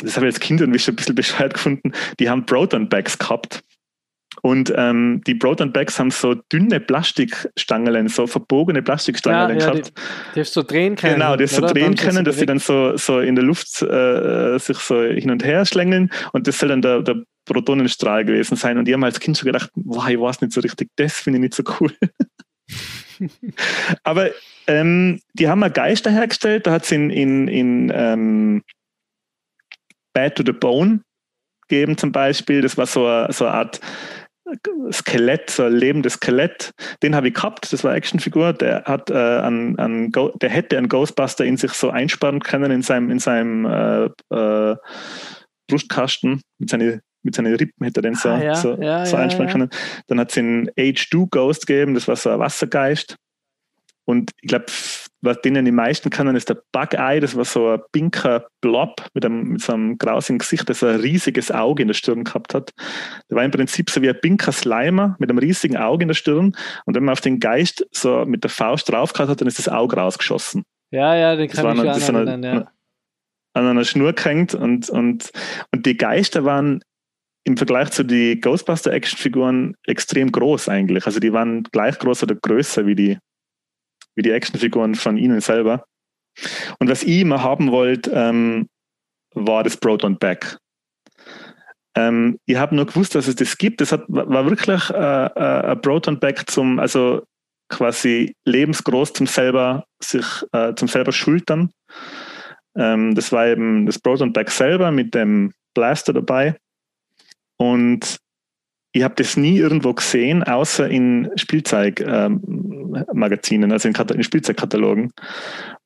das 0.00 0.16
habe 0.16 0.26
ich 0.26 0.34
als 0.34 0.40
Kind 0.40 0.60
irgendwie 0.60 0.78
schon 0.78 0.94
ein 0.94 0.96
bisschen 0.96 1.14
bescheuert 1.16 1.54
gefunden, 1.54 1.92
die 2.18 2.30
haben 2.30 2.46
Proton-Bags 2.46 3.18
gehabt. 3.18 3.64
Und 4.42 4.72
ähm, 4.76 5.22
die 5.26 5.34
Proton-Bags 5.34 5.98
haben 5.98 6.10
so 6.10 6.34
dünne 6.34 6.80
Plastikstangen, 6.80 8.08
so 8.08 8.26
verbogene 8.26 8.82
Plastikstangen 8.82 9.58
Ja, 9.58 9.66
ja, 9.66 9.72
gehabt. 9.72 9.92
Die 10.34 10.40
hast 10.40 10.54
du 10.56 10.60
so 10.60 10.66
drehen 10.66 10.96
können. 10.96 11.14
Genau, 11.14 11.36
die 11.36 11.46
so 11.46 11.62
oder? 11.62 11.72
drehen 11.72 11.84
Dann 11.84 11.96
sind 11.96 12.06
können, 12.06 12.24
dass 12.24 12.36
sie 12.36 12.46
dann 12.46 12.58
so, 12.58 12.96
so 12.96 13.20
in 13.20 13.34
der 13.34 13.44
Luft 13.44 13.82
äh, 13.82 14.58
sich 14.58 14.78
so 14.78 15.02
hin 15.02 15.30
und 15.30 15.44
her 15.44 15.64
schlängeln 15.64 16.10
und 16.32 16.46
das 16.46 16.58
soll 16.58 16.68
dann 16.68 16.82
der, 16.82 17.02
der 17.02 17.22
Protonenstrahl 17.44 18.24
gewesen 18.24 18.56
sein. 18.56 18.78
Und 18.78 18.88
ich 18.88 18.94
habe 18.94 19.04
als 19.04 19.20
Kind 19.20 19.36
schon 19.36 19.46
gedacht, 19.46 19.70
wow, 19.74 20.08
ich 20.08 20.20
weiß 20.20 20.40
nicht 20.40 20.52
so 20.52 20.60
richtig, 20.60 20.90
das 20.96 21.14
finde 21.14 21.38
ich 21.38 21.42
nicht 21.42 21.54
so 21.54 21.62
cool. 21.80 21.92
Aber 24.04 24.30
ähm, 24.66 25.20
die 25.32 25.48
haben 25.48 25.62
einen 25.62 25.72
Geister 25.72 26.10
hergestellt, 26.10 26.66
da 26.66 26.72
hat 26.72 26.84
es 26.84 26.92
in, 26.92 27.10
in, 27.10 27.48
in 27.48 27.92
ähm, 27.94 28.62
Bad 30.12 30.36
to 30.36 30.42
the 30.44 30.52
Bone 30.52 31.00
gegeben 31.68 31.96
zum 31.96 32.12
Beispiel. 32.12 32.60
Das 32.60 32.76
war 32.76 32.86
so 32.86 33.26
so 33.30 33.46
eine 33.46 33.54
Art 33.54 33.80
Skelett, 34.92 35.50
so 35.50 35.64
ein 35.64 35.72
lebendes 35.72 36.14
Skelett, 36.14 36.72
den 37.02 37.14
habe 37.14 37.28
ich 37.28 37.34
gehabt, 37.34 37.72
das 37.72 37.84
war 37.84 37.90
eine 37.90 37.98
Actionfigur, 37.98 38.52
der 38.52 38.84
hat 38.84 39.10
äh, 39.10 39.14
an, 39.14 39.78
an 39.78 40.12
der 40.40 40.50
hätte 40.50 40.78
einen 40.78 40.88
Ghostbuster 40.88 41.44
in 41.44 41.56
sich 41.56 41.72
so 41.72 41.90
einsperren 41.90 42.40
können 42.40 42.70
in 42.70 42.82
seinem, 42.82 43.10
in 43.10 43.18
seinem 43.18 43.64
äh, 43.66 44.04
äh, 44.34 44.76
Brustkasten 45.68 46.40
mit 46.58 46.70
seinen 46.70 47.00
mit 47.22 47.34
seinen 47.34 47.54
Rippen 47.54 47.84
hätte 47.84 47.98
er 47.98 48.02
den 48.02 48.14
so, 48.14 48.28
ah, 48.28 48.40
ja, 48.40 48.54
so, 48.54 48.80
ja, 48.80 49.04
so 49.04 49.16
ja, 49.16 49.22
einsperren 49.22 49.50
können. 49.50 49.70
Dann 50.06 50.20
hat 50.20 50.30
es 50.30 50.38
einen 50.38 50.70
H2 50.70 51.28
Ghost 51.28 51.66
gegeben, 51.66 51.94
das 51.94 52.06
war 52.06 52.16
so 52.16 52.30
ein 52.30 52.38
Wassergeist. 52.38 53.16
Und 54.04 54.30
ich 54.40 54.48
glaube, 54.48 54.66
was 55.20 55.40
denen 55.40 55.64
die 55.64 55.72
meisten 55.72 56.10
kennen, 56.10 56.36
ist 56.36 56.48
der 56.48 56.62
Bug-Eye. 56.72 57.20
Das 57.20 57.36
war 57.36 57.44
so 57.44 57.70
ein 57.70 57.80
pinker 57.92 58.46
Blob 58.60 59.04
mit, 59.14 59.24
einem, 59.24 59.48
mit 59.48 59.62
so 59.62 59.72
einem 59.72 59.98
grausigen 59.98 60.38
Gesicht, 60.38 60.68
das 60.68 60.82
ein 60.84 61.00
riesiges 61.00 61.50
Auge 61.50 61.82
in 61.82 61.88
der 61.88 61.94
Stirn 61.94 62.24
gehabt 62.24 62.54
hat. 62.54 62.72
Der 63.30 63.36
war 63.36 63.44
im 63.44 63.50
Prinzip 63.50 63.90
so 63.90 64.00
wie 64.02 64.08
ein 64.08 64.20
pinker 64.20 64.52
Slimer 64.52 65.16
mit 65.18 65.30
einem 65.30 65.38
riesigen 65.38 65.76
Auge 65.76 66.02
in 66.02 66.08
der 66.08 66.14
Stirn. 66.14 66.56
Und 66.84 66.94
wenn 66.94 67.04
man 67.04 67.12
auf 67.12 67.20
den 67.20 67.40
Geist 67.40 67.86
so 67.90 68.24
mit 68.24 68.44
der 68.44 68.50
Faust 68.50 68.88
draufgehauen 68.90 69.30
hat, 69.30 69.40
dann 69.40 69.48
ist 69.48 69.58
das 69.58 69.68
Auge 69.68 69.96
rausgeschossen. 69.96 70.62
Ja, 70.90 71.14
ja, 71.16 71.36
den 71.36 71.48
kann 71.48 71.76
ich 71.76 71.84
war, 71.84 72.00
schon 72.00 72.42
ja. 72.42 72.70
An 73.54 73.66
einer 73.66 73.84
Schnur 73.84 74.12
gehängt 74.12 74.54
und, 74.54 74.88
und, 74.88 75.30
und 75.72 75.86
die 75.86 75.96
Geister 75.96 76.44
waren 76.44 76.80
im 77.44 77.56
Vergleich 77.56 77.90
zu 77.90 78.04
den 78.04 78.40
Ghostbuster-Actionfiguren 78.40 79.74
extrem 79.86 80.30
groß 80.30 80.68
eigentlich. 80.68 81.06
Also 81.06 81.18
die 81.18 81.32
waren 81.32 81.64
gleich 81.64 81.98
groß 81.98 82.22
oder 82.22 82.36
größer 82.36 82.86
wie 82.86 82.94
die, 82.94 83.18
wie 84.18 84.22
die 84.22 84.32
Actionfiguren 84.32 84.96
von 84.96 85.16
ihnen 85.16 85.40
selber. 85.40 85.86
Und 86.78 86.90
was 86.90 87.02
ich 87.02 87.20
immer 87.20 87.42
haben 87.42 87.70
wollte, 87.70 88.10
ähm, 88.14 88.68
war 89.34 89.62
das 89.62 89.76
Proton 89.76 90.18
Back. 90.18 90.58
Ähm, 91.94 92.38
ich 92.46 92.56
habe 92.56 92.74
nur 92.74 92.86
gewusst, 92.86 93.14
dass 93.14 93.28
es 93.28 93.36
das 93.36 93.56
gibt. 93.56 93.80
Das 93.80 93.92
hat, 93.92 94.04
war 94.08 94.44
wirklich 94.44 94.90
äh, 94.90 95.26
äh, 95.26 95.70
ein 95.70 95.80
Proton 95.80 96.18
Back 96.18 96.50
zum, 96.50 96.78
also 96.78 97.22
quasi 97.68 98.34
lebensgroß 98.44 99.12
zum 99.12 99.26
selber 99.26 99.84
sich 100.02 100.26
äh, 100.52 100.74
zum 100.74 100.88
selber 100.88 101.12
schultern. 101.12 101.70
Ähm, 102.76 103.14
das 103.14 103.32
war 103.32 103.46
eben 103.46 103.86
das 103.86 103.98
Proton 103.98 104.32
Back 104.32 104.50
selber 104.50 104.90
mit 104.90 105.14
dem 105.14 105.52
Blaster 105.74 106.12
dabei. 106.12 106.56
Und 107.56 108.18
ich 108.92 109.02
habe 109.02 109.14
das 109.16 109.36
nie 109.36 109.58
irgendwo 109.58 109.92
gesehen, 109.92 110.42
außer 110.42 110.88
in 110.88 111.30
Spielzeugmagazinen, 111.36 113.70
ähm, 113.70 113.72
also 113.72 113.88
in, 113.88 113.94
in, 113.94 114.22
Spielzeugkatalogen. 114.22 115.12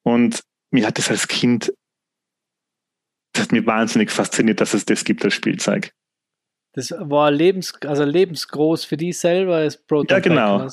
Und 0.02 0.42
mir 0.70 0.86
hat 0.86 0.98
das 0.98 1.10
als 1.10 1.26
Kind, 1.28 1.72
das 3.32 3.44
hat 3.44 3.52
mich 3.52 3.64
wahnsinnig 3.66 4.10
fasziniert, 4.10 4.60
dass 4.60 4.74
es 4.74 4.84
das 4.84 5.04
gibt 5.04 5.24
als 5.24 5.32
Spielzeug. 5.34 5.92
Das 6.74 6.90
war 6.92 7.30
lebens, 7.30 7.74
also 7.84 8.04
lebensgroß 8.04 8.84
für 8.84 8.96
die 8.96 9.12
selber 9.12 9.56
als 9.56 9.76
Prototype. 9.76 10.14
Ja, 10.14 10.20
genau. 10.20 10.68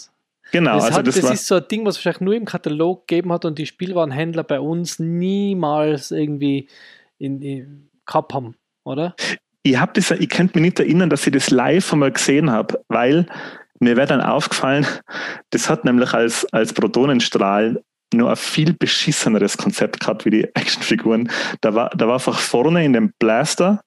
Genau, 0.52 0.76
das, 0.76 0.86
also 0.86 0.98
hat, 0.98 1.08
das, 1.08 1.20
das 1.20 1.32
ist 1.32 1.46
so 1.46 1.56
ein 1.56 1.68
Ding, 1.70 1.86
was 1.86 1.98
es 1.98 2.06
wahrscheinlich 2.06 2.26
nur 2.26 2.36
im 2.36 2.46
Katalog 2.46 3.08
gegeben 3.08 3.32
hat 3.32 3.46
und 3.46 3.60
die 3.60 3.68
Spielwarenhändler 3.68 4.44
bei 4.44 4.60
uns 4.60 4.98
niemals 4.98 6.10
irgendwie 6.10 6.68
in, 7.20 7.44
in 7.44 7.92
gehabt 8.06 8.34
haben, 8.34 8.56
oder? 8.84 9.16
Ich 9.64 9.78
habe 9.78 9.92
das, 9.94 10.12
ich 10.12 10.30
könnte 10.30 10.58
mich 10.58 10.64
nicht 10.64 10.80
erinnern, 10.80 11.10
dass 11.10 11.28
ich 11.28 11.34
das 11.34 11.50
live 11.50 11.92
einmal 11.92 12.12
gesehen 12.12 12.52
habe, 12.52 12.84
weil 12.88 13.26
mir 13.80 13.96
wäre 13.96 14.08
dann 14.08 14.22
aufgefallen, 14.22 14.86
das 15.52 15.70
hat 15.70 15.86
nämlich 15.86 16.14
als, 16.14 16.46
als 16.54 16.74
Protonenstrahl 16.74 17.82
nur 18.14 18.30
ein 18.30 18.36
viel 18.36 18.74
beschisseneres 18.74 19.58
Konzept 19.58 20.00
gehabt 20.00 20.26
wie 20.26 20.32
die 20.32 20.44
Actionfiguren. 20.56 21.30
Da 21.62 21.76
war, 21.76 21.90
da 21.92 22.08
war 22.08 22.16
einfach 22.16 22.40
vorne 22.40 22.84
in 22.84 22.94
dem 22.94 23.14
Blaster 23.20 23.82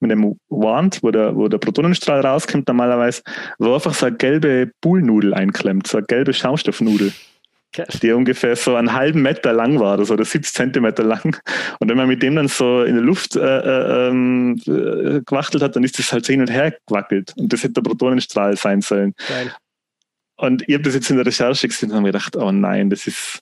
mit 0.00 0.10
dem 0.10 0.38
Wand, 0.48 1.00
wo 1.02 1.10
der, 1.10 1.36
wo 1.36 1.48
der 1.48 1.58
Protonenstrahl 1.58 2.20
rauskommt, 2.20 2.66
normalerweise, 2.68 3.22
war 3.58 3.74
einfach 3.74 3.92
so 3.92 4.06
eine 4.06 4.16
gelbe 4.16 4.72
Bullnudel 4.80 5.34
einklemmt, 5.34 5.86
so 5.86 5.98
eine 5.98 6.06
gelbe 6.06 6.32
Schaumstoffnudel 6.32 7.12
die 8.02 8.12
ungefähr 8.12 8.56
so 8.56 8.76
einen 8.76 8.92
halben 8.92 9.22
Meter 9.22 9.52
lang 9.52 9.78
war, 9.80 9.98
also 9.98 10.14
oder 10.14 10.24
70 10.24 10.52
Zentimeter 10.52 11.02
lang. 11.02 11.36
Und 11.80 11.88
wenn 11.88 11.96
man 11.96 12.08
mit 12.08 12.22
dem 12.22 12.36
dann 12.36 12.48
so 12.48 12.82
in 12.82 12.94
der 12.94 13.04
Luft 13.04 13.36
äh, 13.36 13.40
äh, 13.40 14.08
ähm, 14.08 14.60
äh, 14.66 15.20
gewachtelt 15.24 15.62
hat, 15.62 15.76
dann 15.76 15.84
ist 15.84 15.98
das 15.98 16.12
halt 16.12 16.24
so 16.24 16.32
hin 16.32 16.40
und 16.40 16.50
her 16.50 16.76
gewackelt. 16.86 17.34
Und 17.36 17.52
das 17.52 17.62
hätte 17.62 17.74
der 17.74 17.82
Protonenstrahl 17.82 18.56
sein 18.56 18.80
sollen. 18.80 19.14
Geil. 19.28 19.52
Und 20.36 20.68
ich 20.68 20.74
habe 20.74 20.84
das 20.84 20.94
jetzt 20.94 21.10
in 21.10 21.16
der 21.16 21.26
Recherche 21.26 21.68
gesehen 21.68 21.90
und 21.90 21.96
habe 21.96 22.02
mir 22.02 22.12
gedacht, 22.12 22.36
oh 22.36 22.52
nein, 22.52 22.90
das 22.90 23.06
ist. 23.06 23.40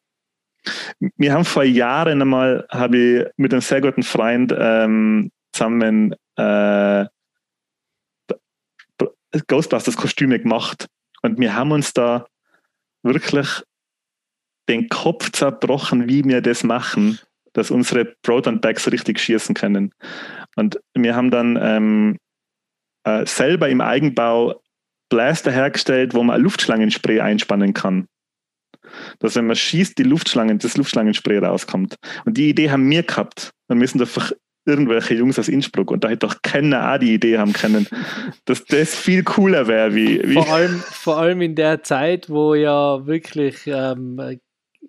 Wir 1.16 1.32
haben 1.32 1.44
vor 1.44 1.64
Jahren 1.64 2.22
einmal, 2.22 2.66
habe 2.70 2.96
ich 2.96 3.26
mit 3.36 3.52
einem 3.52 3.62
sehr 3.62 3.80
guten 3.80 4.04
Freund 4.04 4.54
ähm, 4.56 5.32
zusammen 5.52 6.14
äh, 6.36 7.06
Ghostbusters-Kostüme 9.48 10.38
gemacht. 10.38 10.86
Und 11.22 11.40
wir 11.40 11.56
haben 11.56 11.72
uns 11.72 11.92
da 11.92 12.26
wirklich 13.02 13.62
den 14.68 14.88
Kopf 14.88 15.30
zerbrochen, 15.32 16.08
wie 16.08 16.24
wir 16.24 16.40
das 16.40 16.64
machen, 16.64 17.18
dass 17.52 17.70
unsere 17.70 18.14
Proton 18.22 18.60
Bags 18.60 18.90
richtig 18.90 19.20
schießen 19.20 19.54
können. 19.54 19.92
Und 20.56 20.80
wir 20.94 21.14
haben 21.14 21.30
dann 21.30 21.58
ähm, 21.60 22.18
äh, 23.04 23.26
selber 23.26 23.68
im 23.68 23.80
Eigenbau 23.80 24.60
Blaster 25.10 25.50
hergestellt, 25.50 26.14
wo 26.14 26.22
man 26.22 26.40
Luftschlangenspray 26.40 27.20
einspannen 27.20 27.74
kann. 27.74 28.06
Dass 29.18 29.36
wenn 29.36 29.46
man 29.46 29.56
schießt, 29.56 29.98
die 29.98 30.04
Luftschlangen, 30.04 30.58
das 30.58 30.76
Luftschlangenspray 30.76 31.38
rauskommt. 31.38 31.96
Und 32.24 32.38
die 32.38 32.48
Idee 32.48 32.70
haben 32.70 32.88
wir 32.88 33.02
gehabt. 33.02 33.50
Wir 33.68 33.76
müssen 33.76 34.00
einfach 34.00 34.32
irgendwelche 34.64 35.14
Jungs 35.14 35.38
aus 35.38 35.48
Innsbruck 35.48 35.90
und 35.90 36.04
da 36.04 36.08
hätte 36.08 36.26
doch 36.26 36.36
keiner 36.42 36.92
auch 36.92 36.98
die 36.98 37.14
Idee 37.14 37.38
haben 37.38 37.52
können, 37.52 37.88
dass 38.44 38.64
das 38.64 38.94
viel 38.94 39.24
cooler 39.24 39.66
wäre. 39.66 39.94
Wie, 39.94 40.22
wie 40.24 40.34
vor, 40.34 40.48
allem, 40.48 40.78
vor 40.78 41.18
allem 41.18 41.40
in 41.40 41.54
der 41.56 41.82
Zeit, 41.82 42.30
wo 42.30 42.54
ja 42.54 43.04
wirklich 43.06 43.66
ähm, 43.66 44.38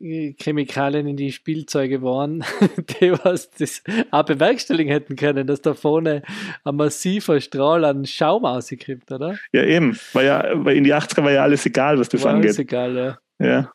Chemikalien 0.04 1.08
in 1.08 1.16
die 1.16 1.32
Spielzeuge 1.32 2.02
waren, 2.02 2.44
die 3.02 3.12
was 3.24 3.50
das 3.52 3.82
auch 4.12 4.24
bewerkstelligen 4.24 4.92
hätten 4.92 5.16
können, 5.16 5.48
dass 5.48 5.62
da 5.62 5.74
vorne 5.74 6.24
ein 6.64 6.76
massiver 6.76 7.40
Strahl 7.40 7.86
an 7.86 8.06
Schaum 8.06 8.46
rauskommt, 8.46 9.12
oder? 9.12 9.38
Ja, 9.54 9.64
eben. 9.64 9.98
Weil 10.12 10.26
ja, 10.26 10.52
weil 10.56 10.78
in 10.78 10.84
die 10.84 10.94
80er 10.94 11.24
war 11.24 11.32
ja 11.32 11.44
alles 11.44 11.66
egal, 11.66 11.98
was 12.00 12.10
das 12.10 12.24
war 12.24 12.34
angeht. 12.34 12.50
Alles 12.50 12.60
egal, 12.60 12.96
ja. 12.96 13.18
Ja. 13.40 13.72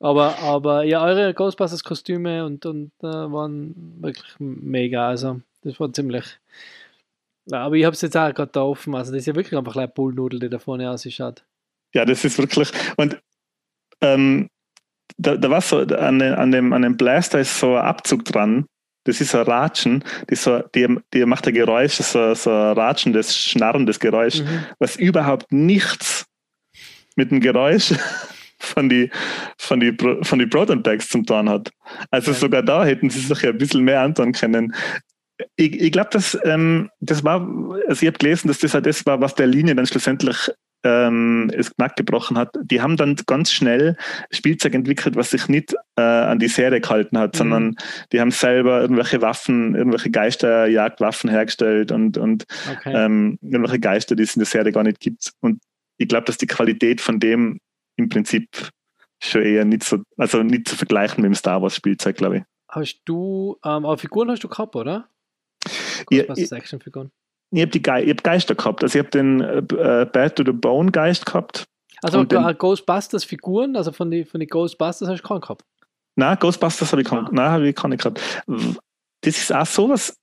Aber, 0.00 0.38
aber 0.38 0.84
ja, 0.84 1.04
eure 1.04 1.34
Ghostbusters-Kostüme 1.34 2.44
und, 2.44 2.64
und 2.66 2.92
äh, 3.02 3.06
waren 3.06 3.74
wirklich 4.00 4.34
mega. 4.38 5.08
Also, 5.08 5.40
das 5.62 5.78
war 5.80 5.92
ziemlich. 5.92 6.24
Aber 7.50 7.74
ich 7.74 7.84
habe 7.84 7.94
es 7.94 8.02
jetzt 8.02 8.16
auch 8.16 8.32
gerade 8.32 8.52
da 8.52 8.62
offen. 8.62 8.94
Also, 8.94 9.10
das 9.12 9.20
ist 9.20 9.26
ja 9.26 9.34
wirklich 9.34 9.58
einfach 9.58 9.76
eine 9.76 9.88
Bullnudel, 9.88 10.38
die 10.38 10.48
da 10.48 10.58
vorne 10.58 10.90
ausschaut. 10.90 11.44
Ja, 11.94 12.04
das 12.04 12.24
ist 12.24 12.38
wirklich. 12.38 12.70
Und 12.96 13.20
ähm, 14.00 14.48
da, 15.16 15.36
da 15.36 15.50
war 15.50 15.60
so, 15.60 15.78
an, 15.78 16.20
an, 16.22 16.52
dem, 16.52 16.72
an 16.72 16.82
dem 16.82 16.96
Blaster 16.96 17.40
ist 17.40 17.58
so 17.58 17.76
ein 17.76 17.82
Abzug 17.82 18.24
dran. 18.24 18.66
Das 19.04 19.20
ist 19.20 19.30
so 19.30 19.38
ein 19.38 19.46
Ratschen, 19.46 20.04
die, 20.28 20.34
so, 20.34 20.60
die, 20.74 20.98
die 21.14 21.24
macht 21.24 21.46
ein 21.46 21.54
Geräusch, 21.54 21.94
so, 21.94 22.34
so 22.34 22.50
ein 22.50 22.72
ratschendes, 22.74 23.34
schnarrendes 23.34 24.00
Geräusch, 24.00 24.40
mhm. 24.40 24.66
was 24.78 24.96
überhaupt 24.96 25.50
nichts 25.50 26.26
mit 27.16 27.30
dem 27.30 27.40
Geräusch 27.40 27.94
von 28.58 28.88
die, 28.88 29.10
von 29.56 29.80
die, 29.80 29.96
von 30.22 30.38
die 30.38 30.46
Proton 30.46 30.82
Packs 30.82 31.08
zum 31.08 31.24
tun 31.24 31.48
hat. 31.48 31.70
Also 32.10 32.32
okay. 32.32 32.40
sogar 32.40 32.62
da 32.62 32.84
hätten 32.84 33.08
sie 33.08 33.20
sich 33.20 33.42
ja 33.42 33.50
ein 33.50 33.58
bisschen 33.58 33.82
mehr 33.82 34.02
antun 34.02 34.32
können. 34.32 34.74
Ich, 35.56 35.80
ich 35.80 35.92
glaube, 35.92 36.10
das, 36.12 36.36
ähm, 36.44 36.90
das 37.00 37.24
war, 37.24 37.48
also 37.86 38.02
ich 38.02 38.08
habe 38.08 38.18
gelesen, 38.18 38.48
dass 38.48 38.58
das 38.58 38.74
halt 38.74 38.86
das 38.86 39.06
war, 39.06 39.20
was 39.20 39.34
der 39.34 39.46
Linie 39.46 39.74
dann 39.74 39.86
schlussendlich 39.86 40.50
ähm, 40.84 41.50
es 41.54 41.74
knack 41.74 41.96
gebrochen 41.96 42.38
hat, 42.38 42.56
die 42.62 42.80
haben 42.80 42.96
dann 42.96 43.16
ganz 43.26 43.52
schnell 43.52 43.96
Spielzeug 44.30 44.74
entwickelt, 44.74 45.16
was 45.16 45.30
sich 45.30 45.48
nicht 45.48 45.74
äh, 45.96 46.02
an 46.02 46.38
die 46.38 46.48
Serie 46.48 46.80
gehalten 46.80 47.18
hat, 47.18 47.34
mhm. 47.34 47.38
sondern 47.38 47.76
die 48.12 48.20
haben 48.20 48.30
selber 48.30 48.80
irgendwelche 48.80 49.20
Waffen, 49.20 49.74
irgendwelche 49.74 50.10
Geisterjagdwaffen 50.10 51.30
hergestellt 51.30 51.90
und, 51.90 52.16
und 52.16 52.44
okay. 52.70 52.92
ähm, 52.94 53.38
irgendwelche 53.42 53.80
Geister, 53.80 54.14
die 54.14 54.22
es 54.22 54.36
in 54.36 54.40
der 54.40 54.46
Serie 54.46 54.72
gar 54.72 54.84
nicht 54.84 55.00
gibt. 55.00 55.32
Und 55.40 55.60
ich 55.96 56.08
glaube, 56.08 56.26
dass 56.26 56.38
die 56.38 56.46
Qualität 56.46 57.00
von 57.00 57.18
dem 57.18 57.60
im 57.96 58.08
Prinzip 58.08 58.70
schon 59.20 59.42
eher 59.42 59.64
nicht 59.64 59.82
so, 59.82 59.98
also 60.16 60.42
nicht 60.42 60.68
zu 60.68 60.76
vergleichen 60.76 61.22
mit 61.22 61.30
dem 61.30 61.34
Star 61.34 61.60
Wars 61.60 61.74
Spielzeug, 61.74 62.16
glaube 62.16 62.38
ich. 62.38 62.42
Hast 62.68 63.00
du, 63.04 63.56
ähm, 63.64 63.84
aber 63.84 63.98
Figuren 63.98 64.30
hast 64.30 64.44
du 64.44 64.48
gehabt, 64.48 64.76
oder? 64.76 65.08
Ja, 66.10 66.22
Actionfiguren? 66.22 67.10
Ich 67.50 67.62
habe 67.62 68.10
hab 68.10 68.24
Geister 68.24 68.54
gehabt. 68.54 68.82
Also 68.82 68.98
ich 68.98 69.04
habe 69.04 69.10
den 69.10 69.40
äh, 69.40 70.06
Bad 70.12 70.36
to 70.36 70.44
the 70.44 70.52
Bone 70.52 70.90
Geist 70.90 71.26
gehabt. 71.26 71.64
Also 72.02 72.22
den, 72.24 72.58
Ghostbusters 72.58 73.24
Figuren, 73.24 73.76
also 73.76 73.90
von 73.90 74.10
den 74.10 74.24
von 74.24 74.40
die 74.40 74.46
Ghostbusters 74.46 75.08
hast 75.08 75.22
du 75.22 75.28
keinen 75.28 75.40
gehabt? 75.40 75.64
Nein, 76.16 76.36
Ghostbusters 76.38 76.92
habe 76.92 77.02
ich, 77.02 77.10
ah. 77.10 77.28
nein, 77.32 77.50
hab 77.50 77.60
ich 77.62 77.74
keine 77.74 77.96
gehabt. 77.96 78.20
Das 79.22 79.36
ist 79.36 79.52
auch 79.52 79.66
sowas, 79.66 80.16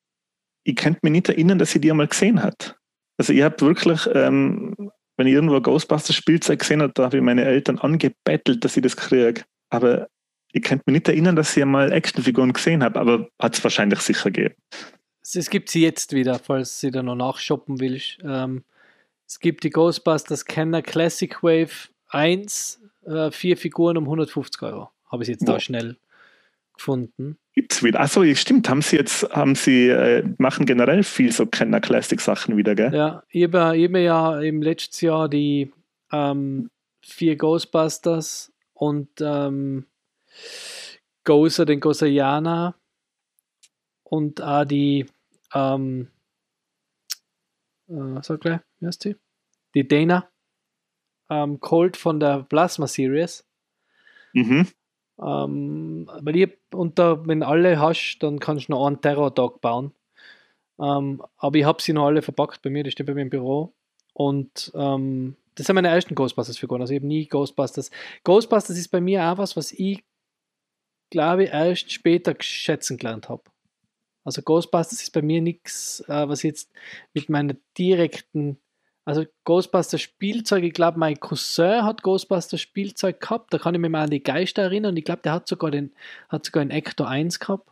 ich 0.64 0.76
könnte 0.76 1.00
mich 1.04 1.12
nicht 1.12 1.30
erinnern, 1.30 1.60
dass 1.60 1.76
ich 1.76 1.82
die 1.82 1.92
einmal 1.92 2.08
gesehen 2.08 2.42
hat. 2.42 2.78
Also 3.18 3.34
ich 3.34 3.42
habe 3.42 3.60
wirklich, 3.62 4.08
ähm, 4.14 4.74
wenn 5.18 5.28
ich 5.28 5.34
irgendwo 5.34 5.60
Ghostbusters 5.60 6.16
Spielzeug 6.16 6.60
gesehen 6.60 6.82
habe, 6.82 6.94
da 6.94 7.06
habe 7.06 7.18
ich 7.18 7.24
meine 7.24 7.44
Eltern 7.44 7.80
angebettelt, 7.80 8.64
dass 8.64 8.78
ich 8.78 8.84
das 8.84 8.96
kriege. 8.96 9.44
Aber 9.70 10.08
ich 10.54 10.62
könnte 10.62 10.84
mich 10.88 10.94
nicht 10.94 11.08
erinnern, 11.10 11.36
dass 11.36 11.56
ich 11.58 11.64
einmal 11.64 11.92
Actionfiguren 11.92 12.54
gesehen 12.54 12.84
habe, 12.84 13.00
aber 13.00 13.28
hat 13.42 13.56
es 13.58 13.64
wahrscheinlich 13.64 14.00
sicher 14.00 14.32
gegeben 14.32 14.56
es 15.34 15.50
gibt 15.50 15.70
sie 15.70 15.82
jetzt 15.82 16.14
wieder, 16.14 16.40
falls 16.40 16.80
sie 16.80 16.92
da 16.92 17.02
noch 17.02 17.16
nachshoppen 17.16 17.80
willst. 17.80 18.20
Ähm, 18.24 18.64
Es 19.28 19.40
gibt 19.40 19.64
die 19.64 19.72
Ghostbusters 19.72 20.46
Kenner 20.46 20.84
Classic 20.84 21.42
Wave 21.42 21.90
1, 22.10 22.80
äh, 23.08 23.32
vier 23.32 23.58
Figuren 23.58 23.98
um 23.98 24.04
150 24.04 24.62
Euro. 24.62 24.90
Habe 25.12 25.24
ich 25.24 25.30
jetzt 25.30 25.48
da 25.48 25.60
schnell 25.60 25.98
gefunden. 26.76 27.38
Gibt's 27.54 27.82
wieder. 27.82 28.02
Achso, 28.02 28.24
stimmt, 28.36 28.70
haben 28.70 28.82
sie 28.82 28.98
jetzt, 28.98 29.24
haben 29.32 29.56
sie, 29.56 29.88
äh, 29.88 30.24
machen 30.38 30.66
generell 30.66 31.04
viel 31.04 31.32
so 31.32 31.46
Kenner 31.46 31.80
Classic 31.80 32.20
Sachen 32.20 32.58
wieder, 32.58 32.76
gell? 32.76 32.94
Ja, 32.94 33.24
ich 33.30 33.44
habe 33.44 33.60
hab 33.60 33.76
ja 33.76 34.42
im 34.42 34.62
letzten 34.62 35.06
Jahr 35.06 35.30
die 35.30 35.72
ähm, 36.12 36.70
vier 37.02 37.36
Ghostbusters 37.36 38.52
und 38.74 39.10
ähm, 39.22 39.86
Gozer, 41.24 41.66
den 41.66 41.80
Gozerianer 41.80 42.76
und 44.04 44.42
auch 44.42 44.66
die 44.66 45.06
ähm, 45.56 46.12
äh, 47.88 48.22
sag 48.22 48.42
gleich, 48.42 48.60
wie 48.80 48.88
heißt 48.88 49.06
die? 49.06 49.16
Die 49.74 49.88
Dana 49.88 50.30
ähm, 51.30 51.60
Colt 51.60 51.98
von 51.98 52.20
der 52.20 52.44
Plasma 52.44 52.88
Series. 52.88 53.48
Mhm. 54.34 54.68
Ähm, 55.20 56.10
weil 56.22 56.36
ich 56.36 56.58
unter, 56.74 57.26
wenn 57.26 57.42
alle 57.42 57.80
hast, 57.80 58.20
dann 58.20 58.40
kannst 58.40 58.68
du 58.68 58.74
noch 58.74 58.86
einen 58.86 59.02
Terror-Tag 59.02 59.62
bauen. 59.62 59.94
Ähm, 60.80 61.24
aber 61.38 61.58
ich 61.58 61.66
habe 61.66 61.82
sie 61.82 61.94
noch 61.94 62.06
alle 62.06 62.22
verpackt 62.22 62.62
bei 62.62 62.70
mir, 62.70 62.84
die 62.84 62.92
steht 62.92 63.08
bei 63.08 63.14
mir 63.14 63.22
im 63.22 63.30
Büro. 63.30 63.74
Und 64.14 64.72
ähm, 64.76 65.38
das 65.56 65.68
sind 65.68 65.76
meine 65.76 65.88
ersten 65.88 66.16
Ghostbusters-Figuren. 66.16 66.82
Also 66.82 66.94
ich 66.94 67.00
habe 67.00 67.08
nie 67.08 67.28
Ghostbusters. 67.28 67.92
Ghostbusters 68.24 68.78
ist 68.78 68.90
bei 68.90 69.00
mir 69.00 69.24
auch 69.24 69.38
was, 69.38 69.56
was 69.56 69.72
ich 69.72 70.04
glaube 71.12 71.46
erst 71.46 71.92
später 71.92 72.36
schätzen 72.40 72.98
gelernt 72.98 73.30
habe. 73.30 73.44
Also 74.26 74.42
Ghostbusters 74.42 75.04
ist 75.04 75.14
bei 75.14 75.22
mir 75.22 75.40
nichts, 75.40 76.04
äh, 76.08 76.28
was 76.28 76.44
jetzt 76.44 76.72
mit 77.14 77.30
meiner 77.30 77.56
direkten, 77.78 78.58
also 79.06 79.24
Ghostbusters 79.44 80.02
Spielzeug, 80.02 80.64
ich 80.64 80.74
glaube 80.74 80.98
mein 80.98 81.20
Cousin 81.20 81.84
hat 81.84 82.02
Ghostbusters 82.02 82.60
Spielzeug 82.60 83.22
gehabt, 83.22 83.54
da 83.54 83.60
kann 83.60 83.76
ich 83.76 83.82
mich 83.82 83.92
mal 83.92 84.04
an 84.04 84.10
die 84.10 84.24
Geister 84.24 84.64
erinnern 84.64 84.92
und 84.92 84.98
ich 84.98 85.06
glaube, 85.06 85.22
der 85.24 85.34
hat 85.34 85.48
sogar 85.48 85.70
den, 85.70 85.94
hat 86.28 86.44
sogar 86.44 86.62
einen 86.62 86.72
Ecto 86.72 87.04
1 87.04 87.40
gehabt. 87.40 87.70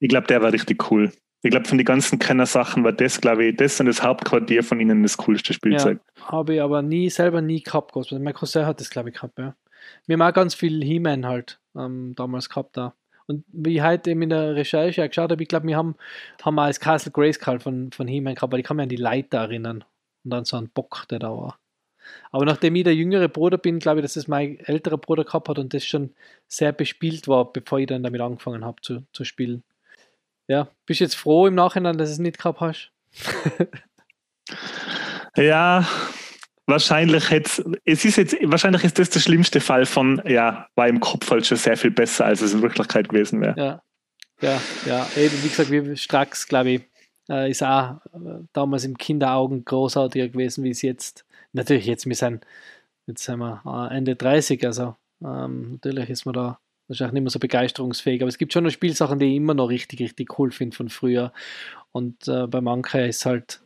Ich 0.00 0.08
glaube, 0.08 0.26
der 0.26 0.40
war 0.40 0.52
richtig 0.52 0.90
cool. 0.90 1.12
Ich 1.42 1.50
glaube, 1.50 1.68
von 1.68 1.78
den 1.78 1.84
ganzen 1.84 2.18
Kenner-Sachen 2.18 2.82
war 2.82 2.92
das, 2.92 3.20
glaube 3.20 3.44
ich, 3.44 3.56
das 3.56 3.78
und 3.78 3.86
das 3.86 4.02
Hauptquartier 4.02 4.64
von 4.64 4.80
ihnen 4.80 5.02
das 5.02 5.18
coolste 5.18 5.52
Spielzeug. 5.52 6.00
Ja, 6.16 6.28
habe 6.28 6.54
ich 6.54 6.62
aber 6.62 6.80
nie, 6.80 7.10
selber 7.10 7.42
nie 7.42 7.62
gehabt, 7.62 7.92
Ghostbusters. 7.92 8.24
Mein 8.24 8.34
Cousin 8.34 8.64
hat 8.64 8.80
das, 8.80 8.88
glaube 8.88 9.10
ich, 9.10 9.14
gehabt, 9.14 9.38
ja. 9.38 9.54
Wir 10.06 10.14
haben 10.14 10.22
auch 10.22 10.32
ganz 10.32 10.54
viel 10.54 10.82
He-Man 10.82 11.26
halt 11.26 11.60
ähm, 11.76 12.14
damals 12.16 12.48
gehabt 12.48 12.76
da. 12.78 12.94
Und 13.26 13.44
wie 13.48 13.76
ich 13.76 13.82
heute 13.82 14.10
eben 14.10 14.22
in 14.22 14.30
der 14.30 14.54
Recherche 14.54 15.02
auch 15.02 15.08
geschaut 15.08 15.30
habe, 15.30 15.42
ich 15.42 15.48
glaube, 15.48 15.66
wir 15.66 15.76
haben, 15.76 15.96
haben 16.42 16.58
als 16.58 16.80
Castle 16.80 17.12
Grayskull 17.12 17.58
von, 17.58 17.90
von 17.92 18.06
He-Man 18.06 18.36
gehabt, 18.36 18.52
weil 18.52 18.60
ich 18.60 18.66
kann 18.66 18.76
mich 18.76 18.84
an 18.84 18.88
die 18.88 18.96
Leiter 18.96 19.38
erinnern. 19.38 19.84
Und 20.24 20.30
dann 20.30 20.44
so 20.44 20.56
ein 20.56 20.68
Bock, 20.68 21.06
der 21.10 21.18
da 21.18 21.30
war. 21.30 21.58
Aber 22.30 22.44
nachdem 22.44 22.76
ich 22.76 22.84
der 22.84 22.94
jüngere 22.94 23.28
Bruder 23.28 23.58
bin, 23.58 23.78
glaube 23.78 24.00
ich, 24.00 24.02
dass 24.02 24.16
es 24.16 24.28
mein 24.28 24.58
älterer 24.60 24.98
Bruder 24.98 25.24
gehabt 25.24 25.48
hat 25.48 25.58
und 25.58 25.74
das 25.74 25.84
schon 25.84 26.14
sehr 26.46 26.72
bespielt 26.72 27.28
war, 27.28 27.52
bevor 27.52 27.78
ich 27.78 27.86
dann 27.86 28.02
damit 28.02 28.20
angefangen 28.20 28.64
habe 28.64 28.80
zu, 28.82 29.04
zu 29.12 29.24
spielen. 29.24 29.62
Ja, 30.48 30.68
bist 30.86 31.00
du 31.00 31.04
jetzt 31.04 31.16
froh 31.16 31.48
im 31.48 31.54
Nachhinein, 31.54 31.98
dass 31.98 32.10
du 32.10 32.12
es 32.12 32.18
nicht 32.18 32.38
gehabt 32.38 32.60
hast? 32.60 32.92
ja, 35.36 35.84
wahrscheinlich 36.66 37.30
es 37.84 38.04
ist 38.04 38.16
jetzt, 38.16 38.36
wahrscheinlich 38.42 38.84
ist 38.84 38.98
das 38.98 39.10
der 39.10 39.20
schlimmste 39.20 39.60
Fall 39.60 39.86
von, 39.86 40.20
ja, 40.26 40.68
war 40.74 40.88
im 40.88 41.00
Kopf 41.00 41.30
halt 41.30 41.46
schon 41.46 41.56
sehr 41.56 41.76
viel 41.76 41.90
besser, 41.90 42.26
als 42.26 42.40
es 42.40 42.52
in 42.52 42.62
Wirklichkeit 42.62 43.08
gewesen 43.08 43.40
wäre. 43.40 43.54
Ja, 43.58 43.82
ja, 44.40 44.60
ja. 44.86 45.08
Eben, 45.16 45.42
wie 45.42 45.48
gesagt, 45.48 45.70
wie 45.70 45.96
Strax, 45.96 46.46
glaube 46.46 46.70
ich, 46.70 46.82
äh, 47.28 47.50
ist 47.50 47.62
auch 47.62 47.96
äh, 48.14 48.44
damals 48.52 48.84
im 48.84 48.98
Kinderaugen 48.98 49.64
großartiger 49.64 50.28
gewesen, 50.28 50.64
wie 50.64 50.70
es 50.70 50.82
jetzt, 50.82 51.24
natürlich 51.52 51.86
jetzt, 51.86 52.06
wir 52.06 52.14
sind, 52.14 52.44
jetzt 53.06 53.24
sind 53.24 53.38
wir 53.38 53.62
äh, 53.64 53.96
Ende 53.96 54.16
30, 54.16 54.64
also 54.66 54.96
ähm, 55.24 55.72
natürlich 55.72 56.10
ist 56.10 56.26
man 56.26 56.34
da 56.34 56.58
wahrscheinlich 56.88 57.14
nicht 57.14 57.22
mehr 57.22 57.30
so 57.30 57.38
begeisterungsfähig, 57.38 58.22
aber 58.22 58.28
es 58.28 58.38
gibt 58.38 58.52
schon 58.52 58.64
noch 58.64 58.70
Spielsachen, 58.70 59.18
die 59.18 59.26
ich 59.26 59.36
immer 59.36 59.54
noch 59.54 59.70
richtig, 59.70 60.00
richtig 60.00 60.38
cool 60.38 60.50
finde 60.52 60.76
von 60.76 60.88
früher 60.88 61.32
und 61.92 62.28
äh, 62.28 62.46
bei 62.46 62.60
manchen 62.60 63.00
ist 63.00 63.26
halt 63.26 63.60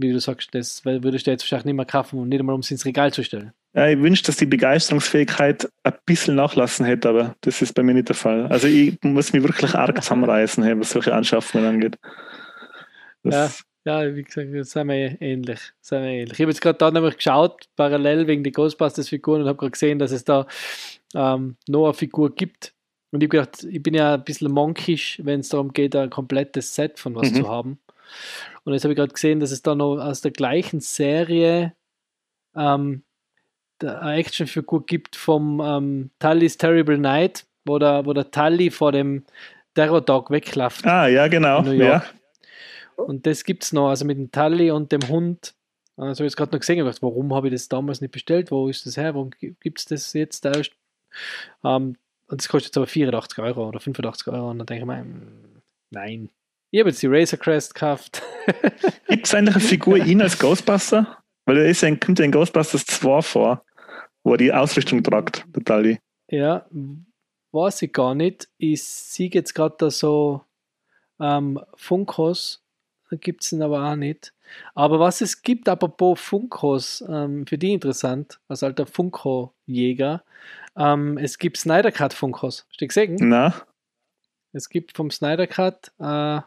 wie 0.00 0.12
du 0.12 0.20
sagst, 0.20 0.54
das 0.54 0.84
würdest 0.84 1.26
du 1.26 1.30
jetzt 1.30 1.42
wahrscheinlich 1.42 1.66
nicht 1.66 1.74
mehr 1.74 1.86
kaufen 1.86 2.18
und 2.18 2.28
nicht 2.28 2.40
einmal, 2.40 2.54
um 2.54 2.60
es 2.60 2.70
ins 2.70 2.84
Regal 2.84 3.12
zu 3.12 3.22
stellen. 3.22 3.52
Ja, 3.74 3.86
ich 3.86 4.00
wünsche, 4.00 4.24
dass 4.24 4.36
die 4.36 4.46
Begeisterungsfähigkeit 4.46 5.70
ein 5.84 5.94
bisschen 6.04 6.34
nachlassen 6.34 6.84
hätte, 6.86 7.08
aber 7.08 7.36
das 7.42 7.62
ist 7.62 7.74
bei 7.74 7.82
mir 7.82 7.94
nicht 7.94 8.08
der 8.08 8.16
Fall. 8.16 8.46
Also 8.46 8.66
ich 8.66 8.98
muss 9.02 9.32
mich 9.32 9.42
wirklich 9.42 9.74
arg 9.74 9.96
zusammenreißen, 10.02 10.80
was 10.80 10.90
solche 10.90 11.14
Anschaffungen 11.14 11.66
angeht. 11.66 11.96
Das 13.22 13.64
ja, 13.84 14.02
ja, 14.02 14.14
wie 14.14 14.24
gesagt, 14.24 14.48
das 14.52 14.70
sind 14.70 14.88
wir 14.88 15.20
ähnlich. 15.22 15.60
Sind 15.80 16.02
wir 16.02 16.10
ähnlich. 16.10 16.32
Ich 16.32 16.40
habe 16.40 16.50
jetzt 16.50 16.60
gerade 16.60 16.78
da 16.78 16.90
nämlich 16.90 17.16
geschaut, 17.16 17.64
parallel 17.76 18.26
wegen 18.26 18.42
der 18.42 18.52
Ghostbusters-Figuren 18.52 19.42
und 19.42 19.48
habe 19.48 19.58
gerade 19.58 19.70
gesehen, 19.70 19.98
dass 19.98 20.10
es 20.10 20.24
da 20.24 20.46
ähm, 21.14 21.56
noch 21.68 21.84
eine 21.84 21.94
Figur 21.94 22.34
gibt. 22.34 22.74
Und 23.12 23.22
ich 23.22 23.28
habe 23.28 23.38
gedacht, 23.38 23.64
ich 23.64 23.82
bin 23.82 23.94
ja 23.94 24.14
ein 24.14 24.24
bisschen 24.24 24.52
monkisch, 24.52 25.20
wenn 25.22 25.40
es 25.40 25.48
darum 25.48 25.72
geht, 25.72 25.96
ein 25.96 26.10
komplettes 26.10 26.74
Set 26.74 26.98
von 26.98 27.14
was 27.14 27.30
mhm. 27.30 27.36
zu 27.36 27.48
haben. 27.48 27.78
Und 28.64 28.72
jetzt 28.72 28.84
habe 28.84 28.92
ich 28.92 28.98
gerade 28.98 29.12
gesehen, 29.12 29.40
dass 29.40 29.50
es 29.50 29.62
da 29.62 29.74
noch 29.74 29.98
aus 29.98 30.20
der 30.20 30.30
gleichen 30.30 30.80
Serie 30.80 31.74
ähm, 32.54 33.02
eine 33.82 34.14
Actionfigur 34.14 34.84
gibt 34.84 35.16
vom 35.16 35.60
ähm, 35.60 36.10
Tully's 36.18 36.58
Terrible 36.58 36.98
Night, 36.98 37.46
wo 37.64 37.78
der, 37.78 38.04
wo 38.04 38.12
der 38.12 38.30
Tully 38.30 38.70
vor 38.70 38.92
dem 38.92 39.24
Terror 39.74 40.00
Dog 40.00 40.30
wegläuft. 40.30 40.86
Ah, 40.86 41.06
ja, 41.06 41.28
genau. 41.28 41.62
Ja. 41.62 42.04
Und 42.96 43.26
das 43.26 43.44
gibt 43.44 43.64
es 43.64 43.72
noch, 43.72 43.88
also 43.88 44.04
mit 44.04 44.18
dem 44.18 44.30
Tully 44.30 44.70
und 44.70 44.92
dem 44.92 45.08
Hund. 45.08 45.54
Also 45.96 46.20
habe 46.20 46.26
ich 46.26 46.30
jetzt 46.30 46.36
gerade 46.36 46.52
noch 46.52 46.60
gesehen, 46.60 46.78
ich 46.78 46.84
gedacht, 46.84 47.02
warum 47.02 47.34
habe 47.34 47.48
ich 47.48 47.52
das 47.52 47.68
damals 47.68 48.00
nicht 48.00 48.12
bestellt? 48.12 48.50
Wo 48.50 48.68
ist 48.68 48.86
das 48.86 48.96
her? 48.96 49.14
Warum 49.14 49.30
gibt 49.38 49.78
es 49.78 49.84
das 49.84 50.12
jetzt 50.12 50.44
erst? 50.44 50.72
Ähm, 51.64 51.96
und 52.28 52.40
das 52.40 52.48
kostet 52.48 52.68
jetzt 52.68 52.76
aber 52.76 52.86
84 52.86 53.38
Euro 53.40 53.68
oder 53.68 53.80
85 53.80 54.28
Euro. 54.28 54.50
Und 54.50 54.58
dann 54.58 54.66
denke 54.66 54.82
ich 54.82 54.86
mir, 54.86 54.98
hm, 54.98 55.62
nein, 55.90 56.30
ich 56.70 56.80
habe 56.80 56.90
jetzt 56.90 57.02
die 57.02 57.08
Razor 57.08 57.38
Crest 57.38 57.74
gekauft. 57.74 58.22
Gibt 59.08 59.26
es 59.26 59.34
eigentlich 59.34 59.56
eine 59.56 59.64
Figur 59.64 59.96
ihn 59.98 60.22
als 60.22 60.38
Ghostbuster? 60.38 61.18
Weil 61.46 61.58
er 61.58 61.68
ist 61.68 61.82
ein, 61.82 61.98
kommt 61.98 62.18
ja 62.18 62.24
in 62.24 62.32
Ghostbusters 62.32 62.86
2 62.86 63.22
vor, 63.22 63.64
wo 64.22 64.32
er 64.32 64.38
die 64.38 64.52
Ausrüstung 64.52 65.02
tragt, 65.02 65.44
der 65.48 65.62
Dali. 65.62 65.98
Ja, 66.28 66.66
weiß 67.52 67.82
ich 67.82 67.92
gar 67.92 68.14
nicht. 68.14 68.48
Ich 68.58 68.84
sehe 68.84 69.30
jetzt 69.32 69.54
gerade 69.54 69.74
da 69.78 69.90
so 69.90 70.44
ähm, 71.18 71.60
Funkos, 71.74 72.62
gibt 73.10 73.42
es 73.42 73.52
ihn 73.52 73.62
aber 73.62 73.90
auch 73.90 73.96
nicht. 73.96 74.32
Aber 74.74 75.00
was 75.00 75.20
es 75.20 75.42
gibt, 75.42 75.68
apropos 75.68 76.20
Funkos, 76.20 77.04
ähm, 77.08 77.46
für 77.46 77.58
die 77.58 77.72
interessant, 77.72 78.40
als 78.48 78.62
alter 78.62 78.86
Funko-Jäger, 78.86 80.22
ähm, 80.76 81.18
es 81.18 81.38
gibt 81.38 81.56
Snyder 81.56 81.92
Cut 81.92 82.12
Funkos. 82.12 82.66
Hast 82.68 82.80
du 82.80 82.86
gesehen? 82.86 83.16
Na. 83.20 83.54
Es 84.52 84.68
gibt 84.68 84.96
vom 84.96 85.10
Snyder 85.10 85.46
Cut 85.46 85.92
äh, 85.98 86.40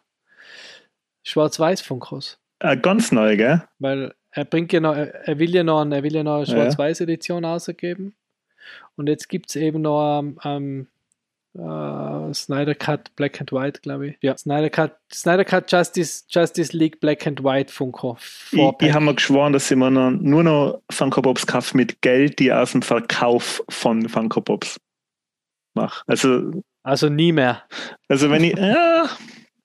Schwarz-Weiß-Funkos. 1.23 2.39
Äh, 2.59 2.77
ganz 2.77 3.11
neu, 3.11 3.37
gell? 3.37 3.63
Weil 3.79 4.13
er 4.31 4.45
bringt 4.45 4.73
ja 4.73 4.79
noch, 4.79 4.95
er 4.95 5.39
will 5.39 5.53
ja 5.53 5.63
noch, 5.63 5.85
er 5.85 6.03
will 6.03 6.15
ja 6.15 6.23
noch 6.23 6.37
eine 6.37 6.45
Schwarz-Weiß-Edition 6.45 7.45
ausgeben. 7.45 8.15
Und 8.95 9.07
jetzt 9.07 9.29
gibt 9.29 9.49
es 9.49 9.55
eben 9.55 9.81
noch 9.81 10.23
ähm, 10.43 10.87
äh, 11.55 12.33
Snyder 12.33 12.75
Cut 12.75 13.15
Black 13.15 13.39
and 13.39 13.51
White, 13.51 13.81
glaube 13.81 14.07
ich. 14.07 14.17
Ja, 14.21 14.37
Snyder 14.37 14.69
Cut, 14.69 14.95
Snyder 15.11 15.45
Cut 15.45 15.71
Justice, 15.71 16.23
Justice 16.29 16.75
League 16.75 16.99
Black 16.99 17.27
and 17.27 17.43
White 17.43 17.71
Funko. 17.71 18.17
Ich, 18.51 18.59
ich 18.59 18.93
habe 18.93 19.05
mir 19.05 19.15
geschworen, 19.15 19.53
dass 19.53 19.69
ich 19.69 19.77
mir 19.77 19.91
noch, 19.91 20.11
nur 20.11 20.43
noch 20.43 20.81
Funko 20.89 21.21
Pops 21.21 21.45
kaufe 21.45 21.77
mit 21.77 22.01
Geld, 22.01 22.39
die 22.39 22.51
aus 22.51 22.71
dem 22.71 22.81
Verkauf 22.81 23.63
von 23.69 24.09
Funko 24.09 24.41
Pops 24.41 24.79
mache. 25.75 26.03
Also, 26.07 26.63
also 26.83 27.09
nie 27.09 27.31
mehr. 27.31 27.63
Also 28.07 28.29
wenn 28.29 28.43
ich, 28.43 28.53
ja, 28.57 29.09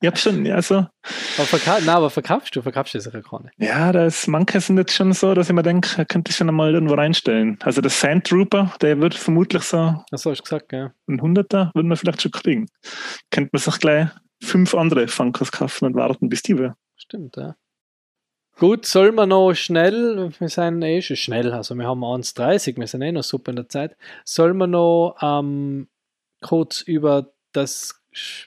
ich 0.00 0.06
habe 0.06 0.16
schon, 0.16 0.46
ja, 0.46 0.62
so. 0.62 0.74
Aber, 0.76 1.46
verka 1.46 1.78
na, 1.84 1.96
aber 1.96 2.10
verkaufst 2.10 2.54
du, 2.54 2.62
verkaufst 2.62 2.94
du 2.94 2.98
das 2.98 3.12
ja 3.12 3.20
gar 3.20 3.42
nicht. 3.42 3.54
Ja, 3.58 3.90
das, 3.90 4.28
manche 4.28 4.60
sind 4.60 4.78
jetzt 4.78 4.94
schon 4.94 5.12
so, 5.12 5.34
dass 5.34 5.48
ich 5.48 5.54
mir 5.54 5.62
denke, 5.62 6.06
könnte 6.06 6.30
ich 6.30 6.36
schon 6.36 6.48
einmal 6.48 6.72
irgendwo 6.72 6.94
reinstellen. 6.94 7.58
Also 7.62 7.80
der 7.80 7.90
Sand 7.90 8.26
Trooper, 8.28 8.72
der 8.80 9.00
wird 9.00 9.14
vermutlich 9.14 9.62
so. 9.64 10.04
Das 10.10 10.24
hast 10.24 10.38
du 10.38 10.42
gesagt, 10.42 10.72
ja. 10.72 10.92
Ein 11.08 11.20
Hunderter 11.20 11.72
würde 11.74 11.88
man 11.88 11.96
vielleicht 11.96 12.22
schon 12.22 12.30
kriegen. 12.30 12.66
Könnte 13.30 13.50
man 13.52 13.60
sich 13.60 13.78
gleich 13.78 14.08
fünf 14.40 14.74
andere 14.74 15.08
Funkos 15.08 15.50
kaufen 15.50 15.86
und 15.86 15.94
warten, 15.96 16.28
bis 16.28 16.42
die 16.42 16.56
wäre. 16.56 16.76
Stimmt, 16.96 17.36
ja. 17.36 17.56
Gut, 18.58 18.86
soll 18.86 19.12
man 19.12 19.28
noch 19.28 19.54
schnell, 19.54 20.32
wir 20.36 20.48
sind 20.48 20.82
eh 20.82 21.00
schon 21.00 21.16
schnell, 21.16 21.52
also 21.52 21.76
wir 21.76 21.86
haben 21.86 22.02
1,30, 22.02 22.76
wir 22.76 22.88
sind 22.88 23.02
eh 23.02 23.12
noch 23.12 23.22
super 23.22 23.50
in 23.50 23.56
der 23.56 23.68
Zeit, 23.68 23.96
soll 24.24 24.52
man 24.52 24.70
noch 24.70 25.16
ähm, 25.22 25.88
kurz 26.40 26.80
über 26.80 27.32
das 27.52 28.02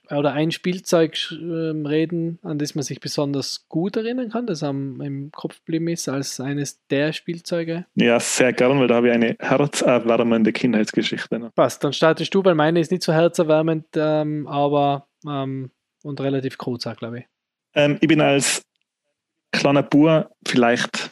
oder 0.10 0.34
ein 0.34 0.52
Spielzeug 0.52 1.18
ähm, 1.32 1.86
reden, 1.86 2.40
an 2.44 2.60
das 2.60 2.76
man 2.76 2.84
sich 2.84 3.00
besonders 3.00 3.66
gut 3.70 3.96
erinnern 3.96 4.30
kann, 4.30 4.48
das 4.48 4.64
am 4.64 5.02
im 5.02 5.32
Kopf 5.32 5.58
geblieben 5.60 5.88
ist, 5.88 6.10
als 6.10 6.40
eines 6.40 6.86
der 6.88 7.14
Spielzeuge? 7.14 7.86
Ja, 7.96 8.20
sehr 8.20 8.54
gern, 8.54 8.80
weil 8.80 8.88
da 8.88 8.96
habe 8.96 9.08
ich 9.08 9.14
eine 9.14 9.36
herzerwärmende 9.40 10.52
Kindheitsgeschichte. 10.52 11.40
Ne? 11.40 11.52
Passt, 11.56 11.84
dann 11.84 11.94
startest 11.94 12.34
du, 12.34 12.44
weil 12.44 12.56
meine 12.56 12.80
ist 12.80 12.92
nicht 12.92 13.04
so 13.04 13.14
herzerwärmend, 13.14 13.86
ähm, 13.96 14.48
aber 14.48 15.08
ähm, 15.28 15.72
und 16.04 16.20
relativ 16.20 16.58
kurz 16.58 16.84
glaube 16.98 17.20
ich. 17.20 17.26
Ähm, 17.76 17.98
ich 18.02 18.08
bin 18.08 18.22
als 18.22 18.64
kleiner 19.52 19.84
Bur 19.84 20.32
vielleicht 20.48 21.12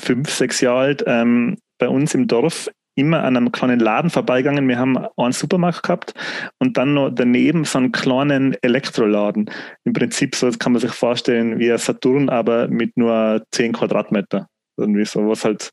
fünf, 0.00 0.30
sechs 0.30 0.60
Jahre 0.60 0.78
alt, 0.78 1.04
ähm, 1.06 1.58
bei 1.78 1.88
uns 1.88 2.14
im 2.14 2.26
Dorf 2.28 2.70
immer 2.98 3.22
an 3.22 3.36
einem 3.36 3.52
kleinen 3.52 3.78
Laden 3.78 4.10
vorbeigegangen. 4.10 4.68
Wir 4.68 4.78
haben 4.78 4.98
einen 5.16 5.32
Supermarkt 5.32 5.84
gehabt 5.84 6.14
und 6.58 6.76
dann 6.76 6.94
noch 6.94 7.10
daneben 7.10 7.64
so 7.64 7.78
einen 7.78 7.92
kleinen 7.92 8.56
Elektroladen. 8.60 9.50
Im 9.84 9.92
Prinzip 9.92 10.34
so, 10.34 10.46
das 10.46 10.58
kann 10.58 10.72
man 10.72 10.80
sich 10.80 10.92
vorstellen 10.92 11.58
wie 11.58 11.70
ein 11.70 11.78
Saturn, 11.78 12.28
aber 12.28 12.68
mit 12.68 12.96
nur 12.96 13.44
10 13.52 13.72
Quadratmeter. 13.72 14.48
Irgendwie 14.76 15.04
so, 15.04 15.28
was 15.28 15.44
halt 15.44 15.70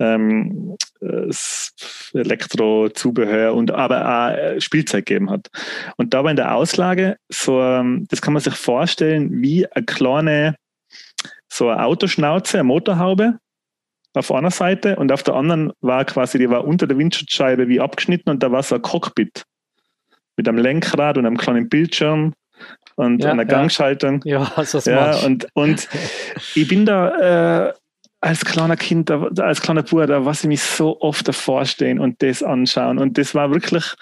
ähm, 0.00 0.76
Elektrozubehör 2.12 3.54
und 3.54 3.70
aber 3.70 4.00
auch 4.04 4.36
äh, 4.36 4.60
Spielzeug 4.60 5.06
gegeben 5.06 5.30
hat. 5.30 5.48
Und 5.96 6.14
da 6.14 6.24
war 6.24 6.30
in 6.30 6.36
der 6.36 6.54
Auslage 6.54 7.16
so, 7.28 7.60
ähm, 7.60 8.06
das 8.10 8.20
kann 8.22 8.32
man 8.32 8.42
sich 8.42 8.54
vorstellen 8.54 9.40
wie 9.40 9.66
eine 9.70 9.84
kleine, 9.84 10.56
so 11.48 11.68
eine 11.68 11.84
Autoschnauze, 11.84 12.58
eine 12.58 12.64
Motorhaube, 12.64 13.38
auf 14.14 14.32
einer 14.32 14.50
Seite 14.50 14.96
und 14.96 15.12
auf 15.12 15.22
der 15.22 15.34
anderen 15.34 15.72
war 15.80 16.04
quasi, 16.04 16.38
die 16.38 16.50
war 16.50 16.64
unter 16.64 16.86
der 16.86 16.98
Windschutzscheibe 16.98 17.68
wie 17.68 17.80
abgeschnitten 17.80 18.30
und 18.30 18.42
da 18.42 18.50
war 18.50 18.62
so 18.62 18.74
ein 18.74 18.82
Cockpit 18.82 19.44
mit 20.36 20.48
einem 20.48 20.58
Lenkrad 20.58 21.18
und 21.18 21.26
einem 21.26 21.36
kleinen 21.36 21.68
Bildschirm 21.68 22.34
und 22.96 23.22
ja, 23.22 23.30
einer 23.30 23.44
Gangschaltung. 23.44 24.20
Ja, 24.24 24.52
ja, 24.56 24.64
so 24.64 24.90
ja 24.90 25.16
und, 25.24 25.46
und 25.54 25.88
ich 26.54 26.68
bin 26.68 26.86
da 26.86 27.68
äh, 27.68 27.72
als 28.20 28.44
kleiner 28.44 28.76
Kind, 28.76 29.10
als 29.10 29.60
kleiner 29.60 29.82
Bruder, 29.82 30.24
was 30.26 30.42
ich 30.42 30.48
mich 30.48 30.62
so 30.62 31.00
oft 31.00 31.26
davor 31.26 31.64
stehen 31.64 31.98
und 31.98 32.22
das 32.22 32.42
anschauen. 32.42 32.98
Und 32.98 33.16
das 33.16 33.34
war 33.34 33.50
wirklich, 33.50 33.94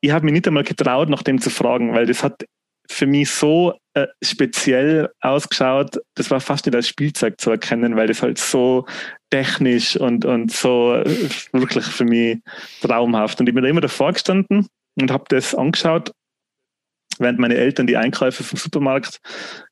ich 0.00 0.10
habe 0.10 0.24
mich 0.24 0.34
nicht 0.34 0.46
einmal 0.46 0.64
getraut, 0.64 1.08
nach 1.08 1.22
dem 1.22 1.40
zu 1.40 1.50
fragen, 1.50 1.94
weil 1.94 2.06
das 2.06 2.22
hat 2.22 2.44
für 2.90 3.06
mich 3.06 3.30
so 3.30 3.74
äh, 3.96 4.08
speziell 4.22 5.10
ausgeschaut, 5.22 5.98
das 6.16 6.30
war 6.30 6.38
fast 6.38 6.66
nicht 6.66 6.74
als 6.74 6.86
Spielzeug 6.86 7.40
zu 7.40 7.50
erkennen, 7.50 7.96
weil 7.96 8.08
das 8.08 8.20
halt 8.20 8.36
so 8.36 8.84
technisch 9.30 9.96
und, 9.96 10.26
und 10.26 10.52
so 10.52 10.92
äh, 10.94 11.30
wirklich 11.52 11.86
für 11.86 12.04
mich 12.04 12.38
traumhaft. 12.82 13.40
Und 13.40 13.48
ich 13.48 13.54
bin 13.54 13.64
da 13.64 13.70
immer 13.70 13.80
davor 13.80 14.12
gestanden 14.12 14.68
und 15.00 15.10
habe 15.10 15.24
das 15.30 15.54
angeschaut, 15.54 16.12
während 17.18 17.38
meine 17.38 17.54
Eltern 17.54 17.86
die 17.86 17.96
Einkäufe 17.96 18.44
vom 18.44 18.58
Supermarkt 18.58 19.18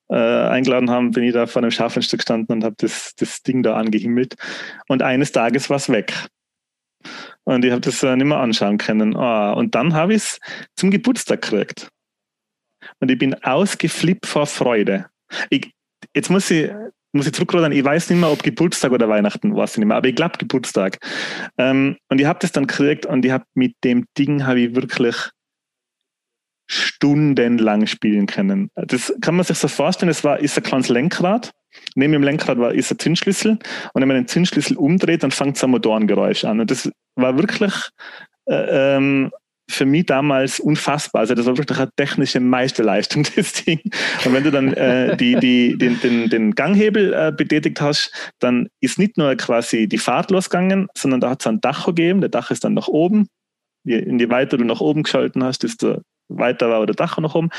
äh, 0.09 0.17
eingeladen 0.17 0.89
haben, 0.89 1.11
bin 1.11 1.25
ich 1.25 1.35
da 1.35 1.47
vor 1.47 1.61
einem 1.61 1.71
Schaufenster 1.71 2.17
gestanden 2.17 2.57
und 2.57 2.65
habe 2.65 2.77
das, 2.79 3.15
das 3.17 3.43
Ding 3.43 3.63
da 3.63 3.77
angehimmelt. 3.77 4.37
Und 4.89 5.03
eines 5.03 5.33
Tages 5.33 5.69
war 5.69 5.77
es 5.77 5.91
weg. 5.91 6.15
Und 7.45 7.63
ich 7.63 7.73
habe 7.73 7.83
das 7.83 8.03
nicht 8.03 8.25
mehr 8.25 8.39
anschauen 8.39 8.79
können. 8.79 9.15
Oh, 9.15 9.53
und 9.55 9.75
dann 9.75 9.93
habe 9.93 10.15
ich 10.15 10.23
es 10.23 10.41
zum 10.77 10.91
Geburtstag 10.91 11.43
gekriegt. 11.43 11.91
Und 13.01 13.11
ich 13.11 13.19
bin 13.19 13.35
ausgeflippt 13.43 14.27
vor 14.27 14.47
Freude. 14.47 15.07
Ich, 15.51 15.73
jetzt 16.15 16.31
muss 16.31 16.51
ich, 16.51 16.71
muss 17.13 17.27
ich 17.27 17.33
zurückrudern, 17.33 17.73
ich 17.73 17.85
weiß 17.85 18.11
nicht 18.11 18.19
mehr, 18.19 18.31
ob 18.31 18.43
Geburtstag 18.43 18.93
oder 18.93 19.09
Weihnachten, 19.09 19.55
weiß 19.55 19.73
ich 19.73 19.79
nicht 19.79 19.87
mehr, 19.87 19.97
aber 19.97 20.09
ich 20.09 20.17
glaube 20.17 20.39
Geburtstag. 20.39 20.99
Ähm, 21.59 21.97
und 22.09 22.21
ich 22.21 22.27
habe 22.27 22.39
das 22.41 22.53
dann 22.53 22.67
gekriegt 22.67 23.07
und 23.07 23.25
ich 23.25 23.31
habe 23.31 23.45
mit 23.55 23.75
dem 23.85 24.07
Ding 24.19 24.47
habe 24.47 24.61
ich 24.61 24.75
wirklich 24.75 25.31
stundenlang 26.67 27.87
spielen 27.87 28.27
können. 28.27 28.71
Das 28.75 29.15
kann 29.21 29.37
man 29.37 29.45
sich 29.45 29.59
so 29.59 29.69
vorstellen, 29.69 30.11
es 30.11 30.25
war, 30.25 30.41
ist 30.41 30.57
ein 30.57 30.65
kleines 30.65 30.89
Lenkrad. 30.89 31.51
Neben 31.95 32.13
dem 32.13 32.23
Lenkrad 32.23 32.59
war, 32.59 32.73
ist 32.73 32.91
ein 32.91 32.99
Zündschlüssel. 32.99 33.53
Und 33.53 34.01
wenn 34.01 34.09
man 34.09 34.17
den 34.17 34.29
Zündschlüssel 34.29 34.77
umdreht, 34.77 35.23
dann 35.23 35.31
fängt 35.31 35.57
es 35.57 35.65
ein 35.65 35.71
Motorengeräusch 35.71 36.45
an. 36.45 36.61
Und 36.61 36.71
das 36.71 36.91
war 37.17 37.37
wirklich 37.37 37.75
äh, 38.47 38.97
ähm, 38.97 39.31
für 39.69 39.87
mich 39.87 40.07
damals 40.07 40.61
unfassbar. 40.61 41.21
Also 41.21 41.35
das 41.35 41.47
war 41.47 41.57
wirklich 41.57 41.79
eine 41.79 41.91
technische 41.97 42.41
Meisterleistung, 42.41 43.27
das 43.37 43.65
Ding. 43.65 43.81
Und 44.25 44.33
wenn 44.33 44.45
du 44.45 44.51
dann 44.51 44.73
äh, 44.75 45.17
die, 45.17 45.37
die, 45.37 45.77
den, 45.79 46.01
den, 46.01 46.29
den 46.29 46.55
Ganghebel 46.55 47.13
äh, 47.13 47.33
betätigt 47.33 47.81
hast, 47.81 48.13
dann 48.41 48.69
ist 48.81 48.99
nicht 48.99 49.17
nur 49.17 49.35
quasi 49.37 49.89
die 49.89 49.99
Fahrt 49.99 50.31
losgegangen, 50.31 50.89
sondern 50.97 51.21
da 51.21 51.31
hat 51.31 51.41
es 51.41 51.47
ein 51.47 51.61
Dach 51.61 51.87
gegeben. 51.87 52.21
Der 52.21 52.31
Dach 52.31 52.51
ist 52.51 52.65
dann 52.65 52.75
nach 52.75 52.89
oben. 52.89 53.29
Je, 53.85 53.99
je 53.99 54.31
weiter 54.31 54.57
du 54.57 54.65
nach 54.65 54.81
oben 54.81 55.03
geschalten 55.03 55.43
hast, 55.43 55.63
desto 55.63 56.01
weiter 56.29 56.71
war 56.71 56.85
der 56.87 56.95
Dach 56.95 57.19
nach 57.19 57.35
oben. 57.35 57.51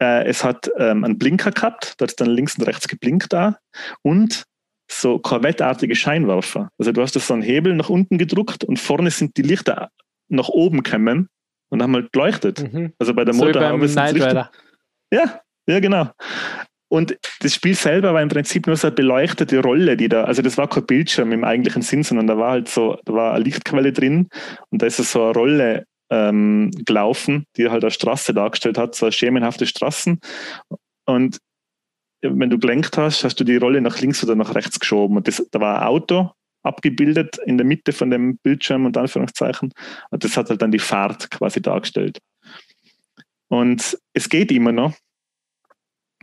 Äh, 0.00 0.26
es 0.26 0.44
hat 0.44 0.70
ähm, 0.78 1.04
einen 1.04 1.18
Blinker 1.18 1.52
gehabt, 1.52 1.94
da 1.98 2.06
hat 2.06 2.20
dann 2.20 2.30
links 2.30 2.58
und 2.58 2.66
rechts 2.66 2.88
geblinkt 2.88 3.32
da. 3.32 3.58
Und 4.02 4.44
so 4.90 5.18
Corvette-artige 5.18 5.96
Scheinwerfer. 5.96 6.68
Also 6.78 6.92
du 6.92 7.00
hast 7.00 7.16
das 7.16 7.26
so 7.26 7.34
einen 7.34 7.42
Hebel 7.42 7.74
nach 7.74 7.88
unten 7.88 8.18
gedruckt 8.18 8.64
und 8.64 8.78
vorne 8.78 9.10
sind 9.10 9.36
die 9.36 9.42
Lichter 9.42 9.90
nach 10.28 10.48
oben 10.48 10.82
gekommen 10.82 11.28
und 11.70 11.82
haben 11.82 11.94
halt 11.94 12.12
geleuchtet. 12.12 12.72
Mhm. 12.72 12.92
Also 12.98 13.14
bei 13.14 13.24
der 13.24 13.34
so 13.34 13.44
Motorhaube 13.44 13.84
ist 13.84 13.98
Richter. 13.98 14.50
Ja, 15.12 15.40
ja, 15.66 15.80
genau. 15.80 16.10
Und 16.88 17.18
das 17.40 17.54
Spiel 17.54 17.74
selber 17.74 18.14
war 18.14 18.22
im 18.22 18.28
Prinzip 18.28 18.66
nur 18.66 18.76
so 18.76 18.86
eine 18.86 18.94
beleuchtete 18.94 19.60
Rolle, 19.60 19.96
die 19.96 20.08
da, 20.08 20.24
also 20.24 20.42
das 20.42 20.56
war 20.58 20.68
kein 20.68 20.86
Bildschirm 20.86 21.32
im 21.32 21.42
eigentlichen 21.42 21.82
Sinn, 21.82 22.04
sondern 22.04 22.26
da 22.26 22.38
war 22.38 22.52
halt 22.52 22.68
so, 22.68 22.98
da 23.04 23.14
war 23.14 23.34
eine 23.34 23.44
Lichtquelle 23.44 23.92
drin 23.92 24.28
und 24.70 24.82
da 24.82 24.86
ist 24.86 24.98
so 24.98 25.24
eine 25.24 25.32
Rolle 25.32 25.86
ähm, 26.10 26.70
gelaufen, 26.84 27.46
die 27.56 27.68
halt 27.68 27.82
eine 27.82 27.90
Straße 27.90 28.34
dargestellt 28.34 28.78
hat, 28.78 28.94
so 28.94 29.10
schemenhafte 29.10 29.66
Straßen. 29.66 30.20
Und 31.06 31.38
wenn 32.22 32.50
du 32.50 32.58
gelenkt 32.58 32.96
hast, 32.96 33.24
hast 33.24 33.40
du 33.40 33.44
die 33.44 33.56
Rolle 33.56 33.80
nach 33.80 33.98
links 34.00 34.22
oder 34.22 34.34
nach 34.34 34.54
rechts 34.54 34.78
geschoben. 34.78 35.16
Und 35.16 35.26
das, 35.26 35.44
da 35.50 35.60
war 35.60 35.80
ein 35.80 35.88
Auto 35.88 36.30
abgebildet 36.64 37.38
in 37.46 37.58
der 37.58 37.66
Mitte 37.66 37.92
von 37.92 38.10
dem 38.10 38.38
Bildschirm 38.38 38.86
und 38.86 38.96
Anführungszeichen. 38.96 39.72
Und 40.10 40.24
das 40.24 40.36
hat 40.36 40.50
halt 40.50 40.62
dann 40.62 40.72
die 40.72 40.78
Fahrt 40.78 41.30
quasi 41.30 41.62
dargestellt. 41.62 42.18
Und 43.48 43.96
es 44.12 44.28
geht 44.28 44.50
immer 44.50 44.72
noch. 44.72 44.94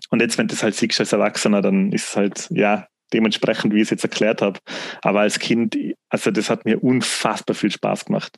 Und 0.10 0.22
jetzt, 0.22 0.38
wenn 0.38 0.48
du 0.48 0.56
das 0.56 0.64
halt 0.64 0.76
siehst 0.76 1.00
als 1.00 1.14
Erwachsener, 1.14 1.62
dann 1.62 1.92
ist 1.94 2.10
es 2.10 2.16
halt, 2.18 2.48
ja, 2.50 2.88
dementsprechend, 3.14 3.74
wie 3.74 3.78
ich 3.78 3.84
es 3.84 3.90
jetzt 3.92 4.04
erklärt 4.04 4.42
habe. 4.42 4.60
Aber 5.02 5.22
als 5.22 5.40
Kind, 5.40 5.78
also 6.10 6.32
das 6.32 6.50
hat 6.50 6.66
mir 6.66 6.84
unfassbar 6.84 7.56
viel 7.56 7.72
Spaß 7.72 8.06
gemacht. 8.06 8.38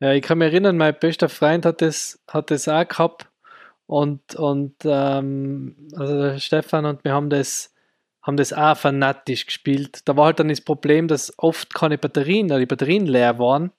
Ja, 0.00 0.12
ich 0.12 0.22
kann 0.22 0.38
mich 0.38 0.52
erinnern, 0.52 0.76
mein 0.76 0.98
bester 0.98 1.28
Freund 1.28 1.64
hat 1.64 1.82
das, 1.82 2.20
hat 2.28 2.50
das 2.50 2.68
auch 2.68 2.86
gehabt. 2.86 3.28
Und, 3.86 4.34
und 4.34 4.74
ähm, 4.84 5.88
also 5.94 6.38
Stefan 6.38 6.86
und 6.86 7.04
wir 7.04 7.12
haben 7.12 7.30
das 7.30 7.72
haben 8.26 8.36
das 8.36 8.52
auch 8.52 8.76
fanatisch 8.76 9.46
gespielt. 9.46 10.00
Da 10.04 10.16
war 10.16 10.26
halt 10.26 10.40
dann 10.40 10.48
das 10.48 10.60
Problem, 10.60 11.06
dass 11.06 11.32
oft 11.38 11.72
keine 11.74 11.96
Batterien, 11.96 12.48
die 12.48 12.66
Batterien 12.66 13.06
leer 13.06 13.38
waren 13.38 13.70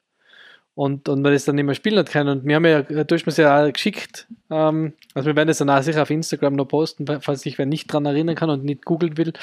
und, 0.73 1.09
und 1.09 1.21
man 1.21 1.33
das 1.33 1.43
dann 1.43 1.55
nicht 1.55 1.65
mehr 1.65 1.75
spielen 1.75 1.97
hat 1.97 2.11
können. 2.11 2.39
Und 2.39 2.45
wir 2.45 2.55
haben 2.55 2.65
ja, 2.65 2.81
du 2.81 3.15
hast 3.15 3.25
mir 3.25 3.43
ja 3.43 3.65
auch 3.65 3.73
geschickt, 3.73 4.25
ähm, 4.49 4.93
also 5.13 5.27
wir 5.27 5.35
werden 5.35 5.49
das 5.49 5.57
dann 5.57 5.69
auch 5.69 5.81
sicher 5.81 6.01
auf 6.01 6.09
Instagram 6.09 6.53
noch 6.53 6.65
posten, 6.65 7.05
falls 7.19 7.41
sich 7.41 7.57
wer 7.57 7.65
nicht 7.65 7.91
dran 7.91 8.05
erinnern 8.05 8.35
kann 8.35 8.49
und 8.49 8.63
nicht 8.63 8.85
googeln 8.85 9.17
will. 9.17 9.33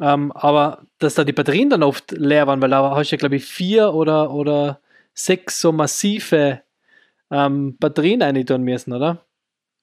Ähm, 0.00 0.32
aber 0.32 0.82
dass 0.98 1.14
da 1.14 1.24
die 1.24 1.32
Batterien 1.32 1.70
dann 1.70 1.82
oft 1.84 2.10
leer 2.10 2.46
waren, 2.46 2.60
weil 2.60 2.70
da 2.70 2.96
hast 2.96 3.10
du 3.10 3.14
ja, 3.14 3.18
glaube 3.18 3.36
ich, 3.36 3.44
vier 3.44 3.94
oder, 3.94 4.32
oder 4.32 4.80
sechs 5.14 5.60
so 5.60 5.72
massive 5.72 6.62
ähm, 7.30 7.76
Batterien 7.78 8.22
reintun 8.22 8.62
müssen, 8.62 8.92
oder? 8.92 9.25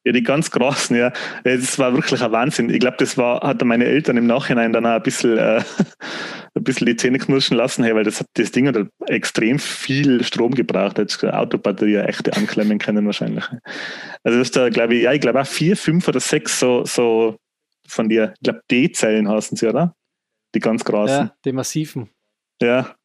Ja, 0.05 0.11
die 0.11 0.23
ganz 0.23 0.51
großen, 0.51 0.97
ja. 0.97 1.13
Das 1.45 1.79
war 1.79 1.93
wirklich 1.93 2.21
ein 2.21 2.31
Wahnsinn. 2.31 2.69
Ich 2.69 2.79
glaube, 2.79 2.97
das 2.99 3.17
war, 3.17 3.41
hat 3.41 3.63
meine 3.63 3.85
Eltern 3.85 4.17
im 4.17 4.27
Nachhinein 4.27 4.73
dann 4.73 4.85
auch 4.85 4.95
ein 4.95 5.03
bisschen, 5.03 5.37
äh, 5.37 5.61
ein 6.55 6.63
bisschen 6.63 6.87
die 6.87 6.97
Zähne 6.97 7.19
knirschen 7.19 7.55
lassen, 7.55 7.83
hey, 7.85 7.95
weil 7.95 8.03
das, 8.03 8.23
das 8.33 8.51
Ding 8.51 8.67
hat 8.67 8.75
extrem 9.07 9.59
viel 9.59 10.23
Strom 10.23 10.55
gebraucht. 10.55 10.97
Jetzt 10.97 11.23
Autobatterie 11.23 11.97
echte 11.97 12.35
anklemmen 12.35 12.79
können 12.79 13.05
wahrscheinlich. 13.05 13.45
Also 14.23 14.39
das 14.39 14.49
ist 14.49 14.55
da, 14.57 14.69
glaube 14.69 14.95
ich, 14.95 15.03
ja, 15.03 15.13
ich 15.13 15.21
glaube 15.21 15.39
auch 15.39 15.47
vier, 15.47 15.77
fünf 15.77 16.05
oder 16.07 16.19
sechs 16.19 16.59
so, 16.59 16.83
so 16.83 17.37
von 17.87 18.09
dir, 18.09 18.33
ich 18.35 18.43
glaube 18.43 18.61
D-Zellen 18.69 19.29
heißen 19.29 19.55
sie, 19.55 19.67
oder? 19.67 19.95
Die 20.53 20.59
ganz 20.59 20.83
großen. 20.83 21.15
Ja, 21.15 21.35
die 21.45 21.53
massiven. 21.53 22.09
Ja. 22.61 22.95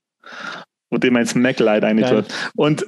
Wo 0.90 0.98
die 0.98 1.10
man 1.10 1.22
ins 1.22 1.34
Mac-Light 1.34 1.84
rein 1.84 2.04
Und 2.56 2.86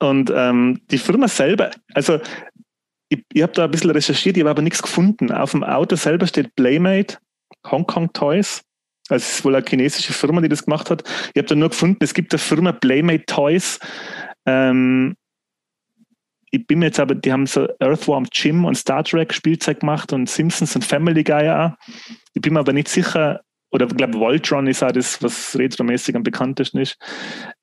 und 0.00 0.32
ähm, 0.34 0.80
die 0.90 0.98
Firma 0.98 1.28
selber, 1.28 1.70
also 1.94 2.18
ich, 3.10 3.24
ich 3.32 3.42
habe 3.42 3.52
da 3.52 3.64
ein 3.64 3.70
bisschen 3.70 3.90
recherchiert, 3.90 4.36
ich 4.36 4.42
habe 4.42 4.50
aber 4.50 4.62
nichts 4.62 4.80
gefunden. 4.80 5.30
Auf 5.30 5.50
dem 5.50 5.64
Auto 5.64 5.96
selber 5.96 6.26
steht 6.26 6.54
Playmate, 6.54 7.18
Hong 7.70 7.86
Kong 7.86 8.12
Toys. 8.12 8.62
Also 9.08 9.24
es 9.24 9.34
ist 9.34 9.44
wohl 9.44 9.56
eine 9.56 9.66
chinesische 9.66 10.12
Firma, 10.12 10.40
die 10.40 10.48
das 10.48 10.64
gemacht 10.64 10.88
hat. 10.88 11.02
Ich 11.34 11.38
habe 11.38 11.48
da 11.48 11.54
nur 11.56 11.70
gefunden, 11.70 11.98
es 12.00 12.14
gibt 12.14 12.32
eine 12.32 12.38
Firma 12.38 12.72
Playmate 12.72 13.26
Toys. 13.26 13.80
Ähm, 14.46 15.16
ich 16.52 16.66
bin 16.66 16.78
mir 16.78 16.86
jetzt 16.86 17.00
aber, 17.00 17.14
die 17.14 17.32
haben 17.32 17.46
so 17.46 17.68
Earthworm 17.80 18.26
Jim 18.32 18.64
und 18.64 18.76
Star 18.76 19.02
Trek 19.04 19.34
Spielzeug 19.34 19.80
gemacht 19.80 20.12
und 20.12 20.28
Simpsons 20.28 20.74
und 20.76 20.84
Family 20.84 21.24
Guy 21.24 21.50
auch. 21.50 21.72
Ich 22.34 22.42
bin 22.42 22.54
mir 22.54 22.60
aber 22.60 22.72
nicht 22.72 22.88
sicher, 22.88 23.40
oder 23.72 23.86
ich 23.86 23.96
glaube, 23.96 24.18
Voltron 24.18 24.66
ist 24.66 24.82
auch 24.82 24.92
das, 24.92 25.22
was 25.22 25.56
retromäßig 25.56 26.16
am 26.16 26.22
bekanntesten 26.22 26.78
ist. 26.78 26.96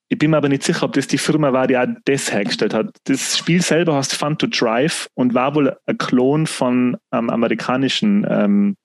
Ich 0.09 0.17
bin 0.17 0.31
mir 0.31 0.37
aber 0.37 0.49
nicht 0.49 0.63
sicher, 0.63 0.83
ob 0.83 0.93
das 0.93 1.07
die 1.07 1.17
Firma 1.17 1.51
war, 1.51 1.67
die 1.67 1.77
auch 1.77 1.87
das 2.05 2.31
hergestellt 2.31 2.73
hat. 2.73 2.95
Das 3.05 3.37
Spiel 3.37 3.61
selber 3.61 3.95
heißt 3.95 4.15
Fun 4.15 4.37
to 4.37 4.47
Drive 4.47 5.09
und 5.15 5.33
war 5.33 5.53
wohl 5.53 5.75
ein 5.85 5.97
Klon 5.97 6.47
von 6.47 6.97
einem 7.11 7.29
amerikanischen 7.29 8.25
ähm, 8.29 8.77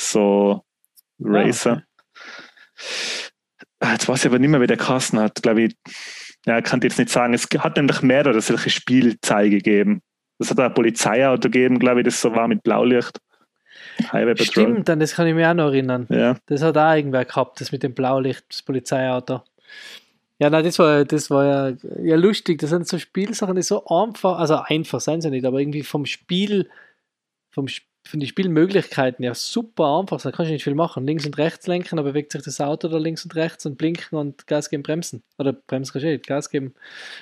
so 0.00 0.64
Racer. 1.20 1.84
Ah. 3.78 3.92
Jetzt 3.92 4.08
weiß 4.08 4.20
ich 4.20 4.26
aber 4.26 4.38
nicht 4.38 4.50
mehr, 4.50 4.60
wie 4.60 4.66
der 4.66 4.76
Kasten 4.76 5.18
hat. 5.20 5.42
Glaube 5.42 5.62
ich, 5.62 5.76
ja, 6.46 6.60
kann 6.60 6.80
ich 6.80 6.84
jetzt 6.84 6.98
nicht 6.98 7.10
sagen. 7.10 7.34
Es 7.34 7.46
hat 7.58 7.76
nämlich 7.76 8.02
mehrere 8.02 8.40
solche 8.40 8.70
Spielzeuge 8.70 9.58
gegeben. 9.58 10.02
Es 10.38 10.50
hat 10.50 10.58
ein 10.58 10.74
Polizeiauto 10.74 11.42
gegeben, 11.42 11.78
glaube 11.78 12.00
ich, 12.00 12.04
das 12.04 12.20
so 12.20 12.34
war 12.34 12.48
mit 12.48 12.62
Blaulicht. 12.64 13.18
Highway 14.12 14.34
Patrol. 14.34 14.64
Stimmt, 14.64 14.90
an 14.90 15.00
das 15.00 15.14
kann 15.14 15.26
ich 15.26 15.34
mich 15.34 15.46
auch 15.46 15.54
noch 15.54 15.66
erinnern. 15.66 16.06
Ja. 16.10 16.36
Das 16.46 16.62
hat 16.62 16.76
auch 16.76 16.94
irgendwer 16.94 17.24
gehabt, 17.24 17.60
das 17.60 17.72
mit 17.72 17.82
dem 17.82 17.94
Blaulicht, 17.94 18.44
das 18.48 18.62
Polizeiauto. 18.62 19.42
Ja, 20.42 20.50
nein, 20.50 20.64
das 20.64 20.76
war, 20.80 21.04
das 21.04 21.30
war 21.30 21.44
ja, 21.44 21.76
ja 22.02 22.16
lustig. 22.16 22.58
Das 22.58 22.70
sind 22.70 22.88
so 22.88 22.98
Spielsachen, 22.98 23.54
die 23.54 23.62
so 23.62 23.86
einfach, 23.86 24.40
also 24.40 24.56
einfach 24.56 25.00
seien 25.00 25.20
sie 25.20 25.30
nicht, 25.30 25.46
aber 25.46 25.60
irgendwie 25.60 25.84
vom 25.84 26.04
Spiel, 26.04 26.68
vom, 27.52 27.68
von 28.04 28.18
den 28.18 28.26
Spielmöglichkeiten 28.28 29.24
ja 29.24 29.36
super 29.36 30.00
einfach. 30.00 30.20
Da 30.20 30.32
kannst 30.32 30.50
du 30.50 30.54
nicht 30.54 30.64
viel 30.64 30.74
machen. 30.74 31.06
Links 31.06 31.26
und 31.26 31.38
rechts 31.38 31.68
lenken, 31.68 31.96
da 31.96 32.02
bewegt 32.02 32.32
sich 32.32 32.42
das 32.42 32.60
Auto 32.60 32.88
da 32.88 32.98
links 32.98 33.22
und 33.22 33.36
rechts 33.36 33.66
und 33.66 33.78
blinken 33.78 34.18
und 34.18 34.48
Gas 34.48 34.68
geben, 34.68 34.82
bremsen. 34.82 35.22
Oder 35.38 35.52
bremsen 35.52 35.92
kannst 35.92 36.06
du 36.06 36.10
nicht, 36.10 36.26
Gas 36.26 36.50
geben, 36.50 36.74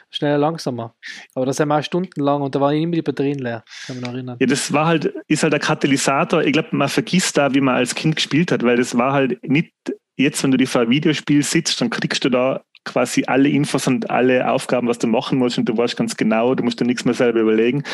schneller, 0.08 0.38
langsamer. 0.38 0.94
Aber 1.34 1.44
das 1.44 1.58
sind 1.58 1.68
wir 1.68 1.78
auch 1.78 1.84
stundenlang 1.84 2.40
und 2.40 2.54
da 2.54 2.60
waren 2.62 2.74
immer 2.74 2.94
die 2.94 3.02
Batterien 3.02 3.40
leer. 3.40 3.64
Kann 3.86 4.00
noch 4.00 4.14
erinnern. 4.14 4.38
Ja, 4.40 4.46
das 4.46 4.72
war 4.72 4.86
halt, 4.86 5.12
ist 5.28 5.42
halt 5.42 5.52
der 5.52 5.60
Katalysator. 5.60 6.42
Ich 6.42 6.54
glaube, 6.54 6.68
man 6.72 6.88
vergisst 6.88 7.36
da, 7.36 7.52
wie 7.52 7.60
man 7.60 7.74
als 7.74 7.94
Kind 7.94 8.16
gespielt 8.16 8.50
hat, 8.50 8.62
weil 8.62 8.78
das 8.78 8.96
war 8.96 9.12
halt 9.12 9.46
nicht 9.46 9.74
jetzt, 10.16 10.42
wenn 10.42 10.52
du 10.52 10.56
dir 10.56 10.66
vor 10.66 10.88
Videospiel 10.88 11.42
sitzt, 11.42 11.80
dann 11.82 11.90
kriegst 11.90 12.24
du 12.24 12.30
da 12.30 12.62
quasi 12.84 13.24
alle 13.26 13.48
Infos 13.48 13.86
und 13.86 14.10
alle 14.10 14.50
Aufgaben, 14.50 14.88
was 14.88 14.98
du 14.98 15.06
machen 15.06 15.38
musst 15.38 15.58
und 15.58 15.68
du 15.68 15.76
weißt 15.76 15.96
ganz 15.96 16.16
genau, 16.16 16.54
du 16.54 16.64
musst 16.64 16.80
dir 16.80 16.86
nichts 16.86 17.04
mehr 17.04 17.14
selber 17.14 17.40
überlegen. 17.40 17.84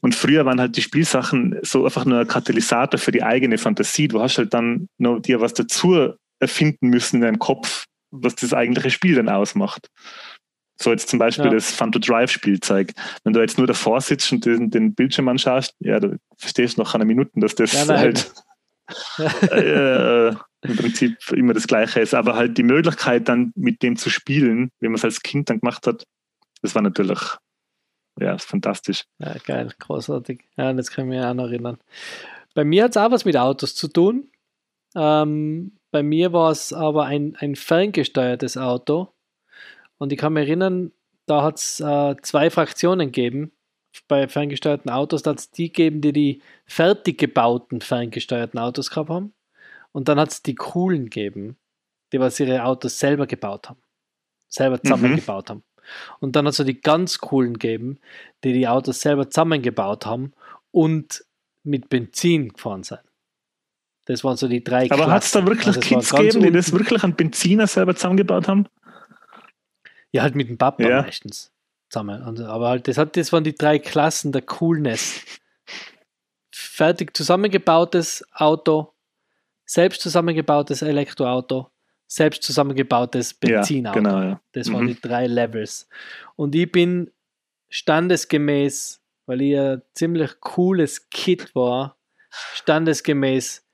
Und 0.00 0.14
früher 0.14 0.44
waren 0.46 0.60
halt 0.60 0.76
die 0.76 0.82
Spielsachen 0.82 1.58
so 1.62 1.84
einfach 1.84 2.04
nur 2.04 2.20
ein 2.20 2.28
Katalysator 2.28 2.98
für 3.00 3.10
die 3.10 3.22
eigene 3.24 3.58
Fantasie. 3.58 4.06
Du 4.06 4.20
hast 4.22 4.38
halt 4.38 4.54
dann 4.54 4.88
noch 4.98 5.18
dir 5.20 5.40
was 5.40 5.54
dazu 5.54 6.14
erfinden 6.38 6.88
müssen 6.88 7.16
in 7.16 7.22
deinem 7.22 7.38
Kopf, 7.40 7.86
was 8.12 8.36
das 8.36 8.54
eigentliche 8.54 8.90
Spiel 8.90 9.16
dann 9.16 9.28
ausmacht. 9.28 9.88
So 10.80 10.92
jetzt 10.92 11.08
zum 11.08 11.18
Beispiel 11.18 11.46
Ja. 11.46 11.50
das 11.50 11.72
Fun 11.72 11.90
to 11.90 11.98
Drive 11.98 12.30
Spielzeug. 12.30 12.92
Wenn 13.24 13.32
du 13.32 13.40
jetzt 13.40 13.58
nur 13.58 13.66
davor 13.66 14.00
sitzt 14.00 14.30
und 14.30 14.46
den, 14.46 14.70
den 14.70 14.94
Bildschirm 14.94 15.26
anschaust, 15.26 15.74
ja, 15.80 15.98
du 15.98 16.16
verstehst 16.36 16.78
nach 16.78 16.94
einer 16.94 17.04
Minute, 17.04 17.32
dass 17.34 17.56
das 17.56 17.72
Ja, 17.72 17.88
halt 17.88 18.32
äh, 19.50 20.32
im 20.62 20.76
Prinzip 20.76 21.16
immer 21.32 21.54
das 21.54 21.66
Gleiche 21.66 22.00
ist. 22.00 22.14
Aber 22.14 22.34
halt 22.34 22.58
die 22.58 22.62
Möglichkeit 22.62 23.28
dann 23.28 23.52
mit 23.54 23.82
dem 23.82 23.96
zu 23.96 24.10
spielen, 24.10 24.70
wie 24.80 24.88
man 24.88 24.96
es 24.96 25.04
als 25.04 25.22
Kind 25.22 25.50
dann 25.50 25.60
gemacht 25.60 25.86
hat, 25.86 26.04
das 26.62 26.74
war 26.74 26.82
natürlich 26.82 27.38
ja, 28.20 28.34
ist 28.34 28.46
fantastisch. 28.46 29.04
Ja, 29.18 29.34
geil, 29.44 29.72
großartig. 29.78 30.44
Ja, 30.56 30.72
das 30.72 30.90
kann 30.90 31.04
ich 31.04 31.10
mich 31.10 31.24
auch 31.24 31.34
noch 31.34 31.46
erinnern. 31.46 31.78
Bei 32.54 32.64
mir 32.64 32.84
hat 32.84 32.90
es 32.90 32.96
auch 32.96 33.10
was 33.10 33.24
mit 33.24 33.36
Autos 33.36 33.74
zu 33.74 33.88
tun. 33.88 34.28
Ähm, 34.96 35.72
bei 35.90 36.02
mir 36.02 36.32
war 36.32 36.50
es 36.50 36.72
aber 36.72 37.04
ein, 37.04 37.36
ein 37.38 37.54
ferngesteuertes 37.54 38.56
Auto. 38.56 39.12
Und 39.98 40.12
ich 40.12 40.18
kann 40.18 40.32
mich 40.32 40.48
erinnern, 40.48 40.92
da 41.26 41.42
hat 41.42 41.58
es 41.58 41.80
äh, 41.80 42.16
zwei 42.22 42.50
Fraktionen 42.50 43.08
gegeben 43.08 43.52
bei 44.08 44.26
ferngesteuerten 44.28 44.90
Autos. 44.90 45.22
Da 45.22 45.30
hat 45.30 45.38
es 45.38 45.50
die 45.50 45.68
gegeben, 45.68 46.00
die 46.00 46.12
die 46.12 46.42
fertig 46.66 47.18
gebauten 47.18 47.80
ferngesteuerten 47.80 48.58
Autos 48.58 48.90
gehabt 48.90 49.10
haben. 49.10 49.32
Und 49.98 50.06
dann 50.06 50.20
hat 50.20 50.30
es 50.30 50.44
die 50.44 50.54
coolen 50.54 51.06
gegeben, 51.06 51.56
die 52.12 52.20
was 52.20 52.38
ihre 52.38 52.62
Autos 52.62 53.00
selber 53.00 53.26
gebaut 53.26 53.68
haben. 53.68 53.82
Selber 54.46 54.80
zusammengebaut 54.80 55.50
haben. 55.50 55.64
Und 56.20 56.36
dann 56.36 56.46
hat 56.46 56.52
es 56.52 56.58
so 56.58 56.62
die 56.62 56.80
ganz 56.80 57.18
coolen 57.18 57.54
gegeben, 57.54 57.98
die 58.44 58.52
die 58.52 58.68
Autos 58.68 59.00
selber 59.00 59.28
zusammengebaut 59.28 60.06
haben 60.06 60.34
und 60.70 61.24
mit 61.64 61.88
Benzin 61.88 62.50
gefahren 62.50 62.84
sind. 62.84 63.00
Das 64.04 64.22
waren 64.22 64.36
so 64.36 64.46
die 64.46 64.62
drei 64.62 64.88
Aber 64.88 65.10
hat 65.10 65.24
es 65.24 65.32
da 65.32 65.44
wirklich 65.44 65.66
Also 65.66 65.80
Kids 65.80 66.10
gegeben, 66.14 66.44
die 66.44 66.52
das 66.52 66.70
wirklich 66.70 67.02
an 67.02 67.16
Benziner 67.16 67.66
selber 67.66 67.96
zusammengebaut 67.96 68.46
haben? 68.46 68.68
Ja, 70.12 70.22
halt 70.22 70.36
mit 70.36 70.48
dem 70.48 70.58
Papa 70.58 70.84
Ja. 70.84 71.02
meistens 71.02 71.50
zusammen. 71.88 72.22
Aber 72.40 72.68
halt, 72.68 72.86
das, 72.86 72.98
hat, 72.98 73.16
das 73.16 73.32
waren 73.32 73.42
die 73.42 73.56
drei 73.56 73.80
Klassen 73.80 74.30
der 74.30 74.42
Coolness. 74.42 75.24
Fertig 76.52 77.16
zusammengebautes 77.16 78.24
Auto, 78.32 78.94
selbst 79.68 80.00
zusammengebautes 80.00 80.82
Elektroauto, 80.82 81.70
selbst 82.06 82.42
zusammengebautes 82.42 83.34
Benzinauto. 83.34 83.98
Ja, 83.98 84.02
genau, 84.02 84.22
ja. 84.22 84.40
Das 84.52 84.72
waren 84.72 84.84
Mhm. 84.84 84.88
die 84.88 85.00
drei 85.00 85.26
Levels. 85.26 85.88
Und 86.36 86.54
ich 86.54 86.72
bin 86.72 87.10
standesgemäß, 87.68 89.00
weil 89.26 89.42
ich 89.42 89.58
ein 89.58 89.82
ziemlich 89.94 90.40
cooles 90.40 91.10
Kid 91.10 91.54
war, 91.54 91.98
standesgemäß 92.54 93.66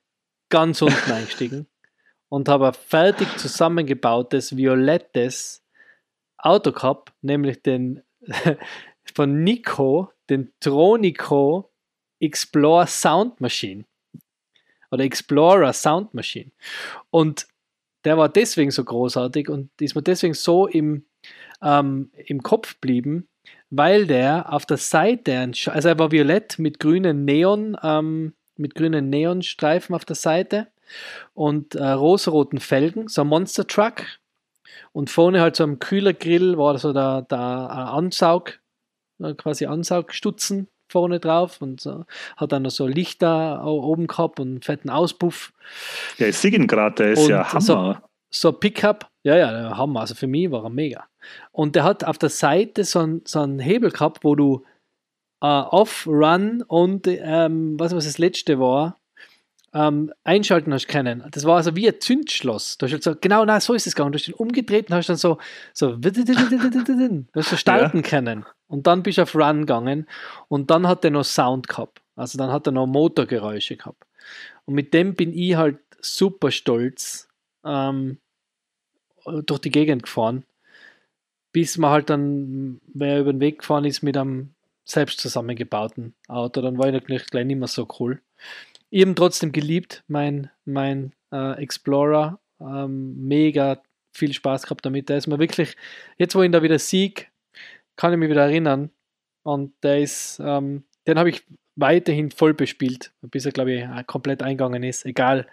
ganz 0.49 0.83
unten 0.83 1.12
eingestiegen 1.12 1.66
und 2.29 2.49
habe 2.49 2.69
ein 2.69 2.75
fertig 2.75 3.29
zusammengebautes, 3.39 4.57
violettes 4.57 5.65
Auto 6.39 6.73
gehabt, 6.73 7.12
nämlich 7.23 7.62
den 7.62 8.03
von 9.15 9.45
Nico, 9.45 10.11
den 10.29 10.53
Tronico 10.59 11.71
Explorer 12.19 12.87
Sound 12.89 13.41
Machine. 13.41 13.85
Oder 14.95 15.05
Explorer 15.05 15.73
Sound 15.73 16.15
Machine. 16.15 16.51
Und 17.11 17.47
der 18.05 18.19
war 18.19 18.29
deswegen 18.29 18.71
so 18.71 18.85
großartig 18.85 19.49
und 19.49 19.71
ist 19.81 19.95
mir 19.95 20.03
deswegen 20.03 20.35
so 20.35 20.66
im, 20.66 21.05
ähm, 21.62 22.11
im 22.15 22.43
Kopf 22.43 22.77
blieben, 22.81 23.29
weil 23.71 24.07
der 24.07 24.53
auf 24.53 24.66
der 24.66 24.77
Seite, 24.77 25.51
also 25.66 25.89
er 25.89 25.99
war 25.99 26.12
violett 26.12 26.59
mit 26.59 26.79
grünen 26.79 27.25
Neon, 27.25 27.77
ähm, 27.83 28.35
mit 28.57 28.75
grünen 28.75 29.11
Neonstreifen 29.11 29.95
auf 29.95 30.05
der 30.05 30.16
Seite 30.16 30.69
und 31.33 31.75
äh, 31.75 31.85
rosaroten 31.85 32.61
Felgen, 32.61 33.09
so 33.09 33.23
ein 33.23 33.27
Monster 33.29 33.66
Truck. 33.66 34.05
Und 34.93 35.11
vorne 35.11 35.41
halt 35.41 35.57
so 35.57 35.65
am 35.65 35.79
Kühlergrill 35.79 36.57
war 36.57 36.79
so 36.79 36.93
der, 36.93 37.23
der 37.23 37.39
äh, 37.39 37.41
Ansaug, 37.41 38.61
äh, 39.21 39.35
quasi 39.35 39.66
Ansaugstutzen 39.66 40.69
vorne 40.95 41.19
drauf 41.21 41.61
und 41.61 41.81
so, 41.81 42.05
hat 42.37 42.53
dann 42.53 42.62
noch 42.62 42.71
so 42.71 42.87
Lichter 42.87 43.65
oben 43.66 44.07
gehabt 44.07 44.39
und 44.41 44.49
einen 44.49 44.62
fetten 44.62 44.91
Auspuff. 44.91 45.53
Ja, 46.19 46.29
ich 46.29 46.39
sehe 46.39 46.53
ihn 46.53 46.66
gerade, 46.66 46.95
der 46.95 47.12
ist 47.12 47.25
Und 47.25 47.31
ja 47.31 47.61
so- 47.61 47.77
Hammer. 47.77 48.03
so 48.31 48.49
ein 48.51 48.61
Pickup, 48.61 49.09
ja, 49.25 49.37
ja, 49.37 49.51
der 49.53 49.77
Hammer. 49.77 50.01
Also 50.01 50.15
für 50.15 50.27
mich 50.29 50.51
war 50.51 50.62
er 50.65 50.71
mega. 50.71 51.05
Und 51.53 51.75
der 51.75 51.85
hat 51.85 52.05
auf 52.05 52.19
der 52.19 52.29
Seite 52.31 52.85
so 52.85 53.01
einen, 53.01 53.23
so 53.27 53.41
einen 53.41 53.59
Hebel 53.59 53.91
gehabt, 53.91 54.23
wo 54.25 54.35
du 54.37 54.65
äh, 55.43 55.47
Off, 55.47 56.07
Run 56.07 56.62
und 56.66 57.07
ähm, 57.09 57.79
was, 57.79 57.95
was 57.95 58.05
das 58.05 58.19
letzte 58.19 58.59
war, 58.61 58.97
ähm, 59.74 60.12
einschalten 60.22 60.72
hast 60.72 60.86
können. 60.86 61.24
Das 61.32 61.44
war 61.44 61.56
also 61.56 61.74
wie 61.74 61.88
ein 61.88 62.01
Zündschloss. 62.01 62.78
Du 62.78 62.86
hast 62.86 62.92
halt 62.92 63.02
so, 63.02 63.16
genau, 63.20 63.44
nein, 63.44 63.60
so 63.60 63.74
ist 63.74 63.86
es 63.86 63.94
gegangen. 63.94 64.12
Du 64.12 64.18
hast 64.18 64.26
den 64.26 64.34
umgedreht 64.34 64.88
und 64.88 64.94
hast 64.96 65.09
dann 65.09 65.16
so, 65.16 65.38
so, 65.72 65.96
du 65.96 67.26
hast 67.34 67.51
so 67.51 67.56
starten 67.56 68.02
können. 68.02 68.46
Und 68.68 68.86
dann 68.86 69.02
bist 69.02 69.18
du 69.18 69.22
auf 69.22 69.34
Run 69.34 69.60
gegangen 69.60 70.06
und 70.48 70.70
dann 70.70 70.86
hat 70.86 71.05
er 71.05 71.10
noch 71.10 71.24
Sound 71.24 71.68
gehabt. 71.68 72.01
Also 72.14 72.38
dann 72.38 72.51
hat 72.51 72.66
er 72.66 72.72
noch 72.72 72.86
Motorgeräusche 72.86 73.76
gehabt. 73.76 74.05
Und 74.64 74.74
mit 74.74 74.94
dem 74.94 75.14
bin 75.14 75.36
ich 75.36 75.56
halt 75.56 75.78
super 76.01 76.52
stolz 76.52 77.28
ähm, 77.64 78.18
durch 79.24 79.60
die 79.60 79.70
Gegend 79.70 80.05
gefahren, 80.05 80.44
bis 81.52 81.78
man 81.78 81.90
halt 81.90 82.10
dann, 82.10 82.80
wer 82.92 83.20
über 83.20 83.32
den 83.32 83.40
Weg 83.40 83.59
gefahren 83.59 83.84
ist 83.84 84.02
mit 84.02 84.16
einem 84.16 84.55
selbst 84.84 85.18
zusammengebauten 85.20 86.14
Auto, 86.28 86.60
dann 86.60 86.78
war 86.78 86.86
ich 86.86 86.92
natürlich 86.92 87.26
gleich 87.26 87.46
nicht 87.46 87.59
mehr 87.59 87.68
so 87.68 87.88
cool. 87.98 88.20
Ihn 88.95 89.16
trotzdem 89.16 89.51
geliebt, 89.51 90.05
mein, 90.07 90.51
mein 90.65 91.15
äh, 91.33 91.61
Explorer. 91.61 92.39
Ähm, 92.61 93.27
mega 93.27 93.83
viel 94.12 94.33
Spaß 94.33 94.62
gehabt 94.62 94.87
damit. 94.87 95.09
Der 95.09 95.16
ist 95.16 95.27
mir 95.27 95.41
wirklich, 95.41 95.77
jetzt 96.16 96.37
wo 96.37 96.43
ich 96.43 96.47
ihn 96.47 96.53
da 96.53 96.62
wieder 96.62 96.79
sieg, 96.79 97.33
kann 97.97 98.12
ich 98.12 98.21
mich 98.21 98.31
wieder 98.31 98.45
erinnern. 98.45 98.91
Und 99.43 99.73
der 99.83 99.99
ist, 99.99 100.41
ähm, 100.41 100.85
den 101.09 101.19
habe 101.19 101.29
ich 101.29 101.43
weiterhin 101.75 102.31
voll 102.31 102.55
bespielt, 102.55 103.12
bis 103.21 103.45
er, 103.45 103.51
glaube 103.51 103.73
ich, 103.73 103.83
äh, 103.83 104.05
komplett 104.07 104.45
eingegangen 104.45 104.85
ist. 104.85 105.05
Egal, 105.05 105.49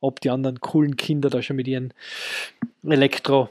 ob 0.00 0.22
die 0.22 0.30
anderen 0.30 0.60
coolen 0.60 0.96
Kinder 0.96 1.28
da 1.28 1.42
schon 1.42 1.56
mit 1.56 1.68
ihren 1.68 1.92
Elektro 2.82 3.50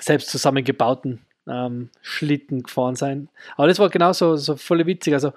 selbst 0.00 0.30
zusammengebauten 0.30 1.26
ähm, 1.46 1.90
Schlitten 2.00 2.62
gefahren 2.62 2.96
sein. 2.96 3.28
Aber 3.58 3.68
das 3.68 3.78
war 3.78 3.90
genauso 3.90 4.36
so 4.36 4.56
voll 4.56 4.86
witzig. 4.86 5.12
Also, 5.12 5.34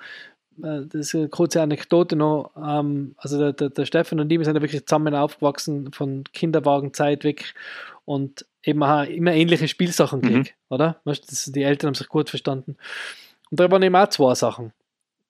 das 0.58 0.94
ist 0.94 1.16
eine 1.16 1.30
kurze 1.30 1.62
Anekdote 1.62 2.16
noch. 2.16 2.52
Ähm, 2.58 3.16
also, 3.18 3.38
der, 3.38 3.54
der, 3.54 3.70
der 3.70 3.86
Stefan 3.86 4.20
und 4.20 4.32
ich 4.32 4.38
wir 4.40 4.46
sind 4.46 4.56
ja 4.56 4.62
wirklich 4.62 4.86
zusammen 4.86 5.14
aufgewachsen, 5.16 5.92
von 5.94 6.24
Kinderwagenzeit 6.34 7.24
weg 7.24 7.54
und 8.06 8.46
eben 8.64 8.82
auch 8.84 9.04
immer 9.04 9.34
ähnliche 9.34 9.68
Spielsachen 9.68 10.20
Mhm. 10.20 10.24
gekriegt, 10.24 10.56
oder? 10.70 11.00
Das, 11.06 11.22
die 11.46 11.64
Eltern 11.64 11.90
haben 11.90 11.96
sich 11.96 12.08
gut 12.10 12.30
verstanden. 12.30 12.78
Und 13.50 13.60
da 13.60 13.70
waren 13.72 13.84
eben 13.84 13.96
auch 13.96 14.10
zwei 14.10 14.36
Sachen. 14.36 14.74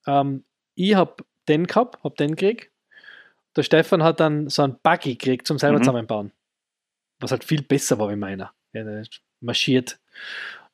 Ähm, 0.07 0.43
ich 0.75 0.95
habe 0.95 1.23
den 1.47 1.67
gehabt, 1.67 2.03
habe 2.03 2.15
den 2.15 2.35
gekriegt. 2.35 2.71
Der 3.55 3.63
Stefan 3.63 4.03
hat 4.03 4.19
dann 4.19 4.49
so 4.49 4.61
einen 4.63 4.77
Buggy 4.81 5.15
gekriegt 5.15 5.47
zum 5.47 5.57
selber 5.59 5.79
Mhm. 5.79 5.83
zusammenbauen. 5.83 6.31
Was 7.19 7.31
halt 7.31 7.43
viel 7.43 7.61
besser 7.63 7.97
war 7.99 8.09
wie 8.09 8.15
meiner. 8.15 8.53
Ja, 8.73 8.83
marschiert. 9.41 9.99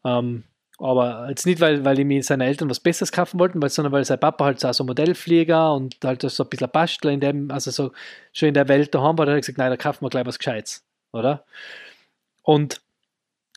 Ähm, 0.04 0.44
aber 0.84 1.30
jetzt 1.30 1.46
nicht, 1.46 1.62
weil, 1.62 1.86
weil 1.86 1.98
ich 2.00 2.06
mir 2.06 2.22
seine 2.24 2.46
Eltern 2.46 2.70
was 2.70 2.82
Besseres 2.82 3.12
kaufen 3.12 3.40
wollten, 3.40 3.62
weil, 3.62 3.70
sondern 3.70 3.94
weil 3.94 4.04
sein 4.04 4.20
Papa 4.20 4.44
halt 4.44 4.60
so 4.60 4.68
ein 4.68 4.86
Modellflieger 4.86 5.74
und 5.74 5.96
halt 6.04 6.22
so 6.24 6.44
ein 6.44 6.50
bisschen 6.50 6.70
Bastler 6.70 7.12
in 7.12 7.22
dem, 7.22 7.52
also 7.52 7.72
so 7.72 7.92
schon 8.34 8.50
in 8.50 8.54
der 8.54 8.68
Welt 8.68 8.94
daheim 8.94 9.18
war, 9.18 9.26
da 9.26 9.32
hat 9.32 9.38
er 9.38 9.42
gesagt, 9.42 9.58
nein, 9.58 9.72
da 9.72 9.78
kaufen 9.78 10.04
wir 10.04 10.10
gleich 10.10 10.26
was 10.26 10.40
Gescheites, 10.40 10.86
oder? 11.14 11.46
Und 12.42 12.82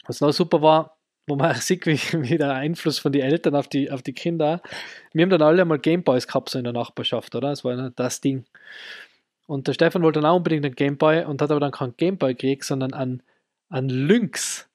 was 0.06 0.20
noch 0.20 0.30
super 0.30 0.62
war, 0.62 0.98
wo 1.26 1.34
man 1.34 1.54
sieht, 1.60 1.86
wie, 1.86 1.98
wie 1.98 2.38
der 2.38 2.54
Einfluss 2.54 3.00
von 3.00 3.10
den 3.10 3.22
Eltern 3.22 3.56
auf 3.56 3.66
die, 3.66 3.90
auf 3.90 4.02
die 4.02 4.12
Kinder. 4.12 4.62
Wir 5.12 5.22
haben 5.22 5.30
dann 5.30 5.42
alle 5.42 5.64
mal 5.64 5.80
Gameboys 5.80 6.28
gehabt, 6.28 6.50
so 6.50 6.58
in 6.58 6.64
der 6.64 6.72
Nachbarschaft, 6.72 7.34
oder? 7.34 7.50
Das 7.50 7.64
war 7.64 7.90
das 7.90 8.20
Ding. 8.20 8.44
Und 9.46 9.66
der 9.66 9.72
Stefan 9.72 10.02
wollte 10.02 10.20
dann 10.20 10.30
auch 10.30 10.36
unbedingt 10.36 10.64
einen 10.64 10.76
Gameboy 10.76 11.24
und 11.24 11.42
hat 11.42 11.50
aber 11.50 11.60
dann 11.60 11.72
keinen 11.72 11.96
Gameboy 11.96 12.34
gekriegt, 12.34 12.64
sondern 12.64 12.92
einen, 12.92 13.22
einen 13.68 13.88
Lynx. 13.88 14.68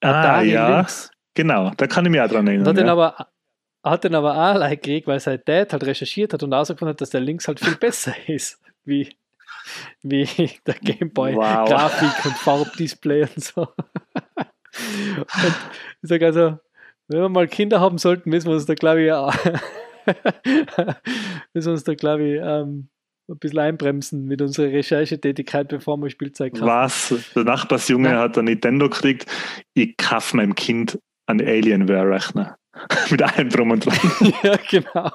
Ah, 0.00 0.40
ja. 0.42 0.78
Lynx. 0.78 1.10
Genau, 1.36 1.70
da 1.76 1.86
kann 1.86 2.04
ich 2.06 2.10
mich 2.10 2.20
auch 2.20 2.28
dran 2.28 2.46
erinnern. 2.46 2.66
Hat, 2.66 2.76
ja. 2.76 2.82
den 2.82 2.88
aber, 2.88 3.28
hat 3.84 4.04
den 4.04 4.14
aber 4.14 4.34
auch 4.34 4.58
like 4.58 4.82
gekriegt, 4.82 5.06
weil 5.06 5.20
sein 5.20 5.40
Dad 5.44 5.72
halt 5.72 5.84
recherchiert 5.84 6.32
hat 6.32 6.42
und 6.42 6.50
herausgefunden 6.50 6.94
hat, 6.94 7.00
dass 7.00 7.10
der 7.10 7.20
Lynx 7.20 7.46
halt 7.46 7.60
viel 7.60 7.76
besser 7.76 8.14
ist, 8.26 8.58
wie, 8.84 9.14
wie 10.02 10.26
der 10.66 10.74
Gameboy. 10.74 11.36
Wow. 11.36 11.68
Grafik 11.68 12.24
und 12.24 12.36
Farbdisplay 12.38 13.22
und 13.22 13.44
so. 13.44 13.68
Und 13.68 15.26
ich 16.02 16.08
sage 16.08 16.26
also, 16.26 16.58
wenn 17.08 17.20
wir 17.20 17.28
mal 17.28 17.48
Kinder 17.48 17.80
haben 17.80 17.98
sollten, 17.98 18.30
müssen 18.30 18.48
wir 18.48 18.54
uns 18.54 18.66
da, 18.66 18.74
glaube 18.74 19.02
ich, 19.02 19.12
müssen 21.52 21.66
wir 21.66 21.72
uns 21.72 21.84
da, 21.84 21.94
glaube 21.94 22.24
ich, 22.24 22.40
ähm, 22.42 22.88
ein 23.28 23.38
bisschen 23.38 23.58
einbremsen 23.58 24.24
mit 24.24 24.40
unserer 24.40 24.70
Recherchetätigkeit, 24.70 25.68
bevor 25.68 25.96
wir 25.98 26.10
Spielzeug 26.10 26.54
kaufen. 26.54 26.66
Was? 26.66 27.14
Der 27.34 27.44
Nachbarsjunge 27.44 28.10
ja. 28.10 28.20
hat 28.20 28.38
ein 28.38 28.44
Nintendo 28.44 28.88
gekriegt. 28.88 29.26
Ich 29.74 29.96
kaufe 29.96 30.36
meinem 30.36 30.54
Kind 30.54 30.98
einen 31.26 31.46
Alienware-Rechner. 31.46 32.56
mit 33.10 33.22
allem 33.22 33.48
drum 33.48 33.70
und 33.70 33.86
dran. 33.86 33.96
ja, 34.42 34.56
genau. 34.68 35.10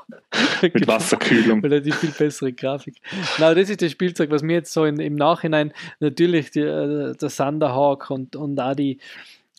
mit 0.61 0.73
genau. 0.73 0.87
Wasserkühlung. 0.87 1.61
Weil 1.63 1.73
er 1.73 1.81
die 1.81 1.91
viel 1.91 2.11
bessere 2.11 2.53
Grafik. 2.53 2.95
Na, 3.37 3.53
das 3.53 3.69
ist 3.69 3.81
das 3.81 3.91
Spielzeug, 3.91 4.31
was 4.31 4.41
mir 4.41 4.53
jetzt 4.53 4.73
so 4.73 4.85
in, 4.85 4.99
im 4.99 5.15
Nachhinein 5.15 5.73
natürlich 5.99 6.51
die, 6.51 6.61
äh, 6.61 7.15
der 7.15 7.29
Thunderhawk 7.29 8.09
und, 8.09 8.35
und 8.35 8.59
auch 8.59 8.75
die, 8.75 8.99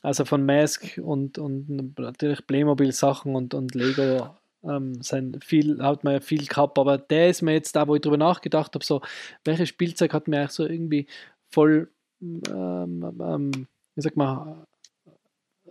also 0.03 0.25
von 0.25 0.45
Mask 0.45 1.01
und, 1.03 1.39
und 1.39 1.97
natürlich 1.99 2.47
Playmobil-Sachen 2.47 3.35
und, 3.35 3.55
und 3.55 3.75
Lego 3.75 4.31
ähm, 4.65 5.01
sein 5.03 5.39
viel, 5.45 5.83
hat 5.83 6.05
man 6.05 6.15
ja 6.15 6.21
viel 6.21 6.47
gehabt, 6.47 6.79
aber 6.79 6.99
der 6.99 7.31
ist 7.31 7.43
mir 7.43 7.53
jetzt 7.53 7.75
da, 7.77 7.87
wo 7.87 7.95
ich 7.95 8.01
drüber 8.01 8.17
nachgedacht 8.17 8.75
habe, 8.75 8.85
so, 8.85 9.01
welches 9.45 9.69
Spielzeug 9.69 10.13
hat 10.13 10.29
mir 10.29 10.41
eigentlich 10.41 10.51
so 10.51 10.67
irgendwie 10.67 11.07
voll, 11.51 11.89
ähm, 12.21 13.13
ähm, 13.21 13.67
wie 13.95 14.01
sag 14.01 14.17
mal, 14.17 14.67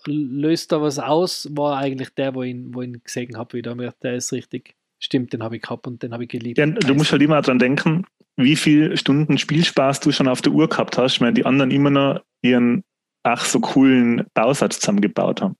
löst 0.05 0.71
da 0.71 0.81
was 0.81 0.99
aus, 0.99 1.49
war 1.51 1.77
eigentlich 1.77 2.09
der, 2.09 2.35
wo 2.35 2.43
ich 2.43 2.51
ihn, 2.51 2.73
wo 2.73 2.81
ich 2.81 2.89
ihn 2.89 3.01
gesehen 3.03 3.37
habe, 3.37 3.53
wieder. 3.53 3.75
Der 3.75 4.15
ist 4.15 4.31
richtig, 4.31 4.75
stimmt, 4.99 5.33
den 5.33 5.43
habe 5.43 5.55
ich 5.55 5.61
gehabt 5.61 5.87
und 5.87 6.01
den 6.03 6.13
habe 6.13 6.23
ich 6.23 6.29
geliebt. 6.29 6.57
Ja, 6.57 6.65
du 6.65 6.93
musst 6.95 7.11
halt 7.11 7.21
immer 7.21 7.41
daran 7.41 7.59
denken, 7.59 8.05
wie 8.37 8.55
viele 8.55 8.97
Stunden 8.97 9.37
Spielspaß 9.37 9.99
du 9.99 10.11
schon 10.11 10.27
auf 10.27 10.41
der 10.41 10.53
Uhr 10.53 10.69
gehabt 10.69 10.97
hast. 10.97 11.19
Meine, 11.19 11.33
die 11.33 11.45
anderen 11.45 11.71
immer 11.71 11.89
noch 11.89 12.21
ihren 12.41 12.83
ach 13.23 13.45
so 13.45 13.59
coolen 13.59 14.25
Bausatz 14.33 14.79
zusammengebaut 14.79 15.41
haben. 15.41 15.57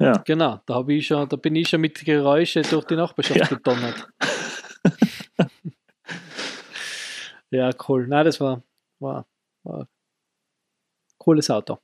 Ja. 0.00 0.18
Genau, 0.24 0.60
da 0.66 0.74
habe 0.74 0.94
ich 0.94 1.06
schon, 1.06 1.28
da 1.28 1.36
bin 1.36 1.54
ich 1.56 1.68
schon 1.68 1.80
mit 1.80 2.04
Geräusche 2.04 2.62
durch 2.62 2.84
die 2.86 2.96
Nachbarschaft 2.96 3.38
ja. 3.38 3.46
gedonnert. 3.46 4.08
ja, 7.50 7.70
cool. 7.88 8.06
Nein, 8.08 8.24
das 8.24 8.40
war, 8.40 8.62
war, 9.00 9.26
war 9.62 9.88
cooles 11.18 11.50
Auto. 11.50 11.78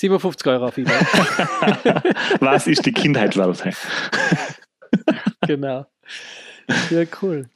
57 0.00 0.46
Euro 0.46 0.66
auf 0.66 0.78
eBay. 0.78 0.94
Was 2.40 2.66
ist 2.66 2.86
die 2.86 2.92
Kindheit 2.92 3.36
wert? 3.36 3.62
genau. 5.46 5.86
Ja, 6.90 7.02
cool. 7.20 7.50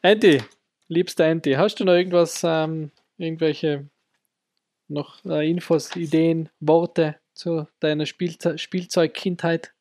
Andy, 0.00 0.42
liebster 0.88 1.26
Andy, 1.26 1.52
hast 1.52 1.80
du 1.80 1.84
noch 1.84 1.92
irgendwas, 1.92 2.40
ähm, 2.44 2.92
irgendwelche 3.18 3.88
noch 4.88 5.22
äh, 5.26 5.50
Infos, 5.50 5.94
Ideen, 5.94 6.48
Worte 6.60 7.16
zu 7.34 7.66
deiner 7.80 8.06
Spielze 8.06 8.56
Spielzeugkindheit? 8.56 9.74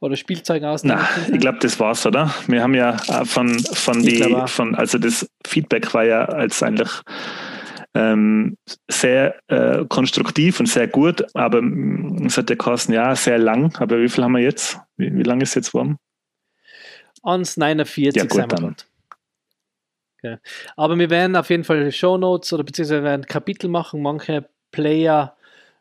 Oder 0.00 0.16
Spielzeug 0.16 0.62
aus 0.64 0.84
Na, 0.84 1.08
Ich 1.32 1.40
glaube, 1.40 1.58
das 1.60 1.80
war's, 1.80 2.04
oder? 2.04 2.34
Wir 2.46 2.62
haben 2.62 2.74
ja 2.74 2.96
äh, 3.08 3.24
von, 3.24 3.58
von 3.58 4.02
die, 4.02 4.36
von, 4.46 4.74
also 4.74 4.98
das 4.98 5.26
Feedback 5.46 5.94
war 5.94 6.04
ja 6.04 6.26
als 6.26 6.62
eigentlich 6.62 6.90
ähm, 7.94 8.56
sehr 8.88 9.40
äh, 9.48 9.84
konstruktiv 9.88 10.60
und 10.60 10.66
sehr 10.66 10.86
gut, 10.86 11.24
aber 11.34 11.60
mm, 11.60 12.26
es 12.26 12.38
hat 12.38 12.50
ja 12.50 12.56
kosten, 12.56 12.92
ja, 12.92 13.14
sehr 13.16 13.38
lang. 13.38 13.74
Aber 13.78 14.00
wie 14.00 14.08
viel 14.08 14.24
haben 14.24 14.32
wir 14.32 14.42
jetzt? 14.42 14.78
Wie, 14.96 15.14
wie 15.14 15.22
lange 15.22 15.42
ist 15.42 15.50
es 15.50 15.54
jetzt 15.56 15.74
warm? 15.74 15.98
1,49 17.22 18.16
ja, 18.16 18.24
gut, 18.24 18.52
dann. 18.52 18.76
Okay. 20.18 20.36
Aber 20.76 20.98
wir 20.98 21.10
werden 21.10 21.36
auf 21.36 21.50
jeden 21.50 21.64
Fall 21.64 21.90
Show 21.92 22.16
Notes 22.16 22.52
oder 22.52 22.64
beziehungsweise 22.64 23.02
werden 23.02 23.26
Kapitel 23.26 23.68
machen. 23.68 24.02
Manche 24.02 24.48
Player 24.70 25.36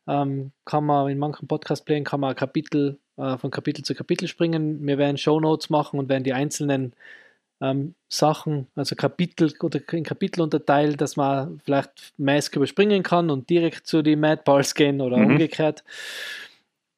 ähm, 0.07 0.51
kann 0.65 0.85
man, 0.85 1.09
in 1.09 1.19
manchen 1.19 1.47
Podcast-Playern 1.47 2.03
kann 2.03 2.21
man 2.21 2.35
Kapitel 2.35 2.97
äh, 3.17 3.37
von 3.37 3.51
Kapitel 3.51 3.83
zu 3.83 3.93
Kapitel 3.95 4.27
springen. 4.27 4.85
Wir 4.85 4.97
werden 4.97 5.17
Show 5.17 5.39
Notes 5.39 5.69
machen 5.69 5.99
und 5.99 6.09
werden 6.09 6.23
die 6.23 6.33
einzelnen 6.33 6.93
ähm, 7.61 7.95
Sachen, 8.07 8.67
also 8.75 8.95
Kapitel 8.95 9.53
oder 9.61 9.81
in 9.91 10.03
Kapitel 10.03 10.41
unterteilen, 10.41 10.97
dass 10.97 11.15
man 11.15 11.59
vielleicht 11.65 12.13
Mask 12.17 12.55
überspringen 12.55 13.03
kann 13.03 13.29
und 13.29 13.49
direkt 13.49 13.87
zu 13.87 14.01
den 14.01 14.19
Mad 14.19 14.43
Balls 14.45 14.75
gehen 14.75 15.01
oder 15.01 15.17
mhm. 15.17 15.31
umgekehrt. 15.31 15.83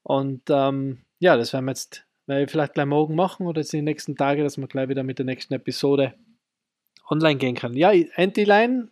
Und 0.03 0.43
ähm, 0.49 0.99
ja, 1.19 1.37
das 1.37 1.53
werden 1.53 1.65
wir 1.65 1.71
jetzt 1.71 2.05
vielleicht 2.27 2.73
gleich 2.73 2.85
morgen 2.85 3.15
machen 3.15 3.45
oder 3.45 3.61
jetzt 3.61 3.73
in 3.73 3.79
den 3.79 3.85
nächsten 3.85 4.15
Tagen, 4.15 4.43
dass 4.43 4.57
man 4.57 4.69
gleich 4.69 4.89
wieder 4.89 5.03
mit 5.03 5.17
der 5.17 5.25
nächsten 5.25 5.53
Episode 5.53 6.13
online 7.09 7.37
gehen 7.37 7.55
kann. 7.55 7.75
Ja, 7.75 7.91
Antiline, 8.15 8.87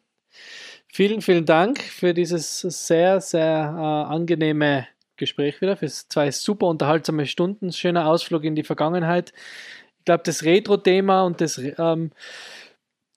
vielen, 0.88 1.22
vielen 1.22 1.46
Dank 1.46 1.82
für 1.82 2.14
dieses 2.14 2.60
sehr, 2.60 3.22
sehr 3.22 3.74
äh, 3.78 4.14
angenehme 4.14 4.88
Gespräch 5.16 5.62
wieder, 5.62 5.78
für 5.78 5.88
zwei 5.88 6.32
super 6.32 6.68
unterhaltsame 6.68 7.26
Stunden, 7.26 7.72
schöner 7.72 8.08
Ausflug 8.08 8.44
in 8.44 8.56
die 8.56 8.64
Vergangenheit. 8.64 9.34
Ich 10.00 10.06
glaube, 10.06 10.24
das 10.26 10.44
Retro-Thema 10.44 11.24
und 11.24 11.40
das, 11.42 11.58
ähm, 11.58 12.12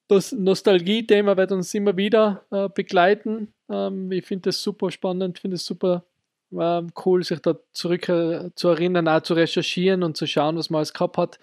das 0.09 0.33
Nostalgie-Thema 0.33 1.37
wird 1.37 1.53
uns 1.53 1.73
immer 1.75 1.97
wieder 1.97 2.45
äh, 2.51 2.69
begleiten. 2.69 3.53
Ähm, 3.71 4.13
ich 4.13 4.27
finde 4.27 4.51
das 4.51 4.63
super 4.63 4.91
spannend, 4.91 5.39
finde 5.39 5.57
es 5.57 5.65
super 5.65 6.05
äh, 6.53 6.83
cool, 7.05 7.23
sich 7.25 7.41
da 7.41 7.57
zurück 7.73 8.09
äh, 8.09 8.51
zu 8.55 8.69
erinnern, 8.69 9.09
auch 9.09 9.23
zu 9.23 9.35
recherchieren 9.35 10.03
und 10.03 10.17
zu 10.17 10.27
schauen, 10.27 10.57
was 10.57 10.71
man 10.71 10.79
alles 10.79 10.93
gehabt 10.93 11.17
hat. 11.17 11.39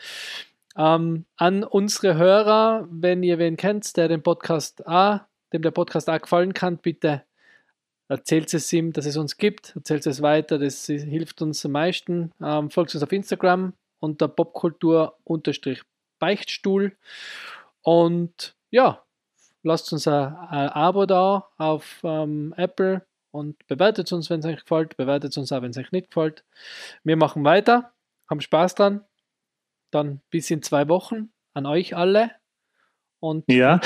Ähm, 0.78 1.26
an 1.36 1.64
unsere 1.64 2.16
Hörer, 2.16 2.88
wenn 2.92 3.24
ihr 3.24 3.40
wen 3.40 3.58
kennt, 3.58 3.98
der 3.98 4.08
den 4.08 4.22
Podcast 4.22 4.86
auch, 4.88 5.22
dem 5.52 5.62
der 5.62 5.72
Podcast 5.72 6.10
auch 6.10 6.22
gefallen 6.22 6.54
kann, 6.54 6.78
bitte 6.78 7.24
erzählt 8.08 8.54
es 8.54 8.72
ihm, 8.74 8.94
dass 8.94 9.06
es 9.06 9.18
uns 9.18 9.38
gibt, 9.38 9.76
erzählt 9.76 10.06
es 10.06 10.22
weiter, 10.22 10.58
das 10.58 10.86
hilft 10.86 11.42
uns 11.42 11.66
am 11.66 11.74
meisten. 11.74 12.32
Ähm, 12.42 12.70
folgt 12.70 12.94
uns 12.94 13.04
auf 13.04 13.12
Instagram 13.12 13.74
unter 14.00 14.28
Popkultur-Beichtstuhl 14.28 16.98
und 17.82 18.56
ja, 18.72 19.04
lasst 19.64 19.92
uns 19.94 20.08
ein, 20.08 20.36
ein 20.36 20.70
Abo 20.70 21.06
da 21.06 21.48
auf 21.58 22.00
ähm, 22.04 22.54
Apple 22.58 23.06
und 23.32 23.68
bewertet 23.68 24.12
uns, 24.12 24.30
wenn 24.30 24.40
es 24.40 24.46
euch 24.46 24.62
gefällt, 24.62 24.98
bewertet 24.98 25.38
uns 25.38 25.52
auch, 25.52 25.62
wenn 25.62 25.72
es 25.72 25.78
euch 25.78 25.92
nicht 25.92 26.10
gefällt. 26.10 26.44
Wir 27.04 27.16
machen 27.16 27.44
weiter, 27.44 27.94
haben 28.30 28.42
Spaß 28.42 28.76
dran. 28.76 29.06
Dann 29.92 30.22
bis 30.30 30.52
in 30.52 30.62
zwei 30.62 30.88
Wochen 30.88 31.30
an 31.54 31.66
euch 31.66 31.96
alle. 31.96 32.32
Und 33.20 33.44
ja, 33.48 33.82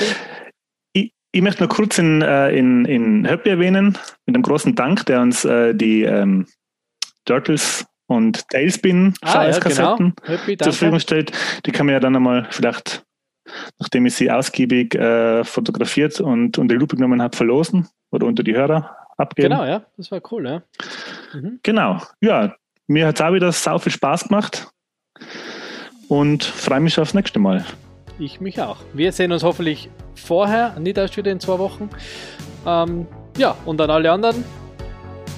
ich, 0.92 1.42
möchte 1.42 1.62
nur 1.62 1.68
kurz 1.68 1.98
in, 1.98 2.22
äh, 2.22 2.50
in, 2.50 2.84
in 2.84 3.28
Höppi 3.28 3.50
erwähnen, 3.50 3.98
mit 4.26 4.36
einem 4.36 4.42
großen 4.42 4.74
Dank, 4.74 5.06
der 5.06 5.22
uns 5.22 5.44
äh, 5.44 5.74
die 5.74 6.02
ähm, 6.02 6.46
Turtles 7.24 7.86
und 8.06 8.48
Tailspin 8.48 9.14
ah, 9.22 9.46
ja, 9.46 9.58
genau. 9.58 9.96
zur 9.96 10.72
Verfügung 10.72 11.00
stellt. 11.00 11.32
Die 11.64 11.72
kann 11.72 11.86
man 11.86 11.94
ja 11.94 12.00
dann 12.00 12.16
einmal 12.16 12.46
vielleicht, 12.50 13.04
nachdem 13.78 14.06
ich 14.06 14.14
sie 14.14 14.30
ausgiebig 14.30 14.94
äh, 14.94 15.44
fotografiert 15.44 16.20
und 16.20 16.58
unter 16.58 16.74
die 16.74 16.80
Lupe 16.80 16.96
genommen 16.96 17.22
habe, 17.22 17.36
verlosen 17.36 17.88
oder 18.10 18.26
unter 18.26 18.42
die 18.42 18.54
Hörer 18.54 18.96
abgeben. 19.16 19.50
Genau, 19.50 19.64
ja, 19.64 19.84
das 19.96 20.10
war 20.10 20.20
cool, 20.30 20.46
ja. 20.46 20.62
Mhm. 21.32 21.60
Genau, 21.62 22.02
ja, 22.20 22.54
mir 22.86 23.06
hat 23.06 23.16
es 23.16 23.20
auch 23.22 23.32
wieder 23.32 23.52
sau 23.52 23.78
viel 23.78 23.92
Spaß 23.92 24.28
gemacht 24.28 24.68
und 26.08 26.44
freue 26.44 26.80
mich 26.80 26.98
aufs 26.98 27.14
nächste 27.14 27.38
Mal. 27.38 27.64
Ich 28.18 28.40
mich 28.40 28.60
auch. 28.60 28.78
Wir 28.92 29.10
sehen 29.10 29.32
uns 29.32 29.42
hoffentlich 29.42 29.88
vorher, 30.14 30.78
nicht 30.78 30.96
erst 30.96 31.16
wieder 31.16 31.32
in 31.32 31.40
zwei 31.40 31.58
Wochen. 31.58 31.90
Ähm, 32.66 33.06
ja, 33.36 33.56
und 33.64 33.80
an 33.80 33.90
alle 33.90 34.12
anderen, 34.12 34.44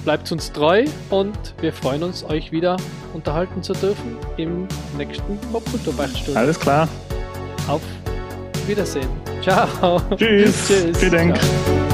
bleibt 0.03 0.31
uns 0.31 0.51
treu 0.51 0.85
und 1.09 1.37
wir 1.59 1.73
freuen 1.73 2.03
uns, 2.03 2.23
euch 2.23 2.51
wieder 2.51 2.77
unterhalten 3.13 3.63
zu 3.63 3.73
dürfen 3.73 4.17
im 4.37 4.67
nächsten 4.97 5.37
Popkulturbeichtstuhl. 5.51 6.37
Alles 6.37 6.59
klar. 6.59 6.87
Auf 7.67 7.81
Wiedersehen. 8.65 9.09
Ciao. 9.41 10.01
Tschüss. 10.15 10.55
Tschüss. 10.67 10.97
Vielen 10.97 11.11
Dank. 11.11 11.37
Ciao. 11.37 11.86